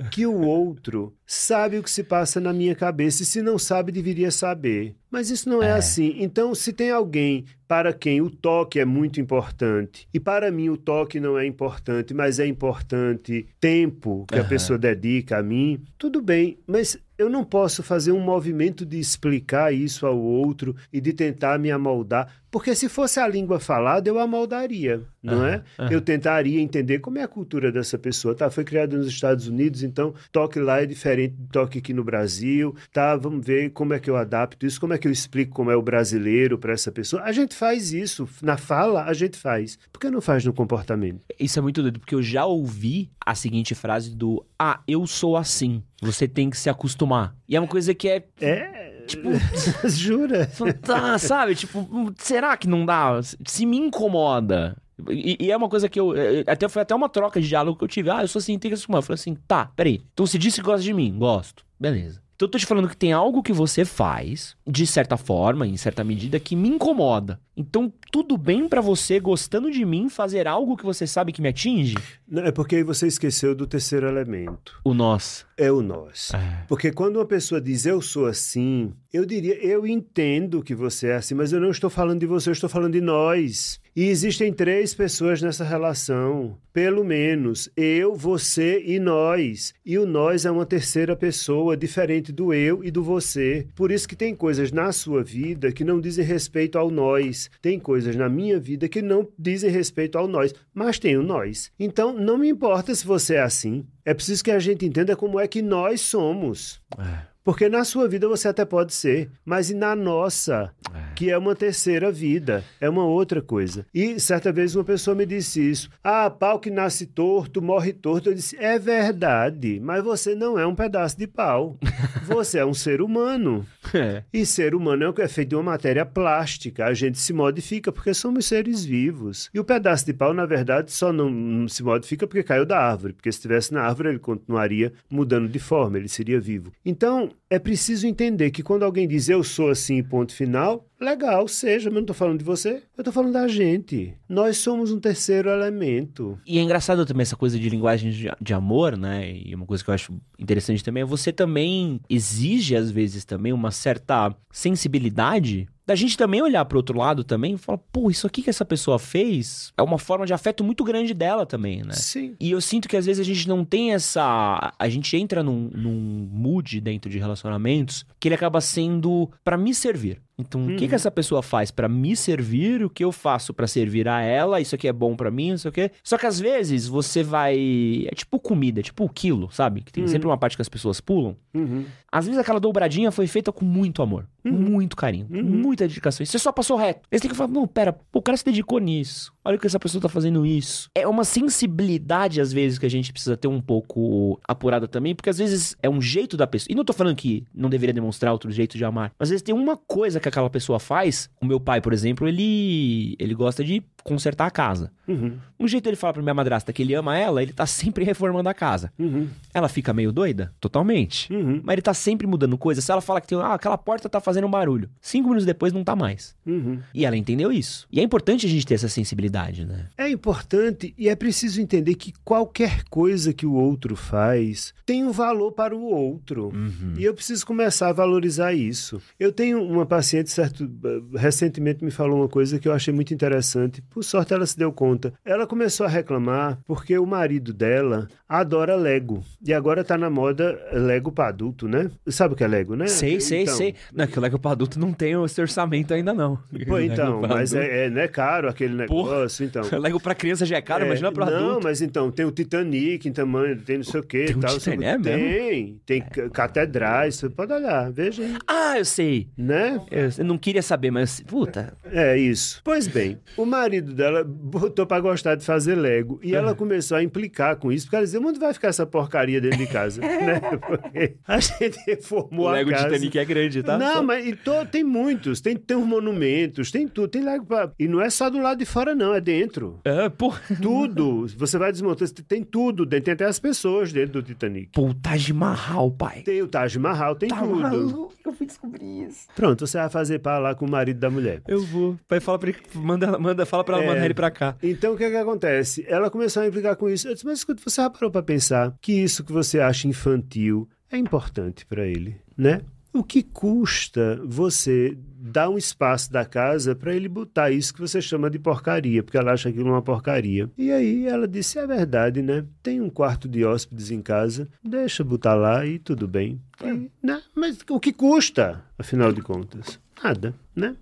que 0.10 0.26
o 0.26 0.40
outro 0.40 1.14
sabe 1.26 1.78
o 1.78 1.84
que 1.84 1.92
se 1.92 2.02
passa 2.02 2.40
na 2.40 2.54
minha 2.54 2.74
cabeça 2.74 3.24
e 3.24 3.26
se 3.26 3.42
não 3.42 3.58
sabe, 3.60 3.92
deveria 3.92 4.32
saber. 4.32 4.96
Mas 5.12 5.30
isso 5.30 5.50
não 5.50 5.62
é, 5.62 5.74
assim. 5.74 6.16
Então, 6.20 6.56
se 6.56 6.72
tem 6.72 6.92
alguém 6.92 7.44
para 7.68 7.92
quem 7.92 8.22
o 8.22 8.30
toque 8.30 8.80
é 8.80 8.86
muito 8.86 9.20
importante 9.20 10.08
e 10.14 10.20
para 10.20 10.50
mim 10.50 10.70
o 10.70 10.78
toque 10.78 11.20
não 11.20 11.38
é 11.38 11.46
importante, 11.46 12.14
mas 12.14 12.40
é 12.40 12.48
importante 12.48 13.46
tempo 13.60 14.26
que 14.30 14.36
a 14.36 14.42
Aham. 14.42 14.50
pessoa 14.50 14.80
dedica 14.80 15.40
a 15.40 15.44
mim, 15.44 15.84
tudo 15.98 16.22
bem, 16.22 16.58
mas 16.66 16.98
eu 17.20 17.30
não 17.30 17.44
posso 17.44 17.84
fazer 17.84 18.14
um 18.14 18.22
movimento 18.22 18.86
de 18.86 18.98
explicar 18.98 19.74
isso 19.74 20.08
ao 20.08 20.18
outro 20.18 20.74
e 20.92 21.02
de 21.02 21.12
tentar 21.12 21.60
me 21.60 21.70
amoldar, 21.70 22.34
porque 22.52 22.76
se 22.76 22.90
fosse 22.90 23.20
a 23.20 23.28
língua 23.28 23.60
falada, 23.60 24.10
eu 24.10 24.20
amoldaria, 24.20 25.02
não 25.22 25.46
é? 25.46 25.64
aham. 25.78 25.92
Eu 25.92 26.02
tentaria 26.02 26.60
entender 26.60 27.00
como 27.00 27.18
é 27.18 27.24
a 27.24 27.28
cultura 27.28 27.72
dessa 27.72 27.98
pessoa. 27.98 28.36
Tá, 28.36 28.50
foi 28.50 28.64
criada 28.64 28.98
nos 28.98 29.08
Estados 29.08 29.48
Unidos, 29.48 29.84
então 29.84 30.14
toque 30.32 30.60
lá 30.60 30.82
é 30.82 30.86
diferente 30.86 31.36
do 31.36 31.48
toque 31.48 31.80
aqui 31.80 31.94
no 31.94 32.04
Brasil. 32.04 32.76
Tá, 32.92 33.16
vamos 33.16 33.46
ver 33.46 33.72
como 33.72 33.94
é 33.94 34.00
que 34.00 34.10
eu 34.10 34.16
adapto 34.16 34.66
isso, 34.66 34.80
como 34.80 34.94
é 34.94 34.98
que 34.98 35.08
eu 35.08 35.12
explico 35.12 35.54
como 35.54 35.72
é 35.72 35.76
o 35.76 35.82
brasileiro 35.82 36.58
para 36.58 36.74
essa 36.74 36.92
pessoa. 36.92 37.24
A 37.24 37.32
gente 37.32 37.56
faz 37.56 37.94
isso, 37.94 38.28
na 38.42 38.58
fala 38.58 39.06
a 39.06 39.14
gente 39.14 39.38
faz. 39.38 39.78
Por 39.92 40.00
que 40.00 40.10
não 40.10 40.22
faz 40.22 40.44
no 40.46 40.54
comportamento? 40.54 41.22
Isso 41.40 41.60
é 41.60 41.62
muito 41.62 41.82
doido, 41.82 42.00
porque 42.00 42.16
eu 42.16 42.22
já 42.24 42.46
ouvi 42.46 43.10
a 43.26 43.36
seguinte 43.36 43.76
frase 43.76 44.16
do 44.16 44.46
Ah, 44.58 44.82
eu 44.88 45.06
sou 45.06 45.38
assim. 45.38 45.84
Você 46.02 46.28
tem 46.28 46.50
que 46.50 46.58
se 46.58 46.70
acostumar. 46.70 47.36
E 47.48 47.56
é 47.56 47.60
uma 47.60 47.68
coisa 47.68 47.94
que 47.94 48.08
é. 48.08 48.24
É, 48.40 48.89
Tipo. 49.10 49.30
jura? 49.90 50.50
Tá, 50.82 51.18
sabe? 51.18 51.56
Tipo, 51.56 51.80
hum, 51.80 52.14
será 52.18 52.56
que 52.56 52.68
não 52.68 52.86
dá? 52.86 53.20
Se 53.46 53.66
me 53.66 53.78
incomoda. 53.78 54.76
E, 55.10 55.38
e 55.40 55.52
é 55.52 55.58
uma 55.58 55.70
coisa 55.70 55.88
que 55.88 56.00
eu. 56.00 56.16
é, 56.16 56.44
Até, 56.48 56.68
foi 56.68 56.82
até 56.82 56.94
uma 56.94 57.10
troca 57.10 57.40
de 57.42 57.48
diálogo 57.48 57.78
que 57.78 57.84
eu 57.84 57.88
tive. 57.88 58.10
Ah, 58.10 58.22
eu 58.22 58.28
sou 58.28 58.40
assim, 58.40 58.58
tem 58.60 58.70
que 58.72 58.78
se. 58.78 58.86
Eu 58.90 59.02
falei 59.02 59.16
assim, 59.16 59.36
tá, 59.48 59.72
peraí. 59.76 60.04
Então 60.14 60.26
você 60.26 60.38
disse 60.38 60.60
que 60.60 60.66
gosta 60.66 60.84
de 60.84 60.94
mim? 60.94 61.18
Gosto. 61.18 61.64
Beleza. 61.80 62.22
Então 62.40 62.48
eu 62.48 62.52
tô 62.52 62.58
te 62.58 62.66
falando 62.66 62.88
que 62.88 62.96
tem 62.96 63.12
algo 63.12 63.44
que 63.44 63.52
você 63.52 63.84
faz, 63.84 64.56
de 64.66 64.88
certa 64.88 65.18
forma, 65.18 65.68
em 65.68 65.76
certa 65.76 66.06
medida, 66.06 66.40
que 66.40 66.56
me 66.56 66.70
incomoda. 66.70 67.38
Então, 67.58 67.92
tudo 68.10 68.38
bem 68.38 68.70
pra 68.70 68.80
você, 68.80 69.20
gostando 69.20 69.70
de 69.70 69.84
mim, 69.84 70.08
fazer 70.08 70.48
algo 70.48 70.78
que 70.78 70.86
você 70.86 71.06
sabe 71.06 71.34
que 71.34 71.42
me 71.42 71.50
atinge? 71.50 71.96
Não, 72.26 72.44
é 72.44 72.54
porque 72.54 72.78
aí 72.78 72.84
você 72.84 73.08
esqueceu 73.08 73.54
do 73.54 73.68
terceiro 73.68 74.08
elemento. 74.08 74.80
O 74.86 74.94
nós. 74.94 75.46
É 75.58 75.70
o 75.70 75.82
nós. 75.82 76.32
É. 76.34 76.64
Porque 76.70 76.94
quando 76.94 77.18
uma 77.18 77.26
pessoa 77.26 77.60
diz 77.60 77.86
eu 77.86 78.02
sou 78.02 78.26
assim, 78.26 78.94
eu 79.12 79.26
diria, 79.26 79.56
eu 79.62 79.86
entendo 79.86 80.64
que 80.64 80.74
você 80.74 81.08
é 81.08 81.16
assim, 81.16 81.36
mas 81.36 81.52
eu 81.52 81.60
não 81.60 81.72
estou 81.72 81.90
falando 81.90 82.22
de 82.22 82.26
você, 82.26 82.50
eu 82.50 82.54
estou 82.54 82.70
falando 82.70 82.94
de 82.94 83.02
nós. 83.02 83.82
E 83.96 84.06
existem 84.06 84.54
três 84.54 84.94
pessoas 84.94 85.42
nessa 85.42 85.64
relação, 85.64 86.58
pelo 86.72 87.04
menos 87.04 87.70
eu, 87.76 88.16
você 88.16 88.82
e 88.86 89.00
nós. 89.00 89.74
E 89.86 89.98
o 89.98 90.06
nós 90.06 90.46
é 90.46 90.52
uma 90.52 90.66
terceira 90.66 91.16
pessoa, 91.16 91.76
diferente 91.76 92.32
do 92.32 92.54
eu 92.54 92.84
e 92.84 92.92
do 92.92 93.04
você. 93.04 93.68
Por 93.76 93.92
isso 93.92 94.08
que 94.08 94.16
tem 94.16 94.36
coisas 94.36 94.72
na 94.72 94.92
sua 94.92 95.24
vida 95.24 95.72
que 95.72 95.84
não 95.84 96.00
dizem 96.00 96.24
respeito 96.24 96.78
ao 96.78 96.90
nós. 96.90 97.50
Tem 97.62 97.80
coisas 97.80 98.16
na 98.16 98.30
minha 98.30 98.60
vida 98.60 98.88
que 98.88 99.02
não 99.02 99.28
dizem 99.38 99.72
respeito 99.72 100.18
ao 100.18 100.28
nós, 100.28 100.54
mas 100.74 101.00
tem 101.00 101.18
o 101.18 101.24
nós. 101.24 101.72
Então, 101.80 102.14
não 102.14 102.38
me 102.38 102.50
importa 102.50 102.94
se 102.94 103.06
você 103.06 103.36
é 103.36 103.42
assim. 103.42 103.86
É 104.06 104.14
preciso 104.14 104.44
que 104.44 104.52
a 104.52 104.60
gente 104.60 104.86
entenda 104.86 105.16
como 105.16 105.40
é 105.40 105.48
que 105.48 105.62
nós 105.62 106.02
somos. 106.02 106.82
É. 106.98 107.29
Porque 107.50 107.68
na 107.68 107.84
sua 107.84 108.08
vida 108.08 108.28
você 108.28 108.48
até 108.48 108.64
pode 108.64 108.94
ser, 108.94 109.28
mas 109.44 109.72
e 109.72 109.74
na 109.74 109.96
nossa, 109.96 110.72
que 111.16 111.32
é 111.32 111.38
uma 111.38 111.56
terceira 111.56 112.12
vida, 112.12 112.64
é 112.80 112.88
uma 112.88 113.04
outra 113.04 113.42
coisa. 113.42 113.88
E 113.92 114.20
certa 114.20 114.52
vez 114.52 114.76
uma 114.76 114.84
pessoa 114.84 115.16
me 115.16 115.26
disse 115.26 115.60
isso: 115.60 115.90
ah, 116.04 116.30
pau 116.30 116.60
que 116.60 116.70
nasce 116.70 117.08
torto, 117.08 117.60
morre 117.60 117.92
torto. 117.92 118.30
Eu 118.30 118.36
disse: 118.36 118.56
é 118.58 118.78
verdade, 118.78 119.80
mas 119.82 120.04
você 120.04 120.36
não 120.36 120.60
é 120.60 120.68
um 120.68 120.76
pedaço 120.76 121.18
de 121.18 121.26
pau. 121.26 121.76
Você 122.30 122.60
é 122.60 122.66
um 122.66 122.76
ser 122.76 123.02
humano. 123.02 123.66
É. 123.92 124.24
E 124.32 124.46
ser 124.46 124.76
humano 124.76 125.04
é 125.04 125.10
o 125.10 125.14
que 125.14 125.24
é 125.24 125.28
feito 125.28 125.50
de 125.50 125.56
uma 125.56 125.64
matéria 125.64 126.06
plástica. 126.06 126.86
A 126.86 126.94
gente 126.94 127.18
se 127.18 127.34
modifica 127.34 127.92
porque 127.92 128.14
somos 128.14 128.46
seres 128.46 128.86
vivos. 128.86 129.50
E 129.52 129.60
o 129.60 129.64
pedaço 129.64 130.06
de 130.06 130.14
pau, 130.14 130.32
na 130.32 130.46
verdade, 130.46 130.92
só 130.92 131.12
não, 131.12 131.28
não 131.28 131.68
se 131.68 131.82
modifica 131.82 132.28
porque 132.28 132.44
caiu 132.44 132.68
da 132.68 132.78
árvore. 132.78 133.14
Porque 133.14 133.32
se 133.32 133.40
estivesse 133.40 133.74
na 133.74 133.82
árvore, 133.82 134.10
ele 134.10 134.20
continuaria 134.20 134.94
mudando 135.10 135.50
de 135.50 135.58
forma, 135.58 135.98
ele 135.98 136.08
seria 136.08 136.40
vivo. 136.40 136.72
Então, 136.86 137.32
é 137.50 137.60
preciso 137.60 138.08
entender 138.08 138.52
que 138.52 138.64
quando 138.64 138.84
alguém 138.84 139.08
diz 139.08 139.30
eu 139.30 139.44
sou 139.44 139.70
assim, 139.70 140.04
ponto 140.04 140.34
final, 140.34 140.88
legal, 141.00 141.48
seja, 141.48 141.90
mas 141.90 141.96
eu 141.96 142.02
não 142.02 142.02
estou 142.02 142.16
falando 142.16 142.40
de 142.40 142.46
você, 142.46 142.84
eu 142.96 143.02
estou 143.02 143.14
falando 143.14 143.34
da 143.34 143.48
gente. 143.48 144.14
Nós 144.28 144.58
somos 144.58 144.92
um 144.92 145.00
terceiro 145.00 145.50
elemento. 145.50 146.38
E 146.46 146.60
é 146.60 146.62
engraçado 146.62 147.06
também 147.06 147.24
essa 147.24 147.36
coisa 147.36 147.58
de 147.58 147.70
linguagem 147.70 148.12
de, 148.12 148.30
de 148.40 148.54
amor, 148.54 148.98
né? 148.98 149.32
E 149.32 149.54
uma 149.56 149.66
coisa 149.66 149.84
que 149.84 149.90
eu 149.90 149.94
acho 149.94 150.14
interessante 150.38 150.84
também 150.84 151.02
é 151.02 151.06
você 151.06 151.32
também 151.32 152.00
exige, 152.10 152.76
às 152.76 152.92
vezes, 152.92 153.26
também 153.26 153.54
uma 153.54 153.72
certa 153.72 154.36
sensibilidade 154.52 155.68
da 155.90 155.96
gente 155.96 156.16
também 156.16 156.40
olhar 156.40 156.64
pro 156.66 156.78
outro 156.78 156.96
lado 156.96 157.24
também 157.24 157.56
e 157.56 157.58
falar, 157.58 157.80
pô, 157.92 158.12
isso 158.12 158.28
aqui 158.28 158.44
que 158.44 158.50
essa 158.52 158.64
pessoa 158.64 159.00
fez 159.00 159.74
é 159.76 159.82
uma 159.82 159.98
forma 159.98 160.24
de 160.24 160.32
afeto 160.32 160.64
muito 160.64 160.84
grande 160.84 161.16
dela 161.16 161.48
também, 161.48 161.82
né? 161.82 161.94
Sim. 161.94 162.36
E 162.40 162.52
eu 162.52 162.62
sinto 162.62 162.88
que 162.88 162.96
às 162.96 163.08
vezes 163.08 163.20
a 163.20 163.24
gente 163.24 163.48
não 163.48 163.66
tem 163.66 163.92
essa. 163.92 164.72
A 164.78 164.88
gente 164.88 165.18
entra 165.18 165.42
num, 165.42 165.68
num 165.74 166.30
mood 166.32 166.80
dentro 166.80 167.10
de 167.10 167.18
relacionamentos 167.18 168.06
que 168.20 168.28
ele 168.28 168.36
acaba 168.36 168.62
sendo 168.62 169.32
pra 169.44 169.58
me 169.58 169.74
servir. 169.74 170.22
Então, 170.40 170.66
o 170.66 170.76
que, 170.78 170.88
que 170.88 170.96
essa 170.96 171.12
pessoa 171.12 171.44
faz 171.44 171.70
pra 171.70 171.90
me 171.90 172.16
servir? 172.16 172.82
O 172.82 172.90
que 172.90 173.04
eu 173.04 173.12
faço 173.12 173.54
pra 173.54 173.68
servir 173.68 174.08
a 174.08 174.22
ela? 174.22 174.62
Isso 174.62 174.74
aqui 174.74 174.88
é 174.88 174.94
bom 174.94 175.14
pra 175.14 175.30
mim, 175.30 175.52
não 175.52 175.58
sei 175.58 175.70
o 175.70 175.72
quê. 175.72 175.92
Só 176.02 176.18
que 176.18 176.26
às 176.26 176.40
vezes 176.40 176.88
você 176.88 177.22
vai. 177.22 178.08
É 178.10 178.16
tipo 178.16 178.40
comida, 178.40 178.80
é 178.80 178.84
tipo 178.84 179.04
o 179.04 179.10
quilo, 179.10 179.52
sabe? 179.52 179.82
Que 179.82 179.92
tem 179.92 180.08
sempre 180.08 180.28
uma 180.28 180.38
parte 180.38 180.56
que 180.56 180.62
as 180.62 180.70
pessoas 180.70 181.02
pulam. 181.02 181.36
Uhum. 181.54 181.84
Às 182.10 182.26
vezes 182.26 182.40
aquela 182.40 182.60
dobradinha 182.60 183.12
foi 183.12 183.28
feita 183.28 183.52
com 183.52 183.66
muito 183.66 184.02
amor, 184.02 184.26
com 184.42 184.50
muito 184.50 184.96
carinho, 184.96 185.28
com 185.28 185.44
muita 185.44 185.88
dedicação. 185.88 186.24
E 186.24 186.28
você 186.28 186.40
só 186.40 186.52
passou 186.52 186.78
reto. 186.78 187.02
Aí 187.12 187.18
você 187.18 187.24
tem 187.24 187.32
que 187.32 187.38
falar, 187.38 187.52
não, 187.52 187.68
pera, 187.68 188.00
o 188.14 188.22
cara 188.22 188.38
se 188.38 188.46
dedicou 188.46 188.80
nisso. 188.80 189.34
Olha 189.44 189.58
o 189.58 189.60
que 189.60 189.68
essa 189.68 189.80
pessoa 189.80 190.02
tá 190.02 190.10
fazendo 190.10 190.46
isso. 190.46 190.90
É 190.94 191.08
uma 191.08 191.24
sensibilidade, 191.24 192.42
às 192.42 192.52
vezes, 192.52 192.78
que 192.78 192.86
a 192.86 192.90
gente 192.90 193.12
precisa 193.12 193.38
ter 193.38 193.48
um 193.48 193.62
pouco 193.62 194.40
apurada 194.48 194.88
também, 194.88 195.16
porque 195.16 195.30
às 195.30 195.38
vezes 195.38 195.76
é 195.82 195.90
um 195.90 196.02
jeito 196.02 196.36
da 196.36 196.46
pessoa. 196.46 196.72
E 196.72 196.76
não 196.76 196.86
tô 196.86 196.94
falando 196.94 197.16
que 197.16 197.46
não 197.54 197.70
deveria 197.70 197.94
demonstrar 197.94 198.34
outro 198.34 198.52
jeito 198.52 198.78
de 198.78 198.84
amar. 198.84 199.12
Mas 199.18 199.28
às 199.28 199.30
vezes 199.32 199.44
tem 199.44 199.56
uma 199.56 199.78
coisa 199.78 200.20
que 200.20 200.28
aquela 200.28 200.50
pessoa 200.50 200.80
faz. 200.80 201.30
O 201.42 201.46
meu 201.46 201.60
pai, 201.60 201.82
por 201.82 201.94
exemplo, 201.94 202.28
ele, 202.28 203.16
ele 203.18 203.34
gosta 203.34 203.64
de 203.64 203.84
consertar 204.04 204.48
a 204.48 204.52
casa. 204.52 204.92
Uhum. 205.08 205.38
Um 205.60 205.68
jeito 205.68 205.88
ele 205.88 205.96
fala 205.96 206.14
pra 206.14 206.22
minha 206.22 206.34
madrasta 206.34 206.72
que 206.72 206.82
ele 206.82 206.94
ama 206.94 207.18
ela, 207.18 207.42
ele 207.42 207.54
tá 207.54 207.66
sempre 207.66 208.04
reformando 208.06 208.50
a 208.50 208.54
casa. 208.54 208.92
Uhum. 208.98 209.28
Ela 209.54 209.68
fica 209.68 209.94
meio 209.94 210.12
doida? 210.12 210.54
Totalmente. 210.60 211.32
Uhum. 211.34 211.62
Mas 211.64 211.74
ele 211.74 211.82
tá 211.82 211.94
sempre 211.94 212.28
mudando 212.28 212.58
coisa. 212.58 212.82
Se 212.82 212.92
ela 212.92 213.02
fala 213.02 213.22
que 213.22 213.28
tem, 213.28 213.40
ah, 213.40 213.54
aquela 213.54 213.78
porta 213.78 214.10
tá 214.10 214.20
fazendo 214.20 214.48
um 214.48 214.52
barulho. 214.52 214.90
Cinco 215.02 215.28
minutos 215.30 215.46
depois 215.46 215.74
não 215.74 215.84
tá 215.84 215.96
mais. 215.96 216.36
Uhum. 216.46 216.80
E 216.94 217.06
ela 217.06 217.18
entendeu 217.18 217.52
isso. 217.52 217.88
E 217.92 218.00
é 218.00 218.04
importante 218.04 218.46
a 218.46 218.50
gente 218.50 218.66
ter 218.66 218.76
essa 218.76 218.90
sensibilidade, 218.90 219.30
né? 219.66 219.88
É 219.98 220.10
importante 220.10 220.94
e 220.98 221.08
é 221.10 221.16
preciso 221.16 221.62
entender 221.62 221.96
que 221.96 222.14
qualquer 222.24 222.84
coisa 222.90 223.34
que 223.34 223.46
o 223.46 223.54
outro 223.54 223.96
faz 223.96 224.74
tem 224.86 225.04
um 225.04 225.12
valor 225.12 225.52
para 225.52 225.76
o 225.76 225.82
outro. 225.84 226.52
E 226.98 227.04
eu 227.04 227.14
preciso 227.14 227.46
começar 227.46 227.90
a 227.90 227.94
valorizar 227.94 228.54
isso. 228.54 229.02
Eu 229.20 229.32
tenho 229.32 229.64
uma 229.64 229.86
paciente, 229.86 230.30
certo, 230.30 230.70
eh, 230.84 231.18
recentemente 231.18 231.84
me 231.84 231.92
falou 231.92 232.20
uma 232.20 232.28
coisa 232.28 232.60
que 232.60 232.68
eu 232.68 232.74
achei 232.74 232.94
muito 232.94 233.14
interessante. 233.14 233.82
Por 233.90 234.04
sorte, 234.04 234.34
ela 234.34 234.46
se 234.46 234.58
deu 234.58 234.72
conta. 234.72 235.14
Ela 235.24 235.48
começou 235.48 235.86
a 235.86 235.90
reclamar 235.90 236.60
porque 236.66 236.98
o 236.98 237.06
marido 237.06 237.54
dela 237.54 238.08
adora 238.28 238.76
Lego. 238.76 239.24
E 239.46 239.54
agora 239.54 239.84
tá 239.84 239.98
na 239.98 240.10
moda 240.10 240.60
Lego 240.72 241.12
para 241.12 241.30
adulto, 241.30 241.68
né? 241.68 241.90
Sabe 242.08 242.34
o 242.34 242.38
que 242.38 242.44
é 242.44 242.48
Lego, 242.48 242.76
né? 242.76 242.88
Sei, 242.88 243.20
sei, 243.20 243.44
Então, 243.44 243.56
sei. 243.56 243.76
Não, 243.94 244.06
que 244.06 244.18
o 244.18 244.22
Lego 244.22 244.38
pra 244.38 244.52
adulto 244.52 244.80
não 244.80 244.94
tem 244.94 245.22
esse 245.24 245.42
orçamento 245.42 245.94
ainda, 245.94 246.14
não. 246.14 246.38
Pô, 246.68 246.80
então, 246.80 247.22
mas 247.28 247.54
é, 247.54 247.86
é, 247.86 247.90
né, 247.90 248.08
caro 248.08 248.50
aquele 248.50 248.76
negócio, 248.76 249.19
então. 249.44 249.64
Lego 249.80 250.00
pra 250.00 250.14
criança 250.16 250.46
já 250.46 250.58
é 250.58 250.62
caro, 250.62 250.84
É, 250.84 250.88
imagina 250.88 251.12
pra 251.12 251.26
não, 251.26 251.38
adulto. 251.50 251.64
mas 251.64 251.82
então, 251.82 252.12
tem 252.12 252.26
o 252.26 252.32
Titanic 252.32 253.08
em 253.08 253.12
tamanho, 253.12 253.60
tem 253.62 253.78
não 253.78 253.84
sei 253.84 254.00
o 254.00 254.04
que 254.04 254.26
Tem 254.26 254.40
tal. 254.40 254.58
Titanic, 254.58 254.84
sabe? 254.84 254.86
é 254.86 254.98
mesmo? 254.98 255.04
tem, 255.48 255.82
tem 255.86 256.02
ca- 256.02 256.30
catedrais, 256.30 257.16
você 257.16 257.30
pode 257.30 257.52
olhar, 257.54 257.92
veja 257.92 258.24
aí, 258.24 258.36
Ah, 258.48 258.78
eu 258.78 258.86
sei. 258.86 259.28
né? 259.38 259.80
Eu, 259.92 260.10
eu 260.18 260.26
não 260.26 260.38
queria 260.38 260.62
saber, 260.62 260.92
mas. 260.92 261.20
Puta. 261.22 261.74
É 261.92 262.18
isso. 262.18 262.62
Pois 262.64 262.88
bem, 262.88 263.18
o 263.38 263.46
marido 263.46 263.94
dela 263.94 264.24
botou 264.24 264.86
pra 264.86 265.00
gostar 265.00 265.36
de 265.36 265.44
fazer 265.46 265.76
Lego 265.76 266.20
e 266.24 266.36
ela 266.36 266.54
começou 266.56 266.98
a 266.98 267.04
implicar 267.04 267.56
com 267.58 267.72
isso, 267.72 267.86
porque 267.86 267.96
ela 267.96 268.06
dizia, 268.06 268.20
onde 268.20 268.40
vai 268.40 268.54
ficar 268.54 268.68
essa 268.70 268.86
porcaria 268.86 269.40
dentro 269.42 269.58
de 269.58 269.68
casa? 269.68 270.02
né? 270.02 270.40
Porque 270.60 271.16
a 271.28 271.40
gente 271.40 271.80
reformou 271.88 272.46
O 272.46 272.50
a 272.50 272.54
Lego 272.54 272.70
casa. 272.72 272.86
Titanic 272.86 273.18
é 273.20 273.26
grande, 273.26 273.64
tá? 273.64 273.78
Não, 273.78 274.04
mas 274.04 274.26
to- 274.44 274.66
tem 274.72 274.84
muitos, 274.84 275.42
tem, 275.42 275.56
tem 275.56 275.78
uns 275.78 275.86
monumentos, 275.86 276.72
tem 276.72 276.88
tudo, 276.88 277.08
tem 277.08 277.24
Lego 277.24 277.46
pra... 277.46 277.72
E 277.80 277.88
não 277.88 278.02
é 278.02 278.10
só 278.10 278.30
do 278.30 278.40
lado 278.40 278.58
de 278.60 278.66
fora 278.66 278.94
não, 278.96 279.09
é 279.14 279.22
dentro. 279.22 279.80
É, 279.84 280.10
pô. 280.10 280.34
Tudo. 280.62 281.28
Você 281.38 281.58
vai 281.58 281.72
desmontar, 281.72 282.08
tem 282.28 282.44
tudo 282.44 282.86
dentro. 282.86 283.06
Tem 283.06 283.14
até 283.14 283.26
as 283.26 283.40
pessoas 283.40 283.92
dentro 283.94 284.14
do 284.14 284.24
Titanic. 284.24 284.72
Pô, 284.74 284.94
Taj 284.94 285.32
Mahal, 285.34 285.92
pai. 285.92 286.22
Tem 286.22 286.42
o 286.42 286.48
Taj 286.48 286.78
Mahal, 286.80 287.16
tem 287.16 287.30
Tá 287.30 287.38
tudo. 287.42 287.56
maluco, 287.60 288.14
eu 288.26 288.34
fui 288.34 288.46
descobrir 288.46 289.08
isso. 289.08 289.28
Pronto, 289.36 289.66
você 289.66 289.78
vai 289.78 289.90
fazer 289.90 290.20
para 290.20 290.40
lá 290.40 290.56
com 290.56 290.66
o 290.66 290.70
marido 290.70 291.00
da 291.00 291.10
mulher. 291.10 291.42
Eu 291.48 291.64
vou. 291.64 291.98
Pai, 292.08 292.20
fala 292.20 292.38
pra 292.40 292.50
ele. 292.50 292.60
Manda, 292.76 293.18
manda, 293.20 293.46
fala 293.46 293.64
pra 293.64 293.76
ela 293.78 293.86
É. 293.86 293.88
mandar 293.88 294.06
ele 294.06 294.14
pra 294.14 294.30
cá. 294.32 294.56
Então, 294.62 294.94
o 294.94 294.98
que 294.98 295.04
é 295.04 295.10
que 295.10 295.16
acontece? 295.18 295.86
Ela 295.88 296.10
começou 296.10 296.44
a 296.44 296.48
implicar 296.48 296.76
com 296.76 296.90
isso. 296.90 297.08
Eu 297.08 297.14
disse, 297.14 297.26
mas 297.26 297.40
escuta, 297.40 297.62
você 297.66 297.82
já 297.82 297.90
parou 297.90 298.12
para 298.12 298.22
pensar 298.24 298.74
que 298.82 298.92
isso 298.94 299.24
que 299.24 299.32
você 299.32 299.60
acha 299.60 299.88
infantil 299.88 300.68
é 300.92 300.98
importante 300.98 301.66
para 301.66 301.86
ele, 301.86 302.16
né? 302.38 302.62
O 302.92 303.04
que 303.04 303.22
custa 303.22 304.20
você 304.26 304.98
dar 305.20 305.50
um 305.50 305.58
espaço 305.58 306.12
da 306.12 306.26
casa 306.26 306.76
para 306.76 306.96
ele 306.96 307.08
botar 307.08 307.52
isso 307.52 307.74
que 307.74 307.80
você 307.80 308.02
chama 308.02 308.30
de 308.30 308.40
porcaria, 308.40 309.04
porque 309.04 309.18
ela 309.18 309.32
acha 309.34 309.50
aquilo 309.50 309.70
uma 309.70 309.82
porcaria. 309.82 310.50
E 310.58 310.72
aí 310.72 311.06
ela 311.06 311.28
disse: 311.28 311.60
é 311.60 311.68
verdade, 311.68 312.22
né? 312.22 312.46
Tem 312.64 312.82
um 312.82 312.90
quarto 312.90 313.28
de 313.28 313.46
hóspedes 313.46 313.92
em 313.92 314.02
casa, 314.02 314.48
deixa 314.64 315.04
botar 315.04 315.36
lá 315.36 315.66
e 315.66 315.78
tudo 315.78 316.08
bem. 316.08 316.42
E, 316.64 316.90
né? 317.06 317.22
Mas 317.36 317.60
o 317.70 317.80
que 317.80 317.94
custa, 317.94 318.64
afinal 318.78 319.12
de 319.12 319.22
contas? 319.22 319.80
Nada, 320.04 320.34
né? 320.56 320.76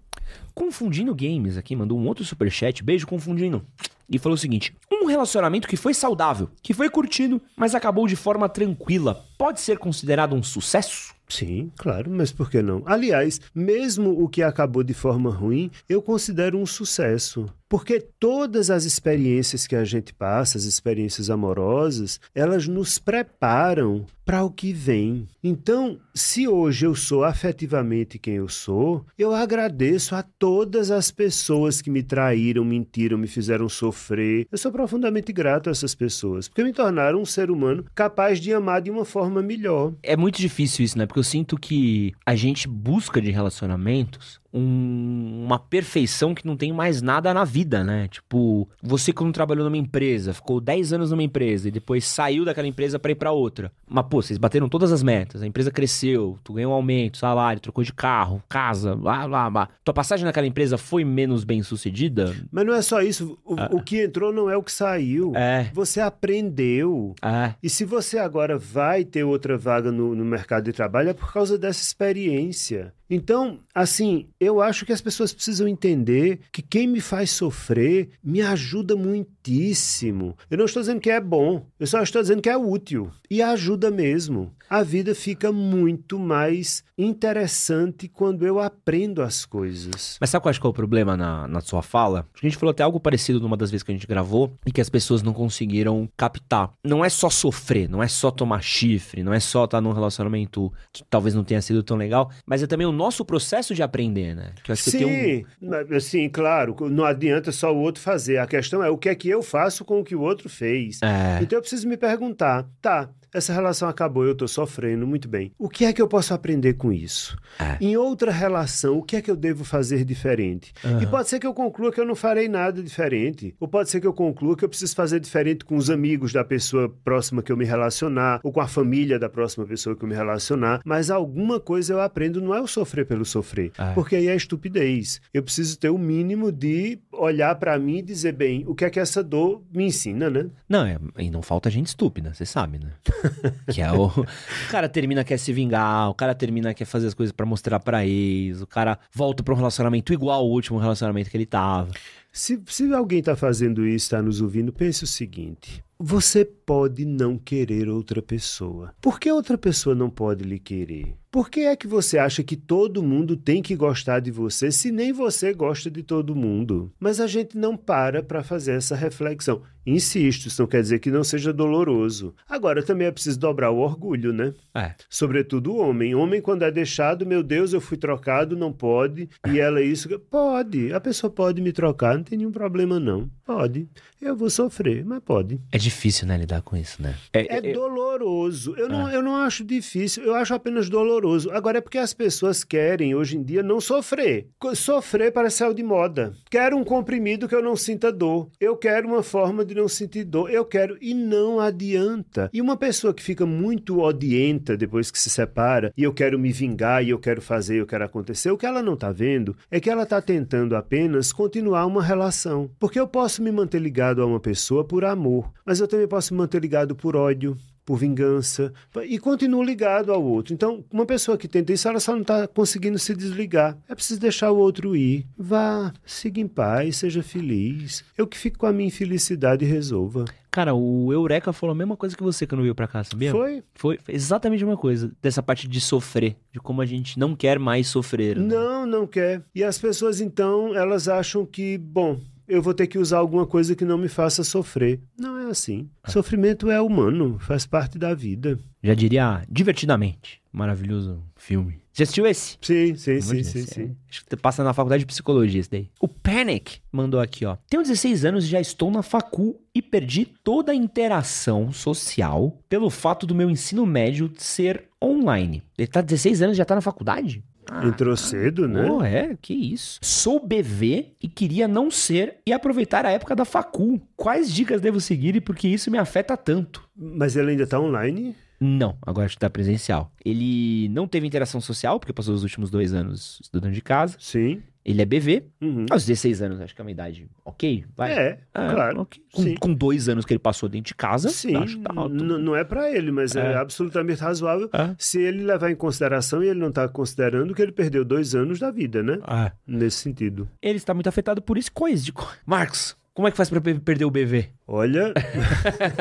Confundindo 0.53 1.15
Games 1.15 1.57
aqui 1.57 1.75
mandou 1.75 1.99
um 1.99 2.07
outro 2.07 2.23
superchat. 2.23 2.83
Beijo, 2.83 3.07
Confundindo. 3.07 3.65
E 4.09 4.17
falou 4.17 4.35
o 4.35 4.39
seguinte: 4.39 4.73
Um 4.91 5.05
relacionamento 5.05 5.67
que 5.67 5.75
foi 5.75 5.93
saudável, 5.93 6.49
que 6.61 6.73
foi 6.73 6.89
curtido, 6.89 7.41
mas 7.55 7.75
acabou 7.75 8.07
de 8.07 8.15
forma 8.15 8.47
tranquila, 8.47 9.25
pode 9.37 9.59
ser 9.59 9.77
considerado 9.77 10.33
um 10.33 10.43
sucesso? 10.43 11.16
Sim, 11.29 11.71
claro, 11.77 12.09
mas 12.09 12.31
por 12.31 12.49
que 12.49 12.61
não? 12.61 12.83
Aliás, 12.85 13.41
mesmo 13.53 14.23
o 14.23 14.29
que 14.29 14.41
acabou 14.41 14.81
de 14.81 14.93
forma 14.93 15.29
ruim, 15.29 15.69
eu 15.87 16.01
considero 16.01 16.57
um 16.57 16.65
sucesso. 16.65 17.45
Porque 17.69 17.99
todas 17.99 18.69
as 18.69 18.85
experiências 18.85 19.67
que 19.67 19.75
a 19.75 19.83
gente 19.83 20.13
passa, 20.13 20.57
as 20.57 20.63
experiências 20.63 21.29
amorosas, 21.29 22.19
elas 22.33 22.67
nos 22.67 22.97
preparam 22.97 24.05
para 24.27 24.43
o 24.43 24.51
que 24.51 24.73
vem. 24.73 25.25
Então, 25.41 25.97
se 26.13 26.49
hoje 26.49 26.85
eu 26.85 26.93
sou 26.93 27.23
afetivamente 27.23 28.19
quem 28.19 28.35
eu 28.35 28.49
sou, 28.49 29.05
eu 29.17 29.33
agradeço 29.33 30.15
a 30.15 30.21
todas 30.21 30.91
as 30.91 31.09
pessoas 31.11 31.81
que 31.81 31.89
me 31.89 32.03
traíram, 32.03 32.65
mentiram, 32.65 33.17
me 33.17 33.27
fizeram 33.27 33.69
sofrer. 33.69 34.45
Eu 34.51 34.57
sou 34.57 34.69
profundamente 34.69 35.31
grato 35.31 35.69
a 35.69 35.71
essas 35.71 35.95
pessoas, 35.95 36.49
porque 36.49 36.63
me 36.63 36.73
tornaram 36.73 37.21
um 37.21 37.25
ser 37.25 37.49
humano 37.49 37.85
capaz 37.95 38.41
de 38.41 38.53
amar 38.53 38.81
de 38.81 38.91
uma 38.91 39.05
forma 39.05 39.41
melhor. 39.41 39.93
É 40.03 40.17
muito 40.17 40.41
difícil 40.41 40.83
isso, 40.83 40.97
né? 40.97 41.05
Porque 41.05 41.19
eu 41.19 41.23
sinto 41.23 41.57
que 41.57 42.13
a 42.25 42.35
gente 42.35 42.67
busca 42.67 43.21
de 43.21 43.31
relacionamentos 43.31 44.41
um- 44.57 45.43
uma 45.45 45.59
perfeição 45.59 46.33
que 46.35 46.45
não 46.45 46.57
tem 46.57 46.73
mais 46.73 47.01
nada 47.01 47.33
na 47.33 47.43
vida, 47.43 47.83
né? 47.83 48.07
Tipo, 48.09 48.67
você 48.81 49.13
quando 49.13 49.31
trabalhou 49.33 49.63
numa 49.65 49.77
empresa, 49.77 50.33
ficou 50.33 50.59
10 50.59 50.91
anos 50.93 51.11
numa 51.11 51.23
empresa 51.23 51.67
e 51.67 51.71
depois 51.71 52.05
saiu 52.05 52.43
daquela 52.43 52.67
empresa 52.67 52.97
pra 52.99 53.11
ir 53.11 53.15
pra 53.15 53.31
outra. 53.31 53.71
Mas, 53.87 54.05
pô, 54.09 54.21
vocês 54.21 54.37
bateram 54.37 54.67
todas 54.67 54.91
as 54.91 55.01
metas, 55.03 55.41
a 55.41 55.47
empresa 55.47 55.71
cresceu, 55.71 56.37
tu 56.43 56.53
ganhou 56.53 56.71
um 56.71 56.75
aumento, 56.75 57.17
salário, 57.17 57.61
trocou 57.61 57.83
de 57.83 57.93
carro, 57.93 58.41
casa, 58.49 58.95
blá, 58.95 59.27
blá, 59.27 59.49
blá. 59.49 59.69
Tua 59.83 59.93
passagem 59.93 60.25
naquela 60.25 60.47
empresa 60.47 60.77
foi 60.77 61.03
menos 61.05 61.43
bem 61.43 61.61
sucedida? 61.63 62.35
Mas 62.51 62.65
não 62.65 62.73
é 62.73 62.81
só 62.81 63.01
isso. 63.01 63.37
O, 63.45 63.77
o 63.77 63.81
que 63.83 64.03
entrou 64.03 64.33
não 64.33 64.49
é 64.49 64.57
o 64.57 64.63
que 64.63 64.71
saiu. 64.71 65.33
É, 65.35 65.69
Você 65.73 65.99
aprendeu. 66.01 67.15
é. 67.23 67.53
E 67.61 67.69
se 67.69 67.85
você 67.85 68.17
agora 68.17 68.57
vai 68.57 69.03
ter 69.05 69.23
outra 69.23 69.57
vaga 69.57 69.91
no, 69.91 70.13
no 70.15 70.25
mercado 70.25 70.65
de 70.65 70.73
trabalho, 70.73 71.09
é 71.09 71.13
por 71.13 71.31
causa 71.31 71.57
dessa 71.57 71.81
experiência. 71.81 72.93
Então, 73.09 73.59
assim, 73.73 74.27
eu 74.47 74.61
acho 74.61 74.85
que 74.85 74.93
as 74.93 75.01
pessoas 75.01 75.33
precisam 75.33 75.67
entender 75.67 76.39
que 76.51 76.61
quem 76.61 76.87
me 76.87 77.01
faz 77.01 77.31
sofrer 77.31 78.09
me 78.23 78.41
ajuda 78.41 78.95
muitíssimo. 78.95 80.35
Eu 80.49 80.57
não 80.57 80.65
estou 80.65 80.81
dizendo 80.81 81.01
que 81.01 81.09
é 81.09 81.19
bom, 81.19 81.65
eu 81.79 81.85
só 81.85 82.01
estou 82.01 82.21
dizendo 82.21 82.41
que 82.41 82.49
é 82.49 82.57
útil. 82.57 83.11
E 83.29 83.41
ajuda 83.41 83.91
mesmo. 83.91 84.53
A 84.69 84.83
vida 84.83 85.15
fica 85.15 85.51
muito 85.51 86.19
mais 86.19 86.83
interessante 86.97 88.07
quando 88.07 88.45
eu 88.45 88.59
aprendo 88.59 89.21
as 89.21 89.45
coisas. 89.45 90.17
Mas 90.19 90.29
sabe 90.29 90.43
qual 90.43 90.49
acho 90.49 90.59
que 90.59 90.67
é 90.67 90.69
o 90.69 90.73
problema 90.73 91.15
na, 91.15 91.47
na 91.47 91.61
sua 91.61 91.81
fala? 91.81 92.27
Acho 92.33 92.41
que 92.41 92.47
a 92.47 92.49
gente 92.49 92.59
falou 92.59 92.71
até 92.71 92.83
algo 92.83 92.99
parecido 92.99 93.39
numa 93.39 93.55
das 93.55 93.71
vezes 93.71 93.83
que 93.83 93.91
a 93.91 93.95
gente 93.95 94.07
gravou 94.07 94.51
e 94.65 94.71
que 94.71 94.81
as 94.81 94.89
pessoas 94.89 95.23
não 95.23 95.33
conseguiram 95.33 96.09
captar. 96.17 96.73
Não 96.83 97.05
é 97.05 97.09
só 97.09 97.29
sofrer, 97.29 97.87
não 97.87 98.03
é 98.03 98.07
só 98.07 98.29
tomar 98.29 98.61
chifre, 98.61 99.23
não 99.23 99.33
é 99.33 99.39
só 99.39 99.65
estar 99.65 99.79
num 99.79 99.93
relacionamento 99.93 100.73
que 100.91 101.03
talvez 101.09 101.33
não 101.33 101.43
tenha 101.43 101.61
sido 101.61 101.81
tão 101.81 101.95
legal, 101.95 102.29
mas 102.45 102.61
é 102.61 102.67
também 102.67 102.87
o 102.87 102.91
nosso 102.91 103.23
processo 103.23 103.73
de 103.73 103.81
aprender, 103.81 104.35
né? 104.35 104.51
Que 104.63 104.75
Sim, 104.75 105.45
mas, 105.61 106.05
sim, 106.05 106.27
claro, 106.29 106.75
não 106.89 107.05
adianta 107.05 107.51
só 107.51 107.73
o 107.73 107.77
outro 107.77 108.01
fazer. 108.01 108.37
A 108.37 108.47
questão 108.47 108.83
é 108.83 108.89
o 108.89 108.97
que 108.97 109.09
é 109.09 109.15
que 109.15 109.29
eu 109.29 109.41
faço 109.41 109.85
com 109.85 110.01
o 110.01 110.03
que 110.03 110.15
o 110.15 110.21
outro 110.21 110.49
fez. 110.49 110.99
um. 111.01 111.07
É. 111.07 111.39
Então 111.41 111.57
eu 111.57 111.61
preciso 111.61 111.87
me 111.87 111.95
perguntar, 111.95 112.67
tá, 112.81 113.09
essa 113.37 113.53
relação 113.53 113.87
acabou, 113.87 114.25
eu 114.25 114.35
tô 114.35 114.47
sofrendo, 114.47 115.05
muito 115.07 115.27
bem. 115.27 115.51
O 115.57 115.69
que 115.69 115.85
é 115.85 115.93
que 115.93 116.01
eu 116.01 116.07
posso 116.07 116.33
aprender 116.33 116.73
com 116.73 116.91
isso? 116.91 117.37
É. 117.59 117.77
Em 117.79 117.95
outra 117.95 118.31
relação, 118.31 118.97
o 118.97 119.03
que 119.03 119.15
é 119.15 119.21
que 119.21 119.29
eu 119.31 119.35
devo 119.35 119.63
fazer 119.63 120.03
diferente? 120.03 120.73
E 120.83 120.87
Aham. 120.87 121.05
pode 121.07 121.29
ser 121.29 121.39
que 121.39 121.47
eu 121.47 121.53
conclua 121.53 121.91
que 121.91 121.99
eu 121.99 122.05
não 122.05 122.15
farei 122.15 122.47
nada 122.47 122.81
diferente. 122.81 123.55
Ou 123.59 123.67
pode 123.67 123.89
ser 123.89 124.01
que 124.01 124.07
eu 124.07 124.13
conclua 124.13 124.55
que 124.57 124.65
eu 124.65 124.69
preciso 124.69 124.95
fazer 124.95 125.19
diferente 125.19 125.63
com 125.63 125.75
os 125.75 125.89
amigos 125.89 126.33
da 126.33 126.43
pessoa 126.43 126.89
próxima 127.03 127.41
que 127.41 127.51
eu 127.51 127.57
me 127.57 127.65
relacionar, 127.65 128.39
ou 128.43 128.51
com 128.51 128.61
a 128.61 128.67
família 128.67 129.19
da 129.19 129.29
próxima 129.29 129.65
pessoa 129.65 129.95
que 129.95 130.03
eu 130.03 130.09
me 130.09 130.15
relacionar. 130.15 130.81
Mas 130.83 131.09
alguma 131.09 131.59
coisa 131.59 131.93
eu 131.93 132.01
aprendo, 132.01 132.41
não 132.41 132.53
é 132.53 132.61
o 132.61 132.67
sofrer 132.67 133.05
pelo 133.05 133.25
sofrer. 133.25 133.71
É. 133.77 133.93
Porque 133.93 134.15
aí 134.15 134.27
é 134.27 134.35
estupidez. 134.35 135.21
Eu 135.33 135.43
preciso 135.43 135.77
ter 135.77 135.89
o 135.89 135.97
mínimo 135.97 136.51
de 136.51 136.99
olhar 137.11 137.53
pra 137.55 137.77
mim 137.77 137.97
e 137.97 138.01
dizer, 138.01 138.33
bem, 138.33 138.63
o 138.67 138.73
que 138.75 138.85
é 138.85 138.89
que 138.89 138.99
essa 138.99 139.23
dor 139.23 139.61
me 139.73 139.85
ensina, 139.85 140.29
né? 140.29 140.47
Não, 140.67 140.85
é, 140.85 140.97
e 141.17 141.29
não 141.29 141.41
falta 141.41 141.69
gente 141.69 141.87
estúpida, 141.87 142.33
você 142.33 142.45
sabe, 142.45 142.79
né? 142.79 142.91
que 143.71 143.81
é 143.81 143.91
o. 143.91 144.07
O 144.07 144.25
cara 144.69 144.87
termina, 144.89 145.23
quer 145.23 145.37
se 145.37 145.51
vingar, 145.53 146.09
o 146.09 146.13
cara 146.13 146.33
termina, 146.35 146.73
quer 146.73 146.85
fazer 146.85 147.07
as 147.07 147.13
coisas 147.13 147.31
pra 147.31 147.45
mostrar 147.45 147.79
pra 147.79 148.05
ex, 148.05 148.61
o 148.61 148.67
cara 148.67 148.99
volta 149.13 149.43
pra 149.43 149.53
um 149.53 149.57
relacionamento 149.57 150.13
igual 150.13 150.39
ao 150.39 150.49
último 150.49 150.79
relacionamento 150.79 151.29
que 151.29 151.37
ele 151.37 151.45
tava. 151.45 151.89
Se, 152.31 152.61
se 152.67 152.93
alguém 152.93 153.19
está 153.19 153.35
fazendo 153.35 153.85
isso, 153.85 154.05
está 154.05 154.21
nos 154.21 154.41
ouvindo, 154.41 154.71
pense 154.71 155.03
o 155.03 155.07
seguinte: 155.07 155.83
você 155.99 156.45
pode 156.45 157.05
não 157.05 157.37
querer 157.37 157.89
outra 157.89 158.21
pessoa. 158.21 158.93
Por 159.01 159.19
que 159.19 159.31
outra 159.31 159.57
pessoa 159.57 159.95
não 159.95 160.09
pode 160.09 160.43
lhe 160.43 160.59
querer? 160.59 161.15
Por 161.31 161.49
que 161.49 161.61
é 161.61 161.75
que 161.75 161.87
você 161.87 162.17
acha 162.17 162.41
que 162.41 162.55
todo 162.55 163.03
mundo 163.03 163.35
tem 163.35 163.61
que 163.61 163.75
gostar 163.75 164.19
de 164.19 164.31
você 164.31 164.71
se 164.71 164.91
nem 164.91 165.11
você 165.11 165.53
gosta 165.53 165.91
de 165.91 166.01
todo 166.01 166.35
mundo? 166.35 166.91
Mas 166.99 167.19
a 167.19 167.27
gente 167.27 167.57
não 167.57 167.75
para 167.75 168.23
para 168.23 168.43
fazer 168.43 168.73
essa 168.73 168.95
reflexão. 168.95 169.61
Insisto, 169.85 170.47
isso 170.47 170.61
não 170.61 170.67
quer 170.67 170.81
dizer 170.81 170.99
que 170.99 171.11
não 171.11 171.23
seja 171.23 171.53
doloroso. 171.53 172.33
Agora 172.47 172.83
também 172.83 173.07
é 173.07 173.11
preciso 173.11 173.39
dobrar 173.39 173.71
o 173.71 173.77
orgulho, 173.77 174.33
né? 174.33 174.53
É. 174.75 174.93
Sobretudo 175.09 175.73
o 175.73 175.77
homem. 175.77 176.15
Homem, 176.15 176.41
quando 176.41 176.63
é 176.63 176.71
deixado, 176.71 177.25
meu 177.25 177.43
Deus, 177.43 177.71
eu 177.71 177.79
fui 177.79 177.97
trocado, 177.97 178.57
não 178.57 178.73
pode. 178.73 179.29
E 179.49 179.59
ela 179.59 179.81
isso. 179.81 180.09
Pode. 180.19 180.91
A 180.91 180.99
pessoa 180.99 181.29
pode 181.31 181.61
me 181.61 181.71
trocar, 181.71 182.17
não 182.17 182.23
tem 182.23 182.37
nenhum 182.37 182.51
problema, 182.51 182.99
não. 182.99 183.29
Pode. 183.45 183.87
Eu 184.19 184.35
vou 184.35 184.49
sofrer, 184.49 185.05
mas 185.05 185.19
pode. 185.19 185.59
É 185.71 185.77
difícil, 185.77 186.27
né, 186.27 186.37
lidar 186.37 186.61
com 186.63 186.75
isso, 186.75 187.01
né? 187.01 187.15
É 187.31 187.61
doloroso. 187.61 188.73
Eu 188.75 188.89
não, 188.89 189.09
eu 189.09 189.21
não 189.21 189.35
acho 189.35 189.63
difícil, 189.63 190.23
eu 190.23 190.33
acho 190.33 190.53
apenas 190.55 190.89
doloroso. 190.89 191.51
Agora 191.51 191.77
é 191.77 191.81
porque 191.81 191.99
as 191.99 192.13
pessoas 192.13 192.63
querem, 192.63 193.13
hoje 193.13 193.37
em 193.37 193.43
dia, 193.43 193.61
não 193.61 193.79
sofrer. 193.79 194.47
Sofrer 194.73 195.31
parece 195.31 195.63
algo 195.63 195.75
de 195.75 195.83
moda. 195.83 196.33
Quero 196.49 196.75
um 196.75 196.83
comprimido 196.83 197.47
que 197.47 197.53
eu 197.53 197.61
não 197.61 197.75
sinta 197.75 198.11
dor. 198.11 198.49
Eu 198.59 198.75
quero 198.75 199.07
uma 199.07 199.21
forma 199.21 199.63
de 199.63 199.75
não 199.75 199.87
sentir 199.87 200.23
dor. 200.23 200.49
Eu 200.49 200.65
quero. 200.65 200.97
E 200.99 201.13
não 201.13 201.59
adianta. 201.59 202.49
E 202.51 202.59
uma 202.59 202.75
pessoa 202.75 203.13
que 203.13 203.21
fica 203.21 203.45
muito 203.45 203.99
odienta 203.99 204.75
depois 204.75 205.11
que 205.11 205.19
se 205.19 205.29
separa, 205.29 205.93
e 205.95 206.03
eu 206.03 206.13
quero 206.13 206.39
me 206.39 206.51
vingar, 206.51 207.03
e 207.03 207.11
eu 207.11 207.19
quero 207.19 207.41
fazer, 207.41 207.79
eu 207.79 207.85
quero 207.85 208.03
acontecer, 208.03 208.49
o 208.49 208.57
que 208.57 208.65
ela 208.65 208.81
não 208.81 208.95
tá 208.95 209.11
vendo 209.11 209.55
é 209.69 209.79
que 209.79 209.89
ela 209.89 210.05
tá 210.05 210.19
tentando 210.21 210.75
apenas 210.75 211.31
continuar 211.31 211.85
uma 211.85 212.01
relação. 212.01 212.69
Porque 212.79 212.99
eu 212.99 213.07
posso 213.07 213.43
me 213.43 213.51
manter 213.51 213.79
ligado 213.79 214.06
a 214.21 214.25
uma 214.25 214.39
pessoa 214.39 214.83
por 214.83 215.03
amor, 215.05 215.51
mas 215.65 215.79
eu 215.79 215.87
também 215.87 216.07
posso 216.07 216.33
me 216.33 216.39
manter 216.39 216.61
ligado 216.61 216.95
por 216.95 217.15
ódio, 217.15 217.57
por 217.85 217.97
vingança, 217.97 218.73
e 219.05 219.17
continuo 219.17 219.63
ligado 219.63 220.11
ao 220.11 220.21
outro. 220.21 220.53
Então, 220.53 220.83
uma 220.91 221.05
pessoa 221.05 221.37
que 221.37 221.47
tenta 221.47 221.71
isso, 221.71 221.87
ela 221.87 222.01
só 222.01 222.11
não 222.11 222.21
está 222.21 222.45
conseguindo 222.45 222.99
se 222.99 223.15
desligar. 223.15 223.77
É 223.87 223.95
preciso 223.95 224.19
deixar 224.19 224.51
o 224.51 224.57
outro 224.57 224.93
ir. 224.93 225.25
Vá, 225.37 225.93
siga 226.05 226.41
em 226.41 226.47
paz, 226.47 226.97
seja 226.97 227.23
feliz. 227.23 228.03
Eu 228.17 228.27
que 228.27 228.37
fico 228.37 228.57
com 228.59 228.65
a 228.65 228.73
minha 228.73 228.87
infelicidade 228.89 229.63
e 229.63 229.67
resolva. 229.67 230.25
Cara, 230.51 230.73
o 230.73 231.13
Eureka 231.13 231.53
falou 231.53 231.71
a 231.73 231.77
mesma 231.77 231.95
coisa 231.95 232.17
que 232.17 232.23
você 232.23 232.45
quando 232.45 232.63
veio 232.63 232.75
pra 232.75 232.87
cá, 232.87 233.03
sabia? 233.05 233.31
Foi? 233.31 233.63
Foi 233.75 233.97
exatamente 234.09 234.63
a 234.63 234.67
mesma 234.67 234.81
coisa. 234.81 235.09
Dessa 235.21 235.41
parte 235.41 235.65
de 235.67 235.79
sofrer. 235.79 236.35
De 236.51 236.59
como 236.59 236.81
a 236.81 236.85
gente 236.85 237.17
não 237.17 237.35
quer 237.37 237.57
mais 237.57 237.87
sofrer. 237.87 238.37
né? 238.37 238.53
Não, 238.53 238.85
não 238.85 239.07
quer. 239.07 239.43
E 239.55 239.63
as 239.63 239.77
pessoas, 239.77 240.19
então, 240.19 240.75
elas 240.75 241.07
acham 241.07 241.45
que, 241.45 241.77
bom, 241.77 242.19
eu 242.47 242.61
vou 242.61 242.73
ter 242.73 242.87
que 242.87 242.97
usar 242.97 243.17
alguma 243.17 243.45
coisa 243.45 243.75
que 243.75 243.83
não 243.85 243.97
me 243.97 244.07
faça 244.07 244.43
sofrer. 244.43 244.99
Não 245.19 245.37
é 245.37 245.49
assim. 245.49 245.89
Sofrimento 246.07 246.69
é 246.71 246.79
humano, 246.81 247.37
faz 247.39 247.65
parte 247.65 247.97
da 247.97 248.13
vida. 248.13 248.57
Já 248.83 248.93
diria 248.93 249.43
divertidamente. 249.49 250.41
Maravilhoso 250.51 251.21
filme. 251.35 251.79
Já 251.93 252.03
assistiu 252.03 252.27
esse? 252.27 252.57
Sim, 252.61 252.95
sim, 252.95 253.19
sim, 253.21 253.43
sim, 253.43 253.53
Deus, 253.53 253.69
sim. 253.69 253.81
é- 253.83 253.91
Acho 254.09 254.25
que 254.25 254.35
passa 254.37 254.63
na 254.63 254.73
faculdade 254.73 255.01
de 255.01 255.05
psicologia 255.07 255.59
esse 255.59 255.69
daí. 255.69 255.89
O 255.99 256.07
Panic 256.07 256.79
mandou 256.91 257.19
aqui, 257.19 257.43
ó. 257.45 257.57
Tenho 257.69 257.81
16 257.83 258.23
anos 258.23 258.45
e 258.45 258.47
já 258.47 258.61
estou 258.61 258.91
na 258.91 259.01
facul 259.01 259.59
e 259.73 259.81
perdi 259.81 260.25
toda 260.43 260.71
a 260.71 260.75
interação 260.75 261.71
social 261.71 262.59
pelo 262.69 262.89
fato 262.89 263.25
do 263.25 263.33
meu 263.35 263.49
ensino 263.49 263.85
médio 263.85 264.31
ser 264.37 264.85
online. 265.03 265.63
Ele 265.77 265.87
tá 265.87 266.01
16 266.01 266.41
anos 266.43 266.55
e 266.55 266.59
já 266.59 266.65
tá 266.65 266.75
na 266.75 266.81
faculdade? 266.81 267.43
Ah, 267.69 267.85
Entrou 267.85 268.15
cedo, 268.15 268.67
né? 268.67 268.85
Pô, 268.87 269.03
é, 269.03 269.37
que 269.41 269.53
isso. 269.53 269.99
Sou 270.01 270.45
BV 270.45 271.13
e 271.21 271.27
queria 271.27 271.67
não 271.67 271.91
ser 271.91 272.37
e 272.45 272.53
aproveitar 272.53 273.05
a 273.05 273.11
época 273.11 273.35
da 273.35 273.45
facul. 273.45 274.01
Quais 274.15 274.51
dicas 274.53 274.81
devo 274.81 274.99
seguir 275.01 275.35
e 275.35 275.41
por 275.41 275.55
que 275.55 275.67
isso 275.67 275.91
me 275.91 275.97
afeta 275.97 276.35
tanto? 276.37 276.87
Mas 276.95 277.35
ele 277.35 277.51
ainda 277.51 277.67
tá 277.67 277.79
online? 277.79 278.35
Não, 278.59 278.97
agora 279.05 279.25
acho 279.25 279.35
que 279.35 279.39
tá 279.39 279.49
presencial. 279.49 280.11
Ele 280.25 280.89
não 280.89 281.07
teve 281.07 281.27
interação 281.27 281.61
social, 281.61 281.99
porque 281.99 282.13
passou 282.13 282.33
os 282.33 282.41
últimos 282.43 282.71
dois 282.71 282.93
anos 282.93 283.39
estudando 283.41 283.73
de 283.73 283.81
casa. 283.81 284.17
Sim. 284.19 284.63
Ele 284.87 285.01
é 285.01 285.05
BV. 285.05 285.43
Uhum. 285.61 285.85
Aos 285.91 286.05
16 286.05 286.41
anos, 286.41 286.61
acho 286.61 286.73
que 286.73 286.79
é 286.79 286.83
uma 286.85 286.91
idade 286.91 287.27
ok, 287.43 287.83
vai. 287.93 288.11
É, 288.13 288.39
Ah, 288.53 288.73
claro. 288.73 289.01
ok. 289.01 289.21
Com, 289.33 289.55
com 289.57 289.73
dois 289.73 290.07
anos 290.07 290.23
que 290.23 290.31
ele 290.33 290.39
passou 290.39 290.69
dentro 290.69 290.87
de 290.87 290.95
casa, 290.95 291.27
Sim, 291.27 291.57
acho 291.57 291.75
que 291.77 291.83
tá 291.83 291.91
alto. 291.93 292.15
não 292.15 292.55
é 292.55 292.63
pra 292.63 292.89
ele, 292.89 293.11
mas 293.11 293.35
é, 293.35 293.51
É. 293.51 293.55
absolutamente 293.57 294.21
razoável 294.21 294.69
É. 294.71 294.95
se 294.97 295.19
ele 295.21 295.43
levar 295.43 295.69
em 295.69 295.75
consideração 295.75 296.41
e 296.41 296.47
ele 296.47 296.59
não 296.59 296.71
tá 296.71 296.87
considerando 296.87 297.53
que 297.53 297.61
ele 297.61 297.73
perdeu 297.73 298.05
dois 298.05 298.33
anos 298.33 298.59
da 298.59 298.71
vida, 298.71 299.03
né? 299.03 299.19
Ah. 299.23 299.51
Nesse 299.67 299.97
sentido. 299.97 300.47
Ele 300.61 300.77
está 300.77 300.93
muito 300.93 301.07
afetado 301.09 301.41
por 301.41 301.57
isso. 301.57 301.69
Coisa 301.73 302.01
de... 302.03 302.13
co- 302.13 302.27
Marcos, 302.45 302.95
como 303.17 303.27
é 303.27 303.31
que 303.31 303.37
faz 303.37 303.49
pra 303.49 303.59
pe- 303.59 303.79
perder 303.79 304.05
o 304.05 304.11
BV? 304.11 304.49
Olha, 304.67 305.11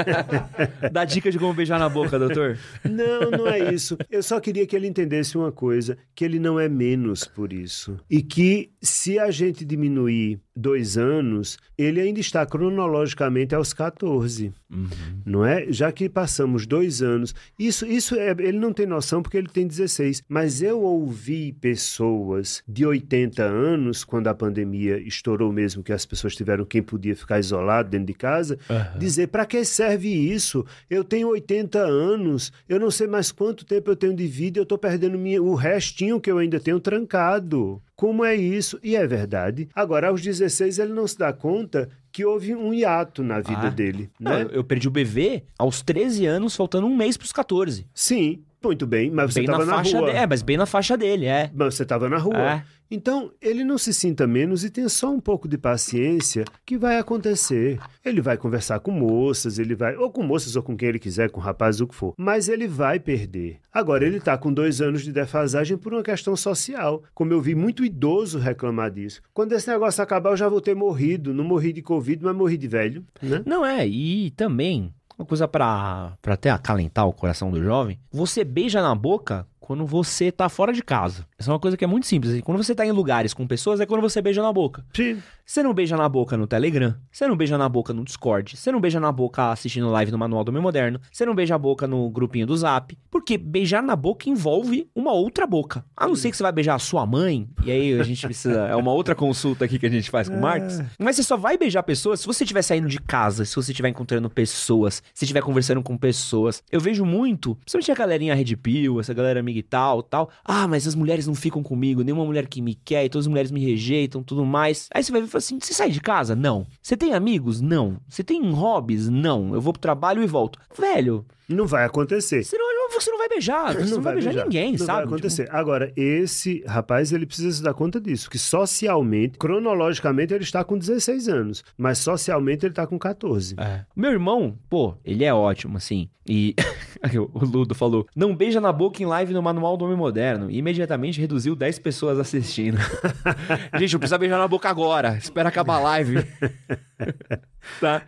Dá 0.92 1.02
dica 1.06 1.30
de 1.30 1.38
como 1.38 1.54
beijar 1.54 1.78
na 1.78 1.88
boca, 1.88 2.18
doutor. 2.18 2.58
não, 2.84 3.30
não 3.30 3.48
é 3.48 3.72
isso. 3.72 3.96
Eu 4.10 4.22
só 4.22 4.38
queria 4.38 4.66
que 4.66 4.76
ele 4.76 4.86
entendesse 4.86 5.38
uma 5.38 5.50
coisa, 5.50 5.96
que 6.14 6.22
ele 6.26 6.38
não 6.38 6.60
é 6.60 6.68
menos 6.68 7.24
por 7.24 7.54
isso. 7.54 7.98
E 8.10 8.22
que 8.22 8.70
se 8.82 9.18
a 9.18 9.30
gente 9.30 9.64
diminuir 9.64 10.40
dois 10.57 10.96
anos, 10.96 11.59
ele 11.76 12.00
ainda 12.00 12.18
está 12.18 12.44
cronologicamente 12.46 13.54
aos 13.54 13.72
14, 13.72 14.52
Uhum. 14.68 14.86
não 15.24 15.44
é? 15.44 15.66
Já 15.70 15.92
que 15.92 16.09
passamos 16.09 16.66
dois 16.66 17.00
anos. 17.02 17.34
Isso, 17.59 17.86
isso 17.86 18.16
é, 18.16 18.30
ele 18.30 18.59
não 18.59 18.72
tem 18.72 18.84
noção 18.86 19.22
porque 19.22 19.36
ele 19.36 19.46
tem 19.48 19.64
16. 19.66 20.22
Mas 20.28 20.61
eu 20.62 20.80
ouvi 20.80 21.52
pessoas 21.52 22.62
de 22.66 22.84
80 22.84 23.42
anos, 23.44 24.02
quando 24.04 24.26
a 24.26 24.34
pandemia 24.34 24.98
estourou 24.98 25.52
mesmo, 25.52 25.82
que 25.82 25.92
as 25.92 26.04
pessoas 26.04 26.34
tiveram 26.34 26.64
quem 26.64 26.82
podia 26.82 27.14
ficar 27.14 27.38
isolado 27.38 27.90
dentro 27.90 28.07
de 28.07 28.14
casa, 28.14 28.59
Aham. 28.68 28.98
dizer: 28.98 29.28
para 29.28 29.46
que 29.46 29.64
serve 29.64 30.09
isso? 30.09 30.64
Eu 30.90 31.04
tenho 31.04 31.28
80 31.28 31.78
anos, 31.78 32.52
eu 32.68 32.80
não 32.80 32.90
sei 32.90 33.07
mais 33.07 33.30
quanto 33.30 33.64
tempo 33.64 33.90
eu 33.90 33.96
tenho 33.96 34.14
de 34.14 34.26
vida, 34.26 34.59
eu 34.59 34.62
estou 34.64 34.78
perdendo 34.78 35.16
minha, 35.18 35.40
o 35.42 35.54
restinho 35.54 36.20
que 36.20 36.30
eu 36.30 36.38
ainda 36.38 36.59
tenho 36.59 36.80
trancado. 36.80 37.80
Como 37.97 38.22
é 38.24 38.34
isso? 38.34 38.78
E 38.82 38.94
é 38.94 39.07
verdade. 39.07 39.68
Agora, 39.74 40.09
aos 40.09 40.20
16, 40.20 40.78
ele 40.78 40.92
não 40.92 41.07
se 41.07 41.16
dá 41.18 41.32
conta 41.32 41.88
que 42.12 42.24
houve 42.24 42.55
um 42.55 42.72
hiato 42.74 43.22
na 43.22 43.40
vida 43.40 43.66
Ah. 43.68 43.70
dele, 43.70 44.11
Não, 44.20 44.32
né? 44.32 44.42
eu, 44.42 44.49
eu 44.51 44.64
perdi 44.64 44.86
o 44.86 44.90
bebê 44.90 45.44
aos 45.59 45.80
13 45.82 46.26
anos, 46.26 46.55
faltando 46.55 46.86
um 46.86 46.94
mês 46.94 47.16
pros 47.16 47.32
14. 47.32 47.86
Sim, 47.94 48.42
muito 48.62 48.86
bem, 48.86 49.11
mas 49.11 49.32
você 49.32 49.40
bem 49.40 49.47
na 49.49 49.53
estava 49.55 49.70
na, 49.70 49.76
faixa 49.78 49.97
rua. 49.99 50.07
dele. 50.09 50.18
É, 50.18 50.26
mas 50.26 50.42
bem 50.42 50.57
na 50.57 50.66
faixa 50.66 50.97
dele, 50.97 51.26
é. 51.26 51.51
Mas 51.55 51.74
você 51.74 51.82
estava 51.84 52.09
na 52.09 52.18
rua. 52.18 52.36
É. 52.38 52.62
Então, 52.91 53.32
ele 53.41 53.64
não 53.64 53.78
se 53.78 53.93
sinta 53.93 54.26
menos 54.26 54.64
e 54.64 54.70
tenha 54.70 54.89
só 54.89 55.11
um 55.11 55.20
pouco 55.20 55.49
de 55.49 55.59
paciência 55.59 56.45
que 56.64 56.78
vai 56.78 56.99
acontecer. 56.99 57.78
Ele 58.05 58.20
vai 58.20 58.37
conversar 58.37 58.80
com 58.80 58.91
moças, 58.91 59.59
ele 59.59 59.74
vai. 59.74 59.97
Ou 59.97 60.11
com 60.11 60.22
moças 60.22 60.57
ou 60.57 60.62
com 60.62 60.76
quem 60.76 60.89
ele 60.89 60.99
quiser, 60.99 61.30
com 61.30 61.41
rapazes, 61.41 61.80
o 61.80 61.87
que 61.87 61.95
for. 61.95 62.14
Mas 62.16 62.49
ele 62.49 62.68
vai 62.68 63.01
perder. 63.01 63.59
Agora, 63.72 64.07
ele 64.07 64.18
está 64.18 64.39
com 64.39 64.53
dois 64.53 64.80
anos 64.80 65.03
de 65.03 65.12
defasagem 65.12 65.76
por 65.76 65.93
uma 65.93 66.03
questão 66.03 66.37
social. 66.37 67.03
Como 67.14 67.32
eu 67.32 67.41
vi 67.41 67.55
muito 67.55 67.84
idoso 67.84 68.39
reclamar 68.39 68.91
disso. 68.91 69.20
Quando 69.34 69.53
esse 69.53 69.68
negócio 69.68 70.03
acabar, 70.03 70.30
eu 70.30 70.37
já 70.37 70.49
vou 70.49 70.61
ter 70.61 70.74
morrido. 70.74 71.34
Não 71.34 71.45
morri 71.45 71.72
de 71.72 71.82
Covid, 71.82 72.24
mas 72.24 72.37
morri 72.37 72.57
de 72.57 72.68
velho, 72.68 73.05
né? 73.22 73.43
Não 73.45 73.64
é, 73.64 73.87
e 73.87 74.30
também, 74.32 74.93
uma 75.18 75.26
coisa 75.26 75.49
pra 75.49 76.16
até 76.26 76.51
acalentar 76.51 77.07
o 77.07 77.12
coração 77.12 77.51
do 77.51 77.62
jovem, 77.62 77.99
você 78.11 78.45
beija 78.45 78.82
na 78.82 78.95
boca 78.95 79.47
quando 79.66 79.84
você 79.84 80.30
tá 80.30 80.48
fora 80.48 80.72
de 80.72 80.80
casa. 80.80 81.26
Essa 81.36 81.50
é 81.50 81.52
uma 81.52 81.58
coisa 81.58 81.76
que 81.76 81.82
é 81.82 81.88
muito 81.88 82.06
simples. 82.06 82.32
assim. 82.32 82.40
Quando 82.40 82.62
você 82.62 82.72
tá 82.72 82.86
em 82.86 82.92
lugares 82.92 83.34
com 83.34 83.44
pessoas, 83.48 83.80
é 83.80 83.86
quando 83.86 84.00
você 84.00 84.22
beija 84.22 84.40
na 84.40 84.52
boca. 84.52 84.84
Sim. 84.94 85.20
Você 85.44 85.62
não 85.62 85.74
beija 85.74 85.96
na 85.96 86.08
boca 86.08 86.36
no 86.36 86.46
Telegram, 86.46 86.94
você 87.10 87.26
não 87.26 87.36
beija 87.36 87.56
na 87.56 87.68
boca 87.68 87.92
no 87.92 88.04
Discord, 88.04 88.56
você 88.56 88.72
não 88.72 88.80
beija 88.80 88.98
na 88.98 89.12
boca 89.12 89.52
assistindo 89.52 89.88
live 89.90 90.10
no 90.10 90.18
Manual 90.18 90.42
do 90.42 90.52
Meio 90.52 90.62
Moderno, 90.62 91.00
você 91.10 91.24
não 91.24 91.36
beija 91.36 91.54
a 91.54 91.58
boca 91.58 91.86
no 91.86 92.10
grupinho 92.10 92.48
do 92.48 92.56
Zap, 92.56 92.98
porque 93.08 93.38
beijar 93.38 93.80
na 93.80 93.94
boca 93.94 94.28
envolve 94.28 94.90
uma 94.92 95.12
outra 95.12 95.46
boca. 95.46 95.84
A 95.96 96.08
não 96.08 96.16
ser 96.16 96.32
que 96.32 96.36
você 96.36 96.42
vai 96.42 96.50
beijar 96.50 96.74
a 96.74 96.80
sua 96.80 97.06
mãe, 97.06 97.48
e 97.64 97.70
aí 97.70 98.00
a 98.00 98.02
gente 98.02 98.26
precisa. 98.26 98.62
É 98.66 98.74
uma 98.74 98.92
outra 98.92 99.14
consulta 99.14 99.64
aqui 99.64 99.78
que 99.78 99.86
a 99.86 99.88
gente 99.88 100.10
faz 100.10 100.28
com 100.28 100.36
o 100.36 100.40
Marcos. 100.40 100.80
Mas 100.98 101.14
você 101.14 101.22
só 101.22 101.36
vai 101.36 101.56
beijar 101.56 101.84
pessoas 101.84 102.18
se 102.20 102.26
você 102.26 102.42
estiver 102.42 102.62
saindo 102.62 102.88
de 102.88 103.00
casa, 103.00 103.44
se 103.44 103.54
você 103.54 103.70
estiver 103.70 103.88
encontrando 103.88 104.28
pessoas, 104.28 105.00
se 105.14 105.24
estiver 105.24 105.42
conversando 105.42 105.80
com 105.80 105.96
pessoas. 105.96 106.60
Eu 106.72 106.80
vejo 106.80 107.04
muito, 107.04 107.54
principalmente 107.54 107.92
a 107.92 107.94
galerinha 107.94 108.34
Red 108.34 108.56
Pill, 108.56 108.98
essa 108.98 109.14
galera 109.14 109.38
amiga 109.38 109.55
e 109.59 109.62
tal, 109.62 110.02
tal. 110.02 110.30
Ah, 110.44 110.66
mas 110.68 110.86
as 110.86 110.94
mulheres 110.94 111.26
não 111.26 111.34
ficam 111.34 111.62
comigo, 111.62 112.02
nenhuma 112.02 112.24
mulher 112.24 112.46
que 112.46 112.61
me 112.62 112.74
quer, 112.74 113.04
e 113.04 113.09
todas 113.09 113.24
as 113.24 113.28
mulheres 113.28 113.50
me 113.50 113.64
rejeitam, 113.64 114.22
tudo 114.22 114.44
mais. 114.44 114.88
Aí 114.92 115.02
você 115.02 115.12
vai 115.12 115.20
ver 115.20 115.26
e 115.26 115.30
fala 115.30 115.38
assim: 115.38 115.59
você 115.61 115.72
sai 115.74 115.90
de 115.90 116.00
casa? 116.00 116.34
Não. 116.36 116.66
Você 116.82 116.96
tem 116.96 117.14
amigos? 117.14 117.61
Não. 117.61 117.98
Você 118.09 118.22
tem 118.24 118.50
hobbies? 118.52 119.09
Não. 119.09 119.54
Eu 119.54 119.61
vou 119.61 119.72
pro 119.72 119.80
trabalho 119.80 120.22
e 120.22 120.26
volto. 120.26 120.59
Velho, 120.76 121.24
Não 121.48 121.66
vai 121.66 121.84
acontecer. 121.84 122.42
você 122.44 122.57
não, 122.59 122.75
você 122.91 123.11
não 123.11 123.18
vai 123.18 123.28
beijar. 123.28 123.74
Você 123.74 123.95
não, 123.95 124.03
vai 124.03 124.14
beijar, 124.14 124.34
ninguém, 124.45 124.72
não 124.72 124.78
sabe? 124.78 124.87
vai 124.87 125.03
Tipo, 125.03 125.14
acontecer. 125.14 125.49
Agora, 125.51 125.93
esse 125.97 126.64
rapaz, 126.66 127.12
ele 127.12 127.26
precisa 127.26 127.51
se 127.57 127.62
dar 127.62 127.74
conta 127.74 128.01
disso, 128.01 128.30
que 128.30 128.39
socialmente, 128.39 129.39
cronologicamente, 129.39 130.34
ele 130.34 130.45
está 130.45 130.64
com 130.64 130.78
16 130.78 131.28
anos, 131.28 131.64
mas 131.76 131.99
socialmente 131.99 132.64
ele 132.64 132.72
está 132.72 132.87
com 132.87 132.99
14. 132.99 133.55
É. 133.59 133.84
Meu 133.95 134.11
irmão, 134.11 134.59
pô, 134.68 134.95
ele 135.05 135.24
é 135.24 135.32
ótimo, 135.32 135.76
assim. 135.76 136.09
E 136.28 136.55
o 137.32 137.45
Ludo 137.45 137.74
falou: 137.74 138.07
não 138.14 138.34
beija 138.34 138.61
na 138.61 138.72
boca 138.72 139.03
em 139.03 139.07
live 139.07 139.32
no 139.32 139.43
Manual 139.43 139.76
do 139.76 139.84
Homem 139.84 139.97
Moderno. 139.97 140.51
E 140.51 140.59
imediatamente 140.59 141.20
reduziu 141.20 141.55
10 141.55 141.78
pessoas 141.78 142.18
assistindo. 142.18 142.78
Gente, 143.78 143.95
eu 143.95 144.01
preciso 144.01 144.18
beijar 144.18 144.39
na 144.39 144.49
boca 144.49 144.68
agora. 144.68 145.16
Espera 145.16 145.49
acabar 145.49 145.76
a 145.76 145.80
live. 145.80 146.16
tá? 147.80 148.03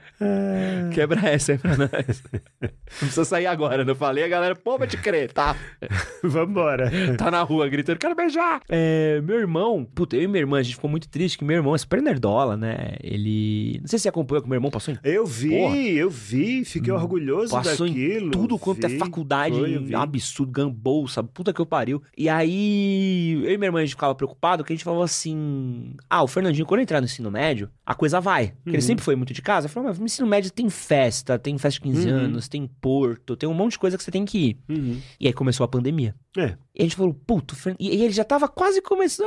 Quebra 0.92 1.28
essa 1.28 1.52
aí 1.52 1.58
pra 1.58 1.76
nós. 1.76 2.22
Não 2.60 2.70
precisa 3.00 3.24
sair 3.24 3.46
agora, 3.46 3.84
não 3.84 3.94
falei, 3.94 4.24
a 4.24 4.28
galera, 4.28 4.54
pô, 4.56 4.78
vai 4.78 4.88
te 4.88 4.96
crer, 4.96 5.32
tá? 5.32 5.56
Vambora. 6.22 6.90
tá 7.16 7.30
na 7.30 7.42
rua 7.42 7.68
gritando, 7.68 7.98
quero 7.98 8.14
beijar. 8.14 8.60
É, 8.68 9.20
meu 9.22 9.38
irmão, 9.38 9.84
puta, 9.84 10.16
eu 10.16 10.22
e 10.22 10.26
minha 10.26 10.40
irmã, 10.40 10.58
a 10.58 10.62
gente 10.62 10.74
ficou 10.76 10.90
muito 10.90 11.08
triste 11.08 11.38
que 11.38 11.44
meu 11.44 11.56
irmão 11.56 11.74
é 11.74 11.78
super 11.78 12.00
nerdola, 12.02 12.56
né? 12.56 12.96
Ele. 13.02 13.78
Não 13.80 13.88
sei 13.88 13.98
se 13.98 14.04
você 14.04 14.08
acompanhou 14.08 14.42
que 14.42 14.48
meu 14.48 14.56
irmão 14.56 14.70
passou 14.70 14.94
em 14.94 14.98
Eu 15.04 15.26
vi, 15.26 15.50
Porra. 15.50 15.76
eu 15.76 16.10
vi, 16.10 16.64
fiquei 16.64 16.92
orgulhoso 16.92 17.52
Passou 17.52 17.86
daquilo. 17.86 18.28
em 18.28 18.30
tudo 18.30 18.58
quanto 18.58 18.84
é 18.84 18.88
Vi, 18.88 18.98
faculdade, 18.98 19.58
foi, 19.58 19.94
absurdo, 19.94 20.52
gambolsa, 20.52 21.22
puta 21.22 21.52
que 21.52 21.60
eu 21.60 21.66
pariu. 21.66 22.02
E 22.16 22.28
aí, 22.28 23.40
eu 23.44 23.52
e 23.52 23.58
minha 23.58 23.68
irmã, 23.68 23.78
a 23.80 23.82
gente 23.82 23.94
ficava 23.94 24.14
preocupado, 24.14 24.64
que 24.64 24.72
a 24.72 24.76
gente 24.76 24.84
falava 24.84 25.04
assim, 25.04 25.94
ah, 26.08 26.22
o 26.22 26.26
Fernandinho, 26.26 26.66
quando 26.66 26.80
entrar 26.80 27.00
no 27.00 27.04
ensino 27.06 27.30
médio, 27.30 27.70
a 27.84 27.94
coisa 27.94 28.20
vai. 28.20 28.52
Porque 28.64 28.77
ele 28.78 28.84
Uhum. 28.84 28.86
sempre 28.86 29.04
foi 29.04 29.14
muito 29.16 29.32
de 29.34 29.42
casa. 29.42 29.66
Eu 29.66 29.70
falava, 29.70 29.90
mas 29.90 29.98
no 29.98 30.06
ensino 30.06 30.26
médio 30.26 30.50
tem 30.50 30.68
festa, 30.70 31.38
tem 31.38 31.56
festa 31.58 31.80
de 31.80 31.80
15 31.90 32.08
Uhum. 32.08 32.14
anos, 32.16 32.48
tem 32.48 32.66
porto, 32.80 33.36
tem 33.36 33.48
um 33.48 33.54
monte 33.54 33.72
de 33.72 33.78
coisa 33.78 33.96
que 33.98 34.02
você 34.04 34.10
tem 34.10 34.24
que 34.24 34.38
ir. 34.38 34.58
Uhum. 34.68 35.00
E 35.20 35.26
aí 35.26 35.32
começou 35.32 35.64
a 35.64 35.68
pandemia. 35.68 36.14
É, 36.36 36.56
E 36.74 36.80
a 36.80 36.82
gente 36.84 36.94
falou, 36.96 37.12
puto, 37.12 37.56
e 37.80 37.88
ele 37.88 38.12
já 38.12 38.22
tava 38.24 38.46
quase 38.48 38.80
começando, 38.80 39.26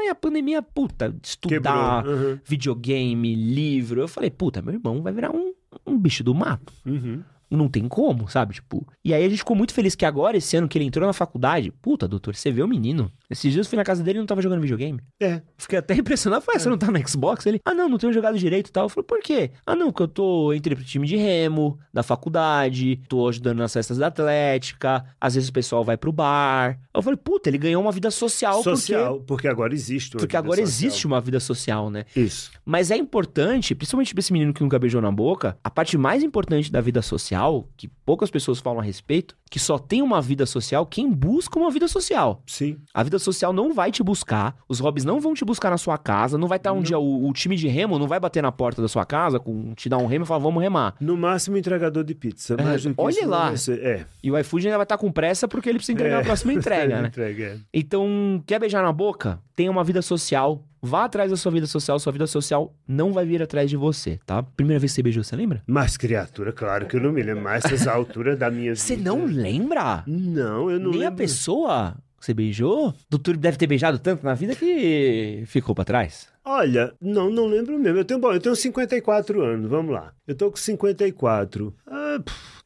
ai, 0.00 0.08
a 0.08 0.14
pandemia, 0.14 0.60
puta, 0.62 1.14
estudar, 1.22 2.04
videogame, 2.44 3.34
livro. 3.34 4.00
Eu 4.00 4.08
falei, 4.08 4.30
puta, 4.30 4.60
meu 4.60 4.74
irmão 4.74 5.02
vai 5.02 5.12
virar 5.12 5.30
um, 5.34 5.52
um 5.86 5.98
bicho 5.98 6.22
do 6.22 6.34
mato. 6.34 6.72
Uhum. 6.84 7.22
Não 7.50 7.68
tem 7.68 7.88
como, 7.88 8.28
sabe? 8.28 8.54
Tipo. 8.54 8.86
E 9.04 9.12
aí 9.12 9.24
a 9.24 9.28
gente 9.28 9.38
ficou 9.38 9.56
muito 9.56 9.74
feliz 9.74 9.94
que 9.94 10.04
agora, 10.04 10.36
esse 10.36 10.56
ano 10.56 10.68
que 10.68 10.78
ele 10.78 10.84
entrou 10.84 11.06
na 11.06 11.12
faculdade, 11.12 11.72
puta, 11.82 12.06
doutor, 12.06 12.34
você 12.34 12.50
vê 12.50 12.62
o 12.62 12.68
menino. 12.68 13.10
Esses 13.28 13.52
dias 13.52 13.66
eu 13.66 13.70
fui 13.70 13.76
na 13.76 13.84
casa 13.84 14.02
dele 14.02 14.18
e 14.18 14.20
não 14.20 14.26
tava 14.26 14.42
jogando 14.42 14.60
videogame. 14.60 15.00
É. 15.20 15.42
Fiquei 15.56 15.78
até 15.78 15.94
impressionado. 15.94 16.42
Falei, 16.44 16.56
"Ah, 16.58 16.60
você 16.60 16.68
não 16.68 16.78
tá 16.78 16.90
no 16.90 17.08
Xbox? 17.08 17.46
Ele, 17.46 17.60
ah, 17.64 17.74
não, 17.74 17.88
não 17.88 17.98
tenho 17.98 18.12
jogado 18.12 18.38
direito 18.38 18.68
e 18.68 18.72
tal. 18.72 18.84
Eu 18.84 18.88
falei, 18.88 19.06
por 19.06 19.20
quê? 19.20 19.50
Ah, 19.66 19.74
não, 19.76 19.86
porque 19.90 20.02
eu 20.02 20.08
tô 20.08 20.52
entre 20.52 20.74
pro 20.74 20.84
time 20.84 21.06
de 21.06 21.16
remo, 21.16 21.78
da 21.92 22.02
faculdade, 22.02 23.00
tô 23.08 23.28
ajudando 23.28 23.58
nas 23.58 23.72
festas 23.72 23.98
da 23.98 24.08
Atlética, 24.08 25.04
às 25.20 25.34
vezes 25.34 25.48
o 25.48 25.52
pessoal 25.52 25.84
vai 25.84 25.96
pro 25.96 26.12
bar. 26.12 26.78
Eu 26.94 27.02
falei, 27.02 27.16
puta, 27.16 27.48
ele 27.48 27.58
ganhou 27.58 27.82
uma 27.82 27.92
vida 27.92 28.10
social, 28.10 28.62
Social, 28.62 29.20
porque, 29.26 29.48
agora 29.48 29.72
existe 29.74 30.10
porque. 30.10 30.26
Porque 30.26 30.36
agora 30.36 30.60
social. 30.64 30.88
existe 30.88 31.06
uma 31.06 31.20
vida 31.20 31.40
social, 31.40 31.90
né? 31.90 32.04
Isso. 32.14 32.50
Mas 32.64 32.90
é 32.90 32.96
importante, 32.96 33.74
principalmente 33.74 34.14
pra 34.14 34.20
esse 34.20 34.32
menino 34.32 34.52
que 34.52 34.62
nunca 34.62 34.78
beijou 34.78 35.00
na 35.00 35.10
boca, 35.10 35.56
a 35.62 35.70
parte 35.70 35.96
mais 35.96 36.22
importante 36.22 36.70
da 36.70 36.80
vida 36.80 37.00
social, 37.02 37.39
que 37.76 37.88
poucas 38.04 38.30
pessoas 38.30 38.58
falam 38.60 38.80
a 38.80 38.82
respeito, 38.82 39.36
que 39.50 39.58
só 39.58 39.78
tem 39.78 40.02
uma 40.02 40.20
vida 40.20 40.46
social 40.46 40.84
quem 40.86 41.10
busca 41.10 41.58
uma 41.58 41.70
vida 41.70 41.86
social. 41.88 42.42
Sim. 42.46 42.76
A 42.94 43.02
vida 43.02 43.18
social 43.18 43.52
não 43.52 43.72
vai 43.72 43.90
te 43.90 44.02
buscar, 44.02 44.56
os 44.68 44.78
hobbies 44.80 45.04
não 45.04 45.20
vão 45.20 45.34
te 45.34 45.44
buscar 45.44 45.70
na 45.70 45.78
sua 45.78 45.96
casa, 45.98 46.36
não 46.38 46.46
vai 46.48 46.56
estar 46.58 46.72
um 46.72 46.76
Não. 46.76 46.82
dia 46.82 46.98
o, 46.98 47.28
o 47.28 47.32
time 47.32 47.56
de 47.56 47.66
remo 47.68 47.98
não 47.98 48.06
vai 48.06 48.18
bater 48.20 48.42
na 48.42 48.52
porta 48.52 48.80
da 48.82 48.88
sua 48.88 49.04
casa, 49.04 49.38
com, 49.40 49.72
te 49.74 49.88
dar 49.88 49.98
um 49.98 50.06
remo 50.06 50.24
e 50.24 50.28
falar, 50.28 50.40
vamos 50.40 50.62
remar. 50.62 50.94
No 51.00 51.16
máximo, 51.16 51.56
entregador 51.56 52.04
de 52.04 52.14
pizza. 52.14 52.56
que 52.56 52.94
olha 52.96 53.26
lá. 53.26 53.52
É. 53.80 54.04
E 54.22 54.30
o 54.30 54.38
iFood 54.38 54.66
ainda 54.66 54.78
vai 54.78 54.84
estar 54.84 54.98
com 54.98 55.10
pressa 55.10 55.46
porque 55.48 55.68
ele 55.68 55.78
precisa 55.78 55.94
entregar 55.94 56.18
É. 56.18 56.20
a 56.22 56.24
próxima 56.24 56.52
entrega, 56.54 57.02
né? 57.02 57.08
Entrega, 57.08 57.44
é. 57.44 57.58
Então, 57.72 58.42
quer 58.46 58.58
beijar 58.60 58.82
na 58.82 58.92
boca? 58.92 59.40
Tenha 59.54 59.70
uma 59.70 59.84
vida 59.84 60.00
social. 60.02 60.64
Vá 60.82 61.04
atrás 61.04 61.30
da 61.30 61.36
sua 61.36 61.52
vida 61.52 61.66
social. 61.66 61.98
Sua 61.98 62.12
vida 62.12 62.26
social 62.26 62.74
não 62.88 63.12
vai 63.12 63.24
vir 63.26 63.42
atrás 63.42 63.68
de 63.68 63.76
você, 63.76 64.18
tá? 64.24 64.42
Primeira 64.42 64.78
vez 64.80 64.92
que 64.92 64.96
você 64.96 65.02
beijou, 65.02 65.22
você 65.22 65.36
lembra? 65.36 65.62
Mas, 65.66 65.96
criatura, 65.96 66.52
claro 66.52 66.86
que 66.86 66.96
eu 66.96 67.00
não 67.00 67.12
me 67.12 67.22
lembro 67.22 67.42
mais 67.42 67.62
dessas 67.62 67.86
alturas 67.88 68.38
da 68.38 68.50
minha 68.50 68.74
Você 68.74 68.96
vida. 68.96 69.10
não 69.10 69.24
lembra? 69.26 70.02
Não, 70.06 70.70
eu 70.70 70.80
não 70.80 70.90
Nem 70.90 71.00
a 71.00 71.04
lembro. 71.10 71.16
pessoa 71.16 71.96
que 72.18 72.26
você 72.26 72.34
beijou? 72.34 72.94
Doutor 73.08 73.36
deve 73.36 73.56
ter 73.56 73.66
beijado 73.66 73.98
tanto 73.98 74.24
na 74.24 74.34
vida 74.34 74.54
que 74.54 75.42
ficou 75.46 75.74
pra 75.74 75.84
trás. 75.84 76.28
Olha, 76.44 76.92
não, 77.00 77.30
não 77.30 77.46
lembro 77.46 77.78
mesmo. 77.78 77.98
Eu 77.98 78.04
tenho, 78.04 78.18
bom, 78.20 78.32
eu 78.32 78.40
tenho 78.40 78.56
54 78.56 79.42
anos, 79.42 79.70
vamos 79.70 79.92
lá. 79.92 80.12
Eu 80.26 80.34
tô 80.34 80.50
com 80.50 80.56
54. 80.56 81.74
Ah, 81.86 82.09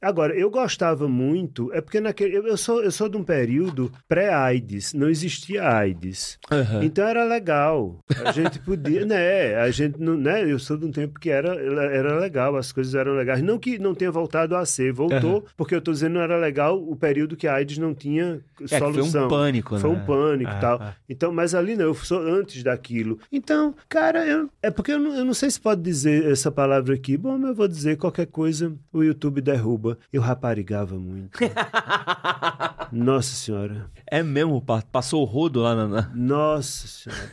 Agora, 0.00 0.34
eu 0.38 0.50
gostava 0.50 1.08
muito, 1.08 1.72
é 1.72 1.80
porque 1.80 1.98
naquele, 1.98 2.36
eu, 2.36 2.46
eu 2.46 2.56
sou, 2.58 2.82
eu 2.82 2.90
sou 2.90 3.08
de 3.08 3.16
um 3.16 3.24
período 3.24 3.90
pré-AIDS, 4.06 4.92
não 4.92 5.08
existia 5.08 5.66
AIDS. 5.66 6.38
Então 6.82 7.06
era 7.06 7.24
legal. 7.24 7.98
A 8.24 8.30
gente 8.32 8.58
podia, 8.60 9.04
né? 9.06 9.54
A 9.56 9.70
gente 9.70 9.98
não, 10.00 10.14
né? 10.16 10.44
Eu 10.50 10.58
sou 10.58 10.76
de 10.76 10.84
um 10.84 10.90
tempo 10.92 11.18
que 11.18 11.30
era, 11.30 11.54
era 11.54 12.18
legal, 12.18 12.56
as 12.56 12.70
coisas 12.72 12.94
eram 12.94 13.14
legais. 13.14 13.42
Não 13.42 13.58
que 13.58 13.78
não 13.78 13.94
tenha 13.94 14.10
voltado 14.10 14.54
a 14.56 14.64
ser, 14.66 14.92
voltou, 14.92 15.44
porque 15.56 15.74
eu 15.74 15.80
tô 15.80 15.90
dizendo 15.92 16.14
não 16.14 16.20
era 16.20 16.36
legal 16.36 16.78
o 16.80 16.94
período 16.94 17.36
que 17.36 17.46
a 17.46 17.54
AIDS 17.54 17.78
não 17.78 17.94
tinha 17.94 18.40
É, 18.70 18.78
solução. 18.78 19.10
foi 19.10 19.22
um 19.22 19.28
pânico, 19.28 19.78
Foi 19.78 19.90
né? 19.90 19.96
um 19.96 20.00
pânico 20.04 20.50
e 20.50 20.54
Ah, 20.54 20.58
tal. 20.60 20.78
ah. 20.82 20.94
Então, 21.08 21.32
mas 21.32 21.54
ali 21.54 21.76
não, 21.76 21.86
eu 21.86 21.94
sou 21.94 22.18
antes 22.20 22.62
daquilo. 22.62 23.18
Então, 23.32 23.74
cara, 23.88 24.24
eu- 24.26 24.48
é 24.62 24.70
porque 24.70 24.92
eu 24.92 24.98
não, 24.98 25.14
eu 25.14 25.24
não 25.24 25.34
sei 25.34 25.50
se 25.50 25.60
pode 25.60 25.80
dizer 25.82 26.30
essa 26.30 26.50
palavra 26.52 26.94
aqui. 26.94 27.16
Bom, 27.16 27.38
mas 27.38 27.48
eu 27.50 27.54
vou 27.54 27.68
dizer 27.68 27.96
qualquer 27.96 28.26
coisa, 28.26 28.72
o 28.92 29.02
YouTube 29.02 29.33
derruba. 29.40 29.98
Eu 30.12 30.20
raparigava 30.22 30.96
muito. 30.98 31.38
Nossa 32.92 33.34
senhora. 33.34 33.86
É 34.06 34.22
mesmo, 34.22 34.60
pa- 34.60 34.82
passou 34.92 35.22
o 35.22 35.24
rodo 35.24 35.60
lá 35.60 35.74
na. 35.74 35.88
na- 35.88 36.10
Nossa 36.14 36.86
senhora. 36.86 37.30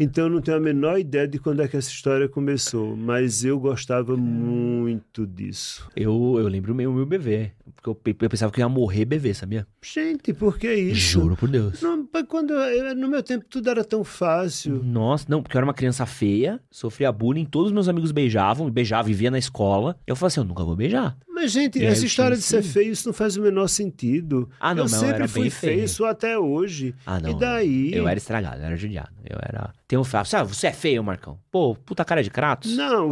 Então 0.00 0.24
eu 0.24 0.30
não 0.30 0.40
tenho 0.40 0.56
a 0.56 0.60
menor 0.60 0.98
ideia 0.98 1.26
de 1.26 1.38
quando 1.38 1.60
é 1.60 1.68
que 1.68 1.76
essa 1.76 1.90
história 1.90 2.28
começou, 2.28 2.96
mas 2.96 3.44
eu 3.44 3.58
gostava 3.58 4.16
muito 4.16 5.26
disso. 5.26 5.88
Eu, 5.96 6.36
eu 6.38 6.46
lembro 6.48 6.74
meio 6.74 6.92
meu 6.92 7.04
bebê. 7.04 7.52
Porque 7.74 7.90
eu, 7.90 8.14
eu 8.22 8.30
pensava 8.30 8.50
que 8.52 8.60
eu 8.60 8.64
ia 8.64 8.68
morrer 8.68 9.04
bebê, 9.04 9.34
sabia? 9.34 9.66
Gente, 9.82 10.32
por 10.32 10.56
que 10.58 10.72
isso? 10.72 11.00
Juro 11.20 11.36
por 11.36 11.48
Deus. 11.48 11.82
Não, 11.82 12.06
quando 12.28 12.52
eu- 12.54 12.94
no 12.94 13.08
meu 13.08 13.22
tempo 13.22 13.44
tudo 13.48 13.68
era 13.68 13.84
tão 13.84 14.02
fácil. 14.04 14.82
Nossa, 14.82 15.26
não, 15.28 15.42
porque 15.42 15.56
eu 15.56 15.58
era 15.58 15.66
uma 15.66 15.74
criança 15.74 16.06
feia, 16.06 16.60
sofria 16.70 17.10
bullying, 17.12 17.44
todos 17.44 17.68
os 17.68 17.72
meus 17.74 17.88
amigos 17.88 18.10
beijavam, 18.12 18.70
beijava, 18.70 19.06
vivia 19.08 19.30
na 19.30 19.38
escola. 19.38 19.96
Eu 20.06 20.16
falei 20.16 20.28
assim, 20.28 20.40
eu 20.40 20.44
nunca 20.44 20.64
vou 20.64 20.76
beijar. 20.76 21.16
Mas, 21.26 21.52
gente, 21.52 21.78
E 21.78 21.84
essa 21.84 22.02
eu 22.02 22.06
história 22.06 22.36
de 22.36 22.42
ser 22.42 22.62
feio, 22.62 22.90
isso 22.90 23.06
não 23.06 23.12
faz 23.12 23.36
o 23.36 23.42
menor 23.42 23.68
sentido. 23.68 24.50
Ah, 24.58 24.74
não, 24.74 24.82
eu 24.82 24.84
eu 24.84 24.88
sempre 24.88 25.14
era 25.14 25.28
fui 25.28 25.50
feio, 25.50 25.74
feio. 25.74 25.88
sou 25.88 26.06
até 26.06 26.36
hoje. 26.36 26.94
Ah, 27.06 27.20
não. 27.20 27.30
e 27.30 27.34
daí? 27.38 27.94
Eu 27.94 28.08
era 28.08 28.18
estragado, 28.18 28.58
eu 28.60 28.64
era 28.64 28.76
judiado. 28.76 29.10
Eu 29.24 29.38
era. 29.40 29.72
Tem 29.86 29.98
um 29.98 30.04
fato. 30.04 30.34
Ah, 30.34 30.42
você 30.42 30.66
é 30.66 30.72
feio, 30.72 31.02
Marcão. 31.04 31.38
Pô, 31.50 31.74
puta 31.76 32.04
cara 32.04 32.22
de 32.22 32.30
Kratos. 32.30 32.76
Não, 32.76 33.10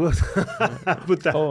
Puta, 1.07 1.33
Pô, 1.33 1.51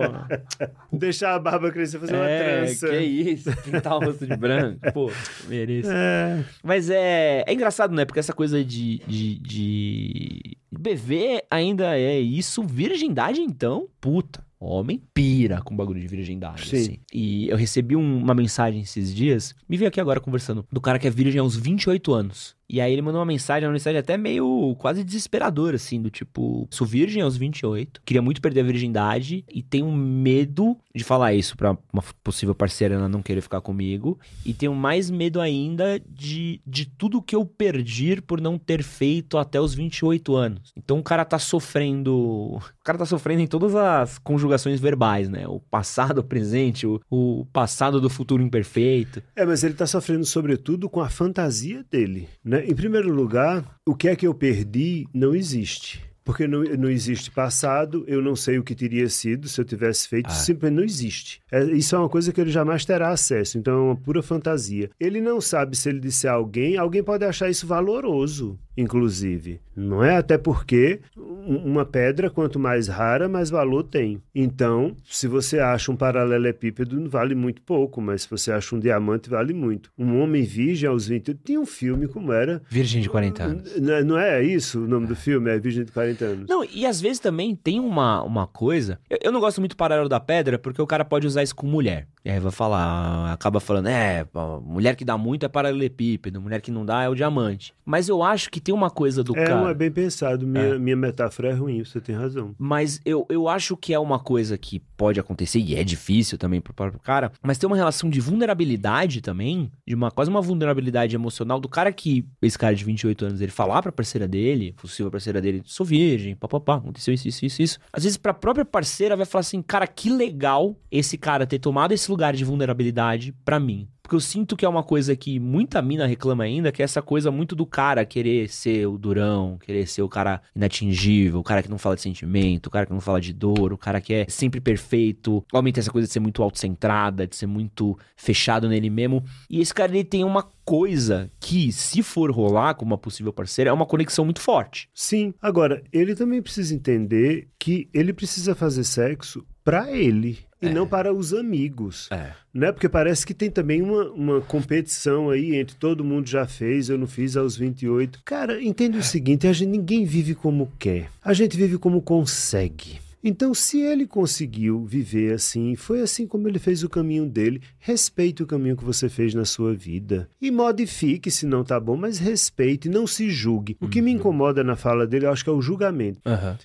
deixar 0.92 1.36
a 1.36 1.40
barba 1.40 1.72
crescer, 1.72 2.00
fazer 2.00 2.14
uma 2.16 2.28
é, 2.28 2.64
trança. 2.66 2.88
que 2.90 2.98
isso, 2.98 3.50
pintar 3.64 3.96
o 3.96 4.00
rosto 4.00 4.28
de 4.28 4.36
branco. 4.36 4.80
Pô, 4.94 5.12
mereço. 5.48 5.90
É, 5.92 6.44
Mas 6.64 6.90
é, 6.90 7.44
é 7.48 7.54
engraçado, 7.54 7.94
né? 7.96 8.06
Porque 8.06 8.20
essa 8.20 8.34
coisa 8.34 8.64
de, 8.64 9.00
de, 9.08 9.36
de 9.40 10.58
beber 10.72 11.44
ainda 11.50 11.98
é 11.98 12.20
isso. 12.20 12.62
Virgindade, 12.64 13.40
então, 13.42 13.88
puta. 14.02 14.44
Homem 14.60 15.02
pira 15.14 15.62
com 15.62 15.76
bagulho 15.76 16.00
de 16.00 16.08
virgindade, 16.08 16.68
Sim. 16.68 16.78
assim. 16.78 17.00
E 17.14 17.48
eu 17.50 17.58
recebi 17.58 17.96
um- 17.96 18.18
uma 18.18 18.34
mensagem 18.34 18.82
esses 18.82 19.14
dias, 19.14 19.54
me 19.68 19.76
veio 19.78 19.90
aqui 19.90 20.00
agora 20.00 20.20
conversando, 20.20 20.66
do 20.72 20.80
cara 20.82 20.98
que 20.98 21.08
é 21.08 21.10
virgem 21.10 21.40
há 21.40 21.44
uns 21.44 21.56
28 21.58 22.14
anos. 22.14 22.55
E 22.70 22.82
aí 22.82 22.92
ele 22.92 23.02
mandou 23.02 23.20
uma 23.20 23.26
mensagem, 23.26 23.68
uma 23.68 23.74
mensagem 23.74 24.00
até 24.00 24.18
meio 24.18 24.76
quase 24.80 25.04
desesperadora, 25.04 25.76
assim, 25.76 26.02
do 26.02 26.10
tipo, 26.10 26.68
sou 26.72 26.86
virgem 26.86 27.22
aos 27.22 27.38
28, 27.38 28.02
queria 28.04 28.22
muito 28.22 28.42
perder 28.42 28.62
a 28.62 28.64
virgindade 28.64 29.44
e 29.52 29.62
tenho 29.62 29.92
medo 29.92 30.78
de 30.94 31.04
falar 31.04 31.34
isso 31.34 31.56
pra 31.58 31.78
uma 31.92 32.04
possível 32.24 32.56
parceira 32.56 32.96
ela 32.96 33.10
não 33.10 33.22
querer 33.22 33.42
ficar 33.42 33.62
comigo. 33.62 34.18
E 34.46 34.54
tenho 34.54 34.74
mais 34.74 35.10
medo 35.10 35.42
ainda 35.42 36.00
de, 36.08 36.62
de 36.66 36.86
tudo 36.86 37.22
que 37.22 37.36
eu 37.36 37.46
perdi 37.46 38.22
por 38.22 38.40
não 38.40 38.58
ter 38.58 38.84
feito 38.84 39.38
até 39.38 39.60
os 39.60 39.74
28 39.74 40.36
anos. 40.36 40.72
Então 40.76 41.00
o 41.00 41.04
cara 41.04 41.26
tá 41.26 41.40
sofrendo. 41.40 42.14
O 42.16 42.62
cara 42.84 42.98
tá 42.98 43.06
sofrendo 43.06 43.42
em 43.42 43.48
todas 43.48 43.76
as 43.76 44.18
conjugações 44.18 44.80
verbais, 44.80 45.28
né? 45.28 45.48
O 45.48 45.60
passado, 45.60 46.20
o 46.20 46.24
presente, 46.24 46.86
o, 46.86 47.02
o 47.10 47.46
passado 47.52 48.00
do 48.00 48.10
futuro 48.10 48.44
imperfeito. 48.44 49.22
É, 49.36 49.46
mas 49.46 49.64
ele 49.64 49.74
tá 49.74 49.88
sofrendo 49.88 50.26
sobretudo 50.26 50.90
com 50.90 51.02
a 51.02 51.10
fantasia 51.10 51.84
dele, 51.90 52.30
né? 52.44 52.55
Em 52.64 52.76
primeiro 52.76 53.12
lugar, 53.12 53.80
o 53.86 53.96
que 53.96 54.08
é 54.08 54.16
que 54.16 54.28
eu 54.28 54.34
perdi 54.34 55.08
não 55.14 55.36
existe. 55.36 56.04
Porque 56.26 56.48
não, 56.48 56.64
não 56.64 56.90
existe 56.90 57.30
passado, 57.32 58.04
eu 58.08 58.22
não 58.22 58.36
sei 58.36 58.58
o 58.58 58.64
que 58.64 58.74
teria 58.76 59.08
sido 59.08 59.48
se 59.48 59.62
eu 59.62 59.64
tivesse 59.64 60.08
feito, 60.10 60.26
Ah. 60.28 60.32
simplesmente 60.32 60.78
não 60.78 60.84
existe. 60.84 61.40
É, 61.52 61.64
isso 61.66 61.96
é 61.96 62.00
uma 62.00 62.10
coisa 62.10 62.34
que 62.34 62.42
ele 62.42 62.50
jamais 62.52 62.84
terá 62.84 63.10
acesso, 63.12 63.58
então 63.60 63.74
é 63.74 63.82
uma 63.92 63.96
pura 63.96 64.22
fantasia. 64.24 64.90
Ele 65.00 65.22
não 65.22 65.40
sabe 65.40 65.78
se 65.78 65.88
ele 65.88 66.00
disser 66.00 66.32
a 66.32 66.34
alguém, 66.34 66.78
alguém 66.78 67.04
pode 67.04 67.24
achar 67.24 67.48
isso 67.50 67.68
valoroso, 67.68 68.58
inclusive. 68.76 69.60
Não 69.76 70.04
é? 70.04 70.16
Até 70.16 70.38
porque 70.38 71.00
um- 71.18 71.58
uma 71.58 71.86
pedra, 71.86 72.30
quanto 72.30 72.58
mais 72.58 72.88
rara, 72.88 73.28
mais 73.28 73.50
valor 73.50 73.84
tem. 73.84 74.22
Então, 74.34 74.96
se 75.06 75.28
você 75.28 75.60
acha 75.60 75.92
um 75.92 75.96
paralelepípedo, 75.96 77.10
vale 77.10 77.36
muito 77.36 77.62
pouco, 77.62 78.02
mas 78.02 78.22
se 78.24 78.30
você 78.30 78.52
acha 78.52 78.74
um 78.76 78.80
diamante, 78.80 79.30
vale 79.30 79.54
muito. 79.54 79.92
Um 79.98 80.20
homem 80.22 80.44
virgem 80.44 80.90
aos 80.90 81.08
20 81.08 81.36
Tinha 81.44 81.60
um 81.60 81.66
filme, 81.66 82.08
como 82.08 82.32
era? 82.32 82.62
Virgem 82.70 83.02
de 83.02 83.10
40 83.10 83.44
anos. 83.44 83.76
N- 83.76 84.04
Não 84.04 84.18
é 84.18 84.42
isso 84.42 84.84
o 84.84 84.88
nome 84.88 85.08
do 85.08 85.16
filme? 85.16 85.50
É 85.50 85.60
Virgem 85.60 85.84
de 85.84 85.92
40 85.92 86.15
anos. 86.24 86.48
Não, 86.50 86.64
e 86.64 86.86
às 86.86 87.02
vezes 87.02 87.20
também 87.20 87.56
tem 87.56 87.80
uma, 87.80 88.22
uma 88.24 88.48
coisa. 88.48 89.00
Eu, 89.10 89.18
eu 89.24 89.32
não 89.32 89.40
gosto 89.40 89.60
muito 89.60 89.72
do 89.74 89.78
paralelo 89.78 90.08
da 90.10 90.20
pedra, 90.20 90.58
porque 90.58 90.82
o 90.82 90.88
cara 90.88 91.04
pode 91.04 91.28
usar 91.28 91.44
isso 91.44 91.56
com 91.56 91.68
mulher. 91.68 92.08
E 92.24 92.30
aí 92.30 92.40
vai 92.40 92.52
falar, 92.52 93.32
acaba 93.34 93.60
falando, 93.60 93.88
é, 93.88 94.26
mulher 94.64 94.96
que 94.96 95.06
dá 95.06 95.16
muito 95.18 95.46
é 95.46 95.50
paralelepípedo, 95.50 96.42
mulher 96.42 96.60
que 96.62 96.72
não 96.72 96.84
dá 96.86 97.04
é 97.04 97.10
o 97.10 97.14
diamante. 97.16 97.74
Mas 97.86 98.10
eu 98.10 98.24
acho 98.24 98.50
que 98.50 98.60
tem 98.60 98.74
uma 98.74 98.90
coisa 98.90 99.24
do 99.24 99.38
É, 99.38 99.44
cara. 99.46 99.62
não 99.62 99.70
é 99.70 99.74
bem 99.76 99.92
pensado. 99.92 100.48
Minha, 100.48 100.64
É. 100.76 100.78
minha 100.80 100.96
metáfora 100.96 101.50
é 101.50 101.54
ruim, 101.54 101.84
você 101.84 102.02
tem 102.02 102.16
razão. 102.16 102.56
Mas 102.58 103.00
eu, 103.06 103.26
eu 103.30 103.48
acho 103.48 103.78
que 103.78 103.94
é 103.94 104.00
uma 104.00 104.18
coisa 104.18 104.58
que 104.58 104.80
pode 104.98 105.20
acontecer, 105.20 105.60
e 105.60 105.76
é 105.76 105.84
difícil 105.84 106.38
também 106.38 106.60
pro 106.60 106.74
próprio 106.74 107.00
cara, 107.00 107.32
mas 107.44 107.58
tem 107.60 107.68
uma 107.68 107.76
relação 107.76 108.10
de 108.10 108.20
vulnerabilidade 108.20 109.22
também, 109.22 109.72
de 109.86 109.94
uma 109.94 110.10
quase 110.10 110.30
uma 110.32 110.42
vulnerabilidade 110.42 111.16
emocional 111.16 111.60
do 111.60 111.68
cara 111.70 111.92
que, 111.92 112.26
esse 112.42 112.58
cara 112.58 112.76
de 112.76 112.84
28 112.84 113.26
anos, 113.26 113.42
ele 113.42 113.52
falar 113.52 113.82
pra 113.82 113.92
parceira 113.92 114.28
dele, 114.28 114.74
possível 114.74 115.12
parceira 115.12 115.42
dele, 115.42 115.62
sou 115.66 115.86
virgem, 116.06 116.36
papapá, 116.36 116.76
aconteceu 116.76 117.14
isso, 117.14 117.28
isso, 117.28 117.46
isso, 117.46 117.62
isso. 117.62 117.80
Às 117.92 118.04
vezes 118.04 118.18
pra 118.18 118.34
própria 118.34 118.66
parceira 118.66 119.16
vai 119.16 119.26
falar 119.26 119.42
assim, 119.42 119.62
cara, 119.62 119.88
que 119.88 120.10
legal 120.10 120.76
esse 120.92 121.18
cara 121.18 121.48
ter 121.48 121.60
tomado 121.60 121.94
esse 121.94 122.10
lugar 122.10 122.34
de 122.36 122.46
vulnerabilidade 122.46 123.34
pra 123.44 123.60
mim. 123.60 123.88
Porque 124.06 124.16
eu 124.16 124.20
sinto 124.20 124.56
que 124.56 124.64
é 124.64 124.70
uma 124.70 124.84
coisa 124.84 125.16
que 125.16 125.40
muita 125.40 125.82
mina 125.82 126.06
reclama 126.06 126.44
ainda, 126.44 126.72
que 126.72 126.84
é 126.84 126.86
essa 126.86 127.02
coisa 127.02 127.32
muito 127.32 127.56
do 127.56 127.66
cara 127.66 128.06
querer 128.06 128.48
ser 128.48 128.86
o 128.86 129.00
durão, 129.00 129.58
querer 129.58 129.88
ser 129.88 130.04
o 130.04 130.08
cara 130.08 130.44
inatingível, 130.56 131.40
o 131.40 131.44
cara 131.44 131.64
que 131.64 131.72
não 131.72 131.80
fala 131.80 131.96
de 131.96 132.04
sentimento, 132.04 132.68
o 132.68 132.70
cara 132.70 132.86
que 132.86 132.94
não 132.94 133.02
fala 133.02 133.20
de 133.20 133.34
dor, 133.34 133.74
o 133.74 133.78
cara 133.80 134.00
que 134.00 134.14
é 134.14 134.26
sempre 134.30 134.62
perfeito. 134.62 135.44
O 135.52 135.58
homem 135.58 135.74
tem 135.74 135.82
essa 135.82 135.90
coisa 135.90 136.06
de 136.08 136.14
ser 136.14 136.20
muito 136.20 136.44
autocentrada, 136.44 137.26
de 137.26 137.36
ser 137.36 137.48
muito 137.48 137.98
fechado 138.16 138.70
nele 138.70 138.92
mesmo. 138.92 139.24
E 139.50 139.60
esse 139.60 139.74
cara, 139.74 139.92
ele 139.92 140.04
tem 140.04 140.24
uma 140.24 140.44
coisa 140.64 141.32
que, 141.40 141.72
se 141.72 142.04
for 142.04 142.30
rolar 142.30 142.76
com 142.76 142.86
uma 142.86 143.00
possível 143.00 143.34
parceira, 143.34 143.72
é 143.72 143.74
uma 143.74 143.88
conexão 143.88 144.24
muito 144.24 144.40
forte. 144.40 144.88
Sim. 144.94 145.34
Agora, 145.42 145.82
ele 145.92 146.14
também 146.14 146.44
precisa 146.44 146.76
entender 146.76 147.48
que 147.58 147.90
ele 147.92 148.14
precisa 148.14 148.54
fazer 148.54 148.84
sexo 148.84 149.44
pra 149.64 149.92
ele 149.92 150.46
e 150.62 150.70
não 150.70 150.88
para 150.88 151.14
os 151.14 151.34
amigos. 151.34 152.10
É. 152.12 152.32
Né? 152.54 152.72
Porque 152.72 152.88
parece 152.88 153.26
que 153.26 153.34
tem 153.34 153.50
também 153.50 153.82
uma, 153.82 154.10
uma 154.12 154.42
competição 154.42 155.30
aí 155.30 155.56
entre 155.56 155.76
todo 155.76 156.04
mundo 156.04 156.28
já 156.28 156.48
fez, 156.48 156.90
eu 156.90 156.98
não 156.98 157.08
fiz 157.08 157.36
aos 157.36 157.58
28. 157.58 158.22
Cara, 158.24 158.62
entende 158.62 158.98
o 158.98 159.04
seguinte: 159.04 159.48
a 159.48 159.54
gente, 159.54 159.70
ninguém 159.70 160.06
vive 160.06 160.34
como 160.34 160.72
quer, 160.80 161.10
a 161.24 161.34
gente 161.34 161.58
vive 161.58 161.78
como 161.78 162.02
consegue. 162.02 163.05
Então, 163.28 163.56
se 163.56 163.82
ele 163.82 164.06
conseguiu 164.06 164.86
viver 164.86 165.34
assim, 165.34 165.76
foi 165.76 166.00
assim 166.00 166.28
como 166.28 166.48
ele 166.48 166.60
fez 166.60 166.84
o 166.84 166.90
caminho 166.90 167.26
dele, 167.26 167.60
respeite 167.80 168.44
o 168.44 168.46
caminho 168.46 168.78
que 168.78 168.84
você 168.84 169.10
fez 169.10 169.34
na 169.34 169.44
sua 169.44 169.74
vida. 169.74 170.30
E 170.40 170.52
modifique 170.52 171.32
se 171.32 171.48
não 171.48 171.64
tá 171.64 171.80
bom, 171.80 171.98
mas 171.98 172.20
respeite, 172.20 172.88
não 172.88 173.08
se 173.08 173.32
julgue. 173.32 173.78
O 173.82 173.90
que 173.90 174.00
me 174.00 174.12
incomoda 174.12 174.64
na 174.64 174.76
fala 174.76 175.08
dele, 175.08 175.26
eu 175.26 175.32
acho 175.32 175.44
que 175.44 175.50
é 175.50 175.54
o 175.54 175.60
julgamento. 175.60 176.22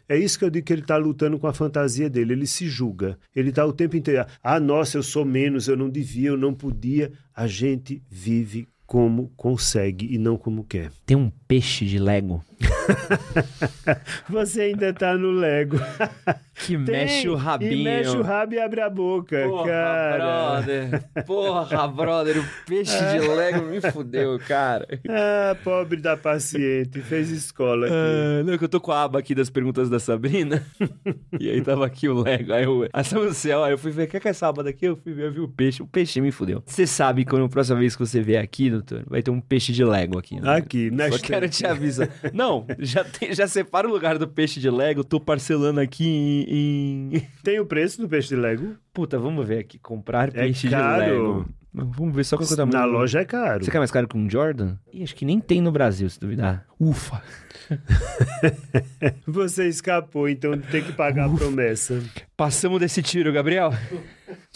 É 0.07 0.19
isso 0.19 0.39
que 0.39 0.45
eu 0.45 0.51
digo 0.51 0.67
que 0.67 0.73
ele 0.75 0.83
tá 0.83 0.99
lutando 0.99 1.39
com 1.39 1.47
a 1.47 1.55
fantasia 1.55 2.11
dele. 2.11 2.35
Ele 2.35 2.47
se 2.47 2.69
julga. 2.69 3.19
Ele 3.35 3.51
tá 3.51 3.65
o 3.65 3.73
tempo 3.73 3.97
inteiro. 3.97 4.27
Ah, 4.43 4.61
nossa, 4.61 4.99
eu 4.99 5.03
sou 5.03 5.25
menos, 5.25 5.67
eu 5.67 5.79
não 5.79 5.89
devia, 5.89 6.29
eu 6.29 6.37
não 6.37 6.53
podia. 6.53 7.11
A 7.35 7.47
gente 7.47 8.03
vive 8.11 8.69
como 8.91 9.33
consegue 9.37 10.13
e 10.13 10.19
não 10.19 10.37
como 10.37 10.65
quer. 10.65 10.91
Tem 11.07 11.17
um 11.17 11.31
peixe 11.47 11.87
de 11.87 11.97
Lego 11.97 12.45
Você 14.29 14.63
ainda 14.63 14.93
tá 14.93 15.17
no 15.17 15.31
Lego. 15.31 15.77
que 16.67 16.77
mexe 16.77 17.29
o 17.29 17.35
rabinho. 17.35 17.73
E 17.73 17.85
mexe 17.85 18.17
o 18.17 18.23
rabo 18.23 18.55
e 18.55 18.61
abre 18.61 18.81
a 18.81 18.91
boca, 18.91 19.47
Porra, 19.49 19.67
cara. 19.69 20.17
brother. 20.17 21.25
Porra, 21.27 21.89
brother. 21.89 22.39
O 22.39 22.45
peixe 22.67 22.97
de 22.97 23.19
Lego 23.29 23.67
me 23.67 23.81
fudeu, 23.81 24.39
cara. 24.47 24.87
Ah, 25.09 25.57
pobre 25.63 26.01
da 26.01 26.17
paciente. 26.17 27.01
Fez 27.01 27.31
escola 27.31 27.87
aqui. 27.87 27.95
Ah, 27.95 28.43
não, 28.45 28.59
que 28.59 28.65
eu 28.65 28.69
tô 28.69 28.81
com 28.81 28.93
a 28.93 29.03
aba 29.03 29.19
aqui 29.19 29.35
das 29.35 29.51
perguntas 29.51 29.89
da 29.89 29.99
Sabrina. 29.99 30.65
e 31.39 31.51
aí 31.51 31.61
tava 31.63 31.87
aqui 31.87 32.09
o 32.09 32.23
Lego. 32.23 32.53
Aí 32.53 32.65
eu, 32.65 32.89
o 33.29 33.35
céu? 33.35 33.65
Aí 33.65 33.73
eu 33.73 33.79
fui 33.79 33.91
ver, 33.91 34.05
o 34.05 34.09
que 34.09 34.17
é 34.17 34.21
é 34.25 34.31
essa 34.31 34.49
aba 34.49 34.63
daqui? 34.63 34.87
Eu 34.87 34.97
fui 34.97 35.13
ver, 35.13 35.27
eu 35.27 35.33
vi 35.33 35.41
o 35.41 35.49
peixe. 35.49 35.83
O 35.83 35.87
peixe 35.87 36.21
me 36.21 36.31
fudeu. 36.31 36.63
Você 36.67 36.87
sabe 36.87 37.25
que 37.25 37.31
quando 37.31 37.45
a 37.45 37.49
próxima 37.49 37.79
vez 37.79 37.97
que 37.97 38.05
você 38.07 38.21
vier 38.21 38.43
aqui, 38.43 38.71
doutor, 38.71 39.05
vai 39.07 39.23
ter 39.23 39.31
um 39.31 39.41
peixe 39.41 39.73
de 39.73 39.85
Lego 39.85 40.19
aqui. 40.19 40.41
Né? 40.41 40.57
Aqui, 40.57 40.91
na 40.91 41.09
Só 41.09 41.17
estante. 41.17 41.27
quero 41.27 41.49
te 41.49 41.67
avisar. 41.67 42.09
Não, 42.33 42.67
já, 42.79 43.05
tem, 43.05 43.33
já 43.35 43.47
separa 43.47 43.89
o 43.89 43.91
lugar 43.91 44.19
do 44.19 44.29
peixe 44.29 44.61
de 44.61 44.71
Lego. 44.71 45.05
Tô 45.05 45.21
parcelando 45.21 45.81
aqui 45.81 46.07
em... 46.07 46.45
em- 46.51 47.23
Tem 47.45 47.61
o 47.61 47.67
preço 47.67 48.01
do 48.01 48.09
peixe 48.09 48.29
de 48.29 48.37
Lego? 48.37 48.77
Puta, 48.93 49.19
vamos 49.19 49.47
ver 49.47 49.59
aqui. 49.61 49.79
Comprar 49.79 50.29
É 50.29 50.43
peixe 50.43 50.69
de 50.69 50.75
caro. 50.75 50.99
Lego. 51.39 51.49
Vamos 51.73 52.15
ver 52.15 52.25
só 52.25 52.37
qual 52.37 52.47
que. 52.49 52.57
Na 52.73 52.85
loja 52.85 53.21
é 53.21 53.25
caro. 53.25 53.65
Você 53.65 53.71
quer 53.71 53.79
mais 53.79 53.93
caro 53.93 54.09
que 54.09 54.17
um 54.17 54.29
Jordan? 54.29 54.75
Ih, 54.93 55.05
acho 55.05 55.15
que 55.15 55.25
nem 55.25 55.39
tem 55.41 55.61
no 55.61 55.71
Brasil, 55.71 56.11
se 56.11 56.19
duvidar. 56.19 56.67
Ufa. 56.79 57.23
Você 59.27 59.69
escapou, 59.69 60.29
então 60.29 60.59
tem 60.59 60.83
que 60.83 60.93
pagar 60.93 61.27
a 61.27 61.29
promessa. 61.29 62.03
Passamos 62.37 62.81
desse 62.81 63.01
tiro, 63.03 63.33
Gabriel. 63.33 63.73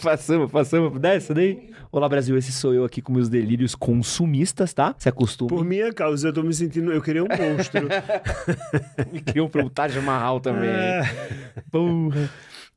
passamos, 0.03 0.51
passamos 0.51 0.99
dessa 1.01 1.33
daí. 1.33 1.71
Olá, 1.93 2.09
Brasil, 2.09 2.37
esse 2.37 2.51
sou 2.51 2.75
eu 2.75 2.85
aqui 2.85 3.01
com 3.01 3.13
meus 3.13 3.29
delírios 3.29 3.77
consumistas, 3.77 4.75
tá? 4.75 4.97
Se 4.99 5.09
acostuma. 5.09 5.49
Por 5.49 5.65
minha 5.65 5.93
causa, 5.93 6.29
eu 6.29 6.33
tô 6.33 6.43
me 6.43 6.53
sentindo. 6.53 6.93
Eu 6.93 7.01
queria 7.01 7.23
um 7.23 7.29
monstro. 7.29 7.87
Me 9.13 9.21
criou 9.21 9.49
um 9.55 9.69
Taj 9.69 10.01
Mahal 10.01 10.41
também. 10.41 10.71
Ah, 10.71 11.05
Porra. 11.71 12.29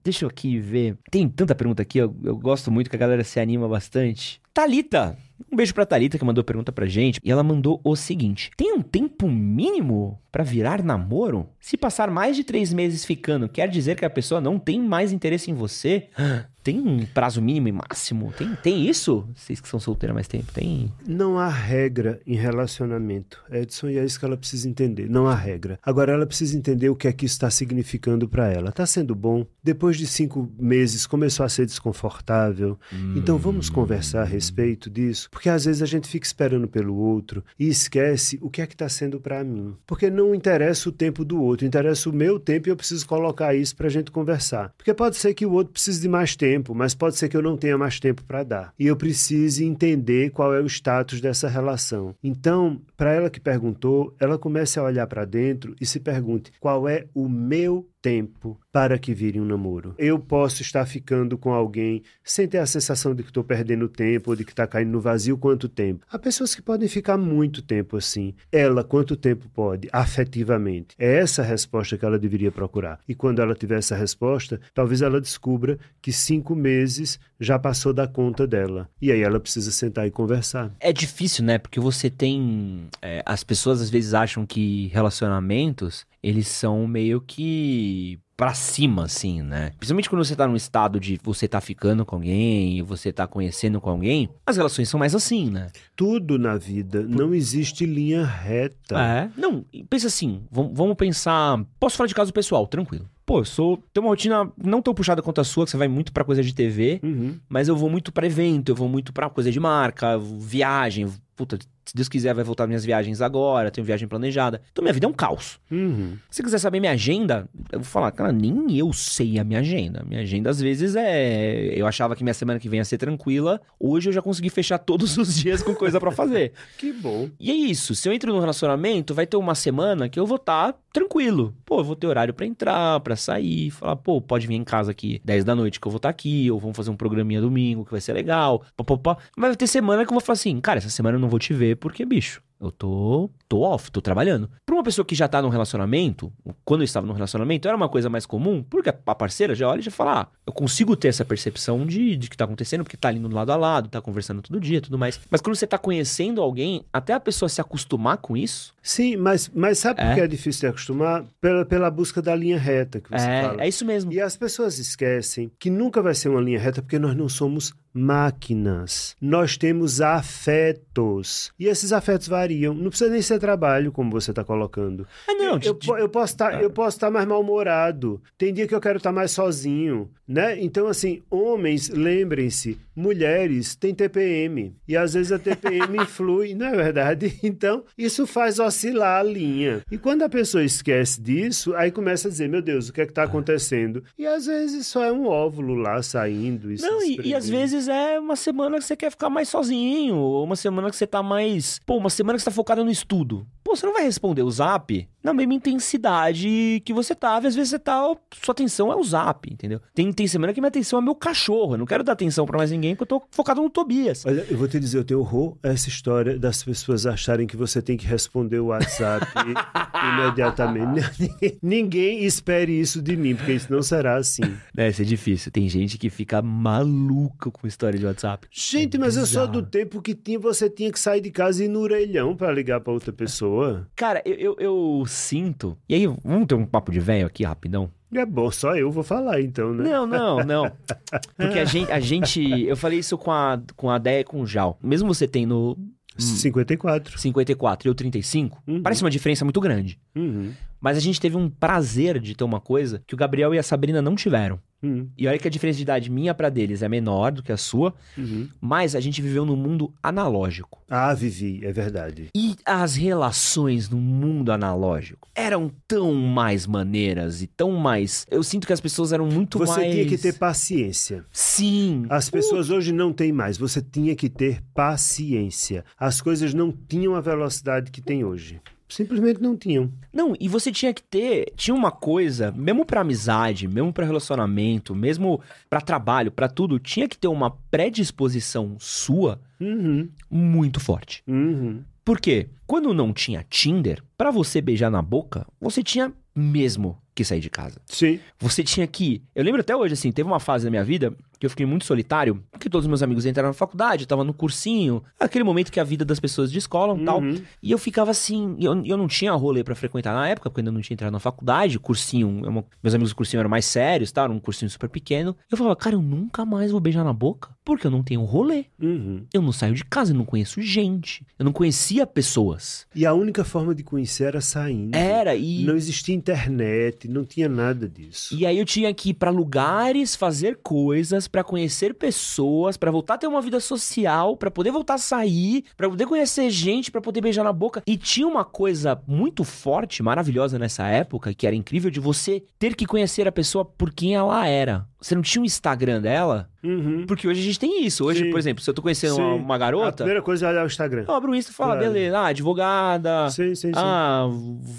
Deixa 0.08 0.24
eu 0.24 0.30
aqui 0.30 0.58
ver. 0.58 0.98
Tem 1.12 1.28
tanta 1.28 1.54
pergunta 1.54 1.82
aqui, 1.82 1.98
eu, 1.98 2.16
eu 2.24 2.38
gosto 2.38 2.72
muito 2.72 2.90
que 2.90 2.96
a 2.96 3.00
galera 3.00 3.26
se 3.26 3.42
anima 3.42 3.68
bastante. 3.68 4.40
Talita, 4.54 5.18
Um 5.52 5.56
beijo 5.58 5.74
pra 5.74 5.86
Thalita 5.86 6.18
que 6.18 6.24
mandou 6.24 6.46
pergunta 6.46 6.72
pra 6.72 6.86
gente. 6.86 7.20
E 7.22 7.30
ela 7.30 7.44
mandou 7.44 7.82
o 7.84 7.94
seguinte: 7.94 8.50
Tem 8.56 8.74
um 8.74 8.82
tempo 8.82 9.28
mínimo 9.28 10.18
pra 10.32 10.46
virar 10.46 10.82
namoro? 10.82 11.50
Se 11.60 11.76
passar 11.76 12.10
mais 12.10 12.38
de 12.38 12.46
três 12.46 12.72
meses 12.72 13.04
ficando, 13.04 13.50
quer 13.50 13.68
dizer 13.68 13.98
que 13.98 14.06
a 14.06 14.10
pessoa 14.10 14.40
não 14.40 14.58
tem 14.58 14.80
mais 14.80 15.12
interesse 15.12 15.52
em 15.52 15.54
você? 15.54 16.08
Tem 16.68 16.82
um 16.82 17.06
prazo 17.06 17.42
mínimo 17.42 17.70
e 17.70 17.72
máximo? 17.72 18.34
Tem, 18.38 18.54
tem 18.62 18.90
isso? 18.90 19.26
Vocês 19.34 19.62
que 19.62 19.70
são 19.70 19.80
solteiros 19.80 20.12
há 20.12 20.16
mais 20.16 20.28
tempo, 20.28 20.52
tem? 20.52 20.92
Não 21.08 21.40
há 21.40 21.48
regra 21.48 22.20
em 22.28 22.36
relacionamento, 22.36 23.42
Edson, 23.50 23.88
e 23.88 23.98
é 23.98 24.04
isso 24.04 24.20
que 24.20 24.26
ela 24.26 24.36
precisa 24.36 24.68
entender. 24.68 25.10
Não 25.10 25.28
há 25.28 25.34
regra. 25.34 25.80
Agora, 25.82 26.12
ela 26.12 26.26
precisa 26.26 26.58
entender 26.58 26.90
o 26.90 26.96
que 26.98 27.08
é 27.08 27.14
que 27.14 27.26
isso 27.26 27.36
está 27.36 27.50
significando 27.50 28.28
para 28.28 28.52
ela. 28.52 28.68
Está 28.68 28.86
sendo 28.86 29.16
bom? 29.16 29.48
Depois 29.64 29.96
de 29.96 30.06
cinco 30.06 30.52
meses 30.60 31.08
começou 31.08 31.46
a 31.46 31.48
ser 31.48 31.66
desconfortável. 31.66 32.78
Hum. 32.92 33.14
Então, 33.16 33.38
vamos 33.38 33.70
conversar 33.70 34.24
a 34.24 34.26
respeito 34.26 34.90
disso? 34.90 35.30
Porque 35.32 35.48
às 35.48 35.64
vezes 35.64 35.82
a 35.82 35.86
gente 35.86 36.10
fica 36.10 36.28
esperando 36.28 36.68
pelo 36.68 36.98
outro 36.98 37.46
e 37.58 37.70
esquece 37.70 38.38
o 38.42 38.50
que 38.50 38.62
é 38.62 38.68
que 38.68 38.76
está 38.76 38.90
sendo 38.90 39.22
para 39.22 39.42
mim. 39.42 39.74
Porque 39.86 40.10
não 40.10 40.36
interessa 40.36 40.90
o 40.90 40.92
tempo 40.92 41.24
do 41.24 41.42
outro, 41.42 41.66
interessa 41.66 42.10
o 42.10 42.14
meu 42.14 42.38
tempo 42.38 42.68
e 42.68 42.72
eu 42.72 42.76
preciso 42.76 43.08
colocar 43.08 43.56
isso 43.56 43.74
para 43.74 43.88
a 43.88 43.90
gente 43.90 44.12
conversar. 44.12 44.74
Porque 44.76 44.94
pode 44.94 45.16
ser 45.16 45.34
que 45.34 45.46
o 45.46 45.54
outro 45.54 45.72
precise 45.72 46.02
de 46.02 46.10
mais 46.10 46.36
tempo 46.36 46.57
tempo, 46.58 46.74
mas 46.74 46.96
pode 46.96 47.16
ser 47.18 47.30
que 47.30 47.38
eu 47.38 47.42
não 47.42 47.56
tenha 47.56 47.78
mais 47.78 48.00
tempo 48.00 48.24
para 48.24 48.44
dar. 48.44 48.74
E 48.80 48.88
eu 48.88 48.96
precise 48.96 49.64
entender 49.64 50.32
qual 50.32 50.54
é 50.54 50.60
o 50.60 50.66
status 50.66 51.22
dessa 51.22 51.48
relação. 51.48 52.16
Então, 52.24 52.82
para 52.96 53.14
ela 53.14 53.30
que 53.30 53.40
perguntou, 53.40 54.16
ela 54.20 54.38
comece 54.38 54.80
a 54.80 54.84
olhar 54.84 55.08
para 55.08 55.26
dentro 55.26 55.76
e 55.80 55.86
se 55.86 56.00
pergunte: 56.00 56.52
qual 56.60 56.88
é 56.88 57.06
o 57.14 57.30
meu 57.30 57.88
tempo 58.08 58.58
para 58.72 58.98
que 58.98 59.14
vire 59.14 59.38
um 59.38 59.44
namoro. 59.44 59.94
Eu 59.98 60.18
posso 60.18 60.62
estar 60.62 60.86
ficando 60.86 61.38
com 61.38 61.52
alguém 61.54 62.04
sem 62.24 62.48
ter 62.48 62.60
a 62.60 62.66
sensação 62.66 63.14
de 63.14 63.22
que 63.22 63.30
estou 63.30 63.44
perdendo 63.44 63.90
tempo 63.90 64.30
ou 64.30 64.36
de 64.36 64.46
que 64.46 64.54
está 64.54 64.66
caindo 64.66 64.92
no 64.92 65.02
vazio 65.02 65.38
quanto 65.38 65.68
tempo. 65.68 66.06
Há 66.10 66.18
pessoas 66.18 66.56
que 66.56 66.62
podem 66.62 66.88
ficar 66.88 67.18
muito 67.18 67.62
tempo 67.62 67.98
assim. 67.98 68.34
Ela, 68.50 68.82
quanto 68.82 69.18
tempo 69.18 69.50
pode, 69.54 69.90
afetivamente? 69.92 70.96
É 70.98 71.18
essa 71.18 71.42
a 71.42 71.46
resposta 71.46 71.98
que 71.98 72.06
ela 72.06 72.18
deveria 72.18 72.50
procurar. 72.50 73.02
E 73.06 73.14
quando 73.14 73.42
ela 73.42 73.54
tiver 73.54 73.80
essa 73.80 73.96
resposta, 73.96 74.62
talvez 74.74 75.02
ela 75.02 75.20
descubra 75.20 75.78
que 76.02 76.14
cinco 76.14 76.56
meses 76.56 77.20
já 77.40 77.58
passou 77.60 77.94
da 77.94 78.08
conta 78.08 78.46
dela. 78.48 78.90
E 79.02 79.12
aí 79.12 79.22
ela 79.22 79.40
precisa 79.40 79.72
sentar 79.72 80.08
e 80.08 80.12
conversar. 80.12 80.72
É 80.80 80.92
difícil, 80.92 81.44
né? 81.46 81.58
Porque 81.58 81.80
você 81.80 82.10
tem. 82.10 82.88
é, 83.02 83.22
as 83.26 83.44
pessoas 83.44 83.82
às 83.82 83.90
vezes 83.90 84.14
acham 84.14 84.46
que 84.46 84.88
relacionamentos 84.94 86.06
eles 86.24 86.48
são 86.48 86.88
meio 86.88 87.22
que 87.22 88.20
pra 88.36 88.54
cima, 88.54 89.06
assim, 89.06 89.42
né? 89.42 89.72
Principalmente 89.80 90.10
quando 90.10 90.24
você 90.24 90.36
tá 90.36 90.48
num 90.48 90.56
estado 90.56 91.00
de 91.00 91.20
você 91.24 91.48
tá 91.48 91.60
ficando 91.62 92.06
com 92.06 92.16
alguém, 92.18 92.84
você 92.84 93.12
tá 93.12 93.26
conhecendo 93.26 93.80
com 93.82 93.90
alguém, 93.90 94.30
as 94.46 94.58
relações 94.58 94.90
são 94.90 95.00
mais 95.00 95.16
assim, 95.16 95.50
né? 95.50 95.68
Tudo 95.96 96.38
na 96.38 96.56
vida, 96.56 97.02
não 97.02 97.34
existe 97.34 97.86
linha 97.86 98.24
reta. 98.26 99.00
É. 99.00 99.30
Não, 99.36 99.66
pensa 99.90 100.08
assim, 100.08 100.44
vam- 100.52 100.72
vamos 100.74 100.96
pensar. 100.96 101.64
Posso 101.80 101.98
falar 101.98 102.08
de 102.08 102.14
caso 102.16 102.32
pessoal, 102.34 102.68
tranquilo. 102.68 103.10
Pô, 103.28 103.40
eu 103.42 103.46
sou. 103.46 103.78
Tem 103.94 104.02
uma 104.02 104.10
rotina 104.10 104.50
não 104.58 104.82
tão 104.82 104.94
puxada 104.94 105.22
quanto 105.22 105.42
a 105.42 105.44
sua, 105.44 105.66
que 105.66 105.72
você 105.72 105.76
vai 105.78 105.90
muito 105.90 106.14
pra 106.14 106.24
coisa 106.24 106.42
de 106.42 106.56
TV, 106.56 107.02
Uhum. 107.04 107.38
mas 107.50 107.68
eu 107.68 107.76
vou 107.76 107.90
muito 107.90 108.10
pra 108.12 108.26
evento, 108.26 108.70
eu 108.70 108.76
vou 108.76 108.88
muito 108.88 109.12
pra 109.12 109.30
coisa 109.30 109.52
de 109.52 109.60
marca, 109.60 110.18
viagem. 110.18 111.08
Puta, 111.36 111.60
se 111.88 111.96
Deus 111.96 112.10
quiser, 112.10 112.34
vai 112.34 112.44
voltar 112.44 112.68
minhas 112.68 112.84
viagens 112.84 113.22
agora, 113.22 113.72
tenho 113.72 113.86
viagem 113.86 114.08
planejada. 114.08 114.62
Então 114.72 114.84
minha 114.84 114.94
vida 114.94 115.06
é 115.06 115.10
um 115.10 115.14
caos. 115.14 115.58
Uhum. 115.72 116.18
Se 116.30 116.38
você 116.38 116.44
quiser 116.44 116.60
saber 116.60 116.82
minha 116.82 116.92
agenda, 116.92 117.48
eu 117.72 117.80
vou 117.80 117.88
falar, 117.88 118.12
cara, 118.12 118.32
nem 118.32 118.78
eu 118.78 118.92
sei 118.92 119.40
a 119.40 119.44
minha 119.44 119.62
agenda. 119.62 120.04
Minha 120.06 120.22
agenda, 120.22 120.50
às 120.50 120.60
vezes, 120.60 120.96
é. 120.98 121.74
Eu 121.74 121.88
achava 121.88 122.14
que 122.14 122.24
minha 122.24 122.34
semana 122.34 122.60
que 122.60 122.68
vem 122.68 122.80
ia 122.80 122.86
ser 122.86 122.98
tranquila. 122.98 123.62
Hoje 123.80 124.10
eu 124.10 124.14
já 124.14 124.22
consegui 124.22 124.50
fechar 124.50 124.78
todos 124.80 125.18
os 125.18 125.34
dias 125.40 125.64
com 125.64 125.74
coisa 125.74 125.98
pra 125.98 126.12
fazer. 126.12 126.52
Que 126.78 126.92
bom. 126.92 127.30
E 127.40 127.52
é 127.52 127.56
isso. 127.56 127.96
Se 127.96 128.10
eu 128.10 128.14
entro 128.14 128.34
num 128.34 128.40
relacionamento, 128.42 129.14
vai 129.14 129.26
ter 129.26 129.38
uma 129.38 129.56
semana 129.56 130.10
que 130.10 130.20
eu 130.20 130.26
vou 130.26 130.36
estar 130.36 130.76
tranquilo. 130.92 131.56
Pô, 131.64 131.80
eu 131.80 131.84
vou 131.86 131.96
ter 131.96 132.08
horário 132.08 132.34
pra 132.34 132.46
entrar, 132.46 133.00
pra 133.00 133.16
sair, 133.16 133.70
falar, 133.72 133.96
pô, 133.96 134.20
pode 134.20 134.48
vir 134.48 134.56
em 134.56 134.64
casa 134.64 134.92
aqui 134.92 135.22
10 135.24 135.46
da 135.46 135.56
noite 135.56 135.80
que 135.80 135.88
eu 135.88 135.92
vou 135.92 135.98
estar 135.98 136.10
aqui, 136.10 136.50
ou 136.52 136.60
vamos 136.60 136.76
fazer 136.76 136.90
um 136.90 136.96
programinha 136.96 137.40
domingo 137.40 137.86
que 137.86 137.92
vai 137.92 138.02
ser 138.02 138.14
legal. 138.14 138.64
Pá, 138.76 138.84
pá, 138.84 138.98
pá. 138.98 139.18
Mas 139.38 139.50
vai 139.50 139.56
ter 139.56 139.68
semana 139.68 140.04
que 140.04 140.10
eu 140.10 140.16
vou 140.16 140.22
falar 140.22 140.34
assim, 140.34 140.60
cara, 140.60 140.80
essa 140.80 140.90
semana 140.90 141.16
eu 141.16 141.22
não 141.22 141.30
vou 141.30 141.40
te 141.40 141.54
ver 141.54 141.77
porque, 141.78 142.06
bicho, 142.06 142.44
eu 142.60 142.72
tô, 142.72 143.30
tô 143.48 143.62
off, 143.62 143.92
tô 143.92 144.02
trabalhando. 144.02 144.50
Pra 144.66 144.76
uma 144.76 144.84
pessoa 144.84 145.06
que 145.06 145.14
já 145.16 145.28
tá 145.28 145.42
num 145.42 145.50
relacionamento, 145.50 146.32
quando 146.66 146.82
eu 146.82 146.86
estava 146.86 147.06
num 147.06 147.14
relacionamento, 147.14 147.68
era 147.68 147.78
uma 147.78 147.88
coisa 147.90 148.10
mais 148.10 148.26
comum, 148.26 148.64
porque 148.64 148.90
a 148.90 148.94
parceira 149.16 149.54
já 149.56 149.68
olha 149.68 149.80
e 149.80 149.84
já 149.84 149.92
fala, 149.92 150.22
ah, 150.22 150.28
eu 150.46 150.52
consigo 150.54 150.96
ter 150.96 151.10
essa 151.10 151.24
percepção 151.24 151.86
de, 151.86 152.16
de 152.18 152.30
que 152.30 152.36
tá 152.38 152.46
acontecendo, 152.46 152.84
porque 152.84 152.98
tá 152.98 153.10
ali 153.10 153.20
no 153.20 153.30
lado 153.30 153.52
a 153.52 153.56
lado, 153.56 153.90
tá 153.90 154.02
conversando 154.02 154.42
todo 154.42 154.60
dia, 154.60 154.82
tudo 154.82 154.98
mais. 154.98 155.20
Mas 155.30 155.42
quando 155.42 155.56
você 155.56 155.68
tá 155.68 155.78
conhecendo 155.78 156.42
alguém, 156.42 156.84
até 156.92 157.14
a 157.14 157.20
pessoa 157.20 157.48
se 157.50 157.62
acostumar 157.62 158.18
com 158.18 158.36
isso, 158.36 158.76
Sim, 158.82 159.18
mas, 159.18 159.52
mas 159.54 159.80
sabe 159.80 160.00
por 160.00 160.08
É. 160.12 160.16
que 160.16 160.22
é 160.22 160.28
difícil 160.28 160.62
de 160.62 160.68
acostumar? 160.68 161.26
Pela, 161.42 161.66
pela 161.66 161.92
busca 161.92 162.22
da 162.22 162.34
linha 162.34 162.58
reta 162.58 163.02
que 163.02 163.10
você 163.10 163.18
fala. 163.26 163.62
é, 163.62 163.66
é 163.66 163.68
isso 163.68 163.86
mesmo. 163.86 164.14
E 164.14 164.22
as 164.22 164.38
pessoas 164.38 164.80
esquecem 164.80 165.52
que 165.60 165.70
nunca 165.70 166.02
vai 166.02 166.16
ser 166.16 166.30
uma 166.30 166.40
linha 166.40 166.58
reta 166.58 166.82
porque 166.82 166.98
nós 166.98 167.14
não 167.14 167.28
somos 167.28 167.74
máquinas. 167.94 169.16
Nós 169.20 169.58
temos 169.58 170.00
afetos. 170.02 171.52
E 171.60 171.66
esses 171.66 171.92
afetos 171.92 172.28
variam. 172.48 172.74
Não 172.74 172.90
precisa 172.90 173.12
nem 173.12 173.22
ser 173.22 173.40
trabalho, 173.40 173.92
como 173.92 174.10
você 174.10 174.32
está 174.32 174.44
colocando. 174.44 175.06
Ah, 175.28 175.34
não, 175.34 175.60
eu, 175.62 175.78
eu, 175.88 175.98
eu 175.98 176.10
posso 176.10 176.34
estar 176.34 176.62
eu 176.62 176.70
posso 176.70 176.98
estar 176.98 177.12
mais 177.12 177.28
mal-humorado. 177.28 178.22
Tem 178.38 178.54
dia 178.54 178.68
que 178.68 178.74
eu 178.74 178.82
quero 178.82 178.98
estar 178.98 179.12
mais 179.12 179.32
sozinho, 179.32 180.10
né? 180.28 180.60
Então 180.60 180.88
assim, 180.88 181.22
homens, 181.30 181.90
lembrem-se, 181.90 182.78
mulheres 182.98 183.76
têm 183.76 183.94
TPM 183.94 184.76
e 184.88 184.98
às 184.98 185.14
vezes 185.14 185.32
a 185.32 185.40
TPM 185.40 185.98
influi, 186.02 186.54
não 186.56 186.68
é 186.68 186.76
verdade? 186.76 187.38
Então, 187.48 187.84
isso 187.98 188.28
faz 188.28 188.60
oscilar 188.60 189.22
a 189.22 189.24
linha. 189.24 189.82
E 189.92 189.98
quando 189.98 190.24
a 190.24 190.30
pessoa 190.30 190.64
esquece 190.64 191.22
disso, 191.22 191.74
aí 191.76 191.92
começa 191.92 192.28
a 192.28 192.32
dizer, 192.32 192.50
meu 192.50 192.62
Deus, 192.62 192.90
o 192.90 192.94
que 192.94 193.02
é 193.02 193.06
que 193.06 193.12
está 193.12 193.24
acontecendo? 193.24 194.04
E 194.18 194.26
às 194.26 194.48
vezes 194.48 194.88
só 194.88 195.04
é 195.04 195.12
um 195.12 195.28
óvulo 195.28 195.76
lá 195.76 196.02
saindo 196.02 196.72
e 196.72 196.78
se 196.78 196.84
Não, 196.84 197.02
e, 197.04 197.22
e 197.28 197.36
às 197.36 197.48
vezes 197.48 197.88
é 197.88 198.20
uma 198.20 198.36
semana 198.36 198.78
que 198.78 198.86
você 198.86 198.96
quer 198.96 199.12
ficar 199.12 199.30
mais 199.30 199.48
sozinho, 199.50 200.16
ou 200.18 200.44
uma 200.44 200.56
semana 200.56 200.90
que 200.90 200.96
você 200.96 201.08
tá 201.08 201.22
mais. 201.22 201.80
Pô, 201.86 201.98
uma 201.98 202.10
semana 202.10 202.38
que 202.38 202.44
você 202.44 202.50
tá 202.50 202.56
focado 202.56 202.84
no 202.84 202.92
estudo. 202.92 203.48
Pô, 203.68 203.76
você 203.76 203.86
não 203.86 203.92
vai 203.94 204.04
responder 204.04 204.44
o 204.44 204.50
zap 204.50 205.06
na 205.22 205.34
mesma 205.34 205.54
intensidade 205.56 206.82
que 206.86 206.94
você 206.94 207.14
tava. 207.14 207.46
e 207.46 207.50
Às 207.50 207.56
vezes 207.56 207.72
você 207.72 207.80
tá. 207.80 208.02
Sua 208.42 208.54
atenção 208.54 208.90
é 208.94 208.96
o 208.96 209.04
zap, 209.04 209.52
entendeu? 209.52 209.82
Tem, 209.94 210.10
tem 210.14 210.26
semana 210.26 210.54
que 210.54 210.62
minha 210.62 210.70
atenção 210.70 211.00
é 211.00 211.02
meu 211.02 211.14
cachorro. 211.14 211.74
Eu 211.74 211.78
não 211.80 211.86
quero 211.86 212.02
dar 212.02 212.14
atenção 212.14 212.46
pra 212.46 212.58
mais 212.58 212.72
ninguém 212.72 212.96
porque 212.96 213.04
eu 213.14 213.20
tô 213.20 213.28
focado 213.30 213.62
no 213.62 213.70
Tobias. 213.70 214.26
Olha, 214.26 214.46
eu 214.50 214.58
vou 214.58 214.70
te 214.70 214.80
dizer, 214.80 215.00
eu 215.00 215.04
tenho 215.04 215.20
horror 215.20 215.58
a 215.62 215.68
essa 215.68 215.90
história 215.90 216.40
das 216.40 216.64
pessoas 216.64 217.06
acharem 217.06 217.46
que 217.46 217.58
você 217.58 217.82
tem 217.82 217.98
que 217.98 218.06
responder 218.08 218.60
o 218.60 218.68
WhatsApp 218.68 219.26
imediatamente. 220.14 221.60
Ninguém- 221.62 222.24
espere 222.24 222.72
isso 222.80 223.02
de 223.02 223.18
mim, 223.18 223.36
porque 223.36 223.52
isso 223.54 223.72
não 223.72 223.82
será 223.82 224.16
assim. 224.16 224.44
Deve 224.74 224.96
ser 224.96 225.04
difícil. 225.06 225.52
Tem 225.52 225.68
gente 225.68 225.98
que 225.98 226.10
fica 226.10 226.42
maluca 226.42 227.52
com 227.52 227.68
história 227.68 228.00
de 228.00 228.06
WhatsApp. 228.06 228.48
Gente, 228.52 228.98
mas 228.98 229.18
eu 229.18 229.26
sou 229.26 229.42
bizarro. 229.48 229.62
do 229.62 229.68
tempo 229.70 230.02
que 230.02 230.16
tinha, 230.16 230.40
você 230.40 230.70
tinha 230.70 230.92
que 230.92 231.00
sair 231.00 231.22
de 231.22 231.32
casa 231.32 231.64
e 231.64 231.66
ir 231.66 231.70
no 231.70 231.80
orelhão 231.82 232.36
pra 232.36 232.52
ligar 232.52 232.80
pra 232.80 232.94
outra 232.94 233.12
pessoa. 233.12 233.57
Cara, 233.96 234.22
eu, 234.26 234.36
eu, 234.36 234.56
eu 234.60 235.04
sinto. 235.08 235.78
E 235.88 235.96
aí, 235.96 236.08
vamos 236.24 236.48
ter 236.48 236.56
um 236.56 236.66
papo 236.66 236.92
de 236.92 237.00
velho 237.00 237.26
aqui 237.28 237.44
rapidão? 237.44 237.90
É 238.14 238.26
bom, 238.26 238.50
só 238.50 238.76
eu 238.76 238.90
vou 238.90 239.04
falar 239.04 239.42
então, 239.42 239.74
né? 239.74 239.84
Não, 239.90 240.06
não, 240.08 240.38
não. 240.44 240.72
Porque 241.36 241.60
a 241.60 241.66
gente, 241.66 241.92
a 241.92 242.00
gente. 242.00 242.64
Eu 242.66 242.78
falei 242.78 243.00
isso 243.00 243.18
com 243.18 243.32
a, 243.32 243.60
com 243.76 243.90
a 243.90 243.98
Déia 243.98 244.22
e 244.22 244.24
com 244.24 244.42
o 244.42 244.48
Jal. 244.48 244.78
Mesmo 244.82 245.14
você 245.14 245.28
tendo 245.28 245.78
54. 246.18 247.18
54 247.20 247.88
e 247.88 247.90
eu 247.90 247.96
35, 247.96 248.64
Uhum. 248.68 248.82
parece 248.82 249.04
uma 249.04 249.10
diferença 249.10 249.44
muito 249.46 249.60
grande. 249.60 250.00
Uhum. 250.16 250.52
Mas 250.80 250.98
a 250.98 251.00
gente 251.00 251.20
teve 251.20 251.36
um 251.36 251.50
prazer 251.50 252.20
de 252.20 252.36
ter 252.36 252.44
uma 252.44 252.60
coisa 252.62 253.02
que 253.08 253.14
o 253.14 253.18
Gabriel 253.18 253.54
e 253.54 253.58
a 253.60 253.64
Sabrina 253.64 254.02
não 254.02 254.16
tiveram. 254.16 254.60
Uhum. 254.84 255.10
E 255.18 255.28
olha 255.28 255.40
que 255.40 255.48
a 255.48 255.52
diferença 255.52 255.78
de 255.78 255.82
idade 255.82 256.12
minha 256.12 256.36
pra 256.36 256.50
deles 256.50 256.84
é 256.84 256.88
menor 256.88 257.32
do 257.32 257.42
que 257.42 257.52
a 257.52 257.58
sua, 257.58 257.96
Uhum. 258.16 258.48
mas 258.62 258.96
a 258.96 259.00
gente 259.00 259.24
viveu 259.24 259.44
num 259.44 259.56
mundo 259.56 259.92
analógico. 260.04 260.84
Ah, 260.88 261.12
Vivi, 261.16 261.66
é 261.66 261.72
verdade. 261.72 262.28
E 262.36 262.56
as 262.64 262.96
relações 262.96 263.90
no 263.90 263.98
mundo 263.98 264.52
analógico 264.52 265.28
eram 265.34 265.72
tão 265.88 266.14
mais 266.14 266.68
maneiras 266.68 267.42
e 267.42 267.48
tão 267.48 267.72
mais. 267.72 268.24
Eu 268.30 268.44
sinto 268.44 268.68
que 268.68 268.74
as 268.74 268.80
pessoas 268.80 269.12
eram 269.12 269.26
muito 269.26 269.58
Você 269.58 269.80
mais. 269.80 269.92
tinha 269.92 270.06
que 270.06 270.18
ter 270.18 270.34
paciência. 270.38 271.26
Sim. 271.32 272.06
As 272.08 272.30
pessoas 272.30 272.70
hoje 272.70 272.92
não 272.94 273.12
têm 273.12 273.32
mais. 273.32 273.58
Você 273.58 273.82
tinha 273.82 274.16
que 274.16 274.30
ter 274.30 274.62
paciência. 274.76 275.84
As 275.98 276.22
coisas 276.22 276.54
não 276.54 276.72
tinham 276.72 277.16
a 277.16 277.22
velocidade 277.22 277.90
que 277.92 278.00
tem 278.02 278.24
hoje. 278.24 278.62
Simplesmente 278.90 279.42
não 279.42 279.56
tinham. 279.58 279.92
Não, 280.14 280.34
e 280.40 280.48
você 280.48 280.72
tinha 280.72 280.94
que 280.94 281.04
ter. 281.04 281.52
Tinha 281.56 281.76
uma 281.76 281.92
coisa, 281.92 282.52
mesmo 282.52 282.86
pra 282.86 283.02
amizade, 283.02 283.68
mesmo 283.68 283.92
pra 283.92 284.06
relacionamento, 284.06 284.96
mesmo 284.96 285.42
pra 285.70 285.82
trabalho, 285.82 286.32
pra 286.32 286.48
tudo, 286.48 286.80
tinha 286.80 287.08
que 287.08 287.18
ter 287.18 287.28
uma 287.28 287.52
predisposição 287.70 288.76
sua 288.80 289.40
Uhum, 289.60 290.08
muito 290.30 290.80
forte. 290.80 291.24
uhum. 291.28 291.82
Por 292.06 292.22
quê? 292.22 292.48
Quando 292.66 292.94
não 292.94 293.12
tinha 293.12 293.46
Tinder, 293.50 294.02
pra 294.18 294.32
você 294.32 294.62
beijar 294.62 294.90
na 294.90 295.02
boca, 295.02 295.46
você 295.60 295.84
tinha 295.84 296.14
mesmo 296.34 296.98
que 297.14 297.26
sair 297.26 297.42
de 297.42 297.50
casa. 297.50 297.82
Sim. 297.88 298.20
Você 298.40 298.64
tinha 298.64 298.88
que. 298.88 299.22
Eu 299.36 299.44
lembro 299.44 299.60
até 299.60 299.76
hoje, 299.76 299.94
assim, 299.94 300.12
teve 300.12 300.26
uma 300.28 300.40
fase 300.40 300.64
da 300.64 300.70
minha 300.70 300.84
vida 300.86 301.14
que 301.40 301.46
eu 301.46 301.50
fiquei 301.50 301.66
muito 301.66 301.86
solitário, 301.86 302.44
porque 302.52 302.70
todos 302.70 302.86
os 302.86 302.88
meus 302.90 303.04
amigos 303.04 303.26
entraram 303.26 303.50
na 303.50 303.54
faculdade, 303.54 304.04
eu 304.04 304.08
tava 304.08 304.24
no 304.24 304.34
cursinho, 304.34 305.04
aquele 305.20 305.44
momento 305.44 305.72
que 305.72 305.80
a 305.80 305.84
vida 305.84 306.04
das 306.04 306.20
pessoas 306.20 306.52
descolam 306.52 307.00
e 307.02 307.06
tal. 307.06 307.22
Uhum. 307.22 307.42
E 307.62 307.72
eu 307.72 307.78
ficava 307.78 308.12
assim, 308.12 308.56
eu, 308.60 308.84
eu 308.86 308.98
não 308.98 309.08
tinha 309.08 309.32
rolê 309.34 309.64
pra 309.64 309.76
frequentar 309.76 310.14
na 310.14 310.28
época, 310.28 310.50
porque 310.50 310.60
eu 310.60 310.64
ainda 310.64 310.72
não 310.72 310.82
tinha 310.82 310.96
entrado 310.96 311.12
na 311.12 311.20
faculdade, 311.20 311.80
cursinho, 311.80 312.42
é 312.46 312.50
uma- 312.50 312.66
meus 312.82 312.94
amigos 312.94 313.12
do 313.12 313.16
cursinho 313.16 313.40
eram 313.40 313.50
mais 313.50 313.66
sérios, 313.66 314.12
tá? 314.12 314.24
Era 314.24 314.32
um 314.32 314.40
cursinho 314.40 314.70
super 314.70 314.90
pequeno. 314.90 315.36
Eu 315.50 315.58
falava, 315.58 315.76
cara, 315.76 315.96
eu 315.96 316.02
nunca 316.02 316.46
mais 316.46 316.72
vou 316.72 316.80
beijar 316.80 317.04
na 317.04 317.14
boca, 317.14 317.50
porque 317.64 317.86
eu 317.88 317.92
não 317.92 318.04
tenho 318.04 318.24
rolê. 318.24 318.66
Uhum. 318.82 319.26
Eu 319.34 319.42
não 319.42 319.52
saio 319.52 319.74
de 319.74 319.84
casa, 319.84 320.12
eu 320.14 320.18
não 320.18 320.26
conheço 320.26 320.62
gente. 320.62 321.26
Eu 321.38 321.46
não 321.46 321.52
conhecia 321.52 322.06
pessoas. 322.08 322.86
E 322.96 323.06
a 323.06 323.14
única 323.14 323.44
forma 323.44 323.74
de 323.76 323.84
conhecer 323.84 324.26
era 324.26 324.42
saindo. 324.42 324.96
Era, 324.96 325.36
e. 325.36 325.64
Não 325.64 325.76
existia 325.76 326.16
internet, 326.16 327.08
não 327.08 327.26
tinha 327.26 327.48
nada 327.50 327.88
disso. 327.88 328.36
E 328.36 328.46
aí 328.46 328.58
eu 328.58 328.66
tinha 328.66 328.94
que 328.94 329.10
ir 329.10 329.14
pra 329.14 329.30
lugares, 329.30 330.16
fazer 330.16 330.60
coisas, 330.64 331.27
pra 331.28 331.44
conhecer 331.44 331.94
pessoas, 331.94 332.78
pra 332.78 332.92
voltar 332.92 333.16
a 333.16 333.18
ter 333.18 333.28
uma 333.28 333.42
vida 333.42 333.60
social, 333.60 334.36
pra 334.38 334.52
poder 334.52 334.72
voltar 334.72 334.96
a 334.96 335.00
sair, 335.00 335.66
pra 335.76 335.90
poder 335.90 336.06
conhecer 336.06 336.50
gente, 336.50 336.92
pra 336.92 337.02
poder 337.02 337.22
beijar 337.22 337.44
na 337.44 337.54
boca. 337.54 337.84
E 337.86 337.98
tinha 337.98 338.28
uma 338.28 338.46
coisa 338.46 339.02
muito 339.08 339.44
forte, 339.44 340.02
maravilhosa 340.02 340.58
nessa 340.58 340.88
época, 340.88 341.34
que 341.34 341.46
era 341.46 341.56
incrível 341.56 341.92
de 341.92 342.00
você 342.00 342.44
ter 342.58 342.76
que 342.76 342.86
conhecer 342.86 343.28
a 343.28 343.32
pessoa 343.32 343.64
por 343.66 343.92
quem 343.92 344.16
ela 344.16 344.48
era. 344.48 344.86
Você 345.00 345.14
não 345.14 345.22
tinha 345.22 345.40
um 345.42 345.46
Instagram 345.46 346.02
dela, 346.02 346.50
Uhum. 346.64 347.06
porque 347.08 347.28
hoje 347.28 347.40
a 347.40 347.44
gente 347.44 347.60
tem 347.60 347.86
isso. 347.86 348.04
Hoje, 348.04 348.24
Sim. 348.24 348.32
por 348.32 348.40
exemplo, 348.40 348.64
se 348.64 348.70
eu 348.70 348.74
tô 348.74 348.82
conhecendo 348.82 349.16
uma, 349.16 349.36
Sim. 349.38 349.42
uma 349.44 349.56
A 349.56 349.58
garota, 349.60 349.98
primeira 349.98 350.22
coisa 350.24 350.48
é 350.48 350.50
olhar 350.50 350.64
o 350.64 350.68
Instagram. 350.68 351.06
eu 351.08 351.14
abro 351.14 351.32
o 351.32 351.36
Insta 351.36 351.52
e 351.52 351.54
falo, 351.54 351.74
ah, 351.74 351.76
Claro. 351.78 351.94
beleza, 351.94 352.18
ah, 352.20 352.26
advogada, 352.28 353.30
Sim, 353.30 353.54
sim, 353.56 353.68
sim. 353.68 353.72
ah, 353.76 354.26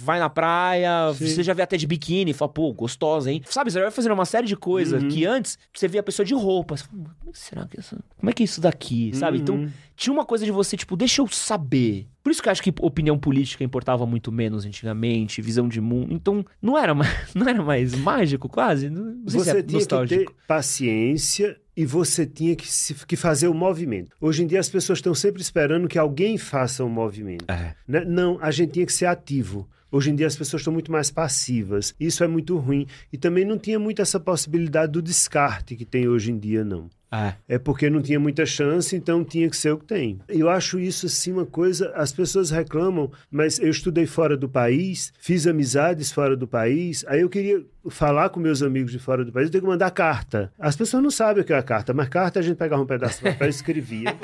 vai 0.05 0.19
na 0.19 0.29
praia, 0.29 1.13
Sim. 1.15 1.27
você 1.27 1.43
já 1.43 1.55
vê 1.55 1.63
até 1.63 1.77
de 1.77 1.87
biquíni, 1.87 2.33
fala, 2.33 2.51
pô, 2.51 2.73
gostosa, 2.73 3.31
hein? 3.31 3.43
Sabe, 3.49 3.71
você 3.71 3.81
vai 3.81 3.91
fazendo 3.93 4.13
uma 4.13 4.25
série 4.25 4.47
de 4.47 4.57
coisas 4.57 5.03
Uhum. 5.03 5.09
que 5.09 5.25
antes 5.25 5.59
você 5.73 5.87
via 5.87 6.01
a 6.01 6.03
pessoa 6.05 6.27
de 6.27 6.35
roupa. 6.35 6.77
Você 6.77 6.85
fala, 6.85 7.03
como 7.21 7.29
é 7.29 7.33
que 7.33 7.39
será 7.39 7.65
que 7.67 7.77
é 7.77 7.81
isso? 7.81 7.97
Como 8.19 8.31
é 8.31 8.33
que 8.33 8.43
é 8.43 8.45
isso 8.45 8.61
daqui, 8.61 9.13
sabe? 9.15 9.39
Então, 9.39 9.55
Uhum. 9.55 9.71
tinha 9.97 10.13
uma 10.13 10.25
coisa 10.25 10.45
de 10.45 10.51
você, 10.51 10.77
tipo, 10.77 10.97
deixa 10.97 11.23
eu 11.23 11.29
saber. 11.29 12.07
Por 12.29 12.33
isso 12.33 12.43
que 12.43 12.49
eu 12.49 12.53
acho 12.53 12.63
que 12.63 12.75
opinião 12.83 13.19
política 13.19 13.65
importava 13.65 14.05
muito 14.05 14.31
menos 14.31 14.67
antigamente, 14.67 15.41
visão 15.41 15.67
de 15.67 15.81
mundo. 15.81 16.13
Então, 16.13 16.45
não 16.61 16.77
era 16.77 16.95
mais, 16.95 17.11
não 17.35 17.49
era 17.49 17.63
mais 17.63 17.95
mágico, 17.95 18.51
quase? 18.51 18.91
Não 18.91 19.03
não 19.15 19.29
sei 19.29 19.41
se 19.41 19.45
Você 19.47 19.51
é 19.51 19.55
tinha 19.55 19.65
que 19.65 19.73
nostálgico. 19.73 20.25
ter 20.33 20.37
paciência 20.47 21.57
e 21.75 21.87
você 21.87 22.27
tinha 22.27 22.55
que, 22.55 22.71
se- 22.71 22.95
que 23.07 23.17
fazer 23.17 23.49
o 23.49 23.55
movimento. 23.55 24.11
Hoje 24.21 24.43
em 24.43 24.47
dia 24.47 24.61
as 24.61 24.69
pessoas 24.69 24.99
estão 24.99 25.15
sempre 25.15 25.41
esperando 25.41 25.89
que 25.89 25.99
alguém 25.99 26.37
faça 26.37 26.85
o 26.85 26.89
movimento. 26.91 27.47
É. 27.51 27.75
né? 27.87 28.05
Não, 28.05 28.39
a 28.43 28.51
gente 28.51 28.73
tinha 28.73 28.85
que 28.85 28.93
ser 28.93 29.07
ativo. 29.07 29.67
Hoje 29.91 30.11
em 30.11 30.15
dia 30.15 30.27
as 30.27 30.37
pessoas 30.37 30.61
estão 30.61 30.73
muito 30.73 30.93
mais 30.93 31.11
passivas. 31.11 31.95
Isso 31.99 32.23
é 32.23 32.29
muito 32.29 32.59
ruim. 32.59 32.87
E 33.11 33.17
também 33.17 33.47
não 33.47 33.57
tinha 33.57 33.79
muito 33.79 34.03
essa 34.03 34.21
possibilidade 34.21 34.93
do 34.93 35.01
descarte 35.01 35.75
que 35.77 35.87
tem 35.87 36.07
hoje 36.07 36.31
em 36.31 36.39
dia, 36.39 36.63
não. 36.63 36.91
É. 37.11 37.35
É 37.49 37.59
porque 37.59 37.89
não 37.89 38.03
tinha 38.03 38.21
muita 38.21 38.45
chance, 38.45 38.95
então 38.95 39.25
tinha 39.25 39.49
que 39.49 39.57
ser 39.57 39.73
o 39.73 39.79
que 39.79 39.87
tem. 39.87 40.19
Eu 40.29 40.49
acho 40.49 40.79
isso 40.79 41.07
assim 41.07 41.33
uma 41.33 41.47
coisa. 41.47 41.91
As 41.95 42.13
pessoas 42.13 42.51
reclamam, 42.51 43.11
mas 43.31 43.59
eu 43.59 43.71
estudei 43.71 44.07
fora 44.07 44.37
do 44.37 44.49
país, 44.49 45.13
fiz 45.19 45.47
amizades 45.47 46.13
fora 46.13 46.37
do 46.37 46.47
país. 46.47 47.05
Aí 47.09 47.21
eu 47.21 47.29
queria 47.29 47.65
falar 47.91 48.29
com 48.29 48.41
meus 48.41 48.63
amigos 48.63 48.93
de 48.93 48.99
fora 48.99 49.25
do 49.25 49.33
país, 49.33 49.47
eu 49.47 49.53
tenho 49.53 49.65
que 49.65 49.71
mandar 49.71 49.91
carta. 49.91 50.53
As 50.59 50.77
pessoas 50.77 51.03
não 51.03 51.11
sabem 51.11 51.43
o 51.43 51.47
que 51.47 51.53
é 51.53 51.59
a 51.59 51.63
carta, 51.63 51.95
mas 51.95 52.09
carta 52.09 52.39
a 52.39 52.43
gente 52.43 52.57
pegava 52.57 52.83
um 52.83 52.87
pedaço 52.87 53.19
de 53.23 53.31
papel 53.31 53.47
e 53.47 53.51
escrevia. 53.51 54.15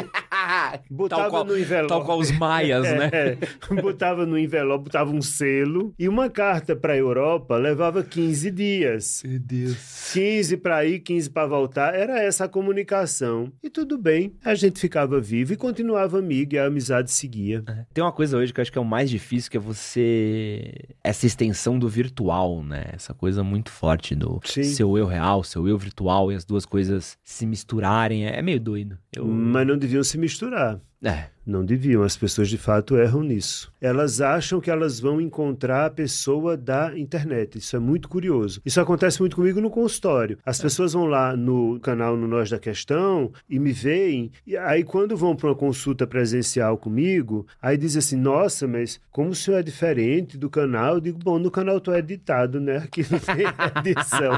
Botava 0.90 1.22
tal, 1.22 1.30
qual, 1.30 1.44
no 1.44 1.58
envelope. 1.58 1.88
tal 1.88 2.04
qual 2.04 2.18
os 2.18 2.30
maias, 2.32 2.82
né? 2.90 3.10
É, 3.12 3.38
botava 3.80 4.26
no 4.26 4.38
envelope, 4.38 4.84
botava 4.84 5.10
um 5.10 5.22
selo. 5.22 5.94
E 5.98 6.08
uma 6.08 6.28
carta 6.28 6.74
para 6.74 6.92
a 6.92 6.96
Europa 6.96 7.56
levava 7.56 8.02
15 8.02 8.50
dias. 8.50 9.22
Meu 9.24 9.38
Deus. 9.38 10.12
15 10.12 10.56
para 10.58 10.84
ir, 10.84 11.00
15 11.00 11.30
para 11.30 11.46
voltar. 11.46 11.94
Era 11.94 12.20
essa 12.20 12.44
a 12.44 12.48
comunicação. 12.48 12.73
E 13.62 13.70
tudo 13.70 13.96
bem, 13.96 14.34
a 14.44 14.54
gente 14.54 14.80
ficava 14.80 15.20
vivo 15.20 15.52
e 15.52 15.56
continuava 15.56 16.18
amigo 16.18 16.54
e 16.54 16.58
a 16.58 16.66
amizade 16.66 17.10
seguia. 17.10 17.62
Tem 17.92 18.02
uma 18.02 18.12
coisa 18.12 18.36
hoje 18.36 18.52
que 18.52 18.60
eu 18.60 18.62
acho 18.62 18.72
que 18.72 18.78
é 18.78 18.80
o 18.80 18.84
mais 18.84 19.08
difícil, 19.08 19.50
que 19.50 19.56
é 19.56 19.60
você. 19.60 20.72
Essa 21.02 21.26
extensão 21.26 21.78
do 21.78 21.88
virtual, 21.88 22.62
né? 22.62 22.86
Essa 22.92 23.14
coisa 23.14 23.42
muito 23.44 23.70
forte 23.70 24.14
do 24.14 24.40
Sim. 24.44 24.64
seu 24.64 24.96
eu 24.98 25.06
real, 25.06 25.44
seu 25.44 25.68
eu 25.68 25.78
virtual 25.78 26.32
e 26.32 26.34
as 26.34 26.44
duas 26.44 26.64
coisas 26.64 27.16
se 27.22 27.46
misturarem. 27.46 28.26
É 28.26 28.42
meio 28.42 28.60
doido. 28.60 28.98
Eu... 29.14 29.26
Mas 29.26 29.66
não 29.66 29.76
deviam 29.76 30.02
se 30.02 30.18
misturar. 30.18 30.80
É. 31.02 31.26
Não 31.46 31.64
deviam, 31.64 32.02
as 32.02 32.16
pessoas 32.16 32.48
de 32.48 32.56
fato 32.58 32.96
erram 32.96 33.22
nisso. 33.22 33.72
Elas 33.80 34.20
acham 34.20 34.60
que 34.60 34.70
elas 34.70 34.98
vão 34.98 35.20
encontrar 35.20 35.86
a 35.86 35.90
pessoa 35.90 36.56
da 36.56 36.98
internet. 36.98 37.58
Isso 37.58 37.76
é 37.76 37.78
muito 37.78 38.08
curioso. 38.08 38.60
Isso 38.64 38.80
acontece 38.80 39.20
muito 39.20 39.36
comigo 39.36 39.60
no 39.60 39.70
consultório. 39.70 40.38
As 40.44 40.60
pessoas 40.60 40.94
vão 40.94 41.04
lá 41.04 41.36
no 41.36 41.78
canal 41.80 42.16
no 42.16 42.26
Nós 42.26 42.48
da 42.48 42.58
Questão 42.58 43.30
e 43.48 43.58
me 43.58 43.72
veem, 43.72 44.30
e 44.46 44.56
aí 44.56 44.82
quando 44.82 45.16
vão 45.16 45.36
para 45.36 45.48
uma 45.48 45.54
consulta 45.54 46.06
presencial 46.06 46.78
comigo, 46.78 47.46
aí 47.60 47.76
dizem 47.76 47.98
assim: 47.98 48.16
Nossa, 48.16 48.66
mas 48.66 49.00
como 49.10 49.30
o 49.30 49.34
senhor 49.34 49.58
é 49.58 49.62
diferente 49.62 50.38
do 50.38 50.48
canal? 50.48 50.94
Eu 50.94 51.00
digo: 51.00 51.18
Bom, 51.18 51.38
no 51.38 51.50
canal 51.50 51.80
tô 51.80 51.94
editado, 51.94 52.60
né? 52.60 52.78
Aqui 52.78 53.04
não 53.10 53.18
tem 53.18 53.44
edição. 53.90 54.32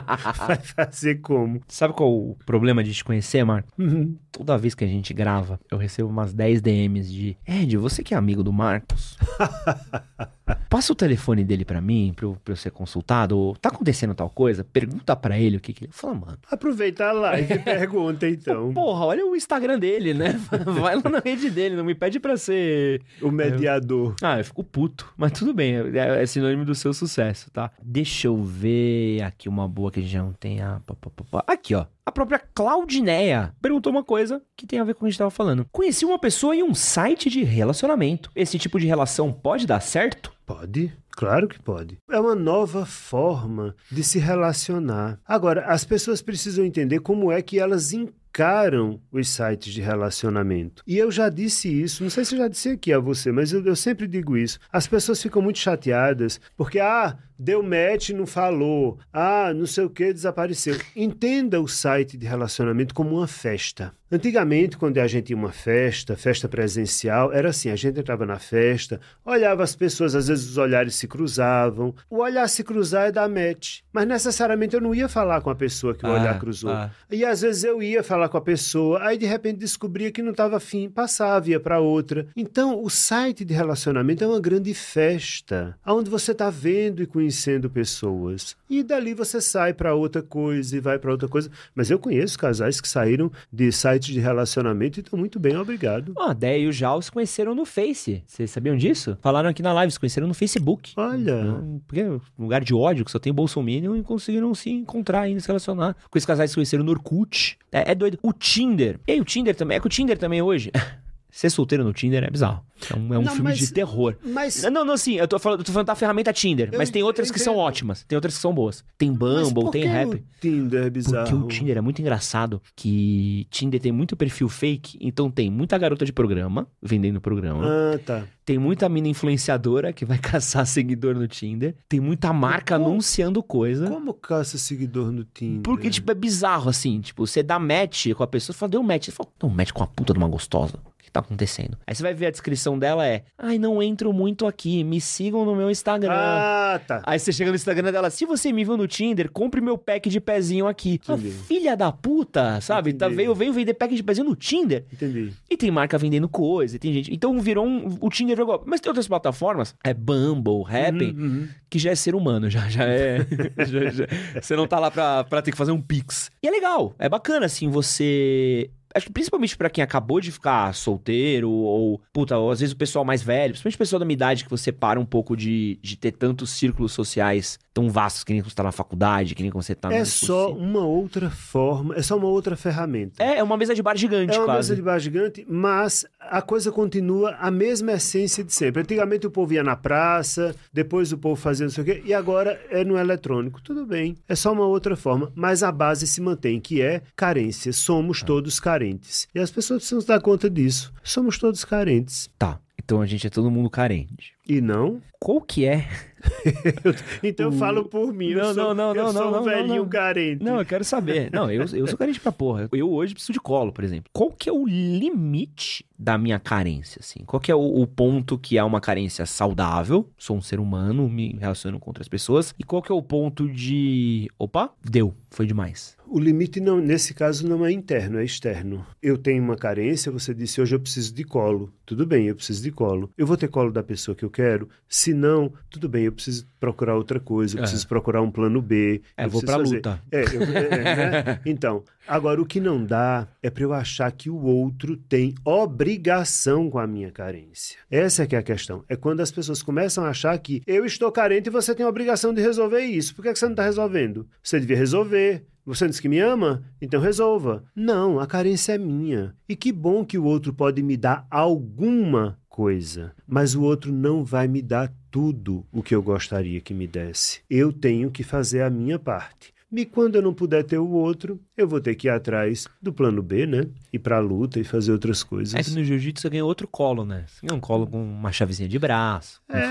Vai 0.46 0.56
fazer 0.56 1.16
como? 1.16 1.60
Sabe 1.68 1.94
qual 1.94 2.12
o 2.12 2.36
problema 2.44 2.82
de 2.82 2.92
te 2.92 3.04
conhecer, 3.04 3.44
Marco? 3.44 3.68
Uhum. 3.78 4.16
Toda 4.32 4.58
vez 4.58 4.74
que 4.74 4.84
a 4.84 4.88
gente 4.88 5.14
grava, 5.14 5.58
eu 5.70 5.78
recebo 5.78 6.08
umas 6.08 6.34
10 6.34 6.60
DMs 6.60 6.95
de 7.02 7.36
Ed, 7.46 7.76
você 7.76 8.02
que 8.02 8.14
é 8.14 8.16
amigo 8.16 8.42
do 8.42 8.52
Marcos? 8.52 9.16
Passa 10.68 10.92
o 10.92 10.96
telefone 10.96 11.44
dele 11.44 11.64
pra 11.64 11.80
mim, 11.80 12.12
pra 12.14 12.26
eu, 12.26 12.36
pra 12.44 12.52
eu 12.52 12.56
ser 12.56 12.70
consultado. 12.70 13.36
Ou, 13.36 13.56
tá 13.56 13.68
acontecendo 13.68 14.14
tal 14.14 14.30
coisa? 14.30 14.62
Pergunta 14.64 15.16
pra 15.16 15.38
ele 15.38 15.56
o 15.56 15.60
que 15.60 15.72
que 15.72 15.84
ele... 15.84 15.92
Fala, 15.92 16.14
mano, 16.14 16.38
Aproveita 16.50 17.06
a 17.06 17.12
live 17.12 17.54
e 17.54 17.58
pergunta 17.58 18.28
então. 18.28 18.72
porra, 18.74 19.06
olha 19.06 19.26
o 19.26 19.34
Instagram 19.34 19.78
dele, 19.78 20.14
né? 20.14 20.38
Vai 20.80 20.96
lá 20.96 21.10
na 21.10 21.18
rede 21.20 21.50
dele, 21.50 21.76
não 21.76 21.84
me 21.84 21.94
pede 21.94 22.20
pra 22.20 22.36
ser 22.36 23.02
O 23.20 23.30
mediador. 23.30 24.14
Ah, 24.22 24.38
eu 24.38 24.44
fico 24.44 24.62
puto. 24.62 25.12
Mas 25.16 25.32
tudo 25.32 25.52
bem, 25.52 25.74
é, 25.76 26.22
é 26.22 26.26
sinônimo 26.26 26.64
do 26.64 26.74
seu 26.74 26.92
sucesso, 26.92 27.50
tá? 27.50 27.70
Deixa 27.82 28.28
eu 28.28 28.42
ver 28.42 29.22
aqui 29.22 29.48
uma 29.48 29.66
boa 29.68 29.90
que 29.90 30.00
a 30.00 30.02
gente 30.02 30.12
já 30.12 30.22
não 30.22 30.32
tem. 30.32 30.60
Ah, 30.60 30.80
pá, 30.86 30.94
pá, 30.94 31.10
pá, 31.10 31.24
pá. 31.30 31.44
Aqui, 31.46 31.74
ó. 31.74 31.86
A 32.04 32.12
própria 32.12 32.38
Claudineia 32.38 33.52
perguntou 33.60 33.90
uma 33.90 34.04
coisa 34.04 34.40
que 34.56 34.64
tem 34.64 34.78
a 34.78 34.84
ver 34.84 34.94
com 34.94 35.00
o 35.00 35.02
que 35.02 35.06
a 35.06 35.10
gente 35.10 35.18
tava 35.18 35.30
falando. 35.30 35.66
Conheci 35.72 36.04
uma 36.04 36.20
pessoa 36.20 36.54
em 36.54 36.62
um 36.62 36.72
site 36.72 37.28
de 37.28 37.42
relacionamento. 37.42 38.30
Esse 38.34 38.60
tipo 38.60 38.78
de 38.78 38.86
relação 38.86 39.32
pode 39.32 39.66
dar 39.66 39.80
certo? 39.80 40.35
Pode, 40.46 40.96
claro 41.10 41.48
que 41.48 41.60
pode. 41.60 41.98
É 42.08 42.20
uma 42.20 42.36
nova 42.36 42.86
forma 42.86 43.74
de 43.90 44.04
se 44.04 44.20
relacionar. 44.20 45.18
Agora, 45.26 45.66
as 45.66 45.84
pessoas 45.84 46.22
precisam 46.22 46.64
entender 46.64 47.00
como 47.00 47.32
é 47.32 47.42
que 47.42 47.58
elas 47.58 47.92
encaram 48.40 49.00
os 49.10 49.30
sites 49.30 49.72
de 49.72 49.80
relacionamento. 49.80 50.82
E 50.86 50.98
eu 50.98 51.10
já 51.10 51.30
disse 51.30 51.68
isso, 51.82 52.02
não 52.02 52.10
sei 52.10 52.22
se 52.24 52.34
eu 52.34 52.38
já 52.40 52.48
disse 52.48 52.68
aqui 52.68 52.92
a 52.92 52.98
você, 52.98 53.32
mas 53.32 53.50
eu, 53.50 53.64
eu 53.64 53.74
sempre 53.74 54.06
digo 54.06 54.36
isso. 54.36 54.58
As 54.70 54.86
pessoas 54.86 55.22
ficam 55.22 55.40
muito 55.40 55.58
chateadas 55.58 56.38
porque, 56.54 56.78
ah, 56.78 57.16
deu 57.38 57.62
match, 57.62 58.10
não 58.10 58.26
falou. 58.26 58.98
Ah, 59.10 59.52
não 59.54 59.64
sei 59.66 59.84
o 59.84 59.90
que, 59.90 60.12
desapareceu. 60.12 60.76
Entenda 60.94 61.60
o 61.60 61.66
site 61.66 62.18
de 62.18 62.26
relacionamento 62.26 62.94
como 62.94 63.16
uma 63.16 63.26
festa. 63.26 63.94
Antigamente, 64.12 64.76
quando 64.76 64.98
a 64.98 65.06
gente 65.08 65.30
ia 65.30 65.36
uma 65.36 65.50
festa, 65.50 66.14
festa 66.16 66.48
presencial, 66.48 67.32
era 67.32 67.48
assim: 67.48 67.70
a 67.70 67.76
gente 67.76 67.98
entrava 67.98 68.24
na 68.24 68.38
festa, 68.38 69.00
olhava 69.24 69.64
as 69.64 69.74
pessoas, 69.74 70.14
às 70.14 70.28
vezes 70.28 70.48
os 70.50 70.58
olhares 70.58 70.94
se 70.94 71.08
cruzavam. 71.08 71.92
O 72.08 72.18
olhar 72.18 72.48
se 72.48 72.62
cruzar 72.62 73.08
é 73.08 73.12
dar 73.12 73.28
match. 73.28 73.80
Mas 73.92 74.06
necessariamente 74.06 74.76
eu 74.76 74.80
não 74.80 74.94
ia 74.94 75.08
falar 75.08 75.40
com 75.40 75.50
a 75.50 75.56
pessoa 75.56 75.92
que 75.92 76.06
o 76.06 76.08
Ah, 76.08 76.12
olhar 76.20 76.38
cruzou. 76.38 76.70
ah. 76.70 76.90
E 77.10 77.24
às 77.24 77.40
vezes 77.40 77.64
eu 77.64 77.82
ia 77.82 78.04
falar 78.04 78.25
com 78.28 78.36
a 78.36 78.40
pessoa, 78.40 79.02
aí 79.02 79.18
de 79.18 79.26
repente 79.26 79.58
descobria 79.58 80.10
que 80.10 80.22
não 80.22 80.30
estava 80.30 80.56
afim, 80.56 80.88
passava, 80.88 81.48
ia 81.48 81.60
para 81.60 81.80
outra. 81.80 82.26
Então, 82.36 82.82
o 82.82 82.88
site 82.88 83.44
de 83.44 83.54
relacionamento 83.54 84.24
é 84.24 84.26
uma 84.26 84.40
grande 84.40 84.72
festa, 84.74 85.76
onde 85.86 86.10
você 86.10 86.32
está 86.32 86.50
vendo 86.50 87.02
e 87.02 87.06
conhecendo 87.06 87.70
pessoas. 87.70 88.56
E 88.68 88.82
dali 88.82 89.14
você 89.14 89.40
sai 89.40 89.72
para 89.72 89.94
outra 89.94 90.22
coisa 90.22 90.76
e 90.76 90.80
vai 90.80 90.98
para 90.98 91.10
outra 91.10 91.28
coisa. 91.28 91.50
Mas 91.74 91.90
eu 91.90 91.98
conheço 91.98 92.38
casais 92.38 92.80
que 92.80 92.88
saíram 92.88 93.30
de 93.52 93.70
sites 93.72 94.12
de 94.12 94.20
relacionamento 94.20 94.98
e 94.98 95.02
estão 95.02 95.18
muito 95.18 95.38
bem, 95.38 95.56
obrigado. 95.56 96.12
Ó, 96.16 96.30
a 96.30 96.32
Déia 96.32 96.58
e 96.58 96.68
o 96.68 96.72
Jal 96.72 97.00
se 97.02 97.10
conheceram 97.12 97.54
no 97.54 97.64
Face. 97.64 98.22
Vocês 98.26 98.50
sabiam 98.50 98.76
disso? 98.76 99.16
Falaram 99.20 99.48
aqui 99.48 99.62
na 99.62 99.72
live, 99.72 99.92
se 99.92 100.00
conheceram 100.00 100.26
no 100.26 100.34
Facebook. 100.34 100.92
Olha. 100.96 101.40
Então, 101.40 101.82
Porque 101.86 102.00
é 102.00 102.10
um 102.10 102.20
lugar 102.38 102.62
de 102.62 102.74
ódio, 102.74 103.04
que 103.04 103.10
só 103.10 103.18
tem 103.18 103.32
Bolsominion, 103.32 103.96
e 103.96 104.02
conseguiram 104.02 104.54
se 104.54 104.70
encontrar 104.70 105.28
e 105.28 105.40
se 105.40 105.46
relacionar. 105.46 105.96
Com 106.10 106.18
esses 106.18 106.26
casais 106.26 106.50
que 106.50 106.52
se 106.52 106.56
conheceram 106.56 106.84
no 106.84 106.90
Orkut. 106.90 107.58
É, 107.70 107.92
é 107.92 107.94
doido. 107.94 108.05
O 108.22 108.32
Tinder. 108.32 108.98
E 109.06 109.12
aí, 109.12 109.20
o 109.20 109.24
Tinder 109.24 109.54
também. 109.54 109.76
É 109.76 109.80
que 109.80 109.86
o 109.86 109.90
Tinder 109.90 110.18
também 110.18 110.42
hoje. 110.42 110.70
ser 111.38 111.50
solteiro 111.50 111.84
no 111.84 111.92
Tinder 111.92 112.24
é 112.24 112.30
bizarro. 112.30 112.64
É 112.90 112.96
um, 112.96 113.14
é 113.14 113.18
um 113.18 113.22
Não, 113.22 113.32
filme 113.32 113.50
mas- 113.50 113.58
de 113.58 113.72
terror. 113.72 114.16
Mas 114.22 114.62
Não, 114.64 114.84
não, 114.84 114.94
assim, 114.94 115.14
eu 115.14 115.26
tô 115.26 115.38
falando, 115.38 115.60
eu 115.60 115.64
tô 115.64 115.72
falando 115.72 115.86
da 115.86 115.94
ferramenta 115.94 116.30
Tinder, 116.32 116.68
Eu 116.72 116.78
mas 116.78 116.90
tem 116.90 117.02
outras 117.02 117.30
que 117.30 117.38
são 117.38 117.56
ótimas, 117.56 118.04
tem 118.06 118.16
outras 118.16 118.34
que 118.34 118.40
são 118.40 118.52
boas. 118.54 118.84
Tem 118.98 119.12
Bumble, 119.12 119.70
tem 119.70 119.84
Rap. 119.84 120.14
o 120.14 120.22
Tinder 120.40 120.84
é 120.84 120.90
bizarro. 120.90 121.28
Porque 121.30 121.44
o 121.44 121.48
Tinder 121.48 121.78
é 121.78 121.80
muito 121.80 122.00
engraçado 122.00 122.60
que 122.74 123.46
Tinder 123.50 123.80
tem 123.80 123.92
muito 123.92 124.14
perfil 124.16 124.48
fake, 124.48 124.98
então 125.00 125.30
tem 125.30 125.50
muita 125.50 125.76
garota 125.78 126.04
de 126.04 126.12
programa 126.12 126.66
vendendo 126.82 127.20
programa, 127.20 127.64
Ah, 127.66 127.98
tá. 128.04 128.24
tem 128.44 128.58
muita 128.58 128.88
mina 128.90 129.08
influenciadora 129.08 129.90
que 129.92 130.04
vai 130.04 130.18
caçar 130.20 130.66
seguidor 130.66 131.14
no 131.14 131.26
Tinder, 131.26 131.74
tem 131.88 131.98
muita 131.98 132.30
marca 132.32 132.76
como- 132.78 132.90
anunciando 132.90 133.42
coisa. 133.42 133.88
Como 133.88 134.12
caça 134.12 134.58
seguidor 134.58 135.10
no 135.10 135.24
Tinder? 135.24 135.62
Porque, 135.62 135.88
tipo, 135.88 136.10
é 136.10 136.14
bizarro, 136.14 136.68
assim. 136.68 137.00
Tipo, 137.00 137.26
você 137.26 137.42
dá 137.42 137.58
match 137.58 138.08
com 138.14 138.22
a 138.22 138.26
pessoa, 138.26 138.52
você 138.54 138.58
fala, 138.58 138.70
deu 138.70 138.82
match. 138.82 139.06
Você 139.06 139.12
fala, 139.12 139.30
deu 139.40 139.48
match 139.48 139.72
com 139.72 139.82
a 139.82 139.86
puta 139.86 140.12
de 140.12 140.18
uma 140.18 140.28
gostosa. 140.28 140.78
Que 141.06 141.12
tá 141.12 141.20
acontecendo? 141.20 141.78
Aí 141.86 141.94
você 141.94 142.02
vai 142.02 142.12
ver 142.12 142.26
a 142.26 142.30
descrição 142.32 142.76
dela 142.76 143.06
é, 143.06 143.22
ai, 143.38 143.60
não 143.60 143.80
entro 143.80 144.12
muito 144.12 144.44
aqui, 144.44 144.82
me 144.82 145.00
sigam 145.00 145.44
no 145.44 145.54
meu 145.54 145.70
Instagram. 145.70 146.10
Ah, 146.12 146.80
tá. 146.84 147.00
Aí 147.06 147.16
você 147.16 147.30
chega 147.30 147.48
no 147.50 147.54
Instagram 147.54 147.92
dela, 147.92 148.10
se 148.10 148.26
você 148.26 148.52
me 148.52 148.64
viu 148.64 148.76
no 148.76 148.88
Tinder, 148.88 149.30
compre 149.30 149.60
meu 149.60 149.78
pack 149.78 150.10
de 150.10 150.20
pezinho 150.20 150.66
aqui. 150.66 151.00
Ah, 151.06 151.16
filha 151.46 151.76
da 151.76 151.92
puta, 151.92 152.60
sabe? 152.60 152.92
Tá, 152.92 153.06
Entendi. 153.06 153.16
veio, 153.18 153.34
veio 153.36 153.52
vender 153.52 153.74
pack 153.74 153.94
de 153.94 154.02
pezinho 154.02 154.28
no 154.28 154.34
Tinder. 154.34 154.84
Entendi. 154.92 155.32
E 155.48 155.56
tem 155.56 155.70
marca 155.70 155.96
vendendo 155.96 156.28
coisa, 156.28 156.74
e 156.74 156.78
tem 156.80 156.92
gente. 156.92 157.14
Então 157.14 157.38
virou 157.40 157.64
um. 157.64 157.96
O 158.00 158.08
Tinder 158.10 158.36
virou. 158.36 158.64
Mas 158.66 158.80
tem 158.80 158.90
outras 158.90 159.06
plataformas, 159.06 159.76
é 159.84 159.94
Bumble, 159.94 160.64
Happn, 160.66 161.12
Uhum, 161.12 161.22
uhum. 161.22 161.48
que 161.70 161.78
já 161.78 161.92
é 161.92 161.94
ser 161.94 162.16
humano, 162.16 162.50
já, 162.50 162.68
já 162.68 162.82
é. 162.84 163.18
já- 163.64 163.90
já- 163.90 164.06
você 164.42 164.56
não 164.56 164.66
tá 164.66 164.80
lá 164.80 164.90
pra, 164.90 165.22
pra 165.22 165.40
ter 165.40 165.52
que 165.52 165.56
fazer 165.56 165.70
um 165.70 165.80
pix. 165.80 166.32
E 166.42 166.48
é 166.48 166.50
legal, 166.50 166.96
é 166.98 167.08
bacana, 167.08 167.46
assim, 167.46 167.68
você. 167.70 168.70
Acho 168.96 169.06
que 169.06 169.12
principalmente 169.12 169.54
pra 169.58 169.68
quem 169.68 169.84
acabou 169.84 170.22
de 170.22 170.32
ficar 170.32 170.74
solteiro, 170.74 171.50
ou, 171.50 172.00
puta, 172.14 172.38
ou 172.38 172.50
às 172.50 172.60
vezes 172.60 172.72
o 172.72 172.78
pessoal 172.78 173.04
mais 173.04 173.22
velho, 173.22 173.52
principalmente 173.52 173.74
o 173.74 173.78
pessoal 173.78 174.00
da 174.00 174.06
minha 174.06 174.14
idade, 174.14 174.44
que 174.44 174.48
você 174.48 174.72
para 174.72 174.98
um 174.98 175.04
pouco 175.04 175.36
de, 175.36 175.78
de 175.82 175.98
ter 175.98 176.12
tantos 176.12 176.48
círculos 176.48 176.92
sociais 176.92 177.58
tão 177.76 177.90
vastos, 177.90 178.24
que 178.24 178.32
nem 178.32 178.40
quando 178.40 178.48
você 178.48 178.54
tá 178.56 178.62
na 178.62 178.72
faculdade, 178.72 179.34
que 179.34 179.42
nem 179.42 179.52
quando 179.52 179.62
você 179.62 179.74
tá 179.74 179.92
É 179.92 180.02
só 180.02 180.46
cursinho. 180.46 180.66
uma 180.70 180.80
outra 180.86 181.28
forma, 181.28 181.94
é 181.94 182.00
só 182.00 182.16
uma 182.16 182.26
outra 182.28 182.56
ferramenta. 182.56 183.22
É, 183.22 183.36
é 183.36 183.42
uma 183.42 183.54
mesa 183.54 183.74
de 183.74 183.82
bar 183.82 183.94
gigante, 183.98 184.34
É 184.34 184.38
uma 184.38 184.46
quase. 184.46 184.70
mesa 184.70 184.76
de 184.76 184.80
bar 184.82 184.98
gigante, 184.98 185.46
mas 185.46 186.06
a 186.18 186.40
coisa 186.40 186.72
continua 186.72 187.36
a 187.38 187.50
mesma 187.50 187.92
essência 187.92 188.42
de 188.42 188.50
sempre. 188.54 188.80
Antigamente 188.80 189.26
o 189.26 189.30
povo 189.30 189.52
ia 189.52 189.62
na 189.62 189.76
praça, 189.76 190.56
depois 190.72 191.12
o 191.12 191.18
povo 191.18 191.36
fazia 191.36 191.66
não 191.66 191.70
sei 191.70 191.82
o 191.82 191.84
quê, 191.84 192.02
e 192.06 192.14
agora 192.14 192.58
é 192.70 192.82
no 192.82 192.96
eletrônico. 192.96 193.60
Tudo 193.60 193.84
bem, 193.84 194.16
é 194.26 194.34
só 194.34 194.52
uma 194.54 194.64
outra 194.64 194.96
forma, 194.96 195.30
mas 195.34 195.62
a 195.62 195.70
base 195.70 196.06
se 196.06 196.18
mantém, 196.22 196.58
que 196.58 196.80
é 196.80 197.02
carência. 197.14 197.74
Somos 197.74 198.22
Ah. 198.22 198.26
todos 198.26 198.58
carentes. 198.58 199.28
E 199.34 199.38
as 199.38 199.50
pessoas 199.50 199.80
precisam 199.80 200.00
se 200.00 200.06
dar 200.06 200.20
conta 200.22 200.48
disso. 200.48 200.94
Somos 201.04 201.36
todos 201.36 201.62
carentes. 201.62 202.30
Tá. 202.38 202.58
Então 202.82 203.02
a 203.02 203.06
gente 203.06 203.26
é 203.26 203.30
todo 203.30 203.50
mundo 203.50 203.68
carente. 203.68 204.35
E 204.48 204.60
não? 204.60 205.00
Qual 205.18 205.40
que 205.40 205.64
é? 205.64 205.88
Então 207.22 207.46
eu 207.46 207.52
O- 207.52 207.58
falo 207.58 207.84
por 207.84 208.12
mim. 208.12 208.30
eu 208.30 208.38
Não, 208.38 208.54
sou, 208.54 208.74
não, 208.74 208.74
não, 208.74 208.94
eu 208.94 209.04
não, 209.04 209.12
sou 209.12 209.22
não, 209.22 209.28
um 209.28 209.32
não, 209.32 209.44
velhinho 209.44 209.82
não. 209.82 209.88
carente. 209.88 210.44
Não, 210.44 210.58
eu 210.58 210.64
quero 210.66 210.84
saber. 210.84 211.30
Não, 211.32 211.50
eu, 211.50 211.62
eu 211.72 211.86
sou 211.86 211.96
carente 211.96 212.18
pra 212.20 212.32
porra. 212.32 212.68
Eu 212.72 212.90
hoje 212.90 213.12
preciso 213.14 213.32
de 213.34 213.40
colo, 213.40 213.72
por 213.72 213.84
exemplo. 213.84 214.10
Qual 214.12 214.30
que 214.30 214.48
é 214.48 214.52
o 214.52 214.66
limite 214.66 215.84
da 215.98 216.18
minha 216.18 216.38
carência, 216.38 216.98
assim? 217.00 217.20
Qual 217.26 217.40
que 217.40 217.50
é 217.50 217.54
o, 217.54 217.60
o 217.60 217.86
ponto 217.86 218.38
que 218.38 218.58
é 218.58 218.64
uma 218.64 218.80
carência 218.80 219.24
saudável? 219.26 220.08
Sou 220.18 220.36
um 220.36 220.42
ser 220.42 220.58
humano, 220.60 221.08
me 221.08 221.36
relaciono 221.38 221.78
com 221.78 221.90
outras 221.90 222.08
pessoas. 222.08 222.54
E 222.58 222.64
qual 222.64 222.82
que 222.82 222.90
é 222.90 222.94
o 222.94 223.02
ponto 223.02 223.48
de... 223.48 224.28
Opa, 224.38 224.70
deu, 224.84 225.14
foi 225.30 225.46
demais. 225.46 225.96
O 226.08 226.18
limite, 226.20 226.60
não, 226.60 226.78
nesse 226.80 227.12
caso, 227.14 227.48
não 227.48 227.64
é 227.66 227.72
interno, 227.72 228.18
é 228.20 228.24
externo. 228.24 228.86
Eu 229.02 229.18
tenho 229.18 229.42
uma 229.42 229.56
carência, 229.56 230.12
você 230.12 230.32
disse, 230.32 230.60
hoje 230.60 230.74
eu 230.74 230.80
preciso 230.80 231.12
de 231.12 231.24
colo. 231.24 231.72
Tudo 231.84 232.06
bem, 232.06 232.26
eu 232.26 232.36
preciso 232.36 232.62
de 232.62 232.70
colo. 232.70 233.10
Eu 233.18 233.26
vou 233.26 233.36
ter 233.36 233.48
colo 233.48 233.72
da 233.72 233.82
pessoa 233.82 234.14
que 234.14 234.24
eu 234.24 234.30
quero? 234.36 234.68
Se 234.88 235.14
não, 235.14 235.50
tudo 235.70 235.88
bem, 235.88 236.04
eu 236.04 236.12
preciso 236.12 236.46
procurar 236.60 236.94
outra 236.94 237.18
coisa, 237.18 237.56
eu 237.56 237.60
É. 237.60 237.62
preciso 237.62 237.88
procurar 237.88 238.20
um 238.20 238.30
plano 238.30 238.60
B. 238.60 239.00
É, 239.16 239.24
eu 239.24 239.30
vou 239.30 239.40
pra 239.42 239.54
fazer- 239.54 239.76
luta. 239.76 240.00
É, 240.12 240.22
eu- 240.24 240.42
é, 240.42 240.66
é, 240.66 241.24
né? 241.24 241.40
Então, 241.46 241.82
agora 242.06 242.40
o 242.40 242.44
que 242.46 242.60
não 242.60 242.84
dá 242.84 243.26
é 243.42 243.48
para 243.48 243.62
eu 243.64 243.72
achar 243.72 244.10
que 244.12 244.28
o 244.28 244.36
outro 244.42 244.96
tem 244.96 245.34
obrigação 245.44 246.68
com 246.68 246.78
a 246.78 246.86
minha 246.86 247.10
carência. 247.10 247.78
Essa 247.90 248.24
é 248.24 248.26
que 248.26 248.36
é 248.36 248.38
a 248.38 248.42
questão. 248.42 248.84
É 248.88 248.96
quando 248.96 249.20
as 249.20 249.30
pessoas 249.30 249.62
começam 249.62 250.04
a 250.04 250.10
achar 250.10 250.36
que 250.38 250.62
eu 250.66 250.84
estou 250.84 251.10
carente 251.10 251.48
e 251.48 251.52
você 251.52 251.74
tem 251.74 251.86
a 251.86 251.88
obrigação 251.88 252.34
de 252.34 252.40
resolver 252.42 252.80
isso. 252.80 253.14
Por 253.14 253.22
que, 253.22 253.28
é 253.28 253.32
que 253.32 253.38
você 253.38 253.46
não 253.46 253.52
está 253.52 253.64
resolvendo? 253.64 254.26
Você 254.42 254.60
devia 254.60 254.76
resolver. 254.76 255.44
Você 255.64 255.88
disse 255.88 256.00
que 256.00 256.08
me 256.08 256.20
ama? 256.20 256.62
Então 256.80 257.00
resolva. 257.00 257.64
Não, 257.74 258.20
a 258.20 258.26
carência 258.26 258.72
é 258.74 258.78
minha. 258.78 259.34
E 259.48 259.56
que 259.56 259.72
bom 259.72 260.04
que 260.04 260.16
o 260.16 260.22
outro 260.24 260.52
pode 260.54 260.80
me 260.80 260.96
dar 260.96 261.26
alguma 261.28 262.38
coisa, 262.56 263.12
mas 263.28 263.54
o 263.54 263.60
outro 263.60 263.92
não 263.92 264.24
vai 264.24 264.48
me 264.48 264.62
dar 264.62 264.90
tudo 265.10 265.66
o 265.70 265.82
que 265.82 265.94
eu 265.94 266.02
gostaria 266.02 266.58
que 266.58 266.72
me 266.72 266.86
desse. 266.86 267.42
Eu 267.50 267.70
tenho 267.70 268.10
que 268.10 268.22
fazer 268.22 268.62
a 268.62 268.70
minha 268.70 268.98
parte. 268.98 269.52
E 269.70 269.84
quando 269.84 270.14
eu 270.14 270.22
não 270.22 270.32
puder 270.32 270.64
ter 270.64 270.78
o 270.78 270.88
outro, 270.88 271.38
eu 271.54 271.68
vou 271.68 271.82
ter 271.82 271.94
que 271.94 272.08
ir 272.08 272.10
atrás 272.10 272.66
do 272.80 272.94
plano 272.94 273.22
B, 273.22 273.44
né? 273.44 273.66
Ir 273.92 273.98
pra 273.98 274.20
luta 274.20 274.58
e 274.58 274.64
fazer 274.64 274.90
outras 274.90 275.22
coisas. 275.22 275.54
É 275.54 275.62
que 275.62 275.70
no 275.70 275.84
jiu-jitsu 275.84 276.22
você 276.22 276.30
ganha 276.30 276.46
outro 276.46 276.66
colo, 276.66 277.04
né? 277.04 277.26
Você 277.26 277.46
ganha 277.46 277.58
um 277.58 277.60
colo 277.60 277.86
com 277.86 278.02
uma 278.02 278.32
chavezinha 278.32 278.70
de 278.70 278.78
braço, 278.78 279.42
um 279.50 279.56
É. 279.56 279.68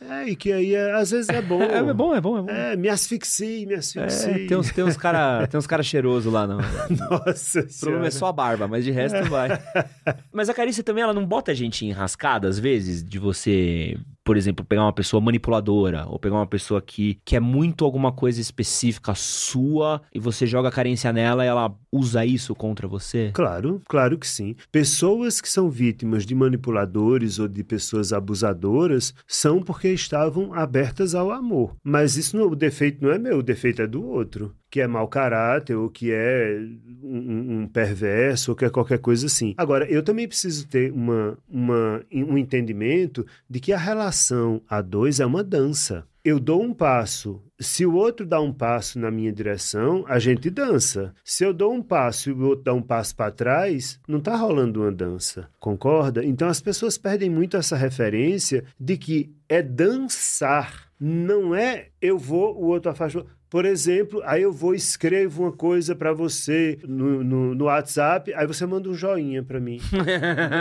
É, 0.00 0.28
e 0.28 0.34
que 0.36 0.50
aí 0.52 0.74
é- 0.74 0.92
às 0.94 1.10
vezes 1.10 1.28
é 1.28 1.42
bom. 1.42 1.62
É, 1.62 1.78
é 1.78 1.92
bom, 1.92 2.14
é 2.14 2.20
bom, 2.20 2.38
é 2.38 2.42
bom. 2.42 2.50
É, 2.50 2.74
me 2.76 2.88
asfixie, 2.88 3.66
me 3.66 3.74
asfixie. 3.74 4.30
É, 4.30 4.46
tem 4.46 4.56
uns, 4.56 4.70
tem 4.72 4.82
uns 4.82 4.96
cara, 4.96 5.46
tem 5.46 5.58
uns 5.58 5.66
cara 5.66 5.82
cheiroso 5.82 6.30
lá, 6.30 6.46
não. 6.46 6.58
Nossa 7.10 7.60
O 7.60 7.80
problema 7.80 8.06
é 8.06 8.10
só 8.10 8.26
a 8.26 8.32
barba, 8.32 8.66
mas 8.66 8.84
de 8.84 8.90
resto 8.90 9.22
vai. 9.28 9.50
mas 10.32 10.48
a 10.48 10.54
carícia 10.54 10.82
também, 10.82 11.02
ela 11.04 11.12
não 11.12 11.26
bota 11.26 11.52
a 11.52 11.54
gente 11.54 11.84
em 11.84 11.92
rascada, 11.92 12.48
às 12.48 12.58
vezes, 12.58 13.04
de 13.04 13.18
você, 13.18 13.96
por 14.24 14.36
exemplo, 14.38 14.64
pegar 14.64 14.82
uma 14.82 14.92
pessoa 14.92 15.20
manipuladora, 15.20 16.06
ou 16.08 16.18
pegar 16.18 16.36
uma 16.36 16.46
pessoa 16.46 16.80
que 16.80 17.20
quer 17.24 17.40
muito 17.40 17.84
alguma 17.84 18.10
coisa 18.10 18.40
específica 18.40 19.14
sua, 19.14 20.00
e 20.14 20.18
você 20.18 20.46
joga 20.46 20.68
a 20.68 20.72
carência 20.72 21.12
nela 21.12 21.44
e 21.44 21.48
ela 21.48 21.74
usa 21.92 22.24
isso 22.24 22.54
contra 22.54 22.88
você? 22.88 23.30
Claro, 23.34 23.82
claro 23.86 24.16
que 24.18 24.26
sim. 24.26 24.56
Pessoas 24.72 25.40
que 25.42 25.48
são 25.48 25.68
vítimas 25.68 26.24
de 26.24 26.34
manipuladores 26.34 27.38
ou 27.38 27.46
de 27.46 27.62
pessoas 27.62 28.12
abusadoras 28.12 29.12
são 29.26 29.60
porque 29.62 29.89
estavam 29.92 30.52
abertas 30.54 31.14
ao 31.14 31.30
amor. 31.30 31.74
Mas 31.82 32.16
isso 32.16 32.36
não, 32.36 32.46
o 32.48 32.56
defeito 32.56 33.02
não 33.02 33.10
é 33.10 33.18
meu, 33.18 33.38
o 33.38 33.42
defeito 33.42 33.82
é 33.82 33.86
do 33.86 34.04
outro. 34.06 34.54
Que 34.70 34.80
é 34.80 34.86
mau 34.86 35.08
caráter, 35.08 35.74
ou 35.74 35.90
que 35.90 36.12
é 36.12 36.60
um, 37.02 37.62
um- 37.62 37.66
perverso, 37.66 38.52
ou 38.52 38.56
que 38.56 38.64
é 38.64 38.70
qualquer 38.70 38.98
coisa 38.98 39.26
assim. 39.26 39.52
Agora, 39.56 39.84
eu 39.90 40.02
também 40.02 40.28
preciso 40.28 40.68
ter 40.68 40.92
uma, 40.92 41.36
uma, 41.48 42.00
um 42.12 42.38
entendimento 42.38 43.26
de 43.48 43.58
que 43.58 43.72
a 43.72 43.78
relação 43.78 44.62
a 44.68 44.80
dois 44.80 45.18
é 45.18 45.26
uma 45.26 45.42
dança. 45.42 46.04
Eu 46.24 46.38
dou 46.38 46.62
um 46.62 46.72
passo. 46.74 47.42
Se 47.60 47.84
o 47.84 47.94
outro 47.94 48.24
dá 48.24 48.40
um 48.40 48.54
passo 48.54 48.98
na 48.98 49.10
minha 49.10 49.30
direção, 49.30 50.02
a 50.08 50.18
gente 50.18 50.48
dança. 50.48 51.14
Se 51.22 51.44
eu 51.44 51.52
dou 51.52 51.74
um 51.74 51.82
passo 51.82 52.30
e 52.30 52.32
o 52.32 52.40
outro 52.40 52.64
dá 52.64 52.72
um 52.72 52.80
passo 52.80 53.14
para 53.14 53.30
trás, 53.30 54.00
não 54.08 54.18
está 54.18 54.34
rolando 54.34 54.80
uma 54.80 54.90
dança. 54.90 55.46
Concorda? 55.60 56.24
Então 56.24 56.48
as 56.48 56.62
pessoas 56.62 56.96
perdem 56.96 57.28
muito 57.28 57.58
essa 57.58 57.76
referência 57.76 58.64
de 58.80 58.96
que 58.96 59.34
é 59.46 59.60
dançar. 59.60 60.90
Não 60.98 61.54
é 61.54 61.88
eu 62.00 62.16
vou, 62.16 62.56
o 62.56 62.68
outro 62.68 62.90
afasta. 62.92 63.26
Por 63.50 63.64
exemplo, 63.64 64.22
aí 64.24 64.42
eu 64.42 64.52
vou 64.52 64.74
escrevo 64.74 65.42
uma 65.42 65.52
coisa 65.52 65.96
para 65.96 66.12
você 66.12 66.78
no, 66.86 67.24
no, 67.24 67.54
no 67.54 67.64
WhatsApp, 67.64 68.32
aí 68.32 68.46
você 68.46 68.64
manda 68.64 68.88
um 68.88 68.94
joinha 68.94 69.42
para 69.42 69.58
mim. 69.58 69.80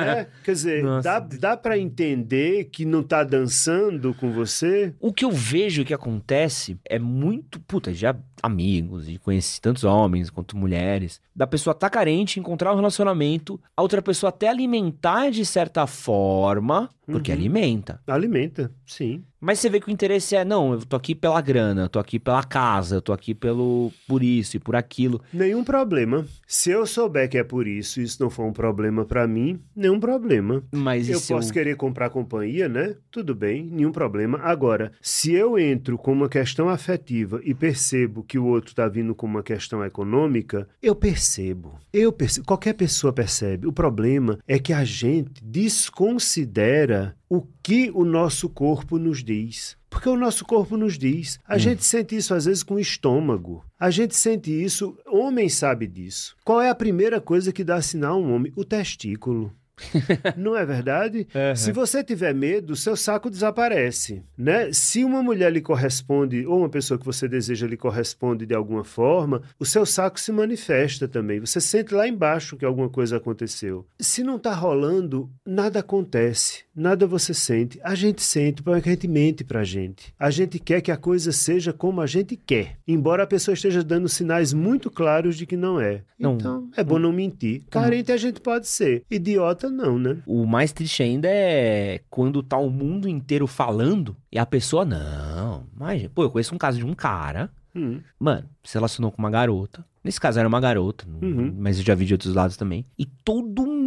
É, 0.09 0.27
Quer 0.43 0.51
dizer, 0.53 0.83
Nossa. 0.83 1.03
dá, 1.03 1.19
dá 1.19 1.57
para 1.57 1.77
entender 1.77 2.65
que 2.65 2.85
não 2.85 3.03
tá 3.03 3.23
dançando 3.23 4.13
com 4.13 4.31
você? 4.31 4.93
O 4.99 5.13
que 5.13 5.23
eu 5.23 5.31
vejo 5.31 5.85
que 5.85 5.93
acontece 5.93 6.77
é 6.85 6.97
muito, 6.97 7.59
puta, 7.59 7.93
já 7.93 8.15
amigos, 8.41 9.07
e 9.09 9.17
conheci 9.17 9.59
tantos 9.61 9.83
homens 9.83 10.29
quanto 10.29 10.57
mulheres, 10.57 11.21
da 11.35 11.45
pessoa 11.45 11.73
tá 11.73 11.89
carente, 11.89 12.39
encontrar 12.39 12.73
um 12.73 12.75
relacionamento, 12.75 13.59
a 13.75 13.81
outra 13.81 14.01
pessoa 14.01 14.29
até 14.29 14.47
alimentar 14.47 15.29
de 15.29 15.45
certa 15.45 15.85
forma, 15.85 16.89
porque 17.09 17.31
Uhum. 17.31 17.37
alimenta. 17.37 18.01
Alimenta, 18.07 18.71
sim. 18.85 19.23
Mas 19.41 19.59
você 19.59 19.69
vê 19.69 19.79
que 19.79 19.87
o 19.87 19.91
interesse 19.91 20.35
é, 20.35 20.43
não, 20.43 20.73
eu 20.73 20.81
tô 20.85 20.97
aqui 20.97 21.15
pela 21.15 21.39
grana, 21.39 21.83
eu 21.83 21.89
tô 21.89 21.97
aqui 21.97 22.19
pela 22.19 22.43
casa, 22.43 22.95
eu 22.97 23.01
tô 23.01 23.13
aqui 23.13 23.33
pelo 23.33 23.89
por 24.05 24.21
isso 24.21 24.57
e 24.57 24.59
por 24.59 24.75
aquilo. 24.75 25.21
Nenhum 25.31 25.63
problema. 25.63 26.25
Se 26.45 26.71
eu 26.71 26.85
souber 26.85 27.29
que 27.29 27.37
é 27.37 27.43
por 27.43 27.65
isso 27.65 28.01
e 28.01 28.03
isso 28.03 28.21
não 28.21 28.29
for 28.29 28.43
um 28.45 28.51
problema 28.51 29.05
para 29.05 29.25
mim, 29.25 29.57
nenhum 29.73 29.97
problema. 29.97 30.61
Mas 30.73 31.07
Eu 31.07 31.21
posso 31.21 31.53
querer 31.53 31.77
comprar 31.77 32.09
companhia, 32.09 32.67
né? 32.67 32.95
Tudo 33.09 33.33
bem, 33.33 33.63
nenhum 33.63 33.93
problema. 33.93 34.39
Agora, 34.39 34.91
se 35.01 35.31
eu 35.31 35.57
entro 35.57 35.97
com 35.97 36.11
uma 36.11 36.27
questão 36.27 36.67
afetiva 36.67 37.39
e 37.45 37.53
percebo 37.53 38.23
que 38.23 38.37
o 38.37 38.45
outro 38.45 38.71
está 38.71 38.89
vindo 38.89 39.15
com 39.15 39.25
uma 39.25 39.41
questão 39.41 39.85
econômica, 39.85 40.67
eu 40.83 40.93
percebo. 40.93 41.79
Eu 41.93 42.11
percebo. 42.11 42.45
Qualquer 42.45 42.73
pessoa 42.73 43.13
percebe. 43.13 43.65
O 43.67 43.71
problema 43.71 44.37
é 44.45 44.59
que 44.59 44.73
a 44.73 44.83
gente 44.83 45.41
desconsidera 45.41 46.98
o 47.29 47.41
que 47.63 47.91
o 47.93 48.03
nosso 48.05 48.49
corpo 48.49 48.97
nos 48.97 49.23
diz. 49.23 49.77
Porque 49.89 50.07
o 50.09 50.15
nosso 50.17 50.45
corpo 50.45 50.77
nos 50.77 50.97
diz. 50.97 51.39
A 51.47 51.55
Hum. 51.55 51.59
gente 51.59 51.83
sente 51.83 52.15
isso 52.15 52.33
às 52.33 52.45
vezes 52.45 52.61
com 52.63 52.75
o 52.75 52.79
estômago. 52.79 53.63
A 53.79 53.89
gente 53.89 54.15
sente 54.15 54.51
isso, 54.51 54.95
homem 55.07 55.49
sabe 55.49 55.87
disso. 55.87 56.35
Qual 56.45 56.61
é 56.61 56.69
a 56.69 56.75
primeira 56.75 57.19
coisa 57.19 57.51
que 57.51 57.63
dá 57.63 57.81
sinal 57.81 58.13
a 58.15 58.17
um 58.17 58.33
homem? 58.33 58.53
O 58.55 58.63
testículo. 58.63 59.51
Não 60.35 60.57
é 60.57 60.65
verdade? 60.65 61.19
Uhum. 61.33 61.55
Se 61.55 61.71
você 61.71 62.03
tiver 62.03 62.35
medo, 62.35 62.75
seu 62.75 62.97
saco 62.97 63.29
desaparece, 63.29 64.21
né? 64.37 64.73
Se 64.73 65.05
uma 65.05 65.23
mulher 65.23 65.51
lhe 65.51 65.61
corresponde 65.61 66.45
ou 66.45 66.59
uma 66.59 66.69
pessoa 66.69 66.99
que 66.99 67.05
você 67.05 67.29
deseja 67.29 67.65
lhe 67.65 67.77
corresponde 67.77 68.45
de 68.45 68.53
alguma 68.53 68.83
forma, 68.83 69.41
o 69.57 69.65
seu 69.65 69.85
saco 69.85 70.19
se 70.19 70.33
manifesta 70.33 71.07
também. 71.07 71.39
Você 71.39 71.61
sente 71.61 71.93
lá 71.93 72.05
embaixo 72.05 72.57
que 72.57 72.65
alguma 72.65 72.89
coisa 72.89 73.15
aconteceu. 73.15 73.85
Se 73.99 74.21
não 74.21 74.37
tá 74.37 74.53
rolando, 74.53 75.29
nada 75.45 75.79
acontece, 75.79 76.65
nada 76.79 77.05
você 77.05 77.33
sente. 77.33 77.79
A 77.83 77.93
gente 77.95 78.21
sente, 78.21 78.63
porque 78.63 78.89
a 78.89 78.91
gente 78.93 79.07
mente 79.07 79.43
pra 79.43 79.63
gente. 79.63 80.13
A 80.17 80.29
gente 80.31 80.57
quer 80.59 80.81
que 80.81 80.91
a 80.91 80.97
coisa 80.97 81.31
seja 81.31 81.71
como 81.73 82.01
a 82.01 82.07
gente 82.07 82.35
quer, 82.35 82.77
embora 82.87 83.23
a 83.23 83.27
pessoa 83.27 83.53
esteja 83.53 83.83
dando 83.83 84.07
sinais 84.09 84.53
muito 84.53 84.89
claros 84.89 85.35
de 85.37 85.45
que 85.45 85.57
não 85.57 85.79
é. 85.79 86.03
Não. 86.17 86.35
Então, 86.35 86.69
é 86.75 86.83
bom 86.83 86.97
não 86.99 87.11
mentir. 87.11 87.63
Carente 87.69 88.11
a 88.11 88.17
gente 88.17 88.39
pode 88.41 88.67
ser, 88.67 89.03
idiota 89.09 89.69
não, 89.69 89.97
né? 89.99 90.17
O 90.25 90.45
mais 90.45 90.71
triste 90.71 91.03
ainda 91.03 91.27
é 91.29 92.01
quando 92.09 92.41
tá 92.43 92.57
o 92.57 92.69
mundo 92.69 93.07
inteiro 93.07 93.45
falando 93.47 94.15
e 94.31 94.37
a 94.39 94.45
pessoa, 94.45 94.83
não. 94.85 95.65
Mas, 95.75 96.07
pô, 96.07 96.23
eu 96.23 96.29
conheço 96.31 96.53
um 96.55 96.57
caso 96.57 96.77
de 96.77 96.85
um 96.85 96.93
cara, 96.93 97.49
Hum. 97.75 97.99
mano, 98.19 98.49
se 98.63 98.73
relacionou 98.73 99.11
com 99.11 99.19
uma 99.19 99.29
garota. 99.29 99.85
Nesse 100.03 100.19
caso 100.19 100.39
era 100.39 100.47
uma 100.47 100.59
garota, 100.59 101.05
Uhum. 101.21 101.53
mas 101.59 101.77
eu 101.77 101.83
já 101.85 101.93
vi 101.93 102.05
de 102.05 102.13
outros 102.13 102.33
lados 102.33 102.57
também. 102.57 102.85
E 102.97 103.05
todo 103.05 103.65
mundo, 103.67 103.78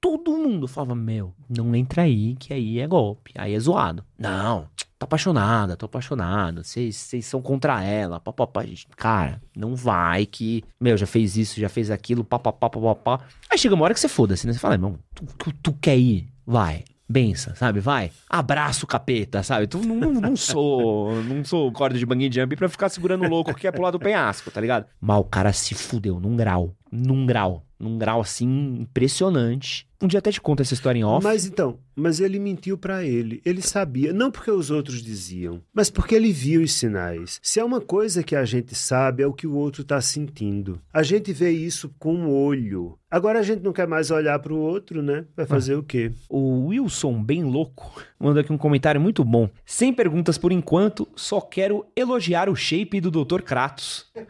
todo 0.00 0.36
mundo 0.36 0.66
falava: 0.66 0.94
Meu, 0.94 1.32
não 1.48 1.74
entra 1.74 2.02
aí, 2.02 2.34
que 2.36 2.52
aí 2.52 2.80
é 2.80 2.86
golpe, 2.86 3.32
aí 3.36 3.54
é 3.54 3.60
zoado. 3.60 4.04
Não, 4.18 4.68
tô 4.98 5.04
apaixonada, 5.04 5.76
tô 5.76 5.86
apaixonado, 5.86 6.64
vocês 6.64 7.08
são 7.22 7.40
contra 7.40 7.82
ela, 7.82 8.20
papapá. 8.20 8.64
Cara, 8.96 9.40
não 9.56 9.74
vai 9.74 10.26
que, 10.26 10.64
meu, 10.80 10.96
já 10.96 11.06
fez 11.06 11.36
isso, 11.36 11.60
já 11.60 11.68
fez 11.68 11.90
aquilo, 11.90 12.24
papapá, 12.24 12.68
papapá. 12.68 13.20
Aí 13.50 13.56
chega 13.56 13.74
uma 13.74 13.84
hora 13.84 13.94
que 13.94 14.00
você 14.00 14.08
foda-se, 14.08 14.46
né? 14.46 14.52
Você 14.52 14.58
fala, 14.58 14.74
irmão, 14.74 14.98
tu, 15.14 15.24
tu, 15.38 15.52
tu 15.62 15.72
quer 15.80 15.96
ir? 15.96 16.28
Vai. 16.46 16.84
Bença, 17.08 17.54
sabe? 17.54 17.78
Vai. 17.78 18.10
Abraço, 18.26 18.86
capeta, 18.86 19.42
sabe? 19.42 19.66
Tu 19.66 19.78
não, 19.78 19.96
não, 19.96 20.12
não 20.12 20.36
sou. 20.36 21.22
Não 21.22 21.44
sou 21.44 21.70
corda 21.70 21.98
de 21.98 22.06
bungee 22.06 22.32
jump 22.32 22.56
pra 22.56 22.70
ficar 22.70 22.88
segurando 22.88 23.24
o 23.24 23.28
louco 23.28 23.52
que 23.54 23.60
quer 23.60 23.72
pular 23.72 23.90
do 23.90 23.98
penhasco, 23.98 24.50
tá 24.50 24.58
ligado? 24.60 24.86
Mas 24.98 25.18
o 25.18 25.24
cara 25.24 25.52
se 25.52 25.74
fudeu 25.74 26.18
num 26.18 26.34
grau. 26.36 26.74
Num 26.90 27.26
grau. 27.26 27.64
Num 27.82 27.98
grau 27.98 28.20
assim 28.20 28.76
impressionante. 28.80 29.88
Um 30.00 30.06
dia 30.06 30.20
até 30.20 30.30
te 30.30 30.40
conto 30.40 30.62
essa 30.62 30.72
história 30.72 31.00
em 31.00 31.04
off. 31.04 31.24
Mas 31.24 31.44
então, 31.44 31.78
mas 31.94 32.20
ele 32.20 32.38
mentiu 32.38 32.78
pra 32.78 33.04
ele. 33.04 33.40
Ele 33.44 33.62
sabia, 33.62 34.12
não 34.12 34.30
porque 34.30 34.50
os 34.50 34.70
outros 34.70 35.02
diziam, 35.02 35.62
mas 35.72 35.90
porque 35.90 36.14
ele 36.14 36.32
viu 36.32 36.62
os 36.62 36.72
sinais. 36.72 37.38
Se 37.42 37.60
há 37.60 37.64
uma 37.64 37.80
coisa 37.80 38.22
que 38.22 38.36
a 38.36 38.44
gente 38.44 38.74
sabe 38.74 39.22
é 39.22 39.26
o 39.26 39.32
que 39.32 39.46
o 39.46 39.54
outro 39.54 39.84
tá 39.84 40.00
sentindo. 40.00 40.80
A 40.92 41.02
gente 41.02 41.32
vê 41.32 41.50
isso 41.50 41.94
com 41.98 42.26
o 42.26 42.32
olho. 42.32 42.98
Agora 43.12 43.40
a 43.40 43.42
gente 43.42 43.62
não 43.62 43.74
quer 43.74 43.86
mais 43.86 44.10
olhar 44.10 44.38
pro 44.38 44.56
outro, 44.56 45.02
né? 45.02 45.26
Vai 45.36 45.44
fazer 45.44 45.74
o 45.74 45.82
quê? 45.82 46.12
O 46.30 46.68
Wilson, 46.68 47.22
bem 47.22 47.44
louco, 47.44 48.02
mandou 48.18 48.40
aqui 48.40 48.50
um 48.50 48.56
comentário 48.56 48.98
muito 48.98 49.22
bom. 49.22 49.50
Sem 49.66 49.92
perguntas 49.92 50.38
por 50.38 50.50
enquanto, 50.50 51.06
só 51.14 51.38
quero 51.38 51.84
elogiar 51.94 52.48
o 52.48 52.56
shape 52.56 53.02
do 53.02 53.10
Dr. 53.10 53.42
Kratos. 53.42 54.10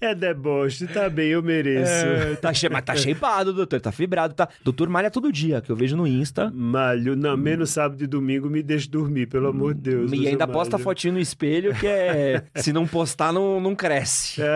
É 0.00 0.14
deboche, 0.14 0.86
tá 0.86 1.08
bem, 1.08 1.30
eu 1.30 1.42
mereço. 1.42 1.90
É, 1.90 2.36
tá, 2.36 2.50
mas 2.70 2.84
tá 2.84 2.94
shapeado, 2.96 3.52
doutor. 3.52 3.80
Tá 3.80 3.92
fibrado, 3.92 4.34
tá. 4.34 4.48
Doutor 4.64 4.88
malha 4.88 5.10
todo 5.10 5.30
dia, 5.30 5.59
que 5.60 5.70
eu 5.70 5.76
vejo 5.76 5.96
no 5.96 6.06
Insta. 6.06 6.50
Malho, 6.54 7.14
não, 7.16 7.36
menos 7.36 7.70
sábado 7.70 8.02
e 8.02 8.06
domingo 8.06 8.48
me 8.48 8.62
deixe 8.62 8.88
dormir, 8.88 9.26
pelo 9.26 9.48
amor 9.48 9.74
de 9.74 9.80
Deus. 9.82 10.12
E 10.12 10.26
ainda 10.26 10.44
eu 10.44 10.48
posta 10.48 10.76
malho. 10.76 10.84
fotinho 10.84 11.14
no 11.14 11.20
espelho, 11.20 11.74
que 11.74 11.86
é. 11.86 12.42
se 12.56 12.72
não 12.72 12.86
postar, 12.86 13.32
não, 13.32 13.60
não 13.60 13.74
cresce. 13.74 14.40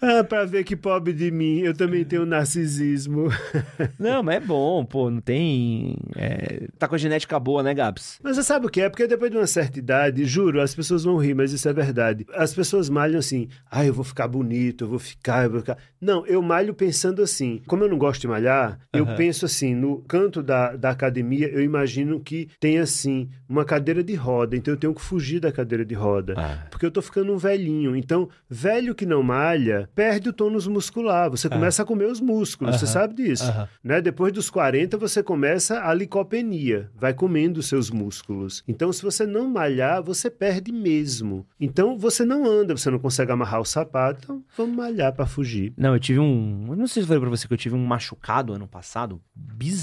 Ah, 0.00 0.22
pra 0.22 0.44
ver 0.44 0.62
que 0.62 0.76
pobre 0.76 1.12
de 1.12 1.30
mim, 1.30 1.60
eu 1.60 1.74
também 1.74 2.04
tenho 2.04 2.26
narcisismo. 2.26 3.28
Não, 3.98 4.22
mas 4.22 4.36
é 4.36 4.40
bom, 4.40 4.84
pô. 4.84 5.10
Não 5.10 5.20
tem. 5.20 5.96
é, 6.14 6.68
Tá 6.78 6.86
com 6.86 6.94
a 6.94 6.98
genética 6.98 7.40
boa, 7.40 7.62
né, 7.62 7.72
Gabs? 7.72 8.18
Mas 8.22 8.36
você 8.36 8.42
sabe 8.42 8.66
o 8.66 8.68
que 8.68 8.82
é? 8.82 8.88
Porque 8.90 9.06
depois 9.06 9.30
de 9.30 9.36
uma 9.38 9.46
certa 9.46 9.78
idade, 9.78 10.24
juro, 10.26 10.60
as 10.60 10.74
pessoas 10.74 11.04
vão 11.04 11.16
rir, 11.16 11.34
mas 11.34 11.50
isso 11.52 11.66
é 11.68 11.72
verdade. 11.72 12.26
As 12.34 12.54
pessoas 12.54 12.90
malham 12.90 13.18
assim, 13.18 13.48
ah, 13.70 13.84
eu 13.86 13.94
vou 13.94 14.04
ficar 14.04 14.28
bonito, 14.28 14.84
eu 14.84 14.88
vou 14.88 14.98
ficar, 14.98 15.44
eu 15.44 15.50
vou 15.50 15.60
ficar. 15.60 15.78
Não, 16.00 16.26
eu 16.26 16.42
malho 16.42 16.74
pensando 16.74 17.22
assim. 17.22 17.62
Como 17.66 17.82
eu 17.82 17.88
não 17.88 17.98
gosto 17.98 18.20
de 18.20 18.28
malhar, 18.28 18.78
eu 18.92 19.04
Aham. 19.04 19.16
penso 19.16 19.46
assim, 19.46 19.74
no 19.86 19.98
canto 20.02 20.42
da, 20.42 20.74
da 20.74 20.90
academia, 20.90 21.48
eu 21.48 21.62
imagino 21.62 22.18
que 22.20 22.48
tem 22.58 22.78
assim, 22.78 23.28
uma 23.48 23.64
cadeira 23.64 24.02
de 24.02 24.14
roda. 24.14 24.56
Então 24.56 24.74
eu 24.74 24.78
tenho 24.78 24.94
que 24.94 25.00
fugir 25.00 25.38
da 25.38 25.52
cadeira 25.52 25.84
de 25.84 25.94
roda. 25.94 26.34
Ah. 26.36 26.66
Porque 26.70 26.84
eu 26.84 26.90
tô 26.90 27.00
ficando 27.00 27.32
um 27.32 27.36
velhinho. 27.38 27.94
Então, 27.94 28.28
velho 28.50 28.94
que 28.94 29.06
não 29.06 29.22
malha, 29.22 29.88
perde 29.94 30.28
o 30.28 30.32
tônus 30.32 30.66
muscular. 30.66 31.30
Você 31.30 31.48
começa 31.48 31.82
a 31.82 31.86
comer 31.86 32.06
os 32.06 32.20
músculos, 32.20 32.76
você 32.76 32.84
Aham. 32.84 32.92
sabe 32.92 33.14
disso. 33.14 33.44
Aham. 33.44 33.68
Né? 33.82 34.00
Depois 34.00 34.32
dos 34.32 34.50
40, 34.50 34.98
você 34.98 35.22
começa 35.22 35.80
a 35.84 35.94
licopenia, 35.94 36.90
vai 36.94 37.14
comendo 37.14 37.60
os 37.60 37.66
seus 37.66 37.90
músculos. 37.90 38.64
Então, 38.66 38.92
se 38.92 39.02
você 39.02 39.24
não 39.24 39.48
malhar, 39.48 40.02
você 40.02 40.28
perde 40.28 40.72
mesmo. 40.72 41.46
Então, 41.60 41.96
você 41.96 42.24
não 42.24 42.44
anda, 42.44 42.76
você 42.76 42.90
não 42.90 42.98
consegue 42.98 43.30
amarrar 43.30 43.60
o 43.60 43.64
sapato, 43.64 44.20
então 44.24 44.44
vamos 44.56 44.76
malhar 44.76 45.12
para 45.12 45.26
fugir. 45.26 45.72
Não, 45.76 45.94
eu 45.94 46.00
tive 46.00 46.18
um. 46.18 46.66
Eu 46.68 46.76
não 46.76 46.86
sei 46.86 47.02
se 47.02 47.04
eu 47.04 47.08
falei 47.08 47.20
pra 47.20 47.30
você 47.30 47.46
que 47.46 47.54
eu 47.54 47.58
tive 47.58 47.74
um 47.74 47.84
machucado 47.84 48.52
ano 48.52 48.66
passado, 48.66 49.20
bizarro 49.34 49.75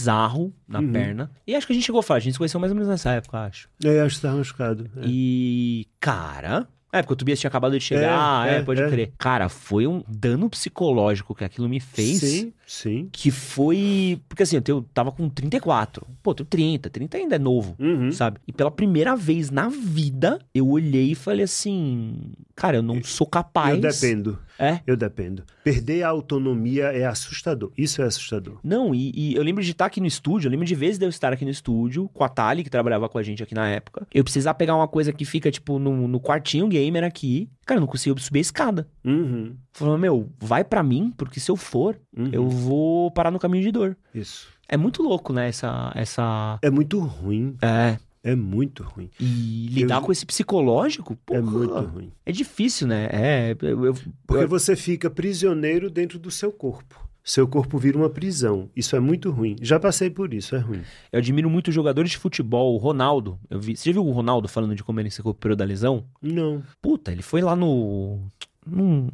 na 0.68 0.80
Uhum. 0.80 0.92
perna. 0.92 1.32
E 1.48 1.56
acho 1.56 1.66
que 1.68 1.74
a 1.74 1.76
gente 1.76 1.86
chegou 1.86 2.00
a 2.00 2.04
falar, 2.04 2.18
a 2.18 2.22
gente 2.22 2.34
se 2.34 2.38
conheceu 2.38 2.60
mais 2.60 2.72
ou 2.72 2.76
menos 2.76 2.90
nessa 2.90 3.12
época, 3.12 3.40
acho. 3.46 3.70
É, 3.84 4.02
acho 4.02 4.16
que 4.16 4.22
tá 4.22 4.32
machucado. 4.34 4.90
É. 4.98 5.02
E, 5.06 5.88
cara. 6.00 6.68
É, 6.92 7.02
porque 7.02 7.14
o 7.14 7.16
Tobias 7.16 7.40
tinha 7.40 7.48
acabado 7.48 7.72
de 7.78 7.84
chegar, 7.84 8.48
É, 8.48 8.56
é, 8.56 8.58
é, 8.58 8.62
pode 8.62 8.80
é. 8.82 8.88
crer. 8.88 9.14
Cara, 9.18 9.50
foi 9.50 9.88
um 9.88 10.04
dano 10.08 10.48
psicológico 10.50 11.34
que 11.34 11.44
aquilo 11.44 11.68
me 11.68 11.80
fez. 11.80 12.20
Sim, 12.20 12.54
sim. 12.66 13.10
Que 13.12 13.32
foi. 13.32 14.20
Porque 14.28 14.44
assim, 14.44 14.60
eu 14.68 14.82
tava 14.94 15.12
com 15.12 15.30
34. 15.30 16.06
Pô, 16.22 16.34
tenho 16.34 16.48
30. 16.48 16.90
30 16.90 17.18
ainda 17.18 17.36
é 17.36 17.40
novo. 17.40 17.76
Uhum. 17.80 18.12
Sabe? 18.12 18.40
E 18.48 18.54
pela 18.54 18.72
primeira 18.72 19.16
vez 19.16 19.50
na 19.50 19.70
vida, 19.70 20.40
eu 20.54 20.68
olhei 20.68 21.12
e 21.12 21.16
falei 21.16 21.44
assim: 21.44 22.34
Cara, 22.56 22.78
eu 22.78 22.84
não 22.84 23.04
sou 23.04 23.26
capaz. 23.26 23.76
Eu 23.76 23.82
dependo. 23.82 24.40
É. 24.60 24.80
Eu 24.86 24.96
dependo. 24.96 25.44
Perder 25.64 26.04
a 26.04 26.10
autonomia 26.10 26.86
é 26.86 27.06
assustador. 27.06 27.72
Isso 27.76 28.02
é 28.02 28.06
assustador. 28.06 28.60
Não, 28.64 28.94
e, 28.94 29.12
e 29.16 29.36
eu 29.36 29.42
lembro 29.42 29.64
de 29.64 29.72
estar 29.72 29.86
aqui 29.86 30.00
no 30.00 30.06
estúdio, 30.06 30.48
eu 30.48 30.52
lembro 30.52 30.66
de 30.66 30.76
vezes 30.76 31.00
de 31.00 31.06
eu 31.06 31.10
estar 31.10 31.34
aqui 31.34 31.44
no 31.44 31.52
estúdio, 31.52 32.10
com 32.14 32.24
a 32.24 32.30
Tali, 32.30 32.64
que 32.64 32.70
trabalhava 32.70 33.10
com 33.10 33.18
a 33.18 33.24
gente 33.24 33.42
aqui 33.42 33.56
na 33.56 33.68
época. 33.68 34.08
Eu 34.14 34.24
precisar 34.24 34.54
pegar 34.54 34.76
uma 34.76 34.88
coisa 34.88 35.12
que 35.12 35.26
fica, 35.26 35.50
tipo, 35.50 35.80
no, 35.80 36.08
no 36.08 36.20
quartinho 36.20 36.68
gamer 36.68 37.04
aqui. 37.04 37.50
Cara, 37.66 37.78
eu 37.78 37.82
não 37.82 37.88
consigo 37.88 38.20
subir 38.20 38.40
a 38.40 38.42
escada. 38.42 38.88
Uhum. 39.06 39.56
Falando, 39.72 40.00
meu, 40.02 40.30
vai 40.40 40.64
pra 40.64 40.84
mim, 40.84 41.14
porque 41.18 41.40
se 41.40 41.50
eu 41.50 41.56
for, 41.56 41.98
Uhum. 42.16 42.30
eu 42.32 42.48
vou 42.50 43.10
parar 43.12 43.32
no 43.32 43.40
caminho 43.40 43.64
de 43.64 43.72
dor. 43.72 43.96
Isso. 44.14 44.48
É 44.68 44.76
muito 44.78 45.02
louco, 45.04 45.32
né? 45.34 45.48
Essa. 45.50 45.92
essa... 45.96 46.58
É 46.62 46.70
muito 46.70 47.00
ruim. 47.00 47.56
É. 47.62 47.98
É 48.26 48.36
muito 48.36 48.84
ruim. 48.84 49.10
E 49.20 49.68
lidar 49.70 49.98
Eu- 49.98 50.02
com 50.02 50.12
esse 50.12 50.26
psicológico, 50.26 51.16
porra, 51.26 51.40
É 51.40 51.42
muito 51.42 51.80
ruim. 51.82 52.12
É 52.26 52.32
difícil, 52.32 52.88
né? 52.88 53.10
É. 53.12 53.56
Eu, 53.62 53.86
eu- 53.88 53.96
Porque 54.26 54.46
você 54.46 54.76
fica 54.78 55.10
prisioneiro 55.10 55.90
dentro 55.90 56.18
do 56.18 56.32
seu 56.32 56.50
corpo. 56.52 56.96
Seu 57.24 57.48
corpo 57.48 57.78
vira 57.78 57.98
uma 57.98 58.10
prisão. 58.10 58.70
Isso 58.76 58.96
é 58.96 59.00
muito 59.00 59.32
ruim. 59.32 59.56
Já 59.62 59.80
passei 59.80 60.10
por 60.10 60.34
isso, 60.34 60.56
é 60.56 60.60
ruim. 60.60 60.82
eu 61.12 61.20
admiro 61.20 61.50
muito 61.50 61.72
jogadores 61.72 62.12
de 62.12 62.18
futebol. 62.18 62.74
O 62.74 62.78
Ronaldo. 62.78 63.40
Eu 63.50 63.60
vi, 63.60 63.78
você 63.78 63.90
já 63.90 63.94
viu 63.94 64.06
o 64.06 64.12
Ronaldo 64.12 64.48
falando 64.48 64.76
de 64.76 64.84
como 64.84 65.00
ele 65.00 65.10
se 65.10 65.20
recuperou 65.20 65.56
da 65.56 65.64
lesão? 65.64 66.06
Não. 66.22 66.62
Puta, 66.82 67.12
ele 67.12 67.22
foi 67.22 67.42
lá 67.42 67.56
no. 67.56 68.20
Num, 68.66 69.10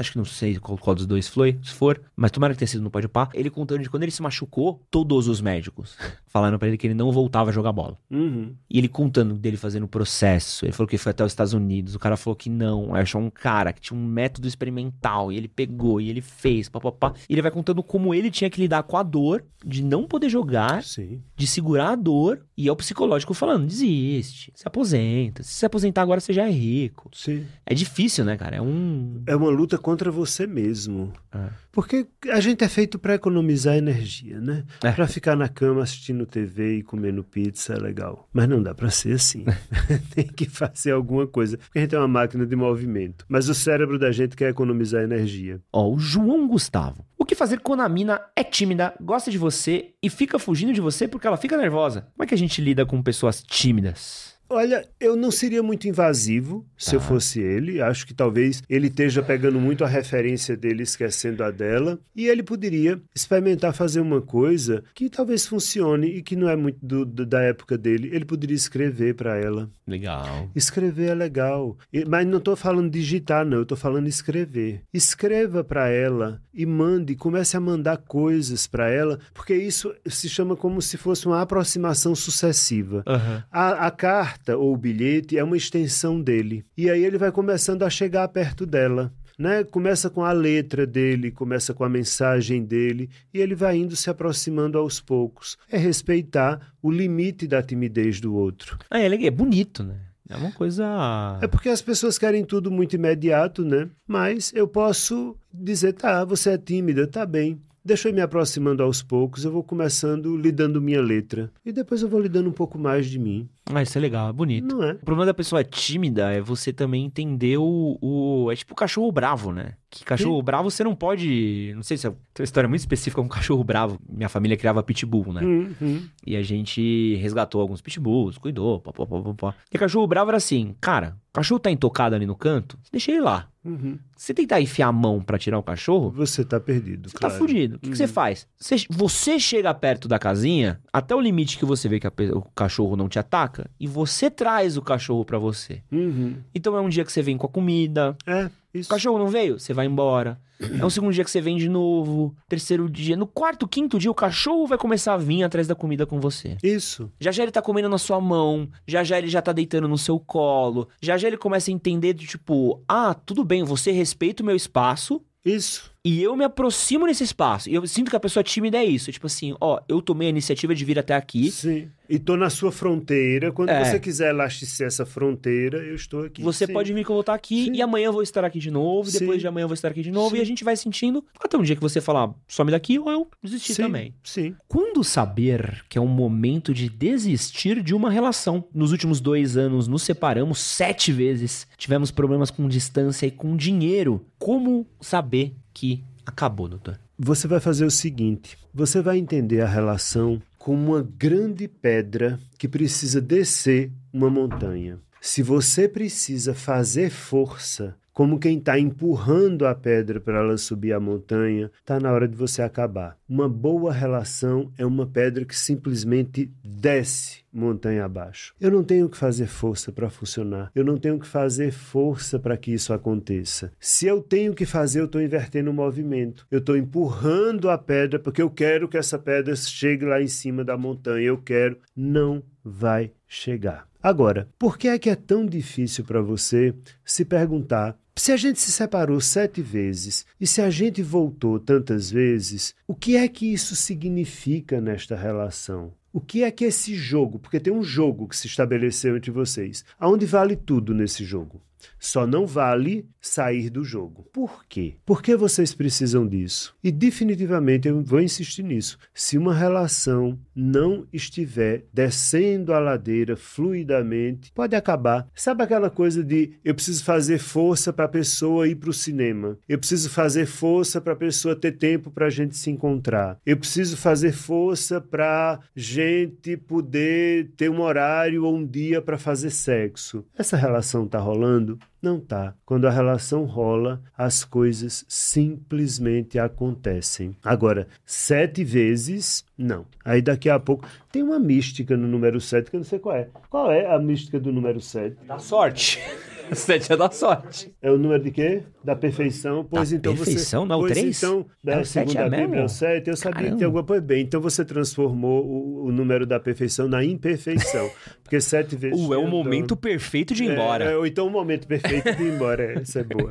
acho 0.00 0.12
que 0.12 0.18
não 0.18 0.24
sei 0.24 0.58
qual, 0.58 0.78
qual 0.78 0.94
dos 0.94 1.06
dois 1.06 1.28
foi, 1.28 1.58
se 1.62 1.72
for, 1.72 2.00
mas 2.16 2.30
tomara 2.30 2.52
que 2.52 2.58
tenha 2.58 2.68
sido 2.68 2.82
no 2.82 2.90
Pode 2.90 3.08
Pá. 3.08 3.28
Ele 3.34 3.50
contando 3.50 3.82
de 3.82 3.90
quando 3.90 4.02
ele 4.02 4.12
se 4.12 4.22
machucou, 4.22 4.80
todos 4.90 5.28
os 5.28 5.40
médicos 5.40 5.96
falaram 6.26 6.58
pra 6.58 6.68
ele 6.68 6.76
que 6.76 6.86
ele 6.86 6.94
não 6.94 7.10
voltava 7.12 7.50
a 7.50 7.52
jogar 7.52 7.72
bola. 7.72 7.98
Uhum. 8.10 8.54
E 8.70 8.78
ele 8.78 8.88
contando 8.88 9.34
dele 9.34 9.56
fazendo 9.56 9.84
o 9.84 9.88
processo. 9.88 10.64
Ele 10.64 10.72
falou 10.72 10.88
que 10.88 10.98
foi 10.98 11.10
até 11.10 11.24
os 11.24 11.32
Estados 11.32 11.52
Unidos. 11.52 11.94
O 11.94 11.98
cara 11.98 12.16
falou 12.16 12.36
que 12.36 12.48
não. 12.48 12.94
Aí 12.94 13.02
achou 13.02 13.20
um 13.20 13.30
cara 13.30 13.72
que 13.72 13.80
tinha 13.80 13.98
um 13.98 14.04
método 14.04 14.48
experimental. 14.48 15.30
E 15.30 15.36
ele 15.36 15.48
pegou 15.48 16.00
e 16.00 16.08
ele 16.08 16.20
fez. 16.20 16.68
Papapá. 16.68 17.12
E 17.28 17.34
ele 17.34 17.42
vai 17.42 17.50
contando 17.50 17.82
como 17.82 18.14
ele 18.14 18.30
tinha 18.30 18.48
que 18.48 18.60
lidar 18.60 18.82
com 18.84 18.96
a 18.96 19.02
dor 19.02 19.44
de 19.64 19.82
não 19.84 20.04
poder 20.06 20.28
jogar, 20.28 20.82
Sim. 20.82 21.22
de 21.36 21.46
segurar 21.46 21.90
a 21.90 21.96
dor. 21.96 22.44
E 22.62 22.68
é 22.68 22.72
o 22.72 22.76
psicológico 22.76 23.34
falando: 23.34 23.66
desiste, 23.66 24.52
se 24.54 24.68
aposenta. 24.68 25.42
Se 25.42 25.54
se 25.54 25.66
aposentar 25.66 26.02
agora, 26.02 26.20
você 26.20 26.32
já 26.32 26.46
é 26.46 26.50
rico. 26.50 27.10
Sim. 27.12 27.44
É 27.66 27.74
difícil, 27.74 28.24
né, 28.24 28.36
cara? 28.36 28.54
É 28.54 28.62
um. 28.62 29.20
É 29.26 29.34
uma 29.34 29.50
luta 29.50 29.76
contra 29.76 30.12
você 30.12 30.46
mesmo. 30.46 31.12
É. 31.34 31.48
Porque 31.72 32.06
a 32.30 32.38
gente 32.38 32.62
é 32.62 32.68
feito 32.68 33.00
para 33.00 33.14
economizar 33.14 33.76
energia, 33.76 34.38
né? 34.40 34.62
É. 34.84 34.92
Pra 34.92 35.08
ficar 35.08 35.34
na 35.34 35.48
cama 35.48 35.82
assistindo 35.82 36.24
TV 36.24 36.76
e 36.76 36.82
comendo 36.84 37.24
pizza 37.24 37.72
é 37.72 37.78
legal. 37.78 38.28
Mas 38.32 38.48
não 38.48 38.62
dá 38.62 38.74
pra 38.74 38.90
ser 38.90 39.14
assim. 39.14 39.44
Tem 40.14 40.26
que 40.26 40.48
fazer 40.48 40.92
alguma 40.92 41.26
coisa. 41.26 41.56
Porque 41.56 41.78
a 41.78 41.82
gente 41.82 41.94
é 41.96 41.98
uma 41.98 42.06
máquina 42.06 42.46
de 42.46 42.54
movimento. 42.54 43.24
Mas 43.28 43.48
o 43.48 43.54
cérebro 43.54 43.98
da 43.98 44.12
gente 44.12 44.36
quer 44.36 44.50
economizar 44.50 45.02
energia. 45.02 45.60
Ó, 45.72 45.90
o 45.90 45.98
João 45.98 46.46
Gustavo. 46.46 47.04
O 47.22 47.24
que 47.24 47.36
fazer 47.36 47.60
quando 47.60 47.82
a 47.82 47.88
mina 47.88 48.20
é 48.34 48.42
tímida, 48.42 48.92
gosta 49.00 49.30
de 49.30 49.38
você 49.38 49.94
e 50.02 50.10
fica 50.10 50.40
fugindo 50.40 50.72
de 50.72 50.80
você 50.80 51.06
porque 51.06 51.24
ela 51.24 51.36
fica 51.36 51.56
nervosa? 51.56 52.08
Como 52.16 52.24
é 52.24 52.26
que 52.26 52.34
a 52.34 52.38
gente 52.38 52.51
lida 52.60 52.84
com 52.84 53.02
pessoas 53.02 53.42
tímidas? 53.42 54.34
Olha, 54.52 54.86
eu 55.00 55.16
não 55.16 55.30
seria 55.30 55.62
muito 55.62 55.88
invasivo 55.88 56.66
se 56.76 56.90
Tá. 56.90 56.96
eu 56.96 57.00
fosse 57.00 57.40
ele. 57.40 57.80
Acho 57.80 58.06
que 58.06 58.12
talvez 58.14 58.62
ele 58.68 58.88
esteja 58.88 59.22
pegando 59.22 59.58
muito 59.60 59.84
a 59.84 59.88
referência 59.88 60.56
dele, 60.56 60.82
esquecendo 60.82 61.42
a 61.42 61.50
dela. 61.50 61.98
E 62.14 62.26
ele 62.28 62.42
poderia 62.42 63.00
experimentar 63.14 63.72
fazer 63.74 64.00
uma 64.00 64.20
coisa 64.20 64.82
que 64.94 65.08
talvez 65.08 65.46
funcione 65.46 66.06
e 66.08 66.22
que 66.22 66.36
não 66.36 66.48
é 66.48 66.56
muito 66.56 66.78
do- 66.82 67.04
do- 67.06 67.24
da 67.26 67.40
época 67.42 67.78
dele. 67.78 68.10
Ele 68.12 68.24
poderia 68.24 68.56
escrever 68.56 69.14
para 69.14 69.36
ela. 69.38 69.70
Legal. 69.86 70.50
Escrever 70.54 71.10
é 71.10 71.14
legal. 71.14 71.76
Mas 72.08 72.26
não 72.26 72.38
estou 72.38 72.54
falando 72.56 72.90
digitar, 72.90 73.44
não. 73.44 73.58
Eu 73.58 73.62
estou 73.62 73.76
falando 73.78 74.06
escrever. 74.08 74.82
Escreva 74.92 75.62
para 75.64 75.88
ela 75.88 76.40
e 76.52 76.66
mande, 76.66 77.14
comece 77.14 77.56
a 77.56 77.60
mandar 77.60 77.96
coisas 77.96 78.66
para 78.66 78.90
ela, 78.90 79.18
porque 79.32 79.54
isso 79.54 79.94
se 80.06 80.28
chama 80.28 80.54
como 80.56 80.82
se 80.82 80.96
fosse 80.96 81.26
uma 81.26 81.40
aproximação 81.40 82.14
sucessiva. 82.14 83.02
Aham. 83.06 83.44
A, 83.50 83.86
a 83.86 83.90
carta 83.90 84.41
ou 84.48 84.72
o 84.72 84.76
bilhete 84.76 85.38
é 85.38 85.44
uma 85.44 85.56
extensão 85.56 86.20
dele. 86.20 86.64
E 86.76 86.90
aí 86.90 87.04
ele 87.04 87.18
vai 87.18 87.30
começando 87.32 87.82
a 87.82 87.90
chegar 87.90 88.26
perto 88.28 88.66
dela. 88.66 89.12
Né? 89.38 89.64
Começa 89.64 90.10
com 90.10 90.22
a 90.22 90.32
letra 90.32 90.86
dele, 90.86 91.30
começa 91.30 91.72
com 91.72 91.84
a 91.84 91.88
mensagem 91.88 92.62
dele, 92.62 93.08
e 93.32 93.40
ele 93.40 93.54
vai 93.54 93.76
indo 93.76 93.96
se 93.96 94.10
aproximando 94.10 94.78
aos 94.78 95.00
poucos. 95.00 95.56
É 95.70 95.78
respeitar 95.78 96.74
o 96.82 96.90
limite 96.90 97.46
da 97.46 97.62
timidez 97.62 98.20
do 98.20 98.34
outro. 98.34 98.78
Ah, 98.90 99.00
é, 99.00 99.06
é 99.06 99.30
bonito, 99.30 99.82
né? 99.82 99.96
É 100.28 100.36
uma 100.36 100.52
coisa. 100.52 101.38
É 101.42 101.46
porque 101.46 101.68
as 101.68 101.82
pessoas 101.82 102.16
querem 102.18 102.44
tudo 102.44 102.70
muito 102.70 102.94
imediato, 102.94 103.64
né? 103.64 103.88
Mas 104.06 104.52
eu 104.54 104.66
posso 104.66 105.36
dizer, 105.52 105.92
tá, 105.92 106.24
você 106.24 106.50
é 106.50 106.58
tímida, 106.58 107.06
tá 107.06 107.26
bem. 107.26 107.60
Deixa 107.84 108.08
eu 108.08 108.12
ir 108.12 108.14
me 108.14 108.20
aproximando 108.20 108.82
aos 108.82 109.02
poucos, 109.02 109.44
eu 109.44 109.50
vou 109.50 109.64
começando 109.64 110.36
lhe 110.36 110.52
dando 110.52 110.80
minha 110.80 111.00
letra. 111.02 111.50
E 111.66 111.72
depois 111.72 112.00
eu 112.00 112.08
vou 112.08 112.20
lhe 112.20 112.28
dando 112.28 112.48
um 112.48 112.52
pouco 112.52 112.78
mais 112.78 113.06
de 113.10 113.18
mim. 113.18 113.48
Ah, 113.74 113.82
isso 113.82 113.98
é 113.98 114.00
legal, 114.00 114.28
é 114.28 114.32
bonito. 114.32 114.72
Não 114.76 114.84
é? 114.84 114.92
O 114.92 114.98
problema 115.04 115.26
da 115.26 115.34
pessoa 115.34 115.64
tímida 115.64 116.30
é 116.32 116.40
você 116.40 116.72
também 116.72 117.04
entender 117.04 117.56
o. 117.58 117.98
o- 118.00 118.50
é 118.52 118.56
tipo 118.56 118.72
o 118.72 118.76
cachorro 118.76 119.10
bravo, 119.10 119.50
né? 119.52 119.74
Que 119.90 120.04
cachorro 120.04 120.40
bravo 120.42 120.70
você 120.70 120.84
não 120.84 120.94
pode. 120.94 121.72
Não 121.74 121.82
sei 121.82 121.96
se 121.96 122.06
é 122.06 122.10
tem 122.10 122.42
uma 122.42 122.44
história 122.44 122.68
muito 122.68 122.80
específica 122.80 123.20
com 123.20 123.28
cachorro 123.28 123.64
bravo. 123.64 123.98
Minha 124.08 124.28
família 124.28 124.56
criava 124.56 124.82
pitbull, 124.82 125.32
né? 125.32 125.42
Hum, 125.44 125.74
hum. 125.80 126.02
E 126.26 126.36
a 126.36 126.42
gente 126.42 127.16
resgatou 127.16 127.60
alguns 127.60 127.80
pitbulls, 127.80 128.38
cuidou, 128.38 128.80
pá, 128.80 128.92
pá, 128.92 129.06
pá, 129.06 129.20
pá, 129.22 129.34
pá. 129.34 129.54
E 129.72 129.78
cachorro 129.78 130.06
bravo 130.06 130.30
era 130.30 130.36
assim, 130.38 130.74
cara, 130.80 131.16
o 131.30 131.32
cachorro 131.34 131.58
tá 131.60 131.70
intocado 131.70 132.14
ali 132.14 132.26
no 132.26 132.36
canto, 132.36 132.78
deixa 132.92 133.10
ele 133.10 133.20
lá. 133.22 133.48
Uhum. 133.64 133.96
Se 134.16 134.34
tentar 134.34 134.60
enfiar 134.60 134.88
a 134.88 134.92
mão 134.92 135.20
pra 135.22 135.38
tirar 135.38 135.58
o 135.58 135.62
cachorro, 135.62 136.10
Você 136.10 136.44
tá 136.44 136.58
perdido, 136.58 137.08
você 137.08 137.16
claro. 137.16 137.32
tá 137.34 137.38
fudido. 137.38 137.76
O 137.76 137.78
que, 137.78 137.90
que 137.90 137.96
você 137.96 138.04
Uhum. 138.04 138.08
faz? 138.08 138.46
Você, 138.58 138.76
você 138.90 139.38
chega 139.38 139.72
perto 139.72 140.08
da 140.08 140.18
casinha, 140.18 140.80
até 140.92 141.14
o 141.14 141.20
limite 141.20 141.56
que 141.58 141.64
você 141.64 141.88
vê 141.88 142.00
que 142.00 142.06
a 142.06 142.12
o 142.34 142.42
cachorro 142.54 142.96
não 142.96 143.08
te 143.08 143.18
ataca, 143.18 143.70
e 143.78 143.86
você 143.86 144.28
traz 144.30 144.76
o 144.76 144.82
cachorro 144.82 145.24
pra 145.24 145.38
você. 145.38 145.82
Uhum. 145.92 146.36
Então 146.54 146.76
é 146.76 146.80
um 146.80 146.88
dia 146.88 147.04
que 147.04 147.12
você 147.12 147.22
vem 147.22 147.36
com 147.38 147.46
a 147.46 147.50
comida, 147.50 148.16
É, 148.26 148.50
o 148.74 148.78
isso. 148.78 148.88
cachorro 148.88 149.18
não 149.18 149.28
veio, 149.28 149.58
você 149.58 149.72
vai 149.72 149.86
embora. 149.86 150.40
É 150.80 150.84
um 150.86 150.90
segundo 150.90 151.12
dia 151.12 151.24
que 151.24 151.30
você 151.30 151.40
vem 151.40 151.56
de 151.56 151.68
novo, 151.68 152.36
terceiro 152.48 152.88
dia. 152.88 153.16
No 153.16 153.26
quarto, 153.26 153.66
quinto 153.66 153.98
dia, 153.98 154.10
o 154.10 154.14
cachorro 154.14 154.64
vai 154.64 154.78
começar 154.78 155.14
a 155.14 155.16
vir 155.16 155.42
atrás 155.42 155.66
da 155.66 155.74
comida 155.74 156.06
com 156.06 156.20
você. 156.20 156.56
Isso. 156.62 157.10
Já 157.20 157.32
já 157.32 157.42
ele 157.42 157.50
tá 157.50 157.60
comendo 157.60 157.88
na 157.88 157.98
sua 157.98 158.20
mão, 158.20 158.68
já 158.86 159.02
já 159.02 159.18
ele 159.18 159.26
já 159.26 159.42
tá 159.42 159.52
deitando 159.52 159.88
no 159.88 159.98
seu 159.98 160.20
colo, 160.20 160.88
já 161.00 161.18
já 161.18 161.26
ele 161.26 161.36
começa 161.36 161.68
a 161.68 161.74
entender 161.74 162.12
de 162.14 162.26
tipo, 162.28 162.80
ah, 162.88 163.12
tudo 163.12 163.42
bem, 163.44 163.64
você 163.64 163.90
respeita 163.90 164.42
o 164.42 164.46
meu 164.46 164.54
espaço 164.54 165.20
Isso. 165.44 165.91
E 166.04 166.20
eu 166.22 166.34
me 166.36 166.44
aproximo 166.44 167.06
nesse 167.06 167.22
espaço. 167.24 167.68
E 167.70 167.74
eu 167.74 167.86
sinto 167.86 168.10
que 168.10 168.16
a 168.16 168.20
pessoa 168.20 168.42
tímida 168.42 168.76
é 168.78 168.84
isso, 168.84 169.12
tipo 169.12 169.26
assim, 169.26 169.54
ó, 169.60 169.80
eu 169.88 170.02
tomei 170.02 170.26
a 170.26 170.30
iniciativa 170.30 170.74
de 170.74 170.84
vir 170.84 170.98
até 170.98 171.14
aqui, 171.14 171.50
Sim. 171.50 171.88
E 172.10 172.18
tô 172.18 172.36
na 172.36 172.50
sua 172.50 172.70
fronteira. 172.70 173.50
Quando 173.52 173.70
É. 173.70 173.82
você 173.86 173.98
quiser 173.98 174.30
elasticar 174.30 174.86
essa 174.86 175.06
fronteira, 175.06 175.78
eu 175.78 175.94
estou 175.94 176.24
aqui. 176.24 176.42
você 176.42 176.66
Sim. 176.66 176.72
pode 176.74 176.92
vir 176.92 177.04
que 177.06 177.10
eu 177.10 177.14
vou 177.14 177.20
estar 177.22 177.32
aqui 177.32 177.64
Sim. 177.66 177.72
e 177.74 177.80
amanhã 177.80 178.06
eu 178.06 178.12
vou 178.12 178.22
estar 178.22 178.44
aqui 178.44 178.58
de 178.58 178.70
novo, 178.70 179.08
e 179.08 179.12
depois 179.12 179.36
Sim. 179.36 179.38
de 179.38 179.46
amanhã 179.46 179.64
eu 179.64 179.68
vou 179.68 179.74
estar 179.74 179.88
aqui 179.88 180.02
de 180.02 180.10
novo 180.10 180.30
Sim. 180.30 180.36
e 180.36 180.40
a 180.42 180.44
gente 180.44 180.62
vai 180.62 180.76
sentindo 180.76 181.24
até 181.40 181.56
um 181.56 181.62
dia 181.62 181.74
que 181.74 181.80
você 181.80 182.02
falar, 182.02 182.30
some 182.46 182.70
daqui 182.70 182.98
ou 182.98 183.10
eu 183.10 183.28
desistir 183.42 183.72
Sim, 183.74 183.82
também. 183.84 184.14
Sim. 184.22 184.54
Quando 184.68 185.02
saber 185.02 185.82
que 185.88 185.96
é 185.96 186.00
um 186.02 186.06
momento 186.06 186.74
de 186.74 186.90
desistir 186.90 187.82
de 187.82 187.94
uma 187.94 188.10
relação? 188.10 188.64
Nos 188.74 188.92
últimos 188.92 189.18
dois 189.20 189.56
anos 189.56 189.88
nos 189.88 190.02
separamos 190.02 190.58
sete 190.58 191.12
vezes. 191.12 191.66
Tivemos 191.78 192.10
problemas 192.10 192.50
com 192.50 192.68
distância 192.68 193.26
e 193.26 193.30
com 193.30 193.56
dinheiro. 193.56 194.26
Como 194.38 194.86
saber 195.00 195.54
que 195.72 196.02
acabou, 196.24 196.68
doutor? 196.68 196.98
Você 197.18 197.46
vai 197.46 197.60
fazer 197.60 197.84
o 197.84 197.90
seguinte: 197.90 198.58
você 198.72 199.00
vai 199.00 199.18
entender 199.18 199.60
a 199.60 199.68
relação 199.68 200.40
como 200.58 200.92
uma 200.92 201.02
grande 201.02 201.66
pedra 201.66 202.38
que 202.58 202.68
precisa 202.68 203.20
descer 203.20 203.90
uma 204.12 204.30
montanha. 204.30 204.98
Se 205.20 205.42
você 205.42 205.88
precisa 205.88 206.54
fazer 206.54 207.10
força, 207.10 207.96
como 208.12 208.38
quem 208.38 208.58
está 208.58 208.78
empurrando 208.78 209.66
a 209.66 209.74
pedra 209.74 210.20
para 210.20 210.38
ela 210.38 210.56
subir 210.56 210.92
a 210.92 211.00
montanha, 211.00 211.70
está 211.80 211.98
na 211.98 212.12
hora 212.12 212.28
de 212.28 212.36
você 212.36 212.62
acabar. 212.62 213.16
Uma 213.28 213.48
boa 213.48 213.92
relação 213.92 214.70
é 214.76 214.84
uma 214.84 215.06
pedra 215.06 215.44
que 215.44 215.56
simplesmente 215.56 216.52
desce 216.62 217.42
montanha 217.52 218.04
abaixo. 218.04 218.54
Eu 218.60 218.70
não 218.70 218.82
tenho 218.82 219.08
que 219.08 219.16
fazer 219.16 219.46
força 219.46 219.92
para 219.92 220.10
funcionar. 220.10 220.70
Eu 220.74 220.84
não 220.84 220.96
tenho 220.96 221.18
que 221.18 221.26
fazer 221.26 221.70
força 221.70 222.38
para 222.38 222.56
que 222.56 222.72
isso 222.72 222.92
aconteça. 222.92 223.72
Se 223.78 224.06
eu 224.06 224.22
tenho 224.22 224.54
que 224.54 224.66
fazer, 224.66 225.00
eu 225.00 225.06
estou 225.06 225.20
invertendo 225.20 225.70
o 225.70 225.74
movimento. 225.74 226.46
Eu 226.50 226.58
estou 226.58 226.76
empurrando 226.76 227.70
a 227.70 227.78
pedra 227.78 228.18
porque 228.18 228.42
eu 228.42 228.50
quero 228.50 228.88
que 228.88 228.96
essa 228.96 229.18
pedra 229.18 229.54
chegue 229.56 230.04
lá 230.04 230.20
em 230.20 230.28
cima 230.28 230.64
da 230.64 230.76
montanha. 230.76 231.26
Eu 231.26 231.38
quero. 231.38 231.78
Não 231.94 232.42
vai 232.64 233.12
chegar. 233.26 233.86
Agora, 234.02 234.48
por 234.58 234.76
que 234.76 234.88
é 234.88 234.98
que 234.98 235.08
é 235.08 235.14
tão 235.14 235.46
difícil 235.46 236.04
para 236.04 236.20
você 236.20 236.74
se 237.04 237.24
perguntar 237.24 237.96
se 238.20 238.30
a 238.30 238.36
gente 238.36 238.60
se 238.60 238.70
separou 238.70 239.20
sete 239.20 239.62
vezes 239.62 240.26
e 240.40 240.46
se 240.46 240.60
a 240.60 240.68
gente 240.68 241.02
voltou 241.02 241.58
tantas 241.58 242.10
vezes, 242.10 242.74
o 242.86 242.94
que 242.94 243.16
é 243.16 243.26
que 243.26 243.52
isso 243.52 243.74
significa 243.74 244.80
nesta 244.80 245.16
relação? 245.16 245.92
O 246.12 246.20
que 246.20 246.42
é 246.42 246.50
que 246.50 246.64
esse 246.64 246.94
jogo, 246.94 247.38
porque 247.38 247.58
tem 247.58 247.72
um 247.72 247.82
jogo 247.82 248.28
que 248.28 248.36
se 248.36 248.46
estabeleceu 248.46 249.16
entre 249.16 249.30
vocês, 249.30 249.82
aonde 249.98 250.26
vale 250.26 250.54
tudo 250.54 250.92
nesse 250.92 251.24
jogo. 251.24 251.62
Só 252.02 252.26
não 252.26 252.48
vale 252.48 253.06
sair 253.20 253.70
do 253.70 253.84
jogo. 253.84 254.26
Por 254.32 254.64
quê? 254.66 254.96
Por 255.06 255.22
que 255.22 255.36
vocês 255.36 255.72
precisam 255.72 256.26
disso? 256.26 256.74
E 256.82 256.90
definitivamente 256.90 257.86
eu 257.86 258.02
vou 258.02 258.20
insistir 258.20 258.64
nisso. 258.64 258.98
Se 259.14 259.38
uma 259.38 259.54
relação 259.54 260.36
não 260.52 261.06
estiver 261.12 261.84
descendo 261.94 262.74
a 262.74 262.80
ladeira 262.80 263.36
fluidamente, 263.36 264.50
pode 264.52 264.74
acabar. 264.74 265.28
Sabe 265.32 265.62
aquela 265.62 265.88
coisa 265.88 266.24
de 266.24 266.54
eu 266.64 266.74
preciso 266.74 267.04
fazer 267.04 267.38
força 267.38 267.92
para 267.92 268.06
a 268.06 268.08
pessoa 268.08 268.66
ir 268.66 268.74
para 268.74 268.90
o 268.90 268.92
cinema? 268.92 269.56
Eu 269.68 269.78
preciso 269.78 270.10
fazer 270.10 270.46
força 270.46 271.00
para 271.00 271.12
a 271.12 271.16
pessoa 271.16 271.54
ter 271.54 271.70
tempo 271.70 272.10
para 272.10 272.26
a 272.26 272.30
gente 272.30 272.56
se 272.56 272.68
encontrar. 272.68 273.38
Eu 273.46 273.56
preciso 273.56 273.96
fazer 273.96 274.32
força 274.32 275.00
para 275.00 275.60
gente 275.76 276.56
poder 276.56 277.52
ter 277.56 277.70
um 277.70 277.80
horário 277.80 278.44
ou 278.44 278.56
um 278.56 278.66
dia 278.66 279.00
para 279.00 279.16
fazer 279.16 279.50
sexo. 279.50 280.24
Essa 280.36 280.56
relação 280.56 281.06
tá 281.06 281.20
rolando? 281.20 281.78
Não 282.02 282.18
tá. 282.18 282.54
Quando 282.66 282.88
a 282.88 282.90
relação 282.90 283.44
rola, 283.44 284.02
as 284.18 284.44
coisas 284.44 285.04
simplesmente 285.06 286.36
acontecem. 286.36 287.36
Agora, 287.44 287.86
sete 288.04 288.64
vezes, 288.64 289.44
não. 289.56 289.86
Aí 290.04 290.20
daqui 290.20 290.50
a 290.50 290.58
pouco 290.58 290.84
tem 291.12 291.22
uma 291.22 291.38
mística 291.38 291.96
no 291.96 292.08
número 292.08 292.40
sete 292.40 292.70
que 292.70 292.76
eu 292.76 292.80
não 292.80 292.84
sei 292.84 292.98
qual 292.98 293.14
é. 293.14 293.28
Qual 293.48 293.70
é 293.70 293.86
a 293.86 293.96
mística 294.00 294.40
do 294.40 294.52
número 294.52 294.80
sete? 294.80 295.16
Da 295.24 295.38
sorte. 295.38 296.00
Sete 296.52 296.92
é 296.92 296.96
da 296.96 297.10
sorte. 297.10 297.72
É 297.80 297.90
o 297.90 297.98
número 297.98 298.22
de 298.22 298.30
quê? 298.30 298.62
Da 298.84 298.94
perfeição. 298.96 299.64
Pois 299.68 299.90
Da 299.90 299.96
então 299.96 300.14
perfeição, 300.14 300.62
você. 300.62 300.68
não 300.68 300.74
é 300.74 300.78
o 300.78 300.80
pois 300.80 300.92
três? 300.92 301.22
então, 301.22 301.46
da 301.62 301.72
É 301.74 301.80
o 301.80 301.84
sete, 301.86 302.12
segunda 302.12 302.36
é 302.36 302.40
Bíblia, 302.40 302.60
é 302.60 302.64
o 302.64 302.68
7. 302.68 303.08
Eu 303.10 303.16
sabia 303.16 303.32
que 303.34 303.38
Caramba. 303.42 303.56
tem 303.58 303.64
alguma 303.66 303.84
coisa 303.84 304.02
bem. 304.02 304.22
Então 304.22 304.40
você 304.40 304.64
transformou 304.64 305.44
o, 305.46 305.86
o 305.86 305.92
número 305.92 306.26
da 306.26 306.38
perfeição 306.40 306.88
na 306.88 307.04
imperfeição. 307.04 307.88
Porque 308.22 308.40
sete 308.40 308.76
vezes. 308.76 308.98
Uh, 309.00 309.14
é 309.14 309.16
o 309.16 309.20
cheio, 309.20 309.30
momento 309.30 309.64
então- 309.64 309.76
perfeito 309.76 310.34
de 310.34 310.44
ir 310.44 310.50
É, 310.50 310.52
embora. 310.54 310.84
É, 310.84 310.96
ou 310.96 311.06
então 311.06 311.26
o 311.26 311.30
momento 311.30 311.66
perfeito 311.66 312.14
de 312.16 312.22
ir 312.22 312.34
embora. 312.34 312.80
Essa 312.80 313.00
é 313.00 313.04
boa. 313.04 313.30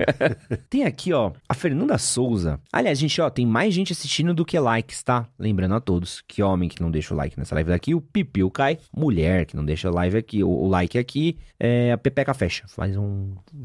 Tem 0.69 0.83
aqui, 0.83 1.11
ó, 1.13 1.31
a 1.47 1.53
Fernanda 1.53 1.97
Souza. 1.97 2.59
Aliás, 2.71 2.97
gente, 2.97 3.19
ó, 3.21 3.29
tem 3.29 3.45
mais 3.45 3.73
gente 3.73 3.91
assistindo 3.93 4.33
do 4.33 4.45
que 4.45 4.57
likes, 4.59 5.03
tá? 5.03 5.27
Lembrando 5.37 5.75
a 5.75 5.79
todos 5.81 6.21
que 6.27 6.41
homem 6.41 6.69
que 6.69 6.81
não 6.81 6.89
deixa 6.91 7.13
o 7.13 7.17
like 7.17 7.37
nessa 7.37 7.55
live 7.55 7.69
daqui, 7.69 7.93
o 7.93 8.01
Pipiu 8.01 8.49
cai. 8.49 8.77
Mulher 8.95 9.45
que 9.45 9.55
não 9.55 9.65
deixa 9.65 9.89
o 9.89 9.93
live 9.93 10.17
aqui, 10.17 10.43
o, 10.43 10.49
o 10.49 10.67
like 10.67 10.97
aqui, 10.97 11.37
é 11.59 11.91
a 11.91 11.97
Pepeca 11.97 12.33
fecha. 12.33 12.63
Faz 12.67 12.95
um 12.95 13.00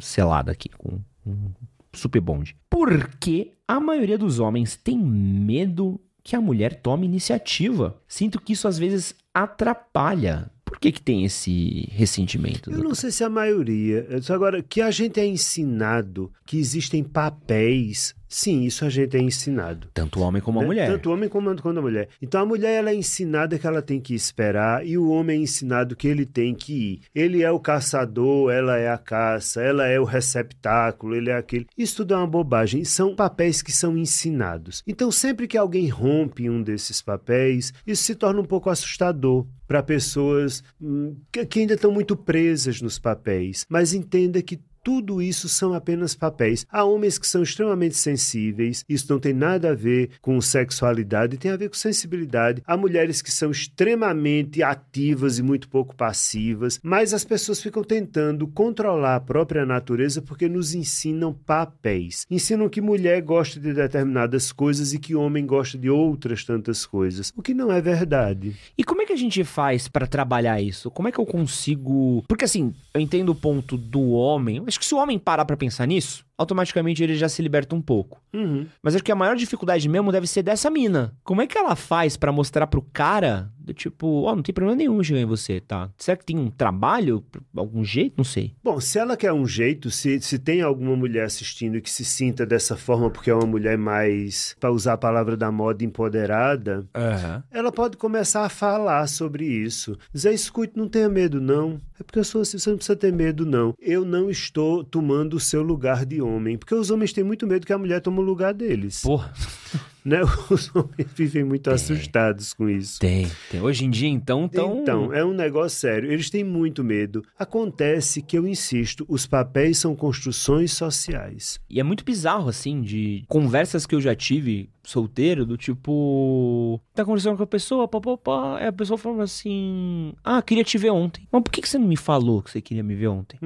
selado 0.01 0.51
aqui 0.51 0.69
com 0.69 1.01
um 1.27 1.51
super 1.93 2.21
bonde. 2.21 2.57
Por 2.69 3.09
que 3.19 3.53
a 3.67 3.81
maioria 3.81 4.19
dos 4.19 4.39
homens 4.39 4.77
tem 4.77 4.99
medo 4.99 6.01
que 6.23 6.37
a 6.37 6.41
mulher 6.41 6.81
tome 6.81 7.07
iniciativa? 7.07 8.01
Sinto 8.09 8.41
que 8.41 8.53
isso 8.53 8.67
às 8.67 8.79
vezes 8.79 9.15
atrapalha. 9.33 10.51
Por 10.65 10.81
que 10.81 10.91
que 10.91 11.01
tem 11.01 11.25
esse 11.25 11.89
ressentimento? 11.93 12.73
Eu 12.73 12.83
não 12.83 12.95
sei 12.95 13.13
se 13.13 13.23
a 13.23 13.31
maioria. 13.31 14.07
Agora, 14.29 14.63
que 14.63 14.81
a 14.81 14.91
gente 14.91 15.21
é 15.21 15.27
ensinado 15.27 16.33
que 16.45 16.59
existem 16.59 17.05
papéis 17.05 18.16
Sim, 18.29 18.63
isso 18.63 18.85
a 18.85 18.89
gente 18.89 19.17
é 19.17 19.21
ensinado. 19.21 19.89
Tanto 19.95 20.21
o 20.21 20.23
homem 20.23 20.43
como 20.43 20.59
a 20.59 20.63
né? 20.63 20.67
mulher. 20.67 20.91
Tanto 20.91 21.11
o 21.11 21.13
homem 21.13 21.29
como, 21.29 21.61
como 21.61 21.79
a 21.79 21.83
mulher. 21.83 22.09
Então 22.21 22.41
a 22.41 22.47
mulher 22.47 22.75
ela 22.75 22.91
é 22.91 22.95
ensinada 22.95 23.59
que 23.59 23.67
ela 23.67 23.83
tem 23.83 24.01
que 24.01 24.15
esperar 24.15 24.87
e 24.87 24.99
o 24.99 25.09
homem 25.09 25.41
é 25.41 25.43
ensinado 25.43 25.97
que 25.97 26.09
ele 26.09 26.27
tem 26.27 26.55
que 26.55 26.73
ir. 26.73 27.01
Ele 27.15 27.43
é 27.43 27.51
o 27.51 27.61
caçador, 27.61 28.51
ela 28.51 28.77
é 28.77 28.91
a 28.91 28.99
caça, 28.99 29.63
ela 29.63 29.87
é 29.87 29.99
o 29.99 30.05
receptáculo, 30.05 31.15
ele 31.15 31.31
é 31.31 31.37
aquele. 31.37 31.67
Isso 31.77 31.97
tudo 31.99 32.15
é 32.15 32.17
uma 32.17 32.27
bobagem. 32.27 32.85
São 32.85 33.15
papéis 33.15 33.63
que 33.63 33.73
são 33.73 33.97
ensinados. 33.97 34.83
Então 34.87 35.11
sempre 35.11 35.47
que 35.47 35.57
alguém 35.57 35.89
rompe 35.89 36.51
um 36.51 36.63
desses 36.63 37.01
papéis, 37.01 37.73
isso 37.87 38.03
se 38.03 38.15
torna 38.15 38.41
um 38.41 38.45
pouco 38.45 38.71
assustador 38.71 39.47
para 39.67 39.83
pessoas 39.83 40.63
hum, 40.81 41.17
que, 41.31 41.45
que 41.47 41.61
ainda 41.61 41.75
estão 41.75 41.91
muito 41.91 42.17
presas 42.17 42.81
nos 42.81 42.99
papéis. 42.99 43.67
Mas 43.69 43.93
entenda 43.93 44.41
que 44.43 44.61
tudo 44.87 45.21
isso 45.21 45.49
são 45.49 45.75
apenas 45.75 46.15
papéis. 46.15 46.65
Há 46.71 46.85
homens 46.85 47.19
que 47.19 47.27
são 47.27 47.43
extremamente 47.43 47.97
sensíveis, 47.97 48.85
isso 48.89 49.13
não 49.13 49.19
tem 49.19 49.33
nada 49.33 49.71
a 49.71 49.75
ver 49.75 50.11
com 50.23 50.41
sexualidade, 50.41 51.39
tem 51.39 51.51
a 51.51 51.57
ver 51.57 51.71
com 51.71 51.75
sensibilidade. 51.75 52.63
Há 52.65 52.77
mulheres 52.77 53.21
que 53.21 53.33
são 53.33 53.51
extremamente 53.51 54.63
ativas 54.63 55.41
e 55.41 55.43
muito 55.43 55.69
pouco 55.69 55.97
passivas, 55.97 56.79
mas 56.85 57.13
as 57.13 57.25
pessoas 57.25 57.61
ficam 57.61 57.83
tentando 57.83 58.47
controlar 58.47 59.17
a 59.17 59.21
própria 59.21 59.67
natureza 59.67 60.23
porque 60.23 60.49
nos 60.49 60.73
ensinam 60.73 61.33
papéis. 61.33 62.25
Ensinam 62.31 62.69
que 62.69 62.81
mulher 62.81 63.21
gosta 63.23 63.59
de 63.59 63.73
determinadas 63.73 64.53
coisas 64.53 64.93
e 64.93 65.01
que 65.01 65.17
homem 65.17 65.45
gosta 65.45 65.77
de 65.77 65.91
outras 65.91 66.45
tantas 66.45 66.87
coisas, 66.87 67.33
o 67.35 67.43
que 67.43 67.53
não 67.53 67.73
é 67.73 67.81
verdade. 67.81 68.55
E 68.79 68.85
como 68.85 69.03
é 69.03 69.05
que 69.05 69.13
a 69.13 69.19
gente 69.19 69.43
faz 69.43 69.89
para 69.89 70.07
trabalhar 70.07 70.63
isso? 70.63 70.93
Como 70.93 71.09
é 71.09 71.11
que 71.11 71.19
eu 71.19 71.27
consigo. 71.27 72.23
Porque 72.29 72.45
assim, 72.45 72.73
eu 72.95 73.01
entendo 73.01 73.31
o 73.31 73.35
ponto 73.35 73.77
do 73.77 74.11
homem, 74.11 74.63
acho 74.77 74.81
que 74.81 74.87
se 74.87 74.95
o 74.95 74.99
homem 74.99 75.19
parar 75.19 75.45
pra 75.47 75.57
pensar 75.57 75.87
nisso, 75.87 76.25
automaticamente 76.39 77.03
ele 77.03 77.15
já 77.17 77.29
se 77.29 77.43
liberta 77.43 77.75
um 77.75 77.81
pouco. 77.83 78.21
Uhum. 78.33 78.67
Mas 78.83 78.95
acho 78.95 79.05
que 79.05 79.13
a 79.13 79.17
maior 79.17 79.37
dificuldade 79.37 79.89
mesmo 79.89 80.13
deve 80.13 80.27
ser 80.27 80.43
dessa 80.43 80.71
mina. 80.71 81.15
Como 81.25 81.41
é 81.41 81.47
que 81.47 81.57
ela 81.57 81.75
faz 81.75 82.17
pra 82.17 82.33
mostrar 82.33 82.67
pro 82.67 82.83
cara, 82.83 83.51
do 83.59 83.73
tipo, 83.73 84.23
ó, 84.23 84.37
não 84.37 84.43
tem 84.43 84.55
problema 84.55 84.77
nenhum 84.77 85.03
chegar 85.03 85.21
em 85.21 85.25
você, 85.25 85.61
tá? 85.61 85.91
Será 85.97 86.17
que 86.17 86.25
tem 86.25 86.39
um 86.39 86.51
trabalho, 86.51 87.25
algum 87.57 87.85
jeito? 87.85 88.15
Não 88.17 88.25
sei. 88.25 88.55
Bom, 88.63 88.79
se 88.81 88.99
ela 88.99 89.17
quer 89.17 89.33
um 89.33 89.47
jeito, 89.47 89.91
se, 89.91 90.21
se 90.21 90.39
tem 90.39 90.63
alguma 90.63 90.95
mulher 90.95 91.25
assistindo 91.25 91.81
que 91.81 91.91
se 91.91 92.05
sinta 92.05 92.47
dessa 92.47 92.77
forma 92.77 93.11
porque 93.11 93.31
é 93.31 93.35
uma 93.35 93.47
mulher 93.47 93.77
mais, 93.79 94.55
para 94.61 94.71
usar 94.71 94.93
a 94.95 94.99
palavra 94.99 95.37
da 95.37 95.51
moda, 95.51 95.85
empoderada, 95.85 96.87
Aham. 96.95 97.43
ela 97.51 97.73
pode 97.73 97.97
começar 97.97 98.45
a 98.45 98.49
falar 98.49 99.07
sobre 99.09 99.45
isso. 99.45 99.99
Dizer, 100.13 100.33
escute, 100.33 100.77
não 100.77 100.89
tenha 100.89 101.09
medo, 101.09 101.41
não. 101.41 101.81
É 101.99 102.03
porque 102.03 102.19
eu 102.19 102.25
sou 102.25 102.43
assim, 102.43 102.59
você 102.59 102.71
não 102.71 102.77
precisa 102.77 102.97
ter 102.97 103.13
medo, 103.13 103.47
não. 103.47 103.75
Eu 103.81 104.05
não 104.05 104.31
estou 104.31 104.85
tomando 104.85 105.35
o 105.35 105.41
seu 105.41 105.63
lugar 105.63 106.05
de 106.05 106.21
homem. 106.27 106.59
Porque 106.59 106.75
os 106.75 106.91
homens 106.91 107.13
têm 107.13 107.25
muito 107.25 107.47
medo 107.47 107.67
que 107.67 107.73
a 107.73 107.79
mulher 107.79 108.01
tome 108.01 108.19
o 108.19 108.23
lugar 108.23 108.53
deles. 108.53 109.03
Porra, 109.03 109.33
Né? 110.07 110.21
Os 110.49 110.71
homens 110.73 111.13
vivem 111.17 111.43
muito 111.43 111.69
assustados 111.69 112.55
com 112.55 112.69
isso. 112.69 113.01
tem, 113.01 113.27
tem. 113.51 113.61
Hoje 113.61 113.85
em 113.85 113.91
dia, 113.91 114.09
então, 114.09 114.47
tão... 114.49 114.81
Então, 114.81 115.13
é 115.13 115.25
um 115.25 115.35
negócio 115.35 115.81
sério. 115.81 116.13
Eles 116.13 116.31
têm 116.31 116.45
muito 116.45 116.85
medo. 116.85 117.25
Acontece 117.37 118.23
que, 118.23 118.39
eu 118.39 118.47
insisto, 118.47 119.05
os 119.09 119.27
papéis 119.27 119.79
são 119.79 119.97
construções 119.97 120.73
sociais. 120.73 121.59
E 121.69 121.81
é 121.81 121.83
muito 121.83 122.05
bizarro, 122.05 122.49
assim, 122.49 122.83
de 122.83 123.25
conversas 123.27 123.85
que 123.85 123.97
eu 123.97 124.01
já 124.01 124.15
tive 124.15 124.71
solteiro, 124.85 125.45
do 125.45 125.57
tipo. 125.57 126.81
Tá 126.95 127.05
conversando 127.05 127.37
com 127.37 127.43
a 127.43 127.47
pessoa, 127.47 127.89
pá, 127.89 128.01
pá, 128.01 128.17
pá. 128.17 128.59
Aí 128.59 128.69
a 128.69 128.73
pessoa 128.73 128.97
falando 128.97 129.23
assim: 129.23 130.13
Ah, 130.23 130.41
queria 130.41 130.63
te 130.63 130.79
ver 130.79 130.91
ontem. 130.91 131.27
Mas 131.33 131.43
por 131.43 131.51
que 131.51 131.61
que 131.61 131.69
você 131.69 131.79
não 131.79 131.89
me 131.89 131.97
falou 131.97 132.41
que 132.43 132.51
você 132.53 132.61
queria 132.61 132.85
me 132.85 132.95
ver 132.95 133.09
ontem? 133.09 133.39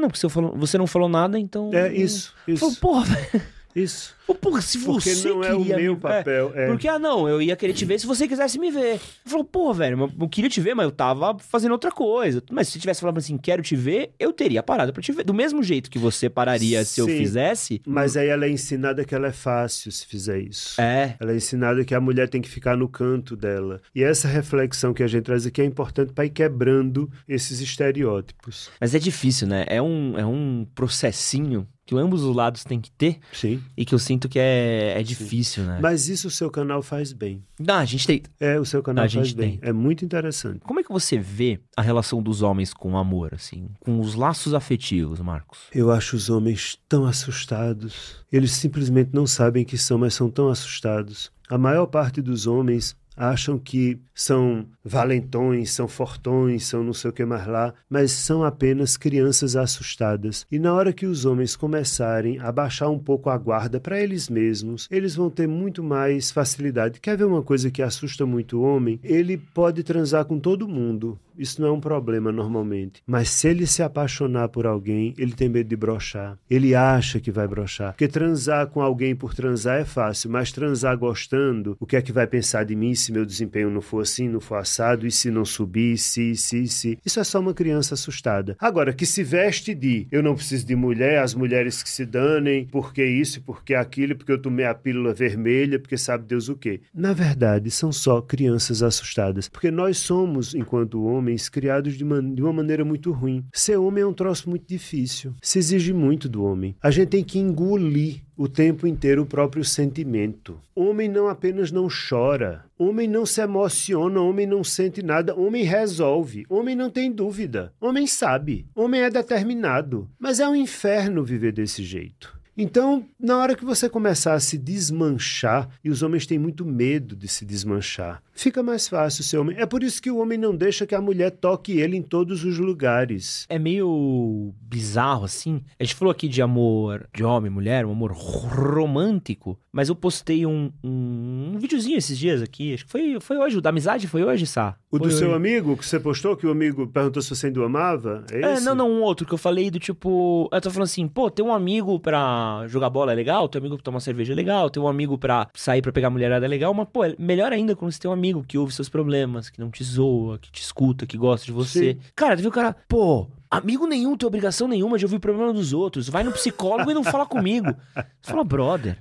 Não, 0.00 0.08
porque 0.08 0.18
você, 0.18 0.28
falou, 0.28 0.56
você 0.56 0.78
não 0.78 0.86
falou 0.86 1.08
nada, 1.08 1.38
então. 1.38 1.70
É 1.72 1.92
isso, 1.92 2.34
isso, 2.48 2.80
porra, 2.80 3.04
velho. 3.04 3.42
Isso. 3.74 4.18
Porra, 4.40 4.60
se 4.60 4.78
Porque 4.78 5.12
você 5.12 5.28
não 5.28 5.42
é 5.42 5.52
o 5.52 5.64
meu 5.64 5.94
me- 5.94 6.00
papel. 6.00 6.52
É, 6.54 6.64
É. 6.64 6.66
Porque, 6.68 6.86
ah, 6.86 7.00
não, 7.00 7.28
eu 7.28 7.42
ia 7.42 7.56
querer 7.56 7.72
te 7.72 7.84
ver 7.84 7.98
se 7.98 8.06
você 8.06 8.28
quisesse 8.28 8.60
me 8.60 8.70
ver. 8.70 8.90
Ele 8.92 9.00
falou, 9.26 9.44
pô, 9.44 9.74
velho, 9.74 10.12
eu 10.20 10.28
queria 10.28 10.48
te 10.48 10.60
ver, 10.60 10.72
mas 10.72 10.84
eu 10.84 10.92
tava 10.92 11.36
fazendo 11.40 11.72
outra 11.72 11.90
coisa. 11.90 12.40
Mas 12.48 12.68
se 12.68 12.78
tivesse 12.78 13.00
falado 13.00 13.18
assim, 13.18 13.36
quero 13.36 13.60
te 13.60 13.74
ver, 13.74 14.12
eu 14.20 14.32
teria 14.32 14.62
parado 14.62 14.92
pra 14.92 15.02
te 15.02 15.10
ver. 15.10 15.24
Do 15.24 15.34
mesmo 15.34 15.64
jeito 15.64 15.90
que 15.90 15.98
você 15.98 16.30
pararia 16.30 16.84
se 16.84 17.00
eu 17.00 17.06
fizesse. 17.08 17.82
Mas 17.84 18.16
aí 18.16 18.28
ela 18.28 18.44
é 18.46 18.50
ensinada 18.50 19.04
que 19.04 19.12
ela 19.16 19.26
é 19.26 19.32
fácil 19.32 19.90
se 19.90 20.06
fizer 20.06 20.38
isso. 20.38 20.80
É. 20.80 21.16
Ela 21.18 21.32
é 21.32 21.36
ensinada 21.36 21.84
que 21.84 21.94
a 21.94 22.00
mulher 22.00 22.28
tem 22.28 22.40
que 22.40 22.48
ficar 22.48 22.76
no 22.76 22.88
canto 22.88 23.34
dela. 23.36 23.80
E 23.92 24.00
essa 24.04 24.28
reflexão 24.28 24.94
que 24.94 25.02
a 25.02 25.08
gente 25.08 25.24
traz 25.24 25.44
aqui 25.44 25.60
é 25.60 25.64
importante 25.64 26.12
para 26.12 26.24
ir 26.24 26.30
quebrando 26.30 27.10
esses 27.28 27.60
estereótipos. 27.60 28.70
Mas 28.80 28.94
é 28.94 28.98
difícil, 29.00 29.48
né? 29.48 29.64
É 29.66 29.82
um, 29.82 30.16
é 30.16 30.24
um 30.24 30.64
processinho 30.72 31.66
que 31.90 31.98
ambos 31.98 32.22
os 32.22 32.36
lados 32.36 32.62
têm 32.62 32.80
que 32.80 32.88
ter 32.92 33.18
Sim. 33.32 33.60
e 33.76 33.84
que 33.84 33.92
eu 33.92 33.98
sinto 33.98 34.28
que 34.28 34.38
é, 34.38 34.94
é 34.96 35.02
difícil, 35.02 35.64
né? 35.64 35.80
Mas 35.82 36.08
isso 36.08 36.28
o 36.28 36.30
seu 36.30 36.48
canal 36.48 36.82
faz 36.82 37.12
bem. 37.12 37.42
Não, 37.58 37.74
a 37.74 37.84
gente 37.84 38.06
tem. 38.06 38.22
É, 38.38 38.60
o 38.60 38.64
seu 38.64 38.80
canal 38.80 39.06
A 39.06 39.08
faz 39.08 39.32
bem. 39.32 39.58
tem. 39.58 39.68
É 39.68 39.72
muito 39.72 40.04
interessante. 40.04 40.60
Como 40.60 40.78
é 40.78 40.84
que 40.84 40.92
você 40.92 41.18
vê 41.18 41.58
a 41.76 41.82
relação 41.82 42.22
dos 42.22 42.42
homens 42.42 42.72
com 42.72 42.92
o 42.92 42.96
amor, 42.96 43.34
assim? 43.34 43.68
Com 43.80 43.98
os 43.98 44.14
laços 44.14 44.54
afetivos, 44.54 45.18
Marcos? 45.18 45.58
Eu 45.74 45.90
acho 45.90 46.14
os 46.14 46.30
homens 46.30 46.78
tão 46.88 47.06
assustados. 47.06 48.24
Eles 48.30 48.52
simplesmente 48.52 49.10
não 49.12 49.26
sabem 49.26 49.64
que 49.64 49.76
são, 49.76 49.98
mas 49.98 50.14
são 50.14 50.30
tão 50.30 50.48
assustados. 50.48 51.32
A 51.48 51.58
maior 51.58 51.86
parte 51.86 52.22
dos 52.22 52.46
homens 52.46 52.96
acham 53.20 53.58
que 53.58 54.00
são 54.14 54.66
valentões, 54.82 55.72
são 55.72 55.86
fortões, 55.86 56.64
são 56.64 56.82
não 56.82 56.92
sei 56.92 57.10
o 57.10 57.12
que 57.12 57.24
mais 57.24 57.46
lá, 57.46 57.74
mas 57.88 58.12
são 58.12 58.42
apenas 58.42 58.96
crianças 58.96 59.56
assustadas. 59.56 60.46
E 60.50 60.58
na 60.58 60.72
hora 60.74 60.92
que 60.92 61.06
os 61.06 61.26
homens 61.26 61.54
começarem 61.54 62.38
a 62.38 62.50
baixar 62.50 62.88
um 62.88 62.98
pouco 62.98 63.28
a 63.28 63.36
guarda 63.36 63.78
para 63.78 64.00
eles 64.00 64.28
mesmos, 64.28 64.88
eles 64.90 65.14
vão 65.14 65.28
ter 65.28 65.46
muito 65.46 65.82
mais 65.82 66.30
facilidade. 66.30 67.00
Quer 67.00 67.16
ver 67.16 67.24
uma 67.24 67.42
coisa 67.42 67.70
que 67.70 67.82
assusta 67.82 68.24
muito 68.24 68.58
o 68.58 68.62
homem? 68.62 68.98
Ele 69.02 69.36
pode 69.36 69.82
transar 69.82 70.24
com 70.24 70.38
todo 70.38 70.68
mundo. 70.68 71.18
Isso 71.38 71.62
não 71.62 71.68
é 71.68 71.72
um 71.72 71.80
problema 71.80 72.30
normalmente. 72.30 73.02
Mas 73.06 73.30
se 73.30 73.48
ele 73.48 73.66
se 73.66 73.82
apaixonar 73.82 74.50
por 74.50 74.66
alguém, 74.66 75.14
ele 75.16 75.32
tem 75.32 75.48
medo 75.48 75.68
de 75.68 75.76
brochar. 75.76 76.38
Ele 76.50 76.74
acha 76.74 77.18
que 77.18 77.30
vai 77.30 77.48
brochar. 77.48 77.92
Porque 77.92 78.08
transar 78.08 78.66
com 78.66 78.82
alguém 78.82 79.16
por 79.16 79.32
transar 79.32 79.80
é 79.80 79.84
fácil, 79.86 80.30
mas 80.30 80.52
transar 80.52 80.98
gostando, 80.98 81.78
o 81.80 81.86
que 81.86 81.96
é 81.96 82.02
que 82.02 82.12
vai 82.12 82.26
pensar 82.26 82.64
de 82.64 82.76
mim 82.76 82.94
se 82.94 83.09
meu 83.12 83.24
desempenho 83.24 83.70
não 83.70 83.80
for 83.80 84.02
assim, 84.02 84.28
não 84.28 84.40
for 84.40 84.56
assado, 84.56 85.06
e 85.06 85.10
se 85.10 85.30
não 85.30 85.44
subir, 85.44 85.98
se, 85.98 86.34
se, 86.36 86.66
se. 86.66 86.98
Isso 87.04 87.20
é 87.20 87.24
só 87.24 87.40
uma 87.40 87.54
criança 87.54 87.94
assustada. 87.94 88.56
Agora, 88.58 88.92
que 88.92 89.06
se 89.06 89.22
veste 89.22 89.74
de 89.74 90.06
eu 90.10 90.22
não 90.22 90.34
preciso 90.34 90.66
de 90.66 90.74
mulher, 90.74 91.22
as 91.22 91.34
mulheres 91.34 91.82
que 91.82 91.88
se 91.88 92.04
danem, 92.04 92.66
porque 92.66 93.04
isso, 93.04 93.42
porque 93.42 93.74
aquilo, 93.74 94.16
porque 94.16 94.32
eu 94.32 94.40
tomei 94.40 94.66
a 94.66 94.74
pílula 94.74 95.12
vermelha, 95.12 95.78
porque 95.78 95.96
sabe 95.96 96.26
Deus 96.26 96.48
o 96.48 96.56
quê. 96.56 96.80
Na 96.94 97.12
verdade, 97.12 97.70
são 97.70 97.92
só 97.92 98.20
crianças 98.20 98.82
assustadas. 98.82 99.48
Porque 99.48 99.70
nós 99.70 99.98
somos, 99.98 100.54
enquanto 100.54 101.02
homens, 101.04 101.48
criados 101.48 101.94
de, 101.94 102.04
de 102.04 102.42
uma 102.42 102.52
maneira 102.52 102.84
muito 102.84 103.12
ruim. 103.12 103.44
Ser 103.52 103.76
homem 103.76 104.02
é 104.02 104.06
um 104.06 104.12
troço 104.12 104.48
muito 104.48 104.66
difícil. 104.66 105.34
Se 105.42 105.58
exige 105.58 105.92
muito 105.92 106.28
do 106.28 106.44
homem. 106.44 106.74
A 106.82 106.90
gente 106.90 107.08
tem 107.08 107.24
que 107.24 107.38
engolir 107.38 108.22
o 108.40 108.48
tempo 108.48 108.86
inteiro 108.86 109.20
o 109.20 109.26
próprio 109.26 109.62
sentimento. 109.62 110.58
Homem 110.74 111.10
não 111.10 111.28
apenas 111.28 111.70
não 111.70 111.88
chora, 111.88 112.64
homem 112.78 113.06
não 113.06 113.26
se 113.26 113.42
emociona, 113.42 114.18
homem 114.18 114.46
não 114.46 114.64
sente 114.64 115.02
nada, 115.02 115.34
homem 115.34 115.62
resolve, 115.62 116.46
homem 116.48 116.74
não 116.74 116.88
tem 116.88 117.12
dúvida, 117.12 117.70
homem 117.78 118.06
sabe, 118.06 118.66
homem 118.74 119.02
é 119.02 119.10
determinado. 119.10 120.08
Mas 120.18 120.40
é 120.40 120.48
um 120.48 120.56
inferno 120.56 121.22
viver 121.22 121.52
desse 121.52 121.82
jeito. 121.82 122.40
Então, 122.56 123.04
na 123.18 123.36
hora 123.36 123.54
que 123.54 123.64
você 123.64 123.90
começar 123.90 124.32
a 124.32 124.40
se 124.40 124.56
desmanchar, 124.56 125.68
e 125.84 125.90
os 125.90 126.02
homens 126.02 126.26
têm 126.26 126.38
muito 126.38 126.64
medo 126.64 127.14
de 127.14 127.28
se 127.28 127.44
desmanchar, 127.44 128.22
fica 128.40 128.62
mais 128.62 128.88
fácil 128.88 129.22
ser 129.22 129.36
homem. 129.38 129.56
É 129.58 129.66
por 129.66 129.82
isso 129.82 130.00
que 130.00 130.10
o 130.10 130.18
homem 130.18 130.38
não 130.38 130.56
deixa 130.56 130.86
que 130.86 130.94
a 130.94 131.00
mulher 131.00 131.30
toque 131.30 131.78
ele 131.78 131.96
em 131.96 132.02
todos 132.02 132.42
os 132.44 132.58
lugares. 132.58 133.44
É 133.48 133.58
meio 133.58 134.54
bizarro, 134.60 135.24
assim. 135.24 135.62
A 135.78 135.84
gente 135.84 135.94
falou 135.94 136.10
aqui 136.10 136.26
de 136.26 136.40
amor 136.40 137.06
de 137.14 137.22
homem 137.22 137.50
e 137.50 137.54
mulher, 137.54 137.84
um 137.84 137.92
amor 137.92 138.12
romântico, 138.12 139.58
mas 139.72 139.88
eu 139.88 139.94
postei 139.94 140.46
um, 140.46 140.72
um, 140.82 141.52
um 141.54 141.58
videozinho 141.58 141.98
esses 141.98 142.18
dias 142.18 142.42
aqui, 142.42 142.74
acho 142.74 142.84
que 142.86 142.90
foi, 142.90 143.18
foi 143.20 143.36
hoje, 143.36 143.58
o 143.58 143.60
da 143.60 143.70
amizade 143.70 144.06
foi 144.08 144.24
hoje, 144.24 144.46
Sá? 144.46 144.76
O 144.90 144.98
Foi 144.98 145.06
do 145.06 145.12
seu 145.14 145.28
hoje. 145.28 145.36
amigo, 145.36 145.76
que 145.76 145.86
você 145.86 146.00
postou, 146.00 146.36
que 146.36 146.46
o 146.46 146.50
amigo 146.50 146.86
perguntou 146.86 147.22
se 147.22 147.28
você 147.30 147.46
ainda 147.46 147.60
o 147.60 147.64
amava? 147.64 148.24
É, 148.32 148.40
É, 148.40 148.60
não, 148.60 148.74
não, 148.74 148.90
um 148.90 149.02
outro 149.02 149.26
que 149.26 149.32
eu 149.34 149.38
falei 149.38 149.70
do 149.70 149.78
tipo. 149.78 150.48
Eu 150.52 150.60
tô 150.60 150.70
falando 150.70 150.86
assim, 150.86 151.06
pô, 151.06 151.30
tem 151.30 151.44
um 151.44 151.52
amigo 151.52 152.00
pra 152.00 152.64
jogar 152.66 152.90
bola 152.90 153.12
é 153.12 153.14
legal, 153.14 153.48
tem 153.48 153.60
um 153.60 153.62
amigo 153.62 153.76
pra 153.76 153.84
tomar 153.84 154.00
cerveja 154.00 154.32
é 154.32 154.36
legal, 154.36 154.68
tem 154.70 154.82
um 154.82 154.88
amigo 154.88 155.16
pra 155.16 155.48
sair 155.54 155.82
pra 155.82 155.92
pegar 155.92 156.10
mulherada 156.10 156.46
é 156.46 156.48
legal, 156.48 156.72
mas, 156.74 156.88
pô, 156.92 157.04
é 157.04 157.14
melhor 157.18 157.52
ainda 157.52 157.76
quando 157.76 157.92
você 157.92 158.00
tem 158.00 158.10
um 158.10 158.14
amigo 158.14 158.29
que 158.46 158.56
ouve 158.56 158.72
seus 158.72 158.88
problemas, 158.88 159.50
que 159.50 159.60
não 159.60 159.70
te 159.70 159.82
zoa, 159.84 160.38
que 160.38 160.50
te 160.50 160.62
escuta, 160.62 161.06
que 161.06 161.16
gosta 161.16 161.46
de 161.46 161.52
você. 161.52 161.94
Sim. 161.94 162.00
Cara, 162.14 162.36
tu 162.36 162.40
viu 162.40 162.50
o 162.50 162.52
cara, 162.52 162.72
pô. 162.88 163.28
Amigo 163.50 163.86
nenhum 163.86 164.16
tem 164.16 164.26
obrigação 164.26 164.68
nenhuma 164.68 164.96
de 164.96 165.04
ouvir 165.04 165.16
o 165.16 165.20
problema 165.20 165.52
dos 165.52 165.72
outros. 165.72 166.08
Vai 166.08 166.22
no 166.22 166.30
psicólogo 166.30 166.90
e 166.90 166.94
não 166.94 167.02
fala 167.02 167.26
comigo. 167.26 167.74
Você 168.22 168.30
fala, 168.30 168.44
brother. 168.44 168.98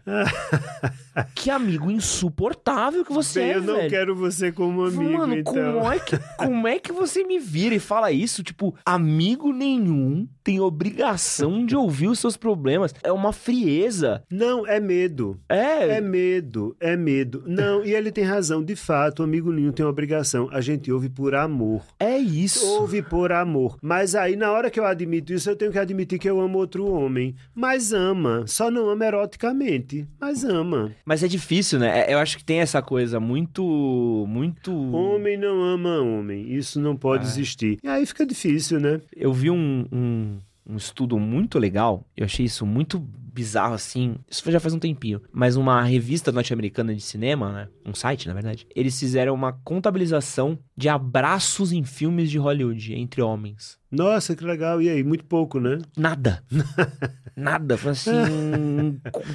que 1.35 1.49
amigo 1.49 1.91
insuportável 1.91 3.05
que 3.05 3.13
você 3.13 3.39
Bem, 3.41 3.49
é, 3.49 3.55
eu 3.57 3.61
não 3.61 3.75
velho. 3.75 3.89
quero 3.89 4.15
você 4.15 4.51
como 4.51 4.85
amigo, 4.85 5.03
Mano, 5.17 5.35
então. 5.35 5.53
como, 5.53 5.91
é 5.91 5.99
que, 5.99 6.17
como 6.37 6.67
é 6.67 6.79
que 6.79 6.91
você 6.91 7.23
me 7.23 7.37
vira 7.37 7.75
e 7.75 7.79
fala 7.79 8.11
isso? 8.11 8.41
Tipo, 8.41 8.75
amigo 8.85 9.53
nenhum 9.53 10.27
tem 10.43 10.59
obrigação 10.59 11.65
de 11.65 11.75
ouvir 11.75 12.07
os 12.07 12.17
seus 12.19 12.35
problemas. 12.35 12.93
É 13.03 13.11
uma 13.11 13.31
frieza. 13.31 14.23
Não, 14.31 14.65
é 14.65 14.79
medo. 14.79 15.39
É. 15.47 15.97
É 15.97 16.01
medo, 16.01 16.75
é 16.79 16.95
medo. 16.95 17.43
Não, 17.45 17.83
e 17.85 17.93
ele 17.93 18.11
tem 18.11 18.23
razão. 18.23 18.63
De 18.63 18.75
fato, 18.75 19.21
amigo 19.21 19.51
nenhum 19.51 19.71
tem 19.71 19.85
obrigação. 19.85 20.49
A 20.51 20.59
gente 20.61 20.91
ouve 20.91 21.07
por 21.09 21.35
amor. 21.35 21.83
É 21.99 22.17
isso. 22.17 22.65
Ouve 22.65 23.01
por 23.03 23.31
amor. 23.31 23.77
Mas 23.81 24.15
aí, 24.15 24.35
na 24.39 24.51
hora 24.51 24.71
que 24.71 24.79
eu 24.79 24.85
admito 24.85 25.31
isso, 25.33 25.49
eu 25.49 25.55
tenho 25.55 25.71
que 25.71 25.77
admitir 25.77 26.17
que 26.17 26.29
eu 26.29 26.39
amo 26.41 26.57
outro 26.57 26.89
homem. 26.91 27.35
Mas 27.53 27.93
ama. 27.93 28.45
Só 28.47 28.71
não 28.71 28.89
ama 28.89 29.05
eroticamente. 29.05 30.07
Mas 30.19 30.43
ama. 30.43 30.91
Mas 31.05 31.21
é 31.23 31.27
difícil, 31.27 31.77
né? 31.79 31.99
É- 32.07 32.13
Eu 32.13 32.17
acho 32.17 32.37
que 32.37 32.43
tem 32.43 32.59
essa 32.59 32.81
coisa 32.81 33.19
muito. 33.19 34.25
Muito. 34.27 34.71
Homem 34.95 35.37
não 35.37 35.61
ama 35.61 35.99
homem. 35.99 36.51
Isso 36.53 36.79
não 36.79 36.95
pode 36.95 37.25
É. 37.25 37.27
existir. 37.27 37.77
E 37.83 37.87
aí 37.87 38.05
fica 38.05 38.25
difícil, 38.25 38.79
né? 38.79 39.01
Eu 39.15 39.31
vi 39.33 39.51
um, 39.51 39.85
um, 39.91 40.37
um 40.67 40.75
estudo 40.77 41.19
muito 41.19 41.59
legal. 41.59 42.05
Eu 42.15 42.25
achei 42.25 42.45
isso 42.45 42.65
muito 42.65 42.99
bizarro, 43.33 43.73
assim. 43.73 44.15
Isso 44.29 44.49
já 44.51 44.59
faz 44.59 44.73
um 44.73 44.79
tempinho. 44.79 45.21
Mas 45.31 45.55
uma 45.55 45.81
revista 45.83 46.31
norte-americana 46.31 46.93
de 46.93 47.01
cinema, 47.01 47.51
né? 47.51 47.67
Um 47.85 47.93
site, 47.93 48.27
na 48.27 48.33
verdade. 48.33 48.67
Eles 48.75 48.99
fizeram 48.99 49.33
uma 49.33 49.53
contabilização 49.53 50.57
de 50.75 50.87
abraços 50.87 51.71
em 51.71 51.83
filmes 51.83 52.29
de 52.31 52.37
Hollywood 52.37 52.93
entre 52.93 53.21
homens. 53.21 53.77
Nossa, 53.91 54.35
que 54.35 54.43
legal. 54.43 54.81
E 54.81 54.89
aí? 54.89 55.03
Muito 55.03 55.25
pouco, 55.25 55.59
né? 55.59 55.79
Nada. 55.97 56.43
Nada. 57.35 57.77
Foi 57.77 57.91
assim. 57.91 58.11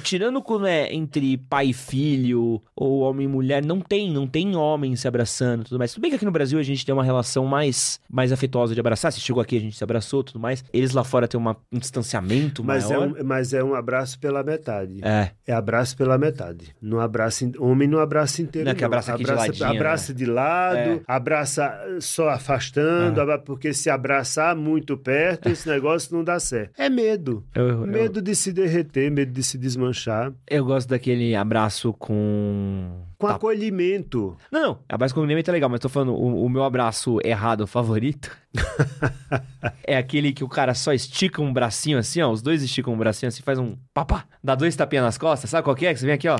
tirando 0.03 0.41
quando 0.41 0.67
é 0.67 0.93
entre 0.93 1.37
pai 1.37 1.67
e 1.67 1.73
filho, 1.73 2.61
ou 2.75 2.99
homem 2.99 3.25
e 3.25 3.29
mulher, 3.29 3.65
não 3.65 3.81
tem, 3.81 4.11
não 4.11 4.27
tem 4.27 4.55
homem 4.55 4.95
se 4.95 5.07
abraçando 5.07 5.61
e 5.61 5.63
tudo 5.65 5.79
mais. 5.79 5.93
Tudo 5.93 6.01
bem 6.01 6.11
que 6.11 6.15
aqui 6.15 6.25
no 6.25 6.31
Brasil 6.31 6.57
a 6.57 6.63
gente 6.63 6.85
tem 6.85 6.93
uma 6.93 7.03
relação 7.03 7.45
mais, 7.45 7.99
mais 8.09 8.31
afetuosa 8.31 8.73
de 8.73 8.79
abraçar. 8.79 9.11
Se 9.11 9.19
chegou 9.19 9.41
aqui, 9.41 9.57
a 9.57 9.61
gente 9.61 9.75
se 9.75 9.83
abraçou 9.83 10.21
e 10.21 10.23
tudo 10.25 10.39
mais. 10.39 10.63
Eles 10.71 10.93
lá 10.93 11.03
fora 11.03 11.27
têm 11.27 11.39
uma, 11.39 11.57
um 11.71 11.79
distanciamento 11.79 12.63
Mas 12.63 12.89
é, 12.89 12.97
um, 12.97 13.23
mas 13.23 13.53
é 13.53 13.63
um 13.63 13.75
abraço 13.85 14.19
pela 14.19 14.43
metade. 14.43 14.99
É. 15.03 15.29
É 15.47 15.53
abraço 15.53 15.95
pela 15.95 16.17
metade. 16.17 16.75
Não 16.81 16.99
abraça, 16.99 17.49
homem 17.59 17.87
não 17.87 17.99
abraça 17.99 18.41
inteiro. 18.41 18.65
Não 18.65 18.71
é 18.71 18.75
que 18.75 18.83
abraça 18.83 19.13
aqui 19.13 19.23
de 19.23 19.29
abraça, 19.31 19.47
ladinho, 19.47 19.69
né? 19.69 19.75
abraça 19.75 20.13
de 20.13 20.25
lado, 20.25 20.77
É. 20.77 21.01
abraça 21.07 21.79
só 21.99 22.29
afastando, 22.29 23.21
Ah. 23.21 23.37
porque 23.37 23.73
se 23.73 23.89
abraçar 23.89 24.55
muito 24.55 24.97
perto, 24.97 25.49
esse 25.49 25.67
negócio 25.69 26.15
não 26.15 26.23
dá 26.23 26.39
certo. 26.39 26.73
É 26.79 26.89
medo. 26.89 27.43
Eu, 27.53 27.67
eu- 27.69 27.77
Medo 27.87 28.21
de 28.21 28.33
se 28.35 28.51
derreter, 28.51 29.11
medo 29.11 29.31
de 29.31 29.43
se 29.43 29.57
desmanchar. 29.57 30.33
eu 30.49 30.65
gosto 30.65 30.89
daquele 30.89 31.35
abraço 31.35 31.93
com. 31.93 33.03
Com 33.25 33.29
Tá. 33.29 33.35
acolhimento. 33.35 34.37
Não, 34.51 34.61
não. 34.61 34.79
Abraço 34.89 35.13
com 35.13 35.21
acolhimento 35.21 35.49
é 35.49 35.53
legal, 35.53 35.69
mas 35.69 35.79
tô 35.79 35.89
falando, 35.89 36.13
o, 36.13 36.45
o 36.45 36.49
meu 36.49 36.63
abraço 36.63 37.17
errado 37.23 37.65
favorito 37.67 38.35
é 39.83 39.97
aquele 39.97 40.31
que 40.33 40.43
o 40.43 40.49
cara 40.49 40.73
só 40.73 40.93
estica 40.93 41.41
um 41.41 41.51
bracinho 41.53 41.97
assim, 41.97 42.21
ó. 42.21 42.29
Os 42.31 42.41
dois 42.41 42.61
esticam 42.63 42.93
um 42.93 42.97
bracinho 42.97 43.27
assim, 43.29 43.41
faz 43.43 43.59
um 43.59 43.75
papá, 43.93 44.25
dá 44.43 44.55
dois 44.55 44.75
tapinhas 44.75 45.05
nas 45.05 45.17
costas. 45.17 45.49
Sabe 45.49 45.63
qual 45.63 45.75
que 45.75 45.85
é? 45.85 45.93
Que 45.93 45.99
você 45.99 46.05
vem 46.05 46.15
aqui, 46.15 46.27
ó. 46.27 46.39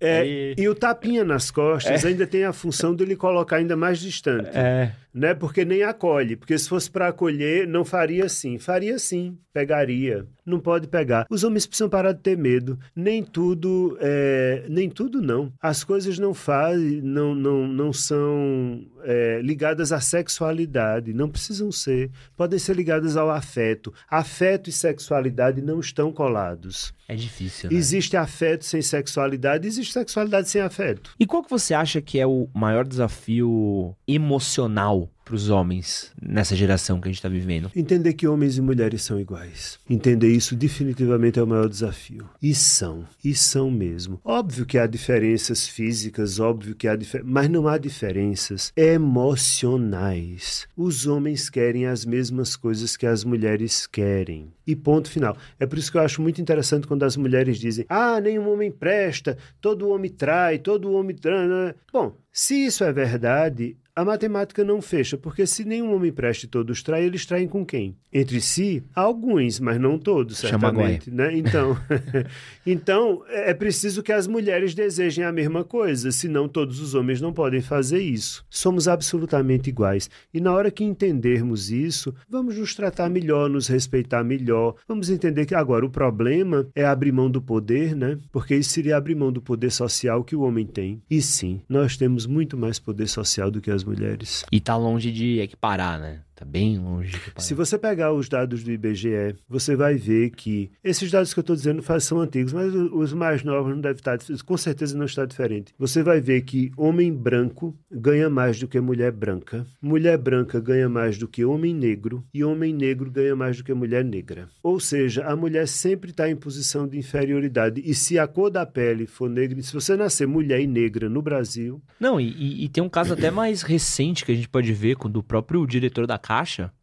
É, 0.00 0.18
Aí- 0.20 0.54
E 0.58 0.68
o 0.68 0.74
tapinha 0.74 1.24
nas 1.24 1.50
costas 1.50 2.04
ainda 2.04 2.26
tem 2.26 2.44
a 2.44 2.52
função 2.52 2.94
de 2.94 3.02
ele 3.04 3.16
colocar 3.16 3.56
ainda 3.56 3.76
mais 3.76 3.98
distante. 3.98 4.50
É. 4.52 4.92
né? 5.14 5.32
Porque 5.32 5.64
nem 5.64 5.84
acolhe. 5.84 6.34
Porque 6.34 6.58
se 6.58 6.68
fosse 6.68 6.90
para 6.90 7.08
acolher, 7.08 7.68
não 7.68 7.84
faria 7.84 8.24
assim. 8.24 8.58
Faria 8.58 8.98
sim, 8.98 9.38
pegaria. 9.52 10.26
Não 10.44 10.58
pode 10.58 10.88
pegar. 10.88 11.26
Os 11.30 11.44
homens 11.44 11.66
precisam 11.66 11.88
parar 11.88 12.12
de 12.12 12.20
ter 12.20 12.36
medo. 12.36 12.78
Nem 12.94 13.22
tudo, 13.22 13.96
é... 14.00 14.64
nem 14.68 14.90
tudo 14.90 15.22
não. 15.22 15.52
As 15.62 15.84
coisas 15.84 16.18
não 16.18 16.34
fazem, 16.34 17.00
não, 17.00 17.34
não, 17.34 17.66
não 17.66 17.92
são 17.92 18.84
é, 19.04 19.40
ligadas 19.42 19.92
à 19.92 20.00
sexualidade. 20.00 21.14
Não 21.14 21.30
precisam 21.30 21.70
ser. 21.70 22.10
Podem 22.36 22.58
ser 22.58 22.74
ligadas 22.74 23.16
ao 23.16 23.30
afeto. 23.30 23.94
Afeto 24.10 24.68
e 24.68 24.72
sexualidade 24.72 25.62
não 25.62 25.78
estão 25.78 26.12
colados. 26.12 26.92
É 27.06 27.14
difícil, 27.14 27.70
né? 27.70 27.76
Existe 27.76 28.16
afeto 28.16 28.64
sem 28.64 28.80
sexualidade, 28.80 29.68
existe 29.68 29.92
sexualidade 29.92 30.48
sem 30.48 30.62
afeto. 30.62 31.10
E 31.20 31.26
qual 31.26 31.42
que 31.42 31.50
você 31.50 31.74
acha 31.74 32.00
que 32.00 32.18
é 32.18 32.26
o 32.26 32.48
maior 32.54 32.86
desafio 32.86 33.94
emocional 34.08 35.03
pros 35.24 35.48
homens 35.48 36.12
nessa 36.20 36.54
geração 36.54 37.00
que 37.00 37.08
a 37.08 37.12
gente 37.12 37.22
tá 37.22 37.28
vivendo? 37.28 37.70
Entender 37.74 38.12
que 38.12 38.26
homens 38.26 38.58
e 38.58 38.60
mulheres 38.60 39.02
são 39.02 39.18
iguais. 39.18 39.78
Entender 39.88 40.28
isso 40.28 40.54
definitivamente 40.54 41.38
é 41.38 41.42
o 41.42 41.46
maior 41.46 41.68
desafio. 41.68 42.28
E 42.42 42.54
são. 42.54 43.06
E 43.24 43.34
são 43.34 43.70
mesmo. 43.70 44.20
Óbvio 44.24 44.66
que 44.66 44.78
há 44.78 44.86
diferenças 44.86 45.66
físicas, 45.66 46.38
óbvio 46.38 46.74
que 46.74 46.86
há 46.86 46.94
diferenças, 46.94 47.32
mas 47.32 47.48
não 47.48 47.66
há 47.66 47.78
diferenças 47.78 48.72
emocionais. 48.76 50.66
Os 50.76 51.06
homens 51.06 51.48
querem 51.48 51.86
as 51.86 52.04
mesmas 52.04 52.56
coisas 52.56 52.96
que 52.96 53.06
as 53.06 53.24
mulheres 53.24 53.86
querem. 53.86 54.52
E 54.66 54.74
ponto 54.74 55.10
final. 55.10 55.36
É 55.58 55.66
por 55.66 55.78
isso 55.78 55.90
que 55.90 55.98
eu 55.98 56.02
acho 56.02 56.22
muito 56.22 56.40
interessante 56.40 56.86
quando 56.86 57.02
as 57.02 57.16
mulheres 57.16 57.58
dizem: 57.58 57.84
ah, 57.88 58.20
nenhum 58.20 58.50
homem 58.50 58.70
presta, 58.70 59.36
todo 59.60 59.88
homem 59.88 60.10
trai, 60.10 60.58
todo 60.58 60.92
homem. 60.92 61.16
Né?" 61.24 61.74
Bom, 61.92 62.16
se 62.32 62.66
isso 62.66 62.82
é 62.82 62.92
verdade, 62.92 63.76
a 63.96 64.04
matemática 64.04 64.62
não 64.62 64.82
fecha, 64.82 65.16
porque 65.16 65.46
se 65.46 65.64
nenhum 65.64 65.94
homem 65.94 66.12
presta 66.12 66.44
e 66.44 66.48
todos 66.48 66.82
traem, 66.82 67.06
eles 67.06 67.24
traem 67.24 67.48
com 67.48 67.64
quem? 67.64 67.96
Entre 68.12 68.40
si, 68.40 68.82
alguns, 68.94 69.58
mas 69.58 69.80
não 69.80 69.98
todos, 69.98 70.38
Chama 70.38 70.68
certamente. 70.68 71.10
Né? 71.10 71.36
Então, 71.36 71.76
então, 72.66 73.22
é 73.28 73.54
é 73.54 73.56
preciso 73.56 74.02
que 74.02 74.12
as 74.12 74.26
mulheres 74.26 74.74
desejem 74.74 75.24
a 75.24 75.30
mesma 75.30 75.62
coisa, 75.62 76.10
senão 76.10 76.48
todos 76.48 76.80
os 76.80 76.92
homens 76.92 77.20
não 77.20 77.32
podem 77.32 77.60
fazer 77.60 78.00
isso. 78.00 78.44
Somos 78.50 78.88
absolutamente 78.88 79.70
iguais. 79.70 80.10
E 80.32 80.40
na 80.40 80.52
hora 80.52 80.72
que 80.72 80.82
entendermos 80.82 81.70
isso, 81.70 82.12
vamos 82.28 82.58
nos 82.58 82.74
tratar 82.74 83.08
melhor, 83.08 83.48
nos 83.48 83.68
respeitar 83.68 84.24
melhor. 84.24 84.74
Vamos 84.88 85.08
entender 85.08 85.46
que 85.46 85.54
agora 85.54 85.86
o 85.86 85.90
problema 85.90 86.66
é 86.74 86.84
abrir 86.84 87.12
mão 87.12 87.30
do 87.30 87.40
poder, 87.40 87.94
né? 87.94 88.18
Porque 88.32 88.56
isso 88.56 88.70
seria 88.70 88.96
abrir 88.96 89.14
mão 89.14 89.30
do 89.30 89.40
poder 89.40 89.70
social 89.70 90.24
que 90.24 90.34
o 90.34 90.40
homem 90.40 90.66
tem. 90.66 91.00
E 91.08 91.22
sim, 91.22 91.62
nós 91.68 91.96
temos 91.96 92.26
muito 92.26 92.56
mais 92.56 92.80
poder 92.80 93.06
social 93.06 93.52
do 93.52 93.60
que 93.60 93.70
as 93.70 93.83
mulheres. 93.84 94.44
E 94.50 94.60
tá 94.60 94.76
longe 94.76 95.12
de 95.12 95.40
equiparar, 95.40 95.98
né? 95.98 96.20
Tá 96.44 96.50
bem 96.50 96.78
longe. 96.78 97.18
Se 97.38 97.54
você 97.54 97.78
pegar 97.78 98.12
os 98.12 98.28
dados 98.28 98.62
do 98.62 98.70
IBGE, 98.70 99.34
você 99.48 99.74
vai 99.74 99.94
ver 99.94 100.30
que 100.30 100.70
esses 100.84 101.10
dados 101.10 101.32
que 101.32 101.40
eu 101.40 101.42
estou 101.42 101.56
dizendo 101.56 101.82
são 102.00 102.20
antigos, 102.20 102.52
mas 102.52 102.72
os 102.74 103.12
mais 103.14 103.42
novos 103.42 103.72
não 103.74 103.80
devem 103.80 103.96
estar, 103.96 104.18
com 104.44 104.56
certeza 104.56 104.96
não 104.96 105.06
está 105.06 105.24
diferente. 105.24 105.72
Você 105.78 106.02
vai 106.02 106.20
ver 106.20 106.42
que 106.42 106.70
homem 106.76 107.12
branco 107.12 107.74
ganha 107.90 108.28
mais 108.28 108.60
do 108.60 108.68
que 108.68 108.78
mulher 108.78 109.10
branca, 109.10 109.66
mulher 109.80 110.18
branca 110.18 110.60
ganha 110.60 110.88
mais 110.88 111.16
do 111.18 111.26
que 111.26 111.44
homem 111.44 111.74
negro 111.74 112.22
e 112.32 112.44
homem 112.44 112.74
negro 112.74 113.10
ganha 113.10 113.34
mais 113.34 113.56
do 113.56 113.64
que 113.64 113.72
mulher 113.72 114.04
negra. 114.04 114.48
Ou 114.62 114.78
seja, 114.78 115.24
a 115.24 115.34
mulher 115.34 115.66
sempre 115.66 116.10
está 116.10 116.28
em 116.28 116.36
posição 116.36 116.86
de 116.86 116.98
inferioridade. 116.98 117.80
E 117.84 117.94
se 117.94 118.18
a 118.18 118.26
cor 118.26 118.50
da 118.50 118.66
pele 118.66 119.06
for 119.06 119.30
negra, 119.30 119.60
se 119.62 119.72
você 119.72 119.96
nascer 119.96 120.26
mulher 120.26 120.60
e 120.60 120.66
negra 120.66 121.08
no 121.08 121.22
Brasil, 121.22 121.80
Não, 121.98 122.20
e, 122.20 122.64
e- 122.64 122.68
tem 122.68 122.82
um 122.84 122.88
caso 122.88 123.14
até 123.14 123.30
mais 123.30 123.62
recente 123.62 124.24
que 124.24 124.32
a 124.32 124.34
gente 124.34 124.48
pode 124.48 124.72
ver 124.72 124.96
com 124.96 125.08
do 125.08 125.22
próprio 125.22 125.66
diretor 125.66 126.06
da 126.06 126.18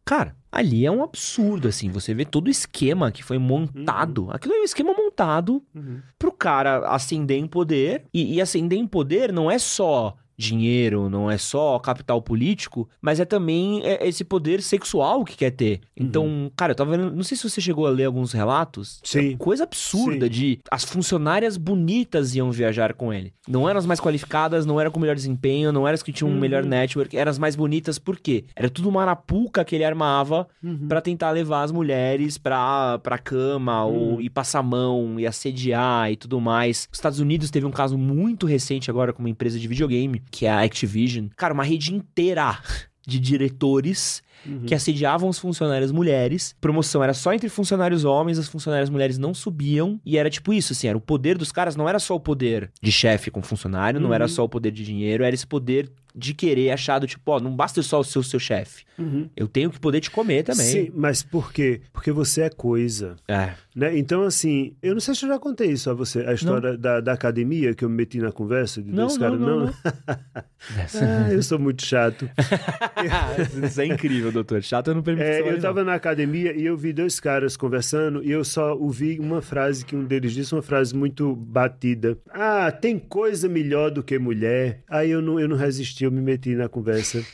Cara, 0.04 0.36
ali 0.50 0.84
é 0.84 0.90
um 0.90 1.02
absurdo, 1.02 1.68
assim. 1.68 1.90
Você 1.90 2.12
vê 2.14 2.24
todo 2.24 2.48
o 2.48 2.50
esquema 2.50 3.10
que 3.10 3.22
foi 3.22 3.38
montado. 3.38 4.28
Aquilo 4.30 4.54
é 4.54 4.60
um 4.60 4.64
esquema 4.64 4.92
montado 4.92 5.62
pro 6.18 6.32
cara 6.32 6.86
ascender 6.88 7.38
em 7.38 7.46
poder. 7.46 8.04
E, 8.12 8.34
e 8.34 8.40
ascender 8.40 8.78
em 8.78 8.86
poder 8.86 9.32
não 9.32 9.50
é 9.50 9.58
só 9.58 10.16
dinheiro, 10.42 11.08
não 11.08 11.30
é 11.30 11.38
só 11.38 11.78
capital 11.78 12.20
político, 12.22 12.88
mas 13.00 13.20
é 13.20 13.24
também 13.24 13.82
é, 13.84 14.06
esse 14.06 14.24
poder 14.24 14.60
sexual 14.62 15.24
que 15.24 15.36
quer 15.36 15.50
ter. 15.50 15.80
Então, 15.96 16.50
cara, 16.56 16.72
eu 16.72 16.76
tava 16.76 16.96
vendo, 16.96 17.14
não 17.14 17.22
sei 17.22 17.36
se 17.36 17.48
você 17.48 17.60
chegou 17.60 17.86
a 17.86 17.90
ler 17.90 18.04
alguns 18.04 18.32
relatos. 18.32 19.00
Sim. 19.04 19.32
É 19.32 19.36
coisa 19.36 19.64
absurda 19.64 20.26
Sim. 20.26 20.30
de 20.32 20.58
as 20.70 20.84
funcionárias 20.84 21.56
bonitas 21.56 22.34
iam 22.34 22.50
viajar 22.50 22.94
com 22.94 23.12
ele. 23.12 23.32
Não 23.48 23.68
eram 23.68 23.78
as 23.78 23.86
mais 23.86 24.00
qualificadas, 24.00 24.66
não 24.66 24.80
eram 24.80 24.90
com 24.90 25.00
melhor 25.00 25.16
desempenho, 25.16 25.72
não 25.72 25.86
eram 25.86 25.94
as 25.94 26.02
que 26.02 26.12
tinham 26.12 26.30
um 26.30 26.34
Uhum. 26.34 26.40
melhor 26.40 26.64
network, 26.64 27.16
eram 27.16 27.30
as 27.30 27.38
mais 27.38 27.54
bonitas, 27.56 27.98
por 27.98 28.18
quê? 28.18 28.44
Era 28.56 28.68
tudo 28.70 28.88
uma 28.88 29.02
arapuca 29.02 29.64
que 29.64 29.74
ele 29.74 29.84
armava 29.84 30.46
Uhum. 30.62 30.88
pra 30.88 31.00
tentar 31.00 31.30
levar 31.30 31.62
as 31.62 31.72
mulheres 31.72 32.38
pra, 32.38 32.98
pra 32.98 33.18
cama, 33.18 33.84
ou 33.84 34.16
Hum. 34.16 34.20
ir 34.20 34.30
passar 34.30 34.60
a 34.60 34.62
mão, 34.62 35.18
e 35.18 35.26
assediar 35.26 36.10
e 36.10 36.16
tudo 36.16 36.40
mais. 36.40 36.88
Os 36.90 36.98
Estados 36.98 37.18
Unidos 37.20 37.50
teve 37.50 37.66
um 37.66 37.70
caso 37.70 37.96
muito 37.98 38.46
recente 38.46 38.90
agora 38.90 39.12
com 39.12 39.20
uma 39.22 39.30
empresa 39.30 39.58
de 39.58 39.68
videogame, 39.68 40.22
que 40.32 40.46
é 40.46 40.50
a 40.50 40.62
Activision. 40.62 41.28
Cara, 41.36 41.54
uma 41.54 41.62
rede 41.62 41.94
inteira 41.94 42.58
de 43.06 43.20
diretores 43.20 44.22
Uhum. 44.46 44.64
que 44.66 44.74
assediavam 44.74 45.28
os 45.28 45.38
funcionários 45.38 45.92
mulheres. 45.92 46.54
Promoção 46.60 47.02
era 47.02 47.14
só 47.14 47.32
entre 47.32 47.48
funcionários 47.48 48.04
homens, 48.04 48.38
as 48.38 48.48
funcionárias 48.48 48.90
mulheres 48.90 49.18
não 49.18 49.32
subiam. 49.34 50.00
E 50.04 50.16
era 50.18 50.28
tipo 50.30 50.52
isso, 50.52 50.72
assim, 50.72 50.88
era 50.88 50.98
o 50.98 51.00
poder 51.00 51.38
dos 51.38 51.52
caras, 51.52 51.76
não 51.76 51.88
era 51.88 51.98
só 51.98 52.14
o 52.16 52.20
poder 52.20 52.70
de 52.82 52.90
chefe 52.92 53.30
com 53.30 53.42
funcionário, 53.42 54.00
não 54.00 54.12
era 54.12 54.24
Uhum. 54.24 54.28
só 54.28 54.44
o 54.44 54.48
poder 54.48 54.70
de 54.72 54.84
dinheiro, 54.84 55.24
era 55.24 55.34
esse 55.34 55.46
poder 55.46 55.90
de 56.14 56.34
querer 56.34 56.70
achar 56.70 56.98
do 56.98 57.06
tipo, 57.06 57.22
ó, 57.32 57.40
não 57.40 57.56
basta 57.56 57.80
só 57.82 57.98
o 58.00 58.04
seu, 58.04 58.22
seu 58.22 58.38
chefe. 58.38 58.84
Uhum. 58.98 59.30
Eu 59.34 59.48
tenho 59.48 59.70
que 59.70 59.80
poder 59.80 59.98
te 60.00 60.10
comer 60.10 60.42
também. 60.42 60.66
Sim, 60.66 60.90
mas 60.94 61.22
por 61.22 61.50
quê? 61.50 61.80
Porque 61.90 62.12
você 62.12 62.42
é 62.42 62.50
coisa. 62.50 63.16
É. 63.26 63.52
Né? 63.74 63.96
Então, 63.98 64.20
assim, 64.22 64.74
eu 64.82 64.92
não 64.92 65.00
sei 65.00 65.14
se 65.14 65.24
eu 65.24 65.30
já 65.30 65.38
contei 65.38 65.70
isso 65.70 65.88
a 65.88 65.94
você, 65.94 66.20
a 66.26 66.34
história 66.34 66.76
da, 66.76 67.00
da 67.00 67.12
academia 67.14 67.74
que 67.74 67.82
eu 67.82 67.88
me 67.88 67.96
meti 67.96 68.18
na 68.18 68.30
conversa 68.30 68.82
de 68.82 68.90
Não, 68.90 69.06
dois 69.06 69.16
não, 69.16 69.20
caras. 69.20 69.40
não, 69.40 69.64
não. 69.64 69.72
Ah, 70.94 71.28
eu 71.32 71.42
sou 71.42 71.58
muito 71.58 71.84
chato. 71.84 72.28
Isso 73.66 73.80
é 73.80 73.86
incrível, 73.86 74.30
doutor. 74.32 74.62
Chato 74.62 74.88
eu 74.88 74.94
não 74.94 75.02
permito 75.02 75.26
É, 75.26 75.40
eu 75.40 75.56
estava 75.56 75.84
na 75.84 75.94
academia 75.94 76.52
e 76.56 76.64
eu 76.64 76.76
vi 76.76 76.92
dois 76.92 77.20
caras 77.20 77.56
conversando 77.56 78.22
e 78.24 78.30
eu 78.30 78.44
só 78.44 78.74
ouvi 78.74 79.18
uma 79.18 79.40
frase 79.40 79.84
que 79.84 79.94
um 79.94 80.04
deles 80.04 80.32
disse, 80.32 80.54
uma 80.54 80.62
frase 80.62 80.94
muito 80.94 81.34
batida. 81.36 82.18
Ah, 82.30 82.70
tem 82.72 82.98
coisa 82.98 83.48
melhor 83.48 83.90
do 83.90 84.02
que 84.02 84.18
mulher. 84.18 84.82
Aí 84.88 85.10
eu 85.10 85.22
não, 85.22 85.38
eu 85.38 85.48
não 85.48 85.56
resisti, 85.56 86.04
eu 86.04 86.10
me 86.10 86.20
meti 86.20 86.54
na 86.54 86.68
conversa. 86.68 87.24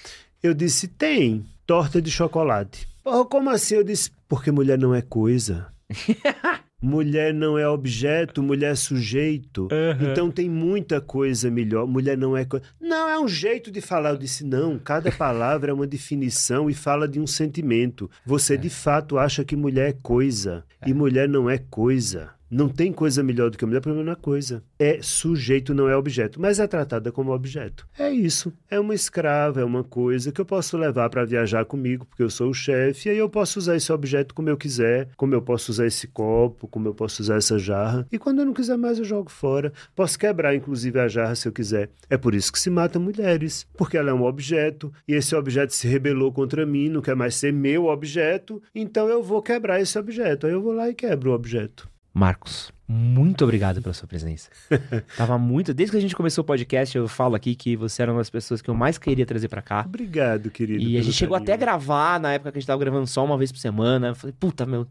Eu 0.43 0.55
disse, 0.55 0.87
tem, 0.87 1.45
torta 1.67 2.01
de 2.01 2.11
chocolate. 2.11 2.87
Porra, 3.03 3.25
como 3.25 3.51
assim? 3.51 3.77
Eu 3.77 3.85
disse, 3.85 4.11
porque 4.29 4.51
mulher 4.51 4.79
não 4.79 4.95
é 4.95 5.03
coisa. 5.03 5.67
Mulher 6.81 7.35
não 7.35 7.59
é 7.59 7.69
objeto, 7.69 8.41
mulher 8.41 8.73
é 8.73 8.75
sujeito. 8.77 9.69
Aham. 9.73 10.13
Então 10.13 10.31
tem 10.31 10.49
muita 10.49 11.01
coisa 11.01 11.51
melhor. 11.51 11.87
Mulher 11.87 12.17
não 12.17 12.37
é 12.37 12.45
coisa. 12.45 12.65
Não, 12.81 13.09
é 13.09 13.19
um 13.19 13.27
jeito 13.27 13.71
de 13.71 13.81
falar. 13.81 14.11
Eu 14.11 14.17
disse, 14.17 14.45
não, 14.45 14.79
cada 14.79 15.11
palavra 15.13 15.73
é 15.73 15.75
uma 15.75 15.87
definição 15.87 16.71
e 16.71 16.75
fala 16.75 17.09
de 17.09 17.19
um 17.19 17.27
sentimento. 17.27 18.09
Você 18.25 18.57
de 18.57 18.71
fato 18.71 19.19
acha 19.19 19.45
que 19.45 19.57
mulher 19.57 19.91
é 19.91 19.93
coisa. 19.93 20.65
E 20.87 20.95
mulher 20.95 21.29
não 21.29 21.51
é 21.51 21.59
coisa. 21.59 22.31
Não 22.51 22.69
tem 22.69 22.93
coisa 22.93 23.23
melhor 23.23 23.51
do 23.51 23.59
que 23.59 23.67
mulher, 23.67 23.81
porque 23.81 24.11
é 24.11 24.15
coisa. 24.15 24.63
É 24.79 25.01
sujeito, 25.03 25.75
não 25.75 25.89
é 25.89 25.95
objeto, 25.95 26.41
mas 26.41 26.59
é 26.59 26.67
tratada 26.67 27.13
como 27.13 27.33
objeto. 27.33 27.87
É 27.99 28.11
isso. 28.11 28.53
É 28.71 28.81
uma 28.81 28.95
escrava, 28.95 29.61
é 29.61 29.65
uma 29.65 29.85
coisa 29.85 30.33
que 30.33 30.41
eu 30.41 30.47
posso 30.47 30.77
levar 30.79 31.11
para 31.11 31.25
viajar 31.25 31.65
comigo, 31.67 32.07
porque 32.07 32.23
eu 32.23 32.31
sou 32.31 32.49
o 32.49 32.55
chefe, 32.55 33.09
e 33.09 33.13
aí 33.13 33.19
eu 33.19 33.29
posso 33.29 33.59
usar 33.59 33.77
esse 33.77 33.93
objeto 33.93 34.35
como 34.35 34.49
eu 34.49 34.57
quiser, 34.57 35.09
como 35.17 35.35
eu 35.35 35.43
posso 35.43 35.71
usar 35.71 35.87
esse 35.87 36.07
copo, 36.09 36.67
como 36.69 36.89
eu 36.89 36.95
posso 36.95 37.23
usar 37.23 37.37
essa 37.37 37.59
jarra. 37.59 38.07
E 38.11 38.19
quando 38.19 38.39
eu 38.39 38.47
não 38.47 38.55
quiser 38.55 38.79
mais, 38.79 38.99
eu 38.99 39.05
jogo 39.05 39.31
fora. 39.31 39.73
Posso 39.95 40.19
quebrar, 40.19 40.55
inclusive, 40.55 40.99
a 40.99 41.09
jarra 41.09 41.35
se 41.35 41.47
eu 41.47 41.53
quiser. 41.53 41.91
É 42.09 42.17
por 42.17 42.35
isso 42.35 42.53
que 42.53 42.59
se 42.59 42.71
matam 42.71 43.03
mulheres, 43.03 43.67
porque 43.77 43.99
ela 43.99 44.11
é 44.11 44.15
um 44.15 44.25
objeto, 44.25 44.91
e 45.07 45.13
esse 45.13 45.35
objeto 45.35 45.75
se 45.75 45.87
rebelou 45.87 46.33
contra 46.33 46.65
mim, 46.65 46.89
não 46.89 47.03
quer 47.03 47.15
mais 47.15 47.35
ser 47.35 47.53
meu 47.53 47.87
objeto, 47.87 48.63
então 48.75 49.09
eu 49.09 49.23
vou 49.23 49.43
quebrar 49.43 49.81
esse 49.81 49.99
objeto. 49.99 50.47
Aí 50.47 50.53
eu 50.53 50.63
vou 50.63 50.73
lá 50.73 50.89
e 50.89 50.95
quebro 50.95 51.31
o 51.31 51.35
objeto. 51.35 51.89
Marcos, 52.13 52.73
muito 52.89 53.45
obrigado 53.45 53.81
pela 53.83 53.95
sua 53.95 54.09
presença. 54.09 54.49
Tava 55.17 55.39
muito. 55.39 55.73
Desde 55.75 55.93
que 55.93 55.99
a 55.99 56.01
gente 56.01 56.17
começou 56.17 56.43
o 56.43 56.45
podcast, 56.47 56.97
eu 56.97 57.07
falo 57.07 57.35
aqui 57.35 57.55
que 57.55 57.77
você 57.77 58.03
era 58.03 58.11
uma 58.13 58.19
das 58.19 58.31
pessoas 58.31 58.61
que 58.63 58.69
eu 58.69 58.75
mais 58.75 58.99
queria 58.99 59.27
trazer 59.27 59.49
pra 59.49 59.63
cá. 59.63 59.85
Obrigado, 59.87 60.51
querido. 60.51 60.83
E 60.83 60.97
a 60.97 61.03
gente 61.03 61.15
chegou 61.15 61.35
carinho. 61.35 61.45
até 61.45 61.53
a 61.53 61.57
gravar 61.57 62.19
na 62.19 62.33
época 62.33 62.51
que 62.51 62.59
a 62.59 62.61
gente 62.61 62.67
tava 62.67 62.81
gravando 62.81 63.07
só 63.07 63.25
uma 63.25 63.37
vez 63.39 63.53
por 63.53 63.59
semana. 63.59 64.09
Eu 64.09 64.15
falei, 64.15 64.35
puta, 64.39 64.65
meu. 64.67 64.87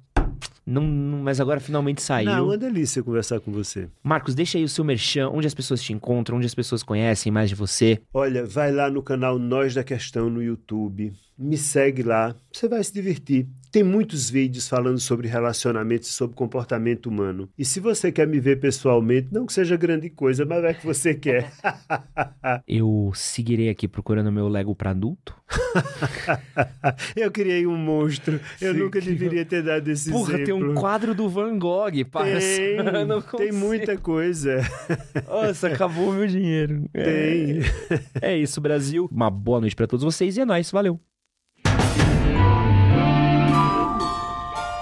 Não, 0.66 0.82
não- 0.84 1.20
mas 1.20 1.40
agora 1.40 1.60
finalmente 1.60 2.02
saiu. 2.02 2.26
Não, 2.30 2.38
é 2.38 2.42
uma 2.42 2.58
delícia 2.58 3.02
conversar 3.02 3.40
com 3.40 3.52
você. 3.52 3.88
Marcos, 4.04 4.36
deixa 4.36 4.58
aí 4.58 4.64
o 4.64 4.70
seu 4.70 4.84
merchan, 4.84 5.30
onde 5.30 5.48
as 5.48 5.54
pessoas 5.54 5.82
te 5.82 5.92
encontram, 5.94 6.38
onde 6.38 6.46
as 6.46 6.54
pessoas 6.56 6.84
conhecem 6.84 7.32
mais 7.32 7.50
de 7.50 7.56
você. 7.56 8.00
Olha, 8.14 8.46
vai 8.46 8.72
lá 8.72 8.90
no 8.92 9.02
canal 9.02 9.40
Nós 9.40 9.74
da 9.74 9.84
Questão 9.84 10.30
no 10.30 10.44
YouTube, 10.44 11.14
me 11.38 11.58
segue 11.58 12.04
lá, 12.04 12.36
você 12.52 12.68
vai 12.68 12.84
se 12.84 12.94
divertir. 12.94 13.48
Tem 13.72 13.84
muitos 13.84 14.30
vídeos 14.30 14.68
falando 14.68 15.00
sobre 15.00 15.28
relacionamentos 15.28 16.10
e 16.10 16.12
sobre 16.12 16.36
comportamento 16.36 17.08
humano. 17.08 17.50
E 17.58 17.66
se 17.66 17.80
você 17.80 18.12
quer 18.12 18.28
me 18.28 18.40
ver 18.40 18.60
pessoalmente, 18.60 19.28
não 19.32 19.46
que 19.46 19.54
seja 19.54 19.76
grande 19.76 20.10
coisa, 20.10 20.46
mas 20.46 20.64
é 20.64 20.74
que 20.74 20.86
você 20.86 21.14
quer. 21.14 21.52
Eu 22.68 23.12
seguirei 23.14 23.70
aqui 23.70 23.88
procurando 23.88 24.32
meu 24.32 24.48
Lego 24.48 24.76
pra 24.76 24.92
adulto. 24.92 25.36
Eu 27.16 27.32
criei 27.32 27.66
um 27.68 27.78
monstro. 27.78 28.40
Eu 28.62 28.74
Sim, 28.74 28.80
nunca 28.80 29.00
deveria 29.02 29.46
ter 29.46 29.64
dado 29.64 29.88
esse 29.90 30.10
Porra, 30.12 30.38
tem 30.44 30.54
um 30.54 30.58
exemplo. 30.60 30.76
quadro 30.76 31.14
do 31.16 31.30
Van 31.30 31.58
Gogh 31.58 31.92
Tem, 31.92 32.06
passando. 32.06 33.24
tem 33.38 33.52
muita 33.52 33.98
coisa. 33.98 34.60
Nossa, 35.28 35.68
acabou 35.68 36.10
o 36.10 36.14
meu 36.14 36.28
dinheiro. 36.28 36.86
Tem. 36.94 37.60
É, 38.22 38.34
é 38.34 38.38
isso, 38.38 38.60
Brasil. 38.62 39.08
Uma 39.12 39.30
boa 39.30 39.60
noite 39.60 39.76
pra 39.76 39.88
todos 39.88 40.04
vocês 40.04 40.38
e 40.38 40.42
é 40.42 40.46
nóis. 40.46 40.72
Valeu. 40.72 41.00